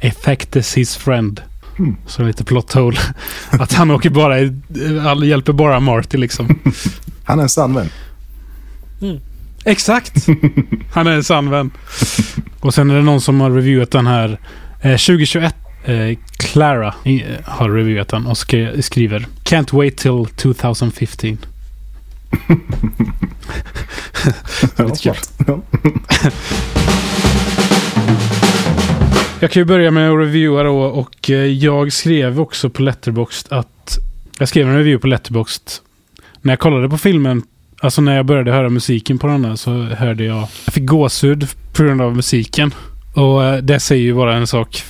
affects 0.04 0.78
his 0.78 0.96
friend. 0.96 1.42
Mm. 1.78 1.96
Så 2.08 2.24
lite 2.24 2.44
plot 2.44 2.74
hole. 2.74 2.98
Att 3.52 3.74
han 3.74 3.92
åker 3.92 4.10
bara, 4.10 4.36
han 5.02 5.28
hjälper 5.28 5.54
bara 5.54 5.80
Marty 5.80 6.18
liksom. 6.18 6.60
Han 7.24 7.40
är 7.40 7.44
en 7.44 7.50
sann 7.50 7.74
vän. 7.74 7.90
Mm. 9.02 9.20
Exakt! 9.66 10.28
Han 10.94 11.08
är 11.08 11.12
en 11.12 11.24
sann 11.24 11.50
vän. 11.50 11.72
Och 12.62 12.74
sen 12.74 12.90
är 12.92 12.96
det 12.96 13.02
någon 13.02 13.22
som 13.22 13.42
har 13.42 13.52
reviewat 13.52 13.92
den 13.92 14.08
här. 14.08 14.40
Eh, 14.82 14.92
2021 14.98 15.56
Eh, 15.86 16.18
Clara 16.38 16.94
eh, 17.06 17.22
har 17.46 17.70
reviewat 17.70 18.08
den 18.08 18.26
och 18.26 18.38
skri- 18.38 18.82
skriver 18.82 19.26
Can't 19.44 19.76
wait 19.78 19.98
till 19.98 20.26
2015. 20.36 21.30
Lite 24.78 25.00
kul. 25.02 25.16
Jag 29.40 29.52
kan 29.52 29.62
ju 29.62 29.66
börja 29.66 29.92
med 29.92 30.12
att 30.12 30.20
reviewa 30.20 30.64
då 30.64 30.78
och 30.82 31.30
eh, 31.30 31.36
jag 31.46 31.94
skrev 31.94 32.40
också 32.42 32.70
på 32.70 32.82
Letterboxd 32.82 33.54
att 33.54 33.98
jag 34.40 34.48
skrev 34.48 34.68
en 34.70 34.78
review 34.78 35.02
på 35.02 35.08
Letterboxd 35.08 35.70
när 36.42 36.52
jag 36.54 36.60
kollade 36.60 36.90
på 36.90 36.98
filmen 36.98 37.44
Alltså 37.82 38.02
när 38.02 38.16
jag 38.16 38.26
började 38.26 38.52
höra 38.52 38.70
musiken 38.70 39.20
på 39.20 39.28
den 39.28 39.46
här 39.46 39.56
så 39.56 39.84
hörde 39.84 40.24
jag 40.24 40.48
Jag 40.66 40.74
fick 40.74 40.86
gåshud 40.86 41.48
på 41.74 41.84
grund 41.84 42.02
av 42.02 42.16
musiken. 42.16 42.74
Och 43.14 43.44
eh, 43.44 43.58
det 43.58 43.80
säger 43.80 44.04
ju 44.04 44.16
bara 44.16 44.36
en 44.36 44.48
sak 44.48 44.84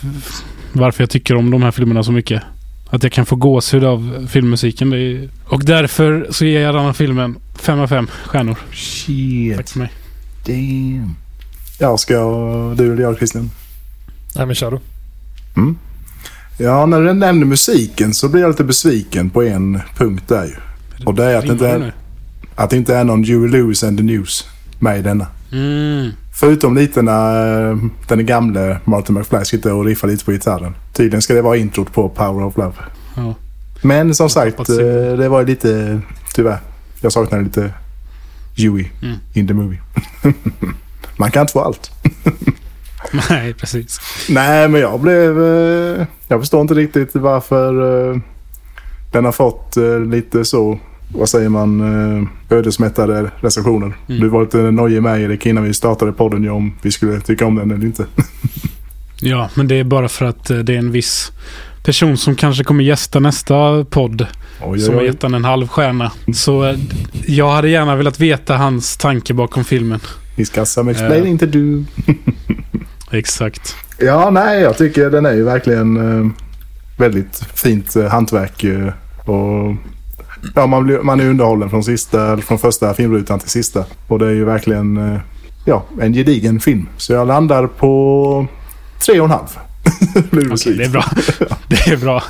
varför 0.74 1.04
jag 1.04 1.10
tycker 1.10 1.36
om 1.36 1.52
de 1.52 1.64
här 1.64 1.72
filmerna 1.72 2.04
så 2.04 2.12
mycket. 2.12 2.44
Att 2.90 3.04
jag 3.04 3.12
kan 3.12 3.26
få 3.26 3.36
gåshud 3.36 3.84
av 3.84 4.28
filmmusiken. 4.30 4.90
Det 4.90 4.98
är, 4.98 5.30
och 5.46 5.66
därför 5.66 6.28
så 6.30 6.46
ger 6.46 6.62
jag 6.62 6.76
den 6.76 6.86
här 6.86 6.94
filmen 6.94 7.36
5 7.56 7.80
av 7.80 7.88
5 7.88 8.08
stjärnor. 8.26 8.56
Shit. 8.72 9.58
Tack 9.58 9.70
för 9.70 9.80
mig. 9.80 9.92
Damn. 10.46 11.16
Ja, 11.80 11.98
ska 11.98 12.14
jag, 12.14 12.78
du 12.78 12.94
eller 12.94 13.04
jag 13.04 13.18
Christian? 13.18 13.52
Nej 14.36 14.46
men 14.46 14.56
kör 14.56 14.72
du. 14.72 14.80
Mm. 15.58 15.78
Ja, 16.58 16.86
när 16.86 17.02
du 17.02 17.14
nämner 17.14 17.46
musiken 17.46 18.14
så 18.14 18.30
blir 18.30 18.42
jag 18.42 18.50
lite 18.50 18.64
besviken 18.64 19.30
på 19.30 19.44
en 19.44 19.80
punkt 19.96 20.24
där 20.28 20.46
ju. 20.46 20.56
Och 21.06 21.16
det 21.16 21.24
är 21.24 21.36
att 21.36 21.46
det 21.46 21.52
inte 21.52 21.68
är, 21.70 21.94
att 22.60 22.70
det 22.70 22.78
inte 22.78 22.96
är 22.96 23.04
någon 23.04 23.24
Huey 23.24 23.48
Lewis 23.50 23.84
and 23.84 23.98
the 23.98 24.04
News 24.04 24.48
med 24.80 25.00
i 25.00 25.02
denna. 25.02 25.28
Mm. 25.52 26.12
Förutom 26.40 26.76
lite 26.76 27.02
när 27.02 27.70
eh, 27.72 27.78
den 28.08 28.26
gamle 28.26 28.78
Martin 28.86 29.16
McFly 29.16 29.46
sitter 29.46 29.74
och 29.74 29.86
riffar 29.86 30.08
lite 30.08 30.26
på 30.26 30.32
gitarren. 30.32 30.76
Tydligen 30.94 31.22
ska 31.22 31.34
det 31.34 31.42
vara 31.42 31.58
introt 31.58 31.94
på 31.94 32.10
Power 32.10 32.44
of 32.46 32.58
Love. 32.58 32.74
Ja. 33.16 33.34
Men 33.82 34.16
som 34.16 34.30
sagt, 34.30 34.68
det. 34.68 35.08
eh, 35.12 35.18
det 35.18 35.30
var 35.30 35.44
lite... 35.46 36.02
Tyvärr. 36.34 36.58
Jag 37.02 37.12
saknade 37.12 37.44
lite 37.44 37.74
Huey 38.58 38.86
Mm. 39.02 39.16
in 39.34 39.48
the 39.48 39.54
movie. 39.54 39.80
Man 41.18 41.32
kan 41.32 41.42
inte 41.42 41.54
få 41.54 41.60
allt. 41.62 41.92
Nej, 43.30 43.54
precis. 43.54 44.00
Nej, 44.30 44.68
men 44.70 44.82
jag 44.82 45.00
blev... 45.00 45.44
eh, 45.44 46.06
Jag 46.28 46.40
förstår 46.40 46.62
inte 46.62 46.74
riktigt 46.74 47.16
varför 47.16 47.74
den 49.12 49.26
har 49.26 49.32
fått 49.32 49.76
lite 50.08 50.46
så... 50.46 50.80
Vad 51.14 51.30
säger 51.30 51.50
man? 51.50 51.80
eh, 52.50 52.58
Ödesmättade 52.58 53.32
recensioner. 53.42 53.94
Mm. 54.10 54.22
Du 54.22 54.28
var 54.28 54.42
lite 54.42 54.58
nojig 54.58 55.02
med 55.04 55.22
Erik 55.22 55.46
innan 55.46 55.64
vi 55.64 55.74
startade 55.74 56.12
podden 56.12 56.44
ju 56.44 56.50
om 56.50 56.74
vi 56.82 56.92
skulle 56.92 57.20
tycka 57.22 57.46
om 57.46 57.56
den 57.56 57.72
eller 57.72 57.86
inte. 57.86 58.06
Ja, 59.22 59.50
men 59.54 59.68
det 59.68 59.76
är 59.76 59.84
bara 59.84 60.10
för 60.10 60.26
att 60.26 60.50
eh, 60.50 60.58
det 60.58 60.74
är 60.74 60.78
en 60.78 60.92
viss 60.92 61.32
person 61.86 62.18
som 62.18 62.36
kanske 62.36 62.64
kommer 62.64 62.84
gästa 62.84 63.20
nästa 63.20 63.86
podd. 63.90 64.28
Oj, 64.64 64.80
Som 64.80 64.96
har 64.96 65.02
gett 65.02 65.20
den 65.22 65.34
en 65.34 65.46
halv 65.46 65.68
stjärna. 65.68 66.12
Så 66.34 66.66
eh, 66.66 66.78
jag 67.28 67.52
hade 67.52 67.70
gärna 67.70 67.96
velat 67.96 68.20
veta 68.20 68.58
hans 68.58 68.98
tanke 68.98 69.34
bakom 69.34 69.64
filmen. 69.64 70.00
He's 70.38 70.60
got 70.60 70.68
some 70.68 70.92
explaining 70.92 71.38
to 71.38 71.46
do. 71.46 71.84
Exakt. 73.12 73.76
Ja, 73.98 74.30
nej, 74.30 74.62
jag 74.62 74.78
tycker 74.78 75.10
den 75.10 75.26
är 75.26 75.34
ju 75.34 75.44
verkligen 75.44 76.00
väldigt 76.98 77.44
fint 77.54 77.96
eh, 77.96 78.06
hantverk. 78.06 78.66
Och 79.26 79.76
ja, 80.56 80.68
man, 80.68 80.84
blir, 80.84 81.00
man 81.00 81.20
är 81.20 81.30
underhållen 81.30 81.70
från, 81.70 81.84
sista, 81.84 82.38
från 82.38 82.60
första 82.60 82.94
filmrutan 82.94 83.40
till 83.40 83.50
sista. 83.50 83.86
Och 84.08 84.20
det 84.20 84.26
är 84.26 84.34
ju 84.34 84.46
verkligen 84.46 84.98
eh, 84.98 85.20
ja, 85.66 85.86
en 86.02 86.14
gedigen 86.14 86.60
film. 86.60 86.88
Så 86.98 87.14
jag 87.14 87.28
landar 87.28 87.68
på 87.68 88.48
tre 89.06 89.20
och 89.20 89.26
en 89.26 89.32
halv. 89.32 89.48
Okej, 90.16 90.50
besviken. 90.50 90.78
det 90.78 90.84
är 90.84 90.90
bra. 90.90 91.06
Det 91.68 91.88
är 91.88 91.98
bra. 91.98 92.24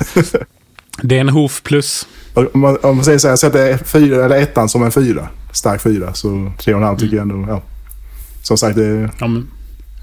Det 1.02 1.16
är 1.16 1.20
en 1.20 1.28
Hoof 1.28 1.62
plus. 1.62 2.06
Om 2.34 2.60
man, 2.60 2.78
om 2.82 2.96
man 2.96 3.04
säger 3.04 3.18
så 3.18 3.26
här, 3.26 3.32
jag 3.32 3.38
sätter 3.38 3.78
fyra, 3.84 4.24
eller 4.24 4.40
ettan 4.42 4.68
som 4.68 4.82
en 4.82 4.92
fyra. 4.92 5.28
Stark 5.52 5.80
fyra. 5.80 6.14
Så 6.14 6.52
tre 6.58 6.74
och 6.74 6.80
en 6.80 6.86
halv 6.86 6.98
tycker 6.98 7.16
jag 7.16 7.22
ändå. 7.22 7.46
Ja. 7.48 7.62
Som 8.42 8.56
sagt, 8.58 8.76
det, 8.76 9.10
Ja, 9.18 9.26
men 9.26 9.50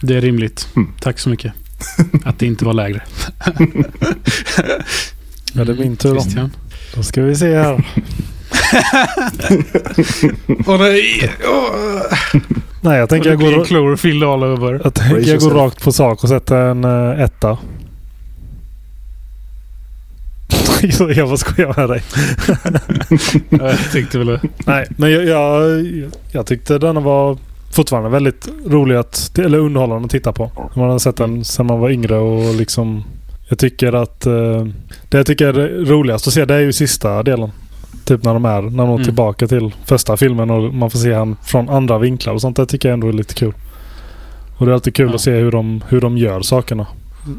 det 0.02 0.16
är 0.16 0.22
rimligt. 0.22 0.68
Mm. 0.76 0.92
Tack 1.00 1.20
så 1.20 1.30
mycket. 1.30 1.54
Att 2.26 2.40
det 2.40 2.46
inte 2.46 2.66
var 2.66 2.74
lägre. 2.74 3.02
Ja, 5.54 5.64
det 5.64 5.72
är 5.72 5.78
min 5.78 5.98
tur 5.98 6.14
då. 6.14 6.50
Då 6.96 7.04
ska 7.04 7.22
vi 7.22 7.36
se 7.36 7.56
här. 7.56 7.74
Åh 10.68 10.80
nej! 10.80 11.32
Nej, 12.82 13.00
jag 13.00 13.10
tänker 13.10 13.30
jag 13.30 13.40
går, 13.40 13.66
Cloverfield 13.66 14.24
all 14.24 14.44
over. 14.44 14.82
jag 14.84 14.94
tänker 14.94 15.32
jag 15.32 15.40
går 15.40 15.50
rakt 15.50 15.84
på 15.84 15.92
sak 15.92 16.24
och 16.24 16.30
sätter 16.30 16.56
en 16.56 16.86
uh, 16.86 17.22
etta. 17.22 17.58
jag 21.16 21.28
bara 21.28 21.38
skojar 21.38 21.74
med 21.78 21.90
dig. 21.90 22.04
Ja, 23.50 23.70
jag 23.70 23.92
tänkte 23.92 24.18
väl 24.18 24.28
det. 24.28 24.42
Nej, 24.66 24.88
men 24.90 25.12
jag, 25.12 25.26
jag, 25.26 25.84
jag 26.32 26.46
tyckte 26.46 26.78
den 26.78 27.04
var 27.04 27.38
fortfarande 27.72 28.10
väldigt 28.10 28.48
rolig 28.66 28.96
att, 28.96 29.40
eller 29.40 29.58
underhållande 29.58 30.06
att 30.06 30.12
titta 30.12 30.32
på. 30.34 30.52
Man 30.76 30.90
har 30.90 31.00
sett 31.00 31.18
den 31.18 31.46
sedan 31.46 31.66
man 31.66 31.80
var 31.80 31.90
yngre 31.90 32.16
och 32.16 32.56
liksom 32.56 33.04
jag 33.49 33.60
tycker 33.60 33.94
att 33.94 34.26
eh, 34.26 34.65
det 35.10 35.18
jag 35.18 35.26
tycker 35.26 35.45
är 35.60 35.86
roligast 35.86 36.28
att 36.28 36.34
se 36.34 36.45
det 36.45 36.56
är 36.56 36.60
ju 36.60 36.74
sista 36.74 37.24
delen. 37.24 37.52
Typ 38.06 38.24
när 38.24 38.34
de 38.34 38.45
är, 38.45 38.61
när 38.61 38.69
de 38.84 38.90
är 38.90 38.94
Mm. 38.94 39.03
tillbaka 39.03 39.48
till 39.48 39.74
första 39.86 40.18
filmen 40.18 40.49
och 40.49 40.74
man 40.74 40.90
får 40.91 40.99
se 40.99 41.14
han 41.14 41.36
från 41.44 41.69
andra 41.69 41.98
vinklar 41.98 42.34
och 42.34 42.41
sånt. 42.41 42.56
Det 42.57 42.65
tycker 42.65 42.90
jag 42.90 42.94
ändå 42.94 43.07
är 43.07 43.14
lite 43.14 43.34
kul. 43.34 43.53
Och 44.57 44.65
det 44.65 44.72
är 44.72 44.74
alltid 44.74 44.95
kul 44.95 45.10
Ja. 45.10 45.15
att 45.15 45.22
se 45.22 45.32
hur 45.32 45.52
de, 45.52 45.84
hur 45.88 46.02
de 46.02 46.18
gör 46.18 46.41
sakerna. 46.41 46.88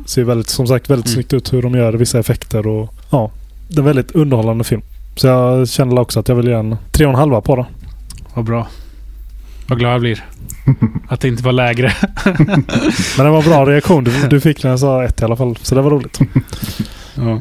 Ser 0.07 0.25
väldigt, 0.25 0.49
som 0.49 0.67
sagt 0.67 0.91
väldigt 0.91 1.07
Mm. 1.07 1.15
snyggt 1.15 1.33
ut 1.33 1.53
hur 1.53 1.63
de 1.63 1.75
gör 1.75 1.93
vissa 1.93 2.19
effekter 2.19 2.67
och 2.67 2.95
ja. 3.11 3.31
Det 3.69 3.75
är 3.77 3.79
en 3.79 3.85
väldigt 3.85 4.11
underhållande 4.13 4.65
film. 4.65 4.83
Så 5.17 5.27
jag 5.27 5.69
känner 5.69 6.01
också 6.01 6.21
att 6.21 6.29
jag 6.29 6.37
vill 6.37 6.47
ge 6.49 6.53
en 6.55 6.77
tre 6.93 7.07
och 7.07 7.13
en 7.13 7.19
halva 7.19 7.41
på 7.41 7.57
den. 7.57 7.65
Vad 8.35 8.45
bra. 8.45 8.67
Vad 9.69 9.79
glad 9.79 9.93
jag 9.95 10.01
blir. 10.01 10.25
Att 11.09 11.21
det 11.21 11.29
inte 11.29 11.43
var 11.43 11.53
lägre. 11.53 11.93
Men 13.17 13.27
det 13.27 13.31
var 13.31 13.39
en 13.39 13.49
bra 13.49 13.67
reaktion. 13.67 14.05
Du, 14.05 14.13
du 14.31 14.41
fick 14.41 14.63
när 14.63 14.71
jag 14.71 14.81
sa 14.81 15.05
ett 15.05 15.21
i 15.21 15.25
alla 15.25 15.37
fall. 15.37 15.57
Så 15.63 15.75
det 15.75 15.83
var 15.83 15.91
roligt. 15.91 16.19
Ja. 17.21 17.41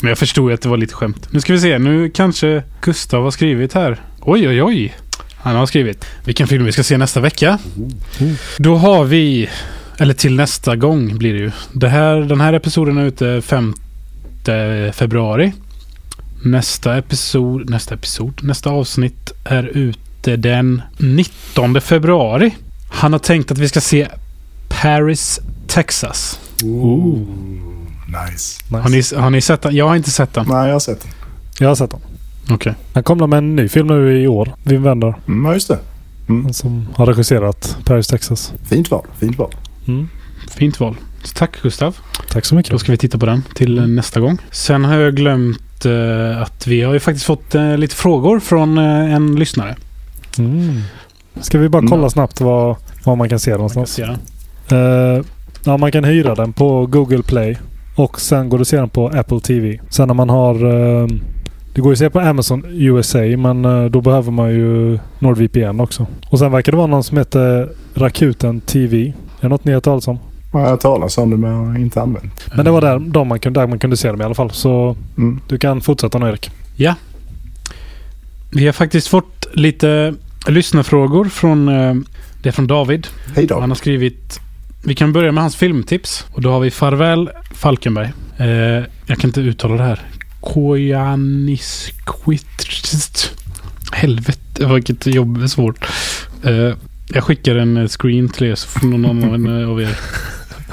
Men 0.00 0.08
jag 0.08 0.18
förstod 0.18 0.50
ju 0.50 0.54
att 0.54 0.62
det 0.62 0.68
var 0.68 0.76
lite 0.76 0.94
skämt. 0.94 1.28
Nu 1.30 1.40
ska 1.40 1.52
vi 1.52 1.60
se. 1.60 1.78
Nu 1.78 2.10
kanske 2.10 2.62
Gustav 2.80 3.24
har 3.24 3.30
skrivit 3.30 3.72
här. 3.72 4.00
Oj, 4.20 4.48
oj, 4.48 4.62
oj. 4.62 4.94
Han 5.36 5.56
har 5.56 5.66
skrivit 5.66 6.06
vilken 6.24 6.46
film 6.46 6.64
vi 6.64 6.72
ska 6.72 6.82
se 6.82 6.96
nästa 6.96 7.20
vecka. 7.20 7.58
Då 8.58 8.76
har 8.76 9.04
vi, 9.04 9.48
eller 9.98 10.14
till 10.14 10.36
nästa 10.36 10.76
gång 10.76 11.18
blir 11.18 11.32
det 11.32 11.38
ju. 11.38 11.50
Det 11.72 11.88
här, 11.88 12.16
den 12.16 12.40
här 12.40 12.52
episoden 12.52 12.98
är 12.98 13.04
ute 13.04 13.42
5 13.42 13.74
februari. 14.92 15.52
Nästa 16.42 16.96
episod, 16.98 17.70
nästa 17.70 17.94
episod, 17.94 18.40
nästa 18.42 18.70
avsnitt 18.70 19.32
är 19.44 19.62
ute 19.64 20.03
den 20.24 20.82
19 20.98 21.80
februari. 21.80 22.54
Han 22.90 23.12
har 23.12 23.18
tänkt 23.18 23.50
att 23.50 23.58
vi 23.58 23.68
ska 23.68 23.80
se 23.80 24.08
Paris, 24.68 25.40
Texas. 25.66 26.40
nice. 28.06 28.62
Har 28.70 28.88
ni, 28.88 29.22
har 29.22 29.30
ni 29.30 29.40
sett 29.40 29.62
den? 29.62 29.76
Jag 29.76 29.88
har 29.88 29.96
inte 29.96 30.10
sett 30.10 30.34
den. 30.34 30.46
Nej, 30.48 30.66
jag 30.66 30.72
har 30.72 30.80
sett 30.80 31.00
den. 31.00 31.10
Jag 31.58 31.68
har 31.68 31.74
sett 31.74 31.90
den. 31.90 32.00
Okej. 32.50 32.74
Han 32.92 33.02
kom 33.02 33.30
med 33.30 33.38
en 33.38 33.56
ny 33.56 33.68
film 33.68 33.86
nu 33.86 34.22
i 34.22 34.26
år. 34.26 34.54
Wim 34.62 34.82
Wenders. 34.82 35.14
Mm, 35.28 35.44
ja, 35.46 35.54
just 35.54 35.68
det. 35.68 35.78
Mm. 36.28 36.52
Som 36.52 36.88
har 36.94 37.06
regisserat 37.06 37.76
Paris, 37.84 38.06
Texas. 38.06 38.52
Fint 38.68 38.90
val. 38.90 39.06
Fint 39.18 39.38
val. 39.38 39.54
Mm. 39.86 40.08
Fint 40.50 40.80
val. 40.80 40.96
Så 41.22 41.34
tack 41.34 41.62
Gustav. 41.62 41.96
Tack 42.28 42.44
så 42.44 42.54
mycket. 42.54 42.72
Då 42.72 42.78
ska 42.78 42.92
vi 42.92 42.98
titta 42.98 43.18
på 43.18 43.26
den 43.26 43.42
till 43.54 43.78
eh, 43.78 43.86
nästa 43.86 44.20
gång. 44.20 44.38
Sen 44.50 44.84
har 44.84 44.94
jag 44.94 45.14
glömt 45.14 45.84
eh, 45.84 46.42
att 46.42 46.66
vi 46.66 46.82
har 46.82 46.92
ju 46.92 47.00
faktiskt 47.00 47.26
fått 47.26 47.54
eh, 47.54 47.76
lite 47.76 47.96
frågor 47.96 48.40
från 48.40 48.78
eh, 48.78 49.14
en 49.14 49.36
lyssnare. 49.36 49.76
Mm. 50.38 50.80
Ska 51.40 51.58
vi 51.58 51.68
bara 51.68 51.82
kolla 51.82 51.94
Mm. 51.96 52.10
snabbt 52.10 52.40
vad, 52.40 52.76
vad 53.04 53.18
man 53.18 53.28
kan 53.28 53.38
se 53.38 53.50
Man 53.50 53.54
kan 53.54 53.58
någonstans? 53.58 53.90
se 53.92 54.06
den. 54.06 54.18
Eh, 55.16 55.24
ja, 55.64 55.76
man 55.76 55.92
kan 55.92 56.04
hyra 56.04 56.34
den 56.34 56.52
på 56.52 56.86
Google 56.86 57.22
Play. 57.22 57.56
Och 57.96 58.20
sen 58.20 58.48
går 58.48 58.58
det 58.58 58.62
att 58.62 58.68
se 58.68 58.76
den 58.76 58.88
på 58.88 59.08
Apple 59.08 59.40
TV. 59.40 59.78
Sen 59.90 60.08
när 60.08 60.14
man 60.14 60.30
har... 60.30 60.54
eh, 60.54 61.06
det 61.74 61.80
går 61.80 61.90
ju 61.90 61.92
att 61.92 61.98
se 61.98 62.10
på 62.10 62.20
Amazon 62.20 62.64
USA 62.68 63.18
men 63.18 63.64
eh, 63.64 63.84
då 63.84 64.00
behöver 64.00 64.30
man 64.32 64.50
ju 64.50 64.98
NordVPN 65.18 65.80
också. 65.80 66.06
Och 66.30 66.38
sen 66.38 66.52
verkar 66.52 66.72
det 66.72 66.78
vara 66.78 66.86
någon 66.86 67.04
som 67.04 67.18
heter 67.18 67.68
Rakuten 67.94 68.60
TV. 68.60 69.02
Är 69.08 69.12
det 69.40 69.48
något 69.48 69.64
ni 69.64 69.72
har 69.72 69.80
talat 69.80 70.08
om? 70.08 70.18
Jag 70.52 70.60
har 70.60 70.76
talas 70.76 71.18
om 71.18 71.30
det 71.30 71.36
men 71.36 71.50
jag 71.50 71.64
har 71.64 71.78
inte 71.78 72.02
använt. 72.02 72.46
Men 72.56 72.64
det 72.64 72.70
var 72.70 72.80
där, 72.80 72.98
de 72.98 73.28
man 73.28 73.38
kunde, 73.40 73.60
där 73.60 73.66
man 73.66 73.78
kunde 73.78 73.96
se 73.96 74.08
dem 74.08 74.20
i 74.20 74.24
alla 74.24 74.34
fall. 74.34 74.50
Så 74.50 74.96
Mm. 75.16 75.40
du 75.48 75.58
kan 75.58 75.80
fortsätta 75.80 76.18
nu 76.18 76.28
Erik. 76.28 76.50
Ja. 76.76 76.94
Vi 78.52 78.66
har 78.66 78.72
faktiskt 78.72 79.08
fått 79.08 79.46
lite 79.52 80.14
lyssnarfrågor 80.46 81.24
från... 81.24 81.68
Eh, 81.68 81.94
det 82.42 82.48
är 82.48 82.52
från 82.52 82.66
David. 82.66 83.06
Hej 83.34 83.46
då. 83.46 83.60
Han 83.60 83.70
har 83.70 83.76
skrivit... 83.76 84.40
Vi 84.84 84.94
kan 84.94 85.12
börja 85.12 85.32
med 85.32 85.42
hans 85.42 85.56
filmtips. 85.56 86.26
Och 86.32 86.42
då 86.42 86.50
har 86.50 86.60
vi 86.60 86.70
Farväl 86.70 87.30
Falkenberg. 87.54 88.12
Eh, 88.36 88.46
jag 89.06 89.18
kan 89.18 89.30
inte 89.30 89.40
uttala 89.40 89.74
det 89.74 89.82
här. 89.82 90.00
Kojanisquist. 90.40 93.32
Helvete, 93.92 94.66
vilket 94.66 95.06
jobb 95.06 95.50
svårt. 95.50 95.88
Eh, 96.42 96.72
jag 97.08 97.24
skickar 97.24 97.54
en 97.54 97.88
screen 97.88 98.28
till 98.28 98.46
er 98.46 98.54
så 98.54 98.68
får 98.68 98.86
någon 98.86 99.04
annan 99.04 99.64
av 99.70 99.82
er 99.82 99.98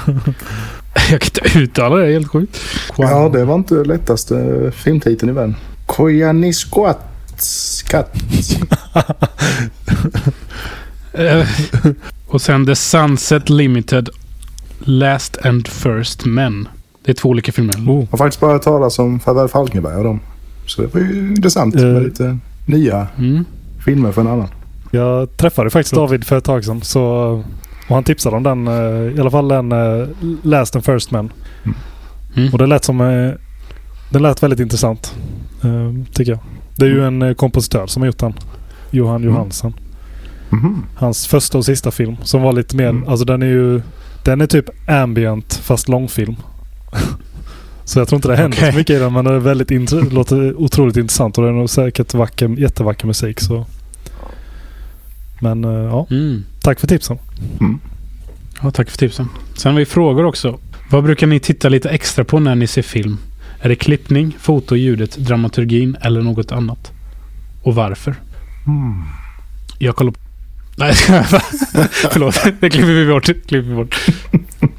Jag 1.11 1.21
kan 1.21 1.45
inte 1.45 1.59
uttala 1.59 1.95
det, 1.95 2.11
helt 2.11 2.27
sjukt. 2.27 2.59
Ja, 2.97 3.29
det 3.29 3.45
var 3.45 3.55
inte 3.55 3.73
lättaste 3.73 4.71
filmtiteln 4.75 5.29
i 5.29 5.33
världen. 5.33 5.55
Koyanisquat. 5.85 7.10
Skatt. 7.43 8.13
Eh, 11.13 11.47
och 12.27 12.41
sen 12.41 12.65
The 12.65 12.75
Sunset 12.75 13.49
Limited 13.49 14.09
Last 14.79 15.37
and 15.45 15.67
First 15.67 16.25
Men. 16.25 16.67
Det 17.05 17.11
är 17.11 17.15
två 17.15 17.29
olika 17.29 17.51
filmer. 17.51 17.73
Jag 17.77 18.07
har 18.11 18.17
faktiskt 18.17 18.41
bara 18.41 18.59
talas 18.59 18.99
om 18.99 19.19
Farväl 19.19 19.47
Falkenberg 19.47 19.95
och 19.95 20.03
dem. 20.03 20.19
Så 20.65 20.81
det 20.81 20.93
var 20.93 21.01
ju 21.01 21.27
intressant 21.29 21.75
Eh. 21.75 21.81
med 21.85 22.03
lite 22.03 22.37
nya 22.65 23.07
Mm. 23.17 23.45
filmer 23.85 24.11
för 24.11 24.21
en 24.21 24.27
annan. 24.27 24.47
Jag 24.91 25.37
träffade 25.37 25.69
faktiskt 25.69 25.95
David 25.95 26.23
för 26.27 26.37
ett 26.37 26.43
tag 26.43 26.65
sedan. 26.65 26.81
Så, 26.81 27.03
och 27.87 27.95
han 27.95 28.03
tipsade 28.03 28.35
om 28.35 28.43
den, 28.43 28.67
eh, 28.67 29.17
i 29.17 29.19
alla 29.19 29.31
fall 29.31 29.47
den 29.47 29.71
eh, 29.71 30.07
Last 30.43 30.75
and 30.75 30.85
First 30.85 31.11
Men. 31.11 31.31
Mm. 32.35 32.53
Och 32.53 32.57
det 32.57 32.67
lät 32.67 32.83
som... 32.83 32.97
Den 34.09 34.21
lät 34.21 34.43
väldigt 34.43 34.59
intressant. 34.59 35.15
Tycker 36.13 36.31
jag. 36.31 36.39
Det 36.75 36.85
är 36.85 36.89
ju 36.89 37.05
en 37.07 37.21
eh, 37.21 37.33
kompositör 37.33 37.87
som 37.87 38.01
har 38.01 38.07
gjort 38.07 38.17
den. 38.17 38.33
Johan 38.91 39.23
Johansson. 39.23 39.73
Mhm. 40.49 40.85
Hans 40.95 41.27
första 41.27 41.57
och 41.57 41.65
sista 41.65 41.91
film. 41.91 42.15
Som 42.23 42.41
var 42.41 42.53
lite 42.53 42.75
mer... 42.75 42.89
Mm. 42.89 43.07
Alltså 43.07 43.25
den 43.25 43.41
är 43.41 43.45
ju... 43.47 43.81
Den 44.25 44.41
är 44.41 44.47
typ 44.47 44.89
ambient 44.89 45.53
fast 45.53 45.89
långfilm. 45.89 46.35
så 47.85 47.99
jag 47.99 48.07
tror 48.07 48.17
inte 48.17 48.27
det 48.27 48.35
händer 48.35 48.57
Okej. 48.57 48.71
så 48.71 48.77
mycket 48.77 48.95
i 48.95 48.99
den 48.99 49.13
men 49.13 49.25
det 49.25 49.33
är 49.33 49.39
väldigt 49.39 49.69
int- 49.71 50.09
låter 50.13 50.53
otroligt 50.61 50.97
intressant 50.97 51.37
och 51.37 51.43
det 51.43 51.49
är 51.49 51.53
nog 51.53 51.69
säkert 51.69 52.13
vacker, 52.13 52.49
jättevacker 52.49 53.07
musik. 53.07 53.39
Så. 53.39 53.65
Men 55.41 55.63
eh, 55.65 55.71
ja, 55.71 56.07
Mm. 56.11 56.43
tack 56.61 56.79
för 56.79 56.87
tipsen. 56.87 57.17
Ja, 58.61 58.71
tack 58.71 58.89
för 58.89 58.97
tipsen. 58.97 59.27
Sen 59.57 59.71
har 59.71 59.79
vi 59.79 59.85
frågor 59.85 60.25
också. 60.25 60.59
Vad 60.91 61.03
brukar 61.03 61.27
ni 61.27 61.39
titta 61.39 61.69
lite 61.69 61.89
extra 61.89 62.23
på 62.25 62.39
när 62.39 62.55
ni 62.55 62.67
ser 62.67 62.81
film? 62.81 63.17
Är 63.61 63.69
det 63.69 63.75
klippning, 63.75 64.37
foto, 64.39 64.75
ljudet, 64.75 65.17
dramaturgin 65.17 65.97
eller 66.01 66.21
något 66.21 66.51
annat? 66.51 66.91
Och 67.63 67.75
varför? 67.75 68.15
Mm. 68.67 68.93
Jag 69.79 69.95
kollar 69.95 70.11
på... 70.11 70.19
Nej, 70.77 70.93
förlåt. 72.11 72.43
Det 72.59 72.69
klipper 72.69 72.93
vi 72.93 73.05
bort. 73.13 73.23
klipper 73.25 73.69
vi 73.69 73.75
bort. 73.75 73.95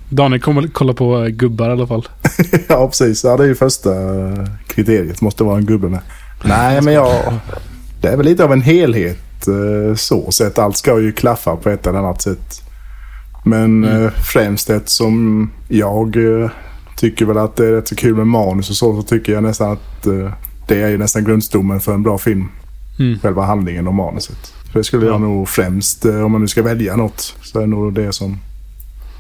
Daniel 0.09 0.41
kommer 0.41 0.69
kolla 0.73 0.93
på 0.93 1.23
eh, 1.25 1.29
gubbar 1.29 1.69
i 1.69 1.73
alla 1.73 1.87
fall. 1.87 2.09
ja, 2.69 2.87
precis. 2.89 3.25
Ja, 3.25 3.37
det 3.37 3.43
är 3.45 3.49
ju 3.49 3.55
första 3.55 3.91
kriteriet. 4.67 5.21
Måste 5.21 5.45
vara 5.45 5.59
en 5.59 5.67
gubbe 5.67 5.89
med. 5.89 6.01
Nej, 6.45 6.81
men 6.81 6.95
jag... 6.95 7.35
Det 8.01 8.09
är 8.09 8.17
väl 8.17 8.27
lite 8.27 8.45
av 8.45 8.53
en 8.53 8.63
helhet 8.63 9.49
eh, 9.49 9.95
så 9.95 10.31
sett. 10.31 10.59
Allt 10.59 10.77
ska 10.77 11.01
ju 11.01 11.13
klaffa 11.13 11.57
på 11.57 11.71
ett 11.71 11.87
eller 11.87 11.99
annat 11.99 12.23
sätt. 12.23 12.63
Men 13.45 13.85
Mm. 13.85 14.05
eh, 14.05 14.11
främst 14.33 14.71
ett 14.71 14.89
som 14.89 15.51
jag 15.69 16.17
eh, 16.43 16.51
tycker 17.03 17.25
väl 17.25 17.39
att 17.39 17.57
det 17.57 17.67
är 17.67 17.73
rätt 17.73 17.89
så 17.89 17.97
kul 17.97 18.15
med 18.15 18.27
manus 18.27 18.71
och 18.71 18.77
så. 18.77 18.97
Så 18.97 19.03
tycker 19.03 19.33
jag 19.33 19.43
nästan 19.43 19.73
att 19.73 20.07
eh, 20.07 20.33
det 20.69 20.83
är 20.83 20.89
ju 20.89 20.99
nästan 20.99 21.25
grundstommen 21.25 21.81
för 21.81 21.95
en 21.95 22.03
bra 22.03 22.19
film. 22.19 22.49
Mm. 22.99 23.19
Själva 23.19 23.45
handlingen 23.45 23.89
och 23.89 23.95
manuset. 23.95 24.55
För 24.73 24.79
det 24.79 24.85
skulle 24.85 25.07
jag 25.07 25.21
nog 25.21 25.49
främst, 25.49 26.05
eh, 26.05 26.25
om 26.25 26.33
man 26.33 26.41
nu 26.41 26.49
ska 26.49 26.63
välja 26.63 26.97
något, 26.97 27.37
så 27.43 27.59
är 27.59 27.63
det 27.63 27.69
nog 27.69 27.95
det 27.95 28.13
som 28.13 28.39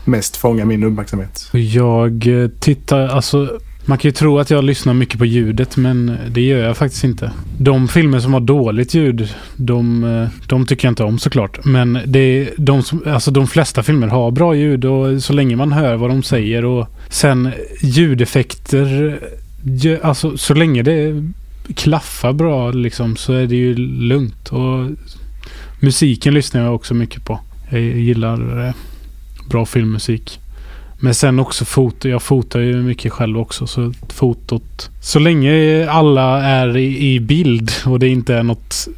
mest 0.04 0.36
fångar 0.36 0.64
min 0.64 0.82
uppmärksamhet. 0.82 1.50
Jag 1.52 2.42
eh, 2.42 2.48
tittar, 2.48 3.08
alltså 3.08 3.58
man 3.86 3.98
kan 3.98 4.08
ju 4.08 4.12
tro 4.12 4.38
att 4.38 4.50
jag 4.50 4.64
lyssnar 4.64 4.94
mycket 4.94 5.18
på 5.18 5.24
ljudet 5.24 5.76
men 5.76 6.18
det 6.30 6.40
gör 6.40 6.58
jag 6.58 6.76
faktiskt 6.76 7.04
inte. 7.04 7.32
De 7.58 7.88
filmer 7.88 8.20
som 8.20 8.32
har 8.32 8.40
dåligt 8.40 8.94
ljud, 8.94 9.34
de, 9.56 10.04
eh, 10.04 10.28
de 10.46 10.66
tycker 10.66 10.88
jag 10.88 10.92
inte 10.92 11.04
om 11.04 11.18
såklart. 11.18 11.64
Men 11.64 11.98
det 12.06 12.50
de, 12.56 12.82
som, 12.82 13.02
alltså 13.06 13.30
de 13.30 13.46
flesta 13.46 13.82
filmer 13.82 14.06
har 14.06 14.30
bra 14.30 14.54
ljud 14.54 14.84
och 14.84 15.22
så 15.22 15.32
länge 15.32 15.56
man 15.56 15.72
hör 15.72 15.96
vad 15.96 16.10
de 16.10 16.22
säger 16.22 16.64
och 16.64 16.88
sen 17.08 17.50
ljudeffekter, 17.80 19.18
alltså 20.02 20.38
så 20.38 20.54
länge 20.54 20.82
det 20.82 21.30
klaffar 21.74 22.32
bra 22.32 22.70
liksom 22.70 23.16
så 23.16 23.32
är 23.32 23.46
det 23.46 23.56
ju 23.56 23.74
lugnt. 23.76 24.48
Och 24.48 24.90
musiken 25.80 26.34
lyssnar 26.34 26.64
jag 26.64 26.74
också 26.74 26.94
mycket 26.94 27.24
på. 27.24 27.40
Jag 27.70 27.80
gillar 27.80 28.66
eh, 28.66 28.74
bra 29.50 29.66
filmmusik. 29.66 30.41
Men 31.04 31.14
sen 31.14 31.38
också 31.40 31.64
foto. 31.64 32.08
Jag 32.08 32.22
fotar 32.22 32.60
ju 32.60 32.82
mycket 32.82 33.12
själv 33.12 33.38
också. 33.38 33.66
Så 33.66 33.92
fotot. 34.08 34.90
Så 35.00 35.18
länge 35.18 35.86
alla 35.90 36.42
är 36.42 36.76
i, 36.76 37.14
i 37.14 37.20
bild 37.20 37.70
och 37.86 37.98
det 37.98 38.08
inte 38.08 38.34
är 38.34 38.42
något 38.42 38.88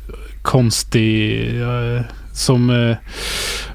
konstigt 0.42 1.54
eh, 1.54 2.04
som 2.32 2.70
eh, 2.70 2.96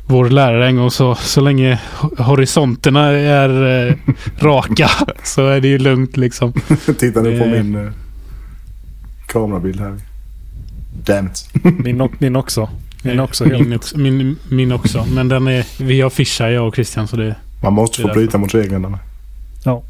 vår 0.06 0.30
lärare 0.30 0.68
en 0.68 0.76
gång 0.76 0.92
sa. 0.92 1.16
Så 1.16 1.42
länge 1.42 1.80
ho- 2.00 2.22
horisonterna 2.22 3.06
är 3.12 3.88
eh, 3.88 3.96
raka 4.40 4.90
så 5.24 5.48
är 5.48 5.62
det 5.62 5.68
ju 5.68 5.78
lugnt 5.78 6.18
liksom. 6.18 6.54
Titta 7.00 7.22
nu 7.22 7.40
på 7.40 7.46
Det- 7.46 7.64
min 7.64 7.76
eh, 7.86 7.92
kamerabild 9.28 9.80
här. 9.80 9.98
Damn. 11.06 11.30
Min, 11.84 12.10
min 12.20 12.36
också. 12.36 12.70
Min 13.04 13.20
också. 13.20 13.46
Helt. 13.46 13.96
Min, 13.96 14.18
min, 14.18 14.36
min 14.50 14.72
också. 14.72 15.06
Men 15.14 15.28
den 15.28 15.48
är, 15.48 15.84
vi 15.84 16.02
har 16.02 16.10
fischa 16.10 16.50
jag 16.50 16.68
och 16.68 16.76
Christian 16.76 17.08
så 17.08 17.16
det... 17.18 17.36
Man 17.64 17.74
måste 17.74 18.02
få 18.02 18.08
bryta 18.08 18.38
mot 18.38 18.54
reglerna. 18.56 19.00
Ja. 19.64 19.84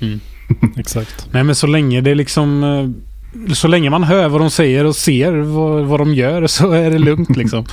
Mm. 0.00 0.20
Exakt. 0.76 1.26
Nej 1.32 1.44
men 1.44 1.54
så 1.54 1.66
länge 1.66 2.00
det 2.00 2.10
är 2.10 2.14
liksom... 2.14 2.64
eh, 2.64 3.52
Så 3.54 3.68
länge 3.68 3.90
man 3.90 4.02
hör 4.04 4.28
vad 4.28 4.40
de 4.40 4.50
säger 4.50 4.84
och 4.84 4.96
ser 4.96 5.32
vad, 5.32 5.84
vad 5.84 6.00
de 6.00 6.14
gör 6.14 6.46
så 6.46 6.72
är 6.72 6.90
det 6.90 6.98
lugnt 6.98 7.36
liksom. 7.36 7.64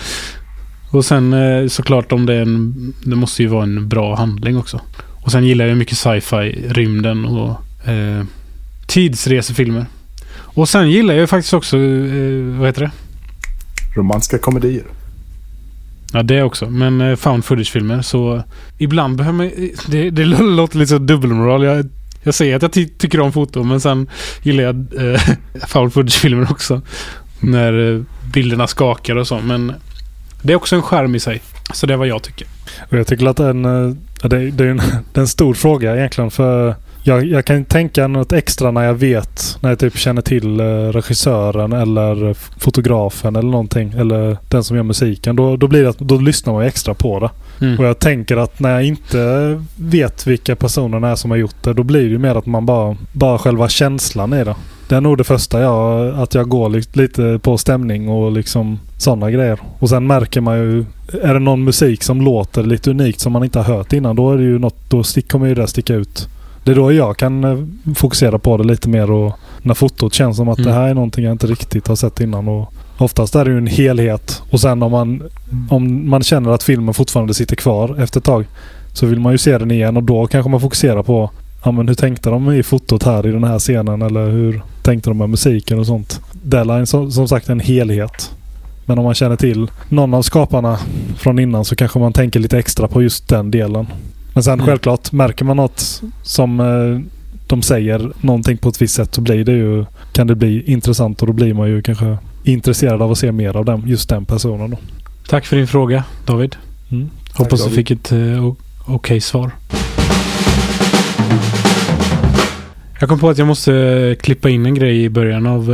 Och 0.91 1.05
sen 1.05 1.33
eh, 1.33 1.67
såklart 1.67 2.11
om 2.11 2.25
det 2.25 2.33
är 2.33 2.41
en... 2.41 2.93
Det 3.05 3.15
måste 3.15 3.41
ju 3.43 3.47
vara 3.49 3.63
en 3.63 3.89
bra 3.89 4.15
handling 4.15 4.57
också. 4.57 4.81
Och 5.23 5.31
sen 5.31 5.43
gillar 5.43 5.65
jag 5.65 5.77
mycket 5.77 5.97
sci-fi, 5.97 6.65
rymden 6.69 7.25
och 7.25 7.49
eh, 7.89 8.23
tidsresefilmer. 8.87 9.85
Och 10.35 10.69
sen 10.69 10.91
gillar 10.91 11.13
jag 11.13 11.29
faktiskt 11.29 11.53
också, 11.53 11.77
eh, 11.77 12.43
vad 12.59 12.67
heter 12.67 12.81
det? 12.81 12.91
Romantiska 13.95 14.37
komedier. 14.37 14.83
Ja, 16.13 16.23
det 16.23 16.43
också. 16.43 16.69
Men 16.69 17.01
eh, 17.01 17.15
found 17.15 17.45
footage-filmer 17.45 18.01
så 18.01 18.43
ibland 18.77 19.15
behöver 19.15 19.37
man... 19.37 19.51
Det, 19.87 20.09
det 20.09 20.25
låter 20.41 20.77
lite 20.77 20.89
så 20.89 20.97
dubbelmoral. 20.97 21.63
Jag, 21.63 21.89
jag 22.23 22.33
säger 22.33 22.55
att 22.55 22.61
jag 22.61 22.71
ty 22.71 22.87
tycker 22.87 23.19
om 23.19 23.31
foto 23.31 23.63
men 23.63 23.81
sen 23.81 24.09
gillar 24.41 24.63
jag 24.63 24.75
eh, 24.75 25.21
found 25.67 25.93
footage-filmer 25.93 26.51
också. 26.51 26.81
När 27.39 27.93
eh, 27.93 28.01
bilderna 28.33 28.67
skakar 28.67 29.15
och 29.15 29.27
så. 29.27 29.39
Men 29.39 29.73
det 30.41 30.53
är 30.53 30.57
också 30.57 30.75
en 30.75 30.81
skärm 30.81 31.15
i 31.15 31.19
sig. 31.19 31.41
Så 31.73 31.85
det 31.85 31.93
är 31.93 31.97
vad 31.97 32.07
jag 32.07 32.23
tycker. 32.23 32.47
Och 32.89 32.97
jag 32.97 33.07
tycker 33.07 33.25
att 33.25 33.37
det 33.37 33.45
är 33.45 33.49
en, 33.49 33.65
eh, 33.65 33.95
det, 34.29 34.51
det 34.51 34.63
är 34.63 34.67
en, 34.67 34.77
det 35.13 35.19
är 35.19 35.21
en 35.21 35.27
stor 35.27 35.53
fråga 35.53 35.95
egentligen. 35.95 36.31
För 36.31 36.75
jag, 37.03 37.25
jag 37.25 37.45
kan 37.45 37.65
tänka 37.65 38.07
något 38.07 38.31
extra 38.31 38.71
när 38.71 38.83
jag 38.83 38.93
vet, 38.93 39.57
när 39.61 39.69
jag 39.69 39.79
typ 39.79 39.97
känner 39.97 40.21
till 40.21 40.59
eh, 40.59 40.65
regissören 40.65 41.73
eller 41.73 42.33
fotografen 42.59 43.35
eller 43.35 43.49
någonting. 43.49 43.93
Eller 43.97 44.37
den 44.49 44.63
som 44.63 44.77
gör 44.77 44.83
musiken. 44.83 45.35
Då, 45.35 45.57
då 45.57 45.67
blir 45.67 45.83
det 45.83 45.93
då 45.97 46.17
lyssnar 46.17 46.53
man 46.53 46.63
extra 46.63 46.93
på 46.93 47.19
det. 47.19 47.29
Mm. 47.65 47.79
Och 47.79 47.85
jag 47.85 47.99
tänker 47.99 48.37
att 48.37 48.59
när 48.59 48.69
jag 48.71 48.83
inte 48.83 49.63
vet 49.75 50.27
vilka 50.27 50.55
personerna 50.55 51.09
är 51.11 51.15
som 51.15 51.31
har 51.31 51.37
gjort 51.37 51.63
det. 51.63 51.73
Då 51.73 51.83
blir 51.83 52.03
det 52.03 52.09
ju 52.09 52.17
mer 52.17 52.35
att 52.35 52.45
man 52.45 52.65
bara, 52.65 52.97
bara 53.13 53.37
själva 53.37 53.69
känslan 53.69 54.33
i 54.33 54.43
det. 54.43 54.55
Det 54.89 54.95
är 54.95 55.01
nog 55.01 55.17
det 55.17 55.23
första 55.23 55.61
jag, 55.61 56.15
att 56.15 56.33
jag 56.33 56.49
går 56.49 56.69
li- 56.69 56.83
lite 56.93 57.39
på 57.43 57.57
stämning 57.57 58.09
och 58.09 58.31
liksom 58.31 58.79
sådana 58.97 59.31
grejer. 59.31 59.59
Och 59.79 59.89
sen 59.89 60.07
märker 60.07 60.41
man 60.41 60.57
ju, 60.57 60.85
är 61.21 61.33
det 61.33 61.39
någon 61.39 61.63
musik 61.63 62.03
som 62.03 62.21
låter 62.21 62.63
lite 62.63 62.89
unikt 62.89 63.19
som 63.19 63.31
man 63.33 63.43
inte 63.43 63.59
har 63.59 63.75
hört 63.75 63.93
innan. 63.93 64.15
Då 64.15 64.31
är 64.31 64.37
det 64.37 64.43
ju 64.43 64.59
något, 64.59 64.89
då 64.89 65.03
stick, 65.03 65.31
kommer 65.31 65.47
ju 65.47 65.55
det 65.55 65.67
sticka 65.67 65.93
ut. 65.95 66.27
Det 66.63 66.71
är 66.71 66.75
då 66.75 66.91
jag 66.93 67.17
kan 67.17 67.43
eh, 67.43 67.57
fokusera 67.95 68.39
på 68.39 68.57
det 68.57 68.63
lite 68.63 68.89
mer 68.89 69.11
och 69.11 69.33
när 69.61 69.73
fotot 69.73 70.13
känns 70.13 70.37
som 70.37 70.49
att 70.49 70.57
Mm. 70.59 70.71
det 70.71 70.77
här 70.77 70.87
är 70.89 70.93
någonting 70.93 71.23
jag 71.25 71.31
inte 71.31 71.47
riktigt 71.47 71.87
har 71.87 71.95
sett 71.95 72.19
innan. 72.21 72.47
Och 72.47 72.73
oftast 72.97 73.35
är 73.35 73.45
det 73.45 73.51
ju 73.51 73.57
en 73.57 73.67
helhet 73.67 74.41
och 74.51 74.59
sen 74.61 74.83
om 74.83 74.91
man, 74.91 75.23
om 75.69 76.09
man 76.09 76.23
känner 76.23 76.49
att 76.51 76.63
filmen 76.63 76.93
fortfarande 76.93 77.33
sitter 77.33 77.55
kvar 77.55 77.95
efter 77.99 78.19
ett 78.19 78.25
tag 78.25 78.45
så 78.93 79.05
vill 79.05 79.19
man 79.19 79.31
ju 79.31 79.37
se 79.37 79.57
den 79.57 79.71
igen 79.71 79.97
och 79.97 80.03
då 80.03 80.27
kanske 80.27 80.49
man 80.49 80.61
fokuserar 80.61 81.03
på 81.03 81.31
ja, 81.65 81.71
men 81.71 81.87
hur 81.87 81.95
tänkte 81.95 82.29
de 82.29 82.51
i 82.51 82.63
fotot 82.63 83.03
här 83.03 83.27
i 83.27 83.31
den 83.31 83.43
här 83.43 83.59
scenen 83.59 84.01
eller 84.01 84.29
hur 84.29 84.61
tänkte 84.83 85.09
de 85.09 85.17
med 85.17 85.29
musiken 85.29 85.79
och 85.79 85.85
sånt. 85.85 86.21
Deadline 86.31 86.87
som, 86.87 87.11
som 87.11 87.27
sagt 87.27 87.49
en 87.49 87.59
helhet. 87.59 88.31
Men 88.85 88.97
om 88.97 89.05
man 89.05 89.13
känner 89.13 89.35
till 89.35 89.71
någon 89.89 90.13
av 90.13 90.21
skaparna 90.21 90.77
från 91.17 91.39
innan 91.39 91.65
så 91.65 91.75
kanske 91.75 91.99
man 91.99 92.13
tänker 92.13 92.39
lite 92.39 92.57
extra 92.57 92.87
på 92.87 93.01
just 93.03 93.27
den 93.29 93.51
delen. 93.51 93.87
Men 94.33 94.43
sen 94.43 94.53
Mm. 94.53 94.65
självklart, 94.65 95.11
märker 95.11 95.45
man 95.45 95.57
något 95.57 96.01
som 96.23 96.59
eh, 96.59 96.99
de 97.47 97.61
säger 97.61 98.11
någonting 98.21 98.57
på 98.57 98.69
ett 98.69 98.81
visst 98.81 98.93
sätt 98.95 99.15
så 99.15 99.21
blir 99.21 99.43
det 99.45 99.51
ju, 99.51 99.85
kan 100.13 100.27
det 100.27 100.35
bli 100.35 100.63
intressant 100.71 101.21
och 101.21 101.27
då 101.27 101.33
blir 101.33 101.53
man 101.53 101.69
ju 101.69 101.81
kanske 101.81 102.17
intresserad 102.43 103.01
av 103.01 103.11
att 103.11 103.17
se 103.17 103.31
mer 103.31 103.55
av 103.57 103.65
den, 103.65 103.83
just 103.87 104.09
den 104.09 104.25
personen. 104.25 104.69
Då. 104.71 104.77
Tack 105.27 105.45
för 105.45 105.55
din 105.57 105.67
fråga 105.67 106.03
David. 106.25 106.55
Mm. 106.91 107.09
Hoppas 107.33 107.59
du 107.59 107.69
David. 107.69 107.75
fick 107.75 107.91
ett 107.91 108.11
eh, 108.11 108.53
okej 108.85 109.21
svar. 109.21 109.51
Jag 112.99 113.09
kom 113.09 113.19
på 113.19 113.29
att 113.29 113.37
jag 113.37 113.47
måste 113.47 113.73
eh, 113.75 114.15
klippa 114.15 114.49
in 114.49 114.65
en 114.65 114.75
grej 114.75 115.03
i 115.03 115.09
början 115.09 115.47
av 115.47 115.65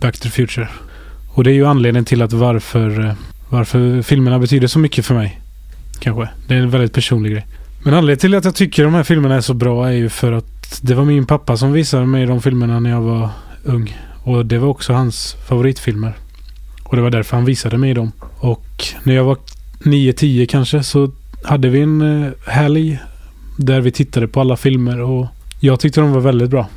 Back 0.00 0.18
to 0.18 0.22
the 0.22 0.28
Future. 0.30 0.68
Och 1.34 1.44
det 1.44 1.50
är 1.50 1.54
ju 1.54 1.66
anledningen 1.66 2.04
till 2.04 2.22
att 2.22 2.32
varför, 2.32 3.14
varför 3.48 4.02
filmerna 4.02 4.38
betyder 4.38 4.66
så 4.66 4.78
mycket 4.78 5.06
för 5.06 5.14
mig. 5.14 5.40
Kanske. 5.98 6.28
Det 6.48 6.54
är 6.54 6.58
en 6.58 6.70
väldigt 6.70 6.92
personlig 6.92 7.32
grej. 7.32 7.46
Men 7.82 7.94
anledningen 7.94 8.18
till 8.18 8.34
att 8.34 8.44
jag 8.44 8.54
tycker 8.54 8.84
de 8.84 8.94
här 8.94 9.02
filmerna 9.02 9.34
är 9.34 9.40
så 9.40 9.54
bra 9.54 9.88
är 9.88 9.92
ju 9.92 10.08
för 10.08 10.32
att 10.32 10.80
det 10.82 10.94
var 10.94 11.04
min 11.04 11.26
pappa 11.26 11.56
som 11.56 11.72
visade 11.72 12.06
mig 12.06 12.26
de 12.26 12.42
filmerna 12.42 12.80
när 12.80 12.90
jag 12.90 13.00
var 13.00 13.30
ung. 13.64 13.98
Och 14.22 14.46
det 14.46 14.58
var 14.58 14.68
också 14.68 14.92
hans 14.92 15.36
favoritfilmer. 15.48 16.14
Och 16.82 16.96
det 16.96 17.02
var 17.02 17.10
därför 17.10 17.36
han 17.36 17.44
visade 17.44 17.78
mig 17.78 17.94
dem. 17.94 18.12
Och 18.38 18.84
när 19.02 19.14
jag 19.14 19.24
var 19.24 19.36
9-10 19.80 20.46
kanske 20.46 20.82
så 20.82 21.10
hade 21.44 21.68
vi 21.68 21.80
en 21.80 22.22
eh, 22.24 22.32
helg 22.46 22.98
där 23.56 23.80
vi 23.80 23.90
tittade 23.90 24.28
på 24.28 24.40
alla 24.40 24.56
filmer 24.56 25.00
och 25.00 25.26
jag 25.60 25.80
tyckte 25.80 26.00
de 26.00 26.12
var 26.12 26.20
väldigt 26.20 26.50
bra. 26.50 26.68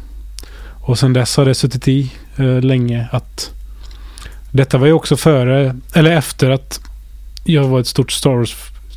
Och 0.82 1.00
sen 1.00 1.14
dess 1.14 1.38
har 1.38 1.46
det 1.46 1.56
suttit 1.56 1.88
i 1.88 2.12
eh, 2.38 2.62
länge 2.62 3.08
att 3.12 3.52
detta 4.52 4.78
var 4.78 4.88
ju 4.88 4.94
också 4.94 5.18
före, 5.18 5.76
eller 5.94 6.12
efter 6.12 6.50
att 6.50 6.80
jag 7.44 7.68
var 7.68 7.80
ett 7.80 7.88
stort 7.88 8.12
Star 8.12 8.46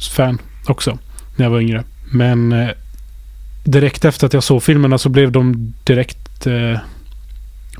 Wars-fan 0.02 0.38
också 0.66 0.98
när 1.36 1.44
jag 1.44 1.50
var 1.50 1.60
yngre. 1.60 1.84
Men 2.10 2.52
eh, 2.52 2.68
direkt 3.64 4.04
efter 4.04 4.26
att 4.26 4.32
jag 4.32 4.42
såg 4.44 4.62
filmerna 4.62 4.98
så 4.98 5.08
blev 5.08 5.32
de 5.32 5.72
direkt 5.84 6.46
eh, 6.46 6.78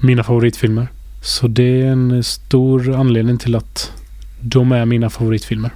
mina 0.01 0.23
favoritfilmer. 0.25 0.89
Så 1.23 1.49
det 1.49 1.83
är 1.83 1.87
en 1.87 2.23
stor 2.25 2.95
anledning 2.95 3.39
till 3.39 3.55
att 3.55 3.93
de 4.41 4.73
är 4.73 4.85
mina 4.85 5.11
favoritfilmer. 5.11 5.71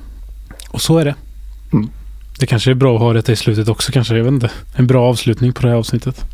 Och 0.70 0.81
så 0.82 0.98
är 0.98 1.05
det. 1.05 1.14
Mm. 1.73 1.89
Det 2.39 2.47
kanske 2.47 2.70
är 2.70 2.74
bra 2.74 2.94
att 2.94 3.01
ha 3.01 3.12
detta 3.12 3.32
i 3.32 3.36
slutet 3.36 3.68
också 3.68 3.93
kanske. 3.93 4.16
Jag 4.16 4.24
vet 4.24 4.32
inte. 4.32 4.51
En 4.74 4.86
bra 4.86 5.09
avslutning 5.10 5.52
på 5.52 5.62
det 5.62 5.68
här 5.68 5.74
avsnittet. 5.77 6.24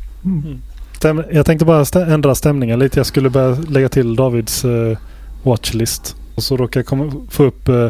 Stäm- 1.01 1.25
Jag 1.33 1.47
tänkte 1.47 1.65
bara 1.65 1.85
stä- 1.85 2.13
ändra 2.15 2.35
stämningen 2.35 2.79
lite. 2.79 2.99
Jag 2.99 3.07
skulle 3.07 3.31
börja 3.31 3.57
lägga 3.69 3.89
till 3.89 4.17
Davids 4.17 4.65
eh, 4.65 4.99
watchlist. 5.43 6.17
Och 6.35 6.43
så 6.43 6.57
råkar 6.57 6.81
jag 6.81 6.87
komma, 6.87 7.13
få 7.31 7.45
upp 7.45 7.69
eh, 7.69 7.89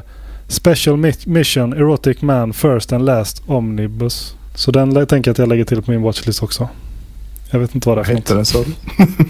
Special 0.53 0.97
Mi- 0.97 1.27
Mission 1.27 1.73
Erotic 1.73 2.23
Man 2.23 2.53
First 2.53 2.93
and 2.93 3.05
Last 3.05 3.43
Omnibus. 3.47 4.37
Så 4.55 4.71
den 4.71 5.07
tänker 5.07 5.29
jag 5.29 5.33
att 5.33 5.39
jag 5.39 5.49
lägger 5.49 5.65
till 5.65 5.83
på 5.83 5.91
min 5.91 6.03
watchlist 6.03 6.43
också. 6.43 6.69
Jag 7.51 7.59
vet 7.61 7.75
inte 7.75 7.89
vad 7.89 7.99
det 7.99 8.03
är 8.03 8.15
Hette 8.15 8.35
den 8.35 8.45
så? 8.45 8.65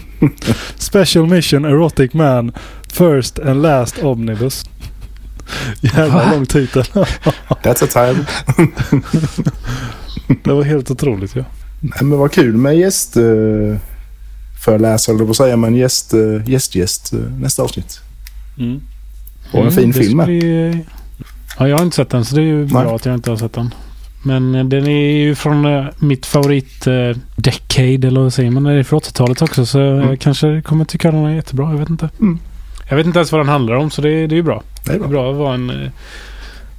Special 0.75 1.27
Mission 1.27 1.65
Erotic 1.65 2.13
Man 2.13 2.51
First 2.87 3.39
and 3.39 3.61
Last 3.61 4.03
Omnibus. 4.03 4.65
Jävla 5.81 6.31
lång 6.31 6.45
titel. 6.45 6.83
That's 7.63 7.83
a 7.83 7.87
time. 7.87 8.25
det 10.43 10.53
var 10.53 10.63
helt 10.63 10.91
otroligt 10.91 11.35
ju. 11.35 11.43
Nej, 11.79 11.99
men 12.01 12.17
vad 12.17 12.31
kul 12.31 12.57
med 12.57 12.77
gäst... 12.77 13.17
Uh, 13.17 13.77
föreläsare, 14.65 15.15
eller 15.15 15.25
vad 15.25 15.35
säger 15.35 15.55
man? 15.55 15.75
Gäst, 15.75 16.13
uh, 16.13 16.49
gäst, 16.49 16.75
gäst 16.75 17.13
uh, 17.13 17.19
nästa 17.19 17.63
avsnitt. 17.63 17.99
Mm. 18.57 18.81
Och 19.51 19.59
en 19.59 19.67
Mm, 19.67 19.73
fin 19.73 19.93
film 19.93 20.17
med. 20.17 20.85
Ja, 21.59 21.67
jag 21.67 21.77
har 21.77 21.83
inte 21.83 21.95
sett 21.95 22.09
den 22.09 22.25
så 22.25 22.35
det 22.35 22.41
är 22.41 22.45
ju 22.45 22.65
bra 22.65 22.83
Nej. 22.83 22.95
att 22.95 23.05
jag 23.05 23.15
inte 23.15 23.29
har 23.29 23.37
sett 23.37 23.53
den. 23.53 23.73
Men 24.23 24.55
eh, 24.55 24.65
den 24.65 24.87
är 24.87 25.17
ju 25.17 25.35
från 25.35 25.65
eh, 25.65 25.85
mitt 25.99 26.25
favorit 26.25 26.87
eh, 26.87 27.17
decade 27.35 28.07
eller 28.07 28.21
vad 28.21 28.33
säger 28.33 28.51
man? 28.51 28.63
Det 28.63 28.71
är 28.73 28.83
från 28.83 28.99
80-talet 28.99 29.41
också 29.41 29.65
så 29.65 29.79
jag 29.79 30.19
kanske 30.19 30.61
kommer 30.61 30.85
tycka 30.85 31.11
den 31.11 31.25
är 31.25 31.35
jättebra. 31.35 31.71
Jag 31.71 31.77
vet 31.77 31.89
inte. 31.89 32.09
Mm. 32.19 32.39
Jag 32.89 32.97
vet 32.97 33.05
inte 33.05 33.19
ens 33.19 33.31
vad 33.31 33.41
den 33.41 33.49
handlar 33.49 33.75
om 33.75 33.91
så 33.91 34.01
det, 34.01 34.09
det 34.27 34.35
är 34.35 34.37
ju 34.37 34.43
bra. 34.43 34.63
Det 34.85 34.91
är 34.91 34.99
Det 34.99 35.05
är 35.05 35.07
bra. 35.07 35.21
bra 35.21 35.31
att 35.31 35.37
vara 35.37 35.53
en 35.53 35.69
eh, 35.69 35.89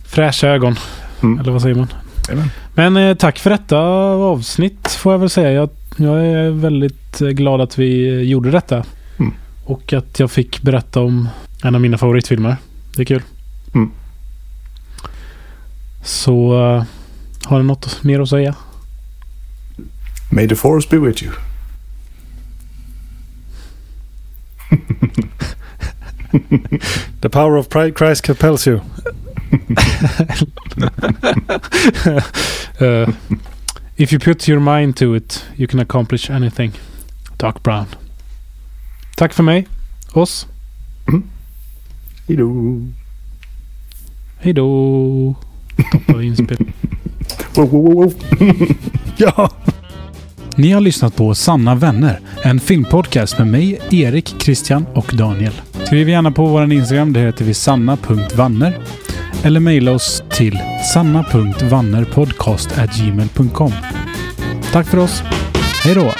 fräscha 0.06 0.48
ögon. 0.48 0.76
Mm. 1.22 1.38
Eller 1.40 1.52
vad 1.52 1.62
säger 1.62 1.74
man? 1.74 1.88
Jajamän. 2.28 2.50
Men 2.74 2.96
eh, 2.96 3.14
tack 3.16 3.38
för 3.38 3.50
detta 3.50 3.78
avsnitt 3.78 4.88
får 4.90 5.12
jag 5.12 5.18
väl 5.18 5.30
säga. 5.30 5.52
Jag, 5.52 5.68
jag 5.96 6.26
är 6.26 6.50
väldigt 6.50 7.20
eh, 7.20 7.28
glad 7.28 7.60
att 7.60 7.78
vi 7.78 8.20
gjorde 8.22 8.50
detta. 8.50 8.84
Mm. 9.18 9.32
Och 9.64 9.92
att 9.92 10.20
jag 10.20 10.30
fick 10.30 10.62
berätta 10.62 11.00
om 11.00 11.28
en 11.62 11.74
av 11.74 11.80
mina 11.80 11.98
favoritfilmer. 11.98 12.56
Det 12.96 13.02
är 13.02 13.06
kul. 13.06 13.22
Mm. 16.04 16.08
Så 16.08 16.52
eh, 16.52 16.84
har 17.44 17.58
du 17.58 17.64
något 17.64 18.04
mer 18.04 18.20
att 18.20 18.28
säga? 18.28 18.54
May 20.30 20.48
the 20.48 20.56
force 20.56 20.88
be 20.90 20.98
with 20.98 21.24
you. 21.24 21.32
The 27.20 27.28
power 27.28 27.56
of 27.56 27.68
Christ 27.96 28.26
compels 28.26 28.66
you. 28.66 28.80
Uh, 32.80 33.12
if 33.96 34.12
you 34.12 34.18
put 34.18 34.48
your 34.48 34.58
mind 34.58 34.96
to 34.96 35.14
it 35.14 35.44
you 35.56 35.68
can 35.68 35.78
accomplish 35.80 36.28
anything. 36.30 36.72
Doc 37.38 37.62
Brown. 37.62 37.86
Tack 39.16 39.32
för 39.32 39.42
mig. 39.42 39.68
Oss. 40.12 40.46
Hejdå. 42.26 42.80
Hej 44.38 44.52
då. 44.52 45.34
Stoppar 45.34 45.53
vi 46.18 46.26
inspel. 46.26 46.58
Wow, 47.54 47.70
wow, 47.70 47.94
wow, 47.94 47.94
wow. 47.94 48.14
Ja. 49.16 49.50
Ni 50.56 50.72
har 50.72 50.80
lyssnat 50.80 51.16
på 51.16 51.34
Sanna 51.34 51.74
vänner, 51.74 52.20
en 52.42 52.60
filmpodcast 52.60 53.38
med 53.38 53.46
mig, 53.46 53.78
Erik, 53.90 54.34
Christian 54.42 54.86
och 54.94 55.10
Daniel. 55.14 55.52
Skriv 55.84 56.08
gärna 56.08 56.30
på 56.30 56.46
vår 56.46 56.72
Instagram, 56.72 57.12
det 57.12 57.20
heter 57.20 57.44
vi 57.44 57.54
sanna.vanner. 57.54 58.78
Eller 59.42 59.60
mejla 59.60 59.92
oss 59.92 60.22
till 60.30 60.58
sanna.vannerpodcast.gmail.com. 60.92 63.72
Tack 64.72 64.86
för 64.86 64.98
oss. 64.98 65.22
Hej 65.84 65.94
då! 65.94 66.12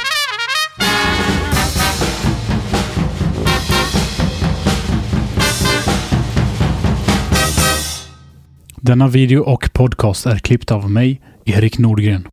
Denna 8.86 9.08
video 9.08 9.42
och 9.42 9.70
podcast 9.72 10.26
är 10.26 10.38
klippt 10.38 10.70
av 10.70 10.90
mig, 10.90 11.20
Erik 11.44 11.78
Nordgren. 11.78 12.28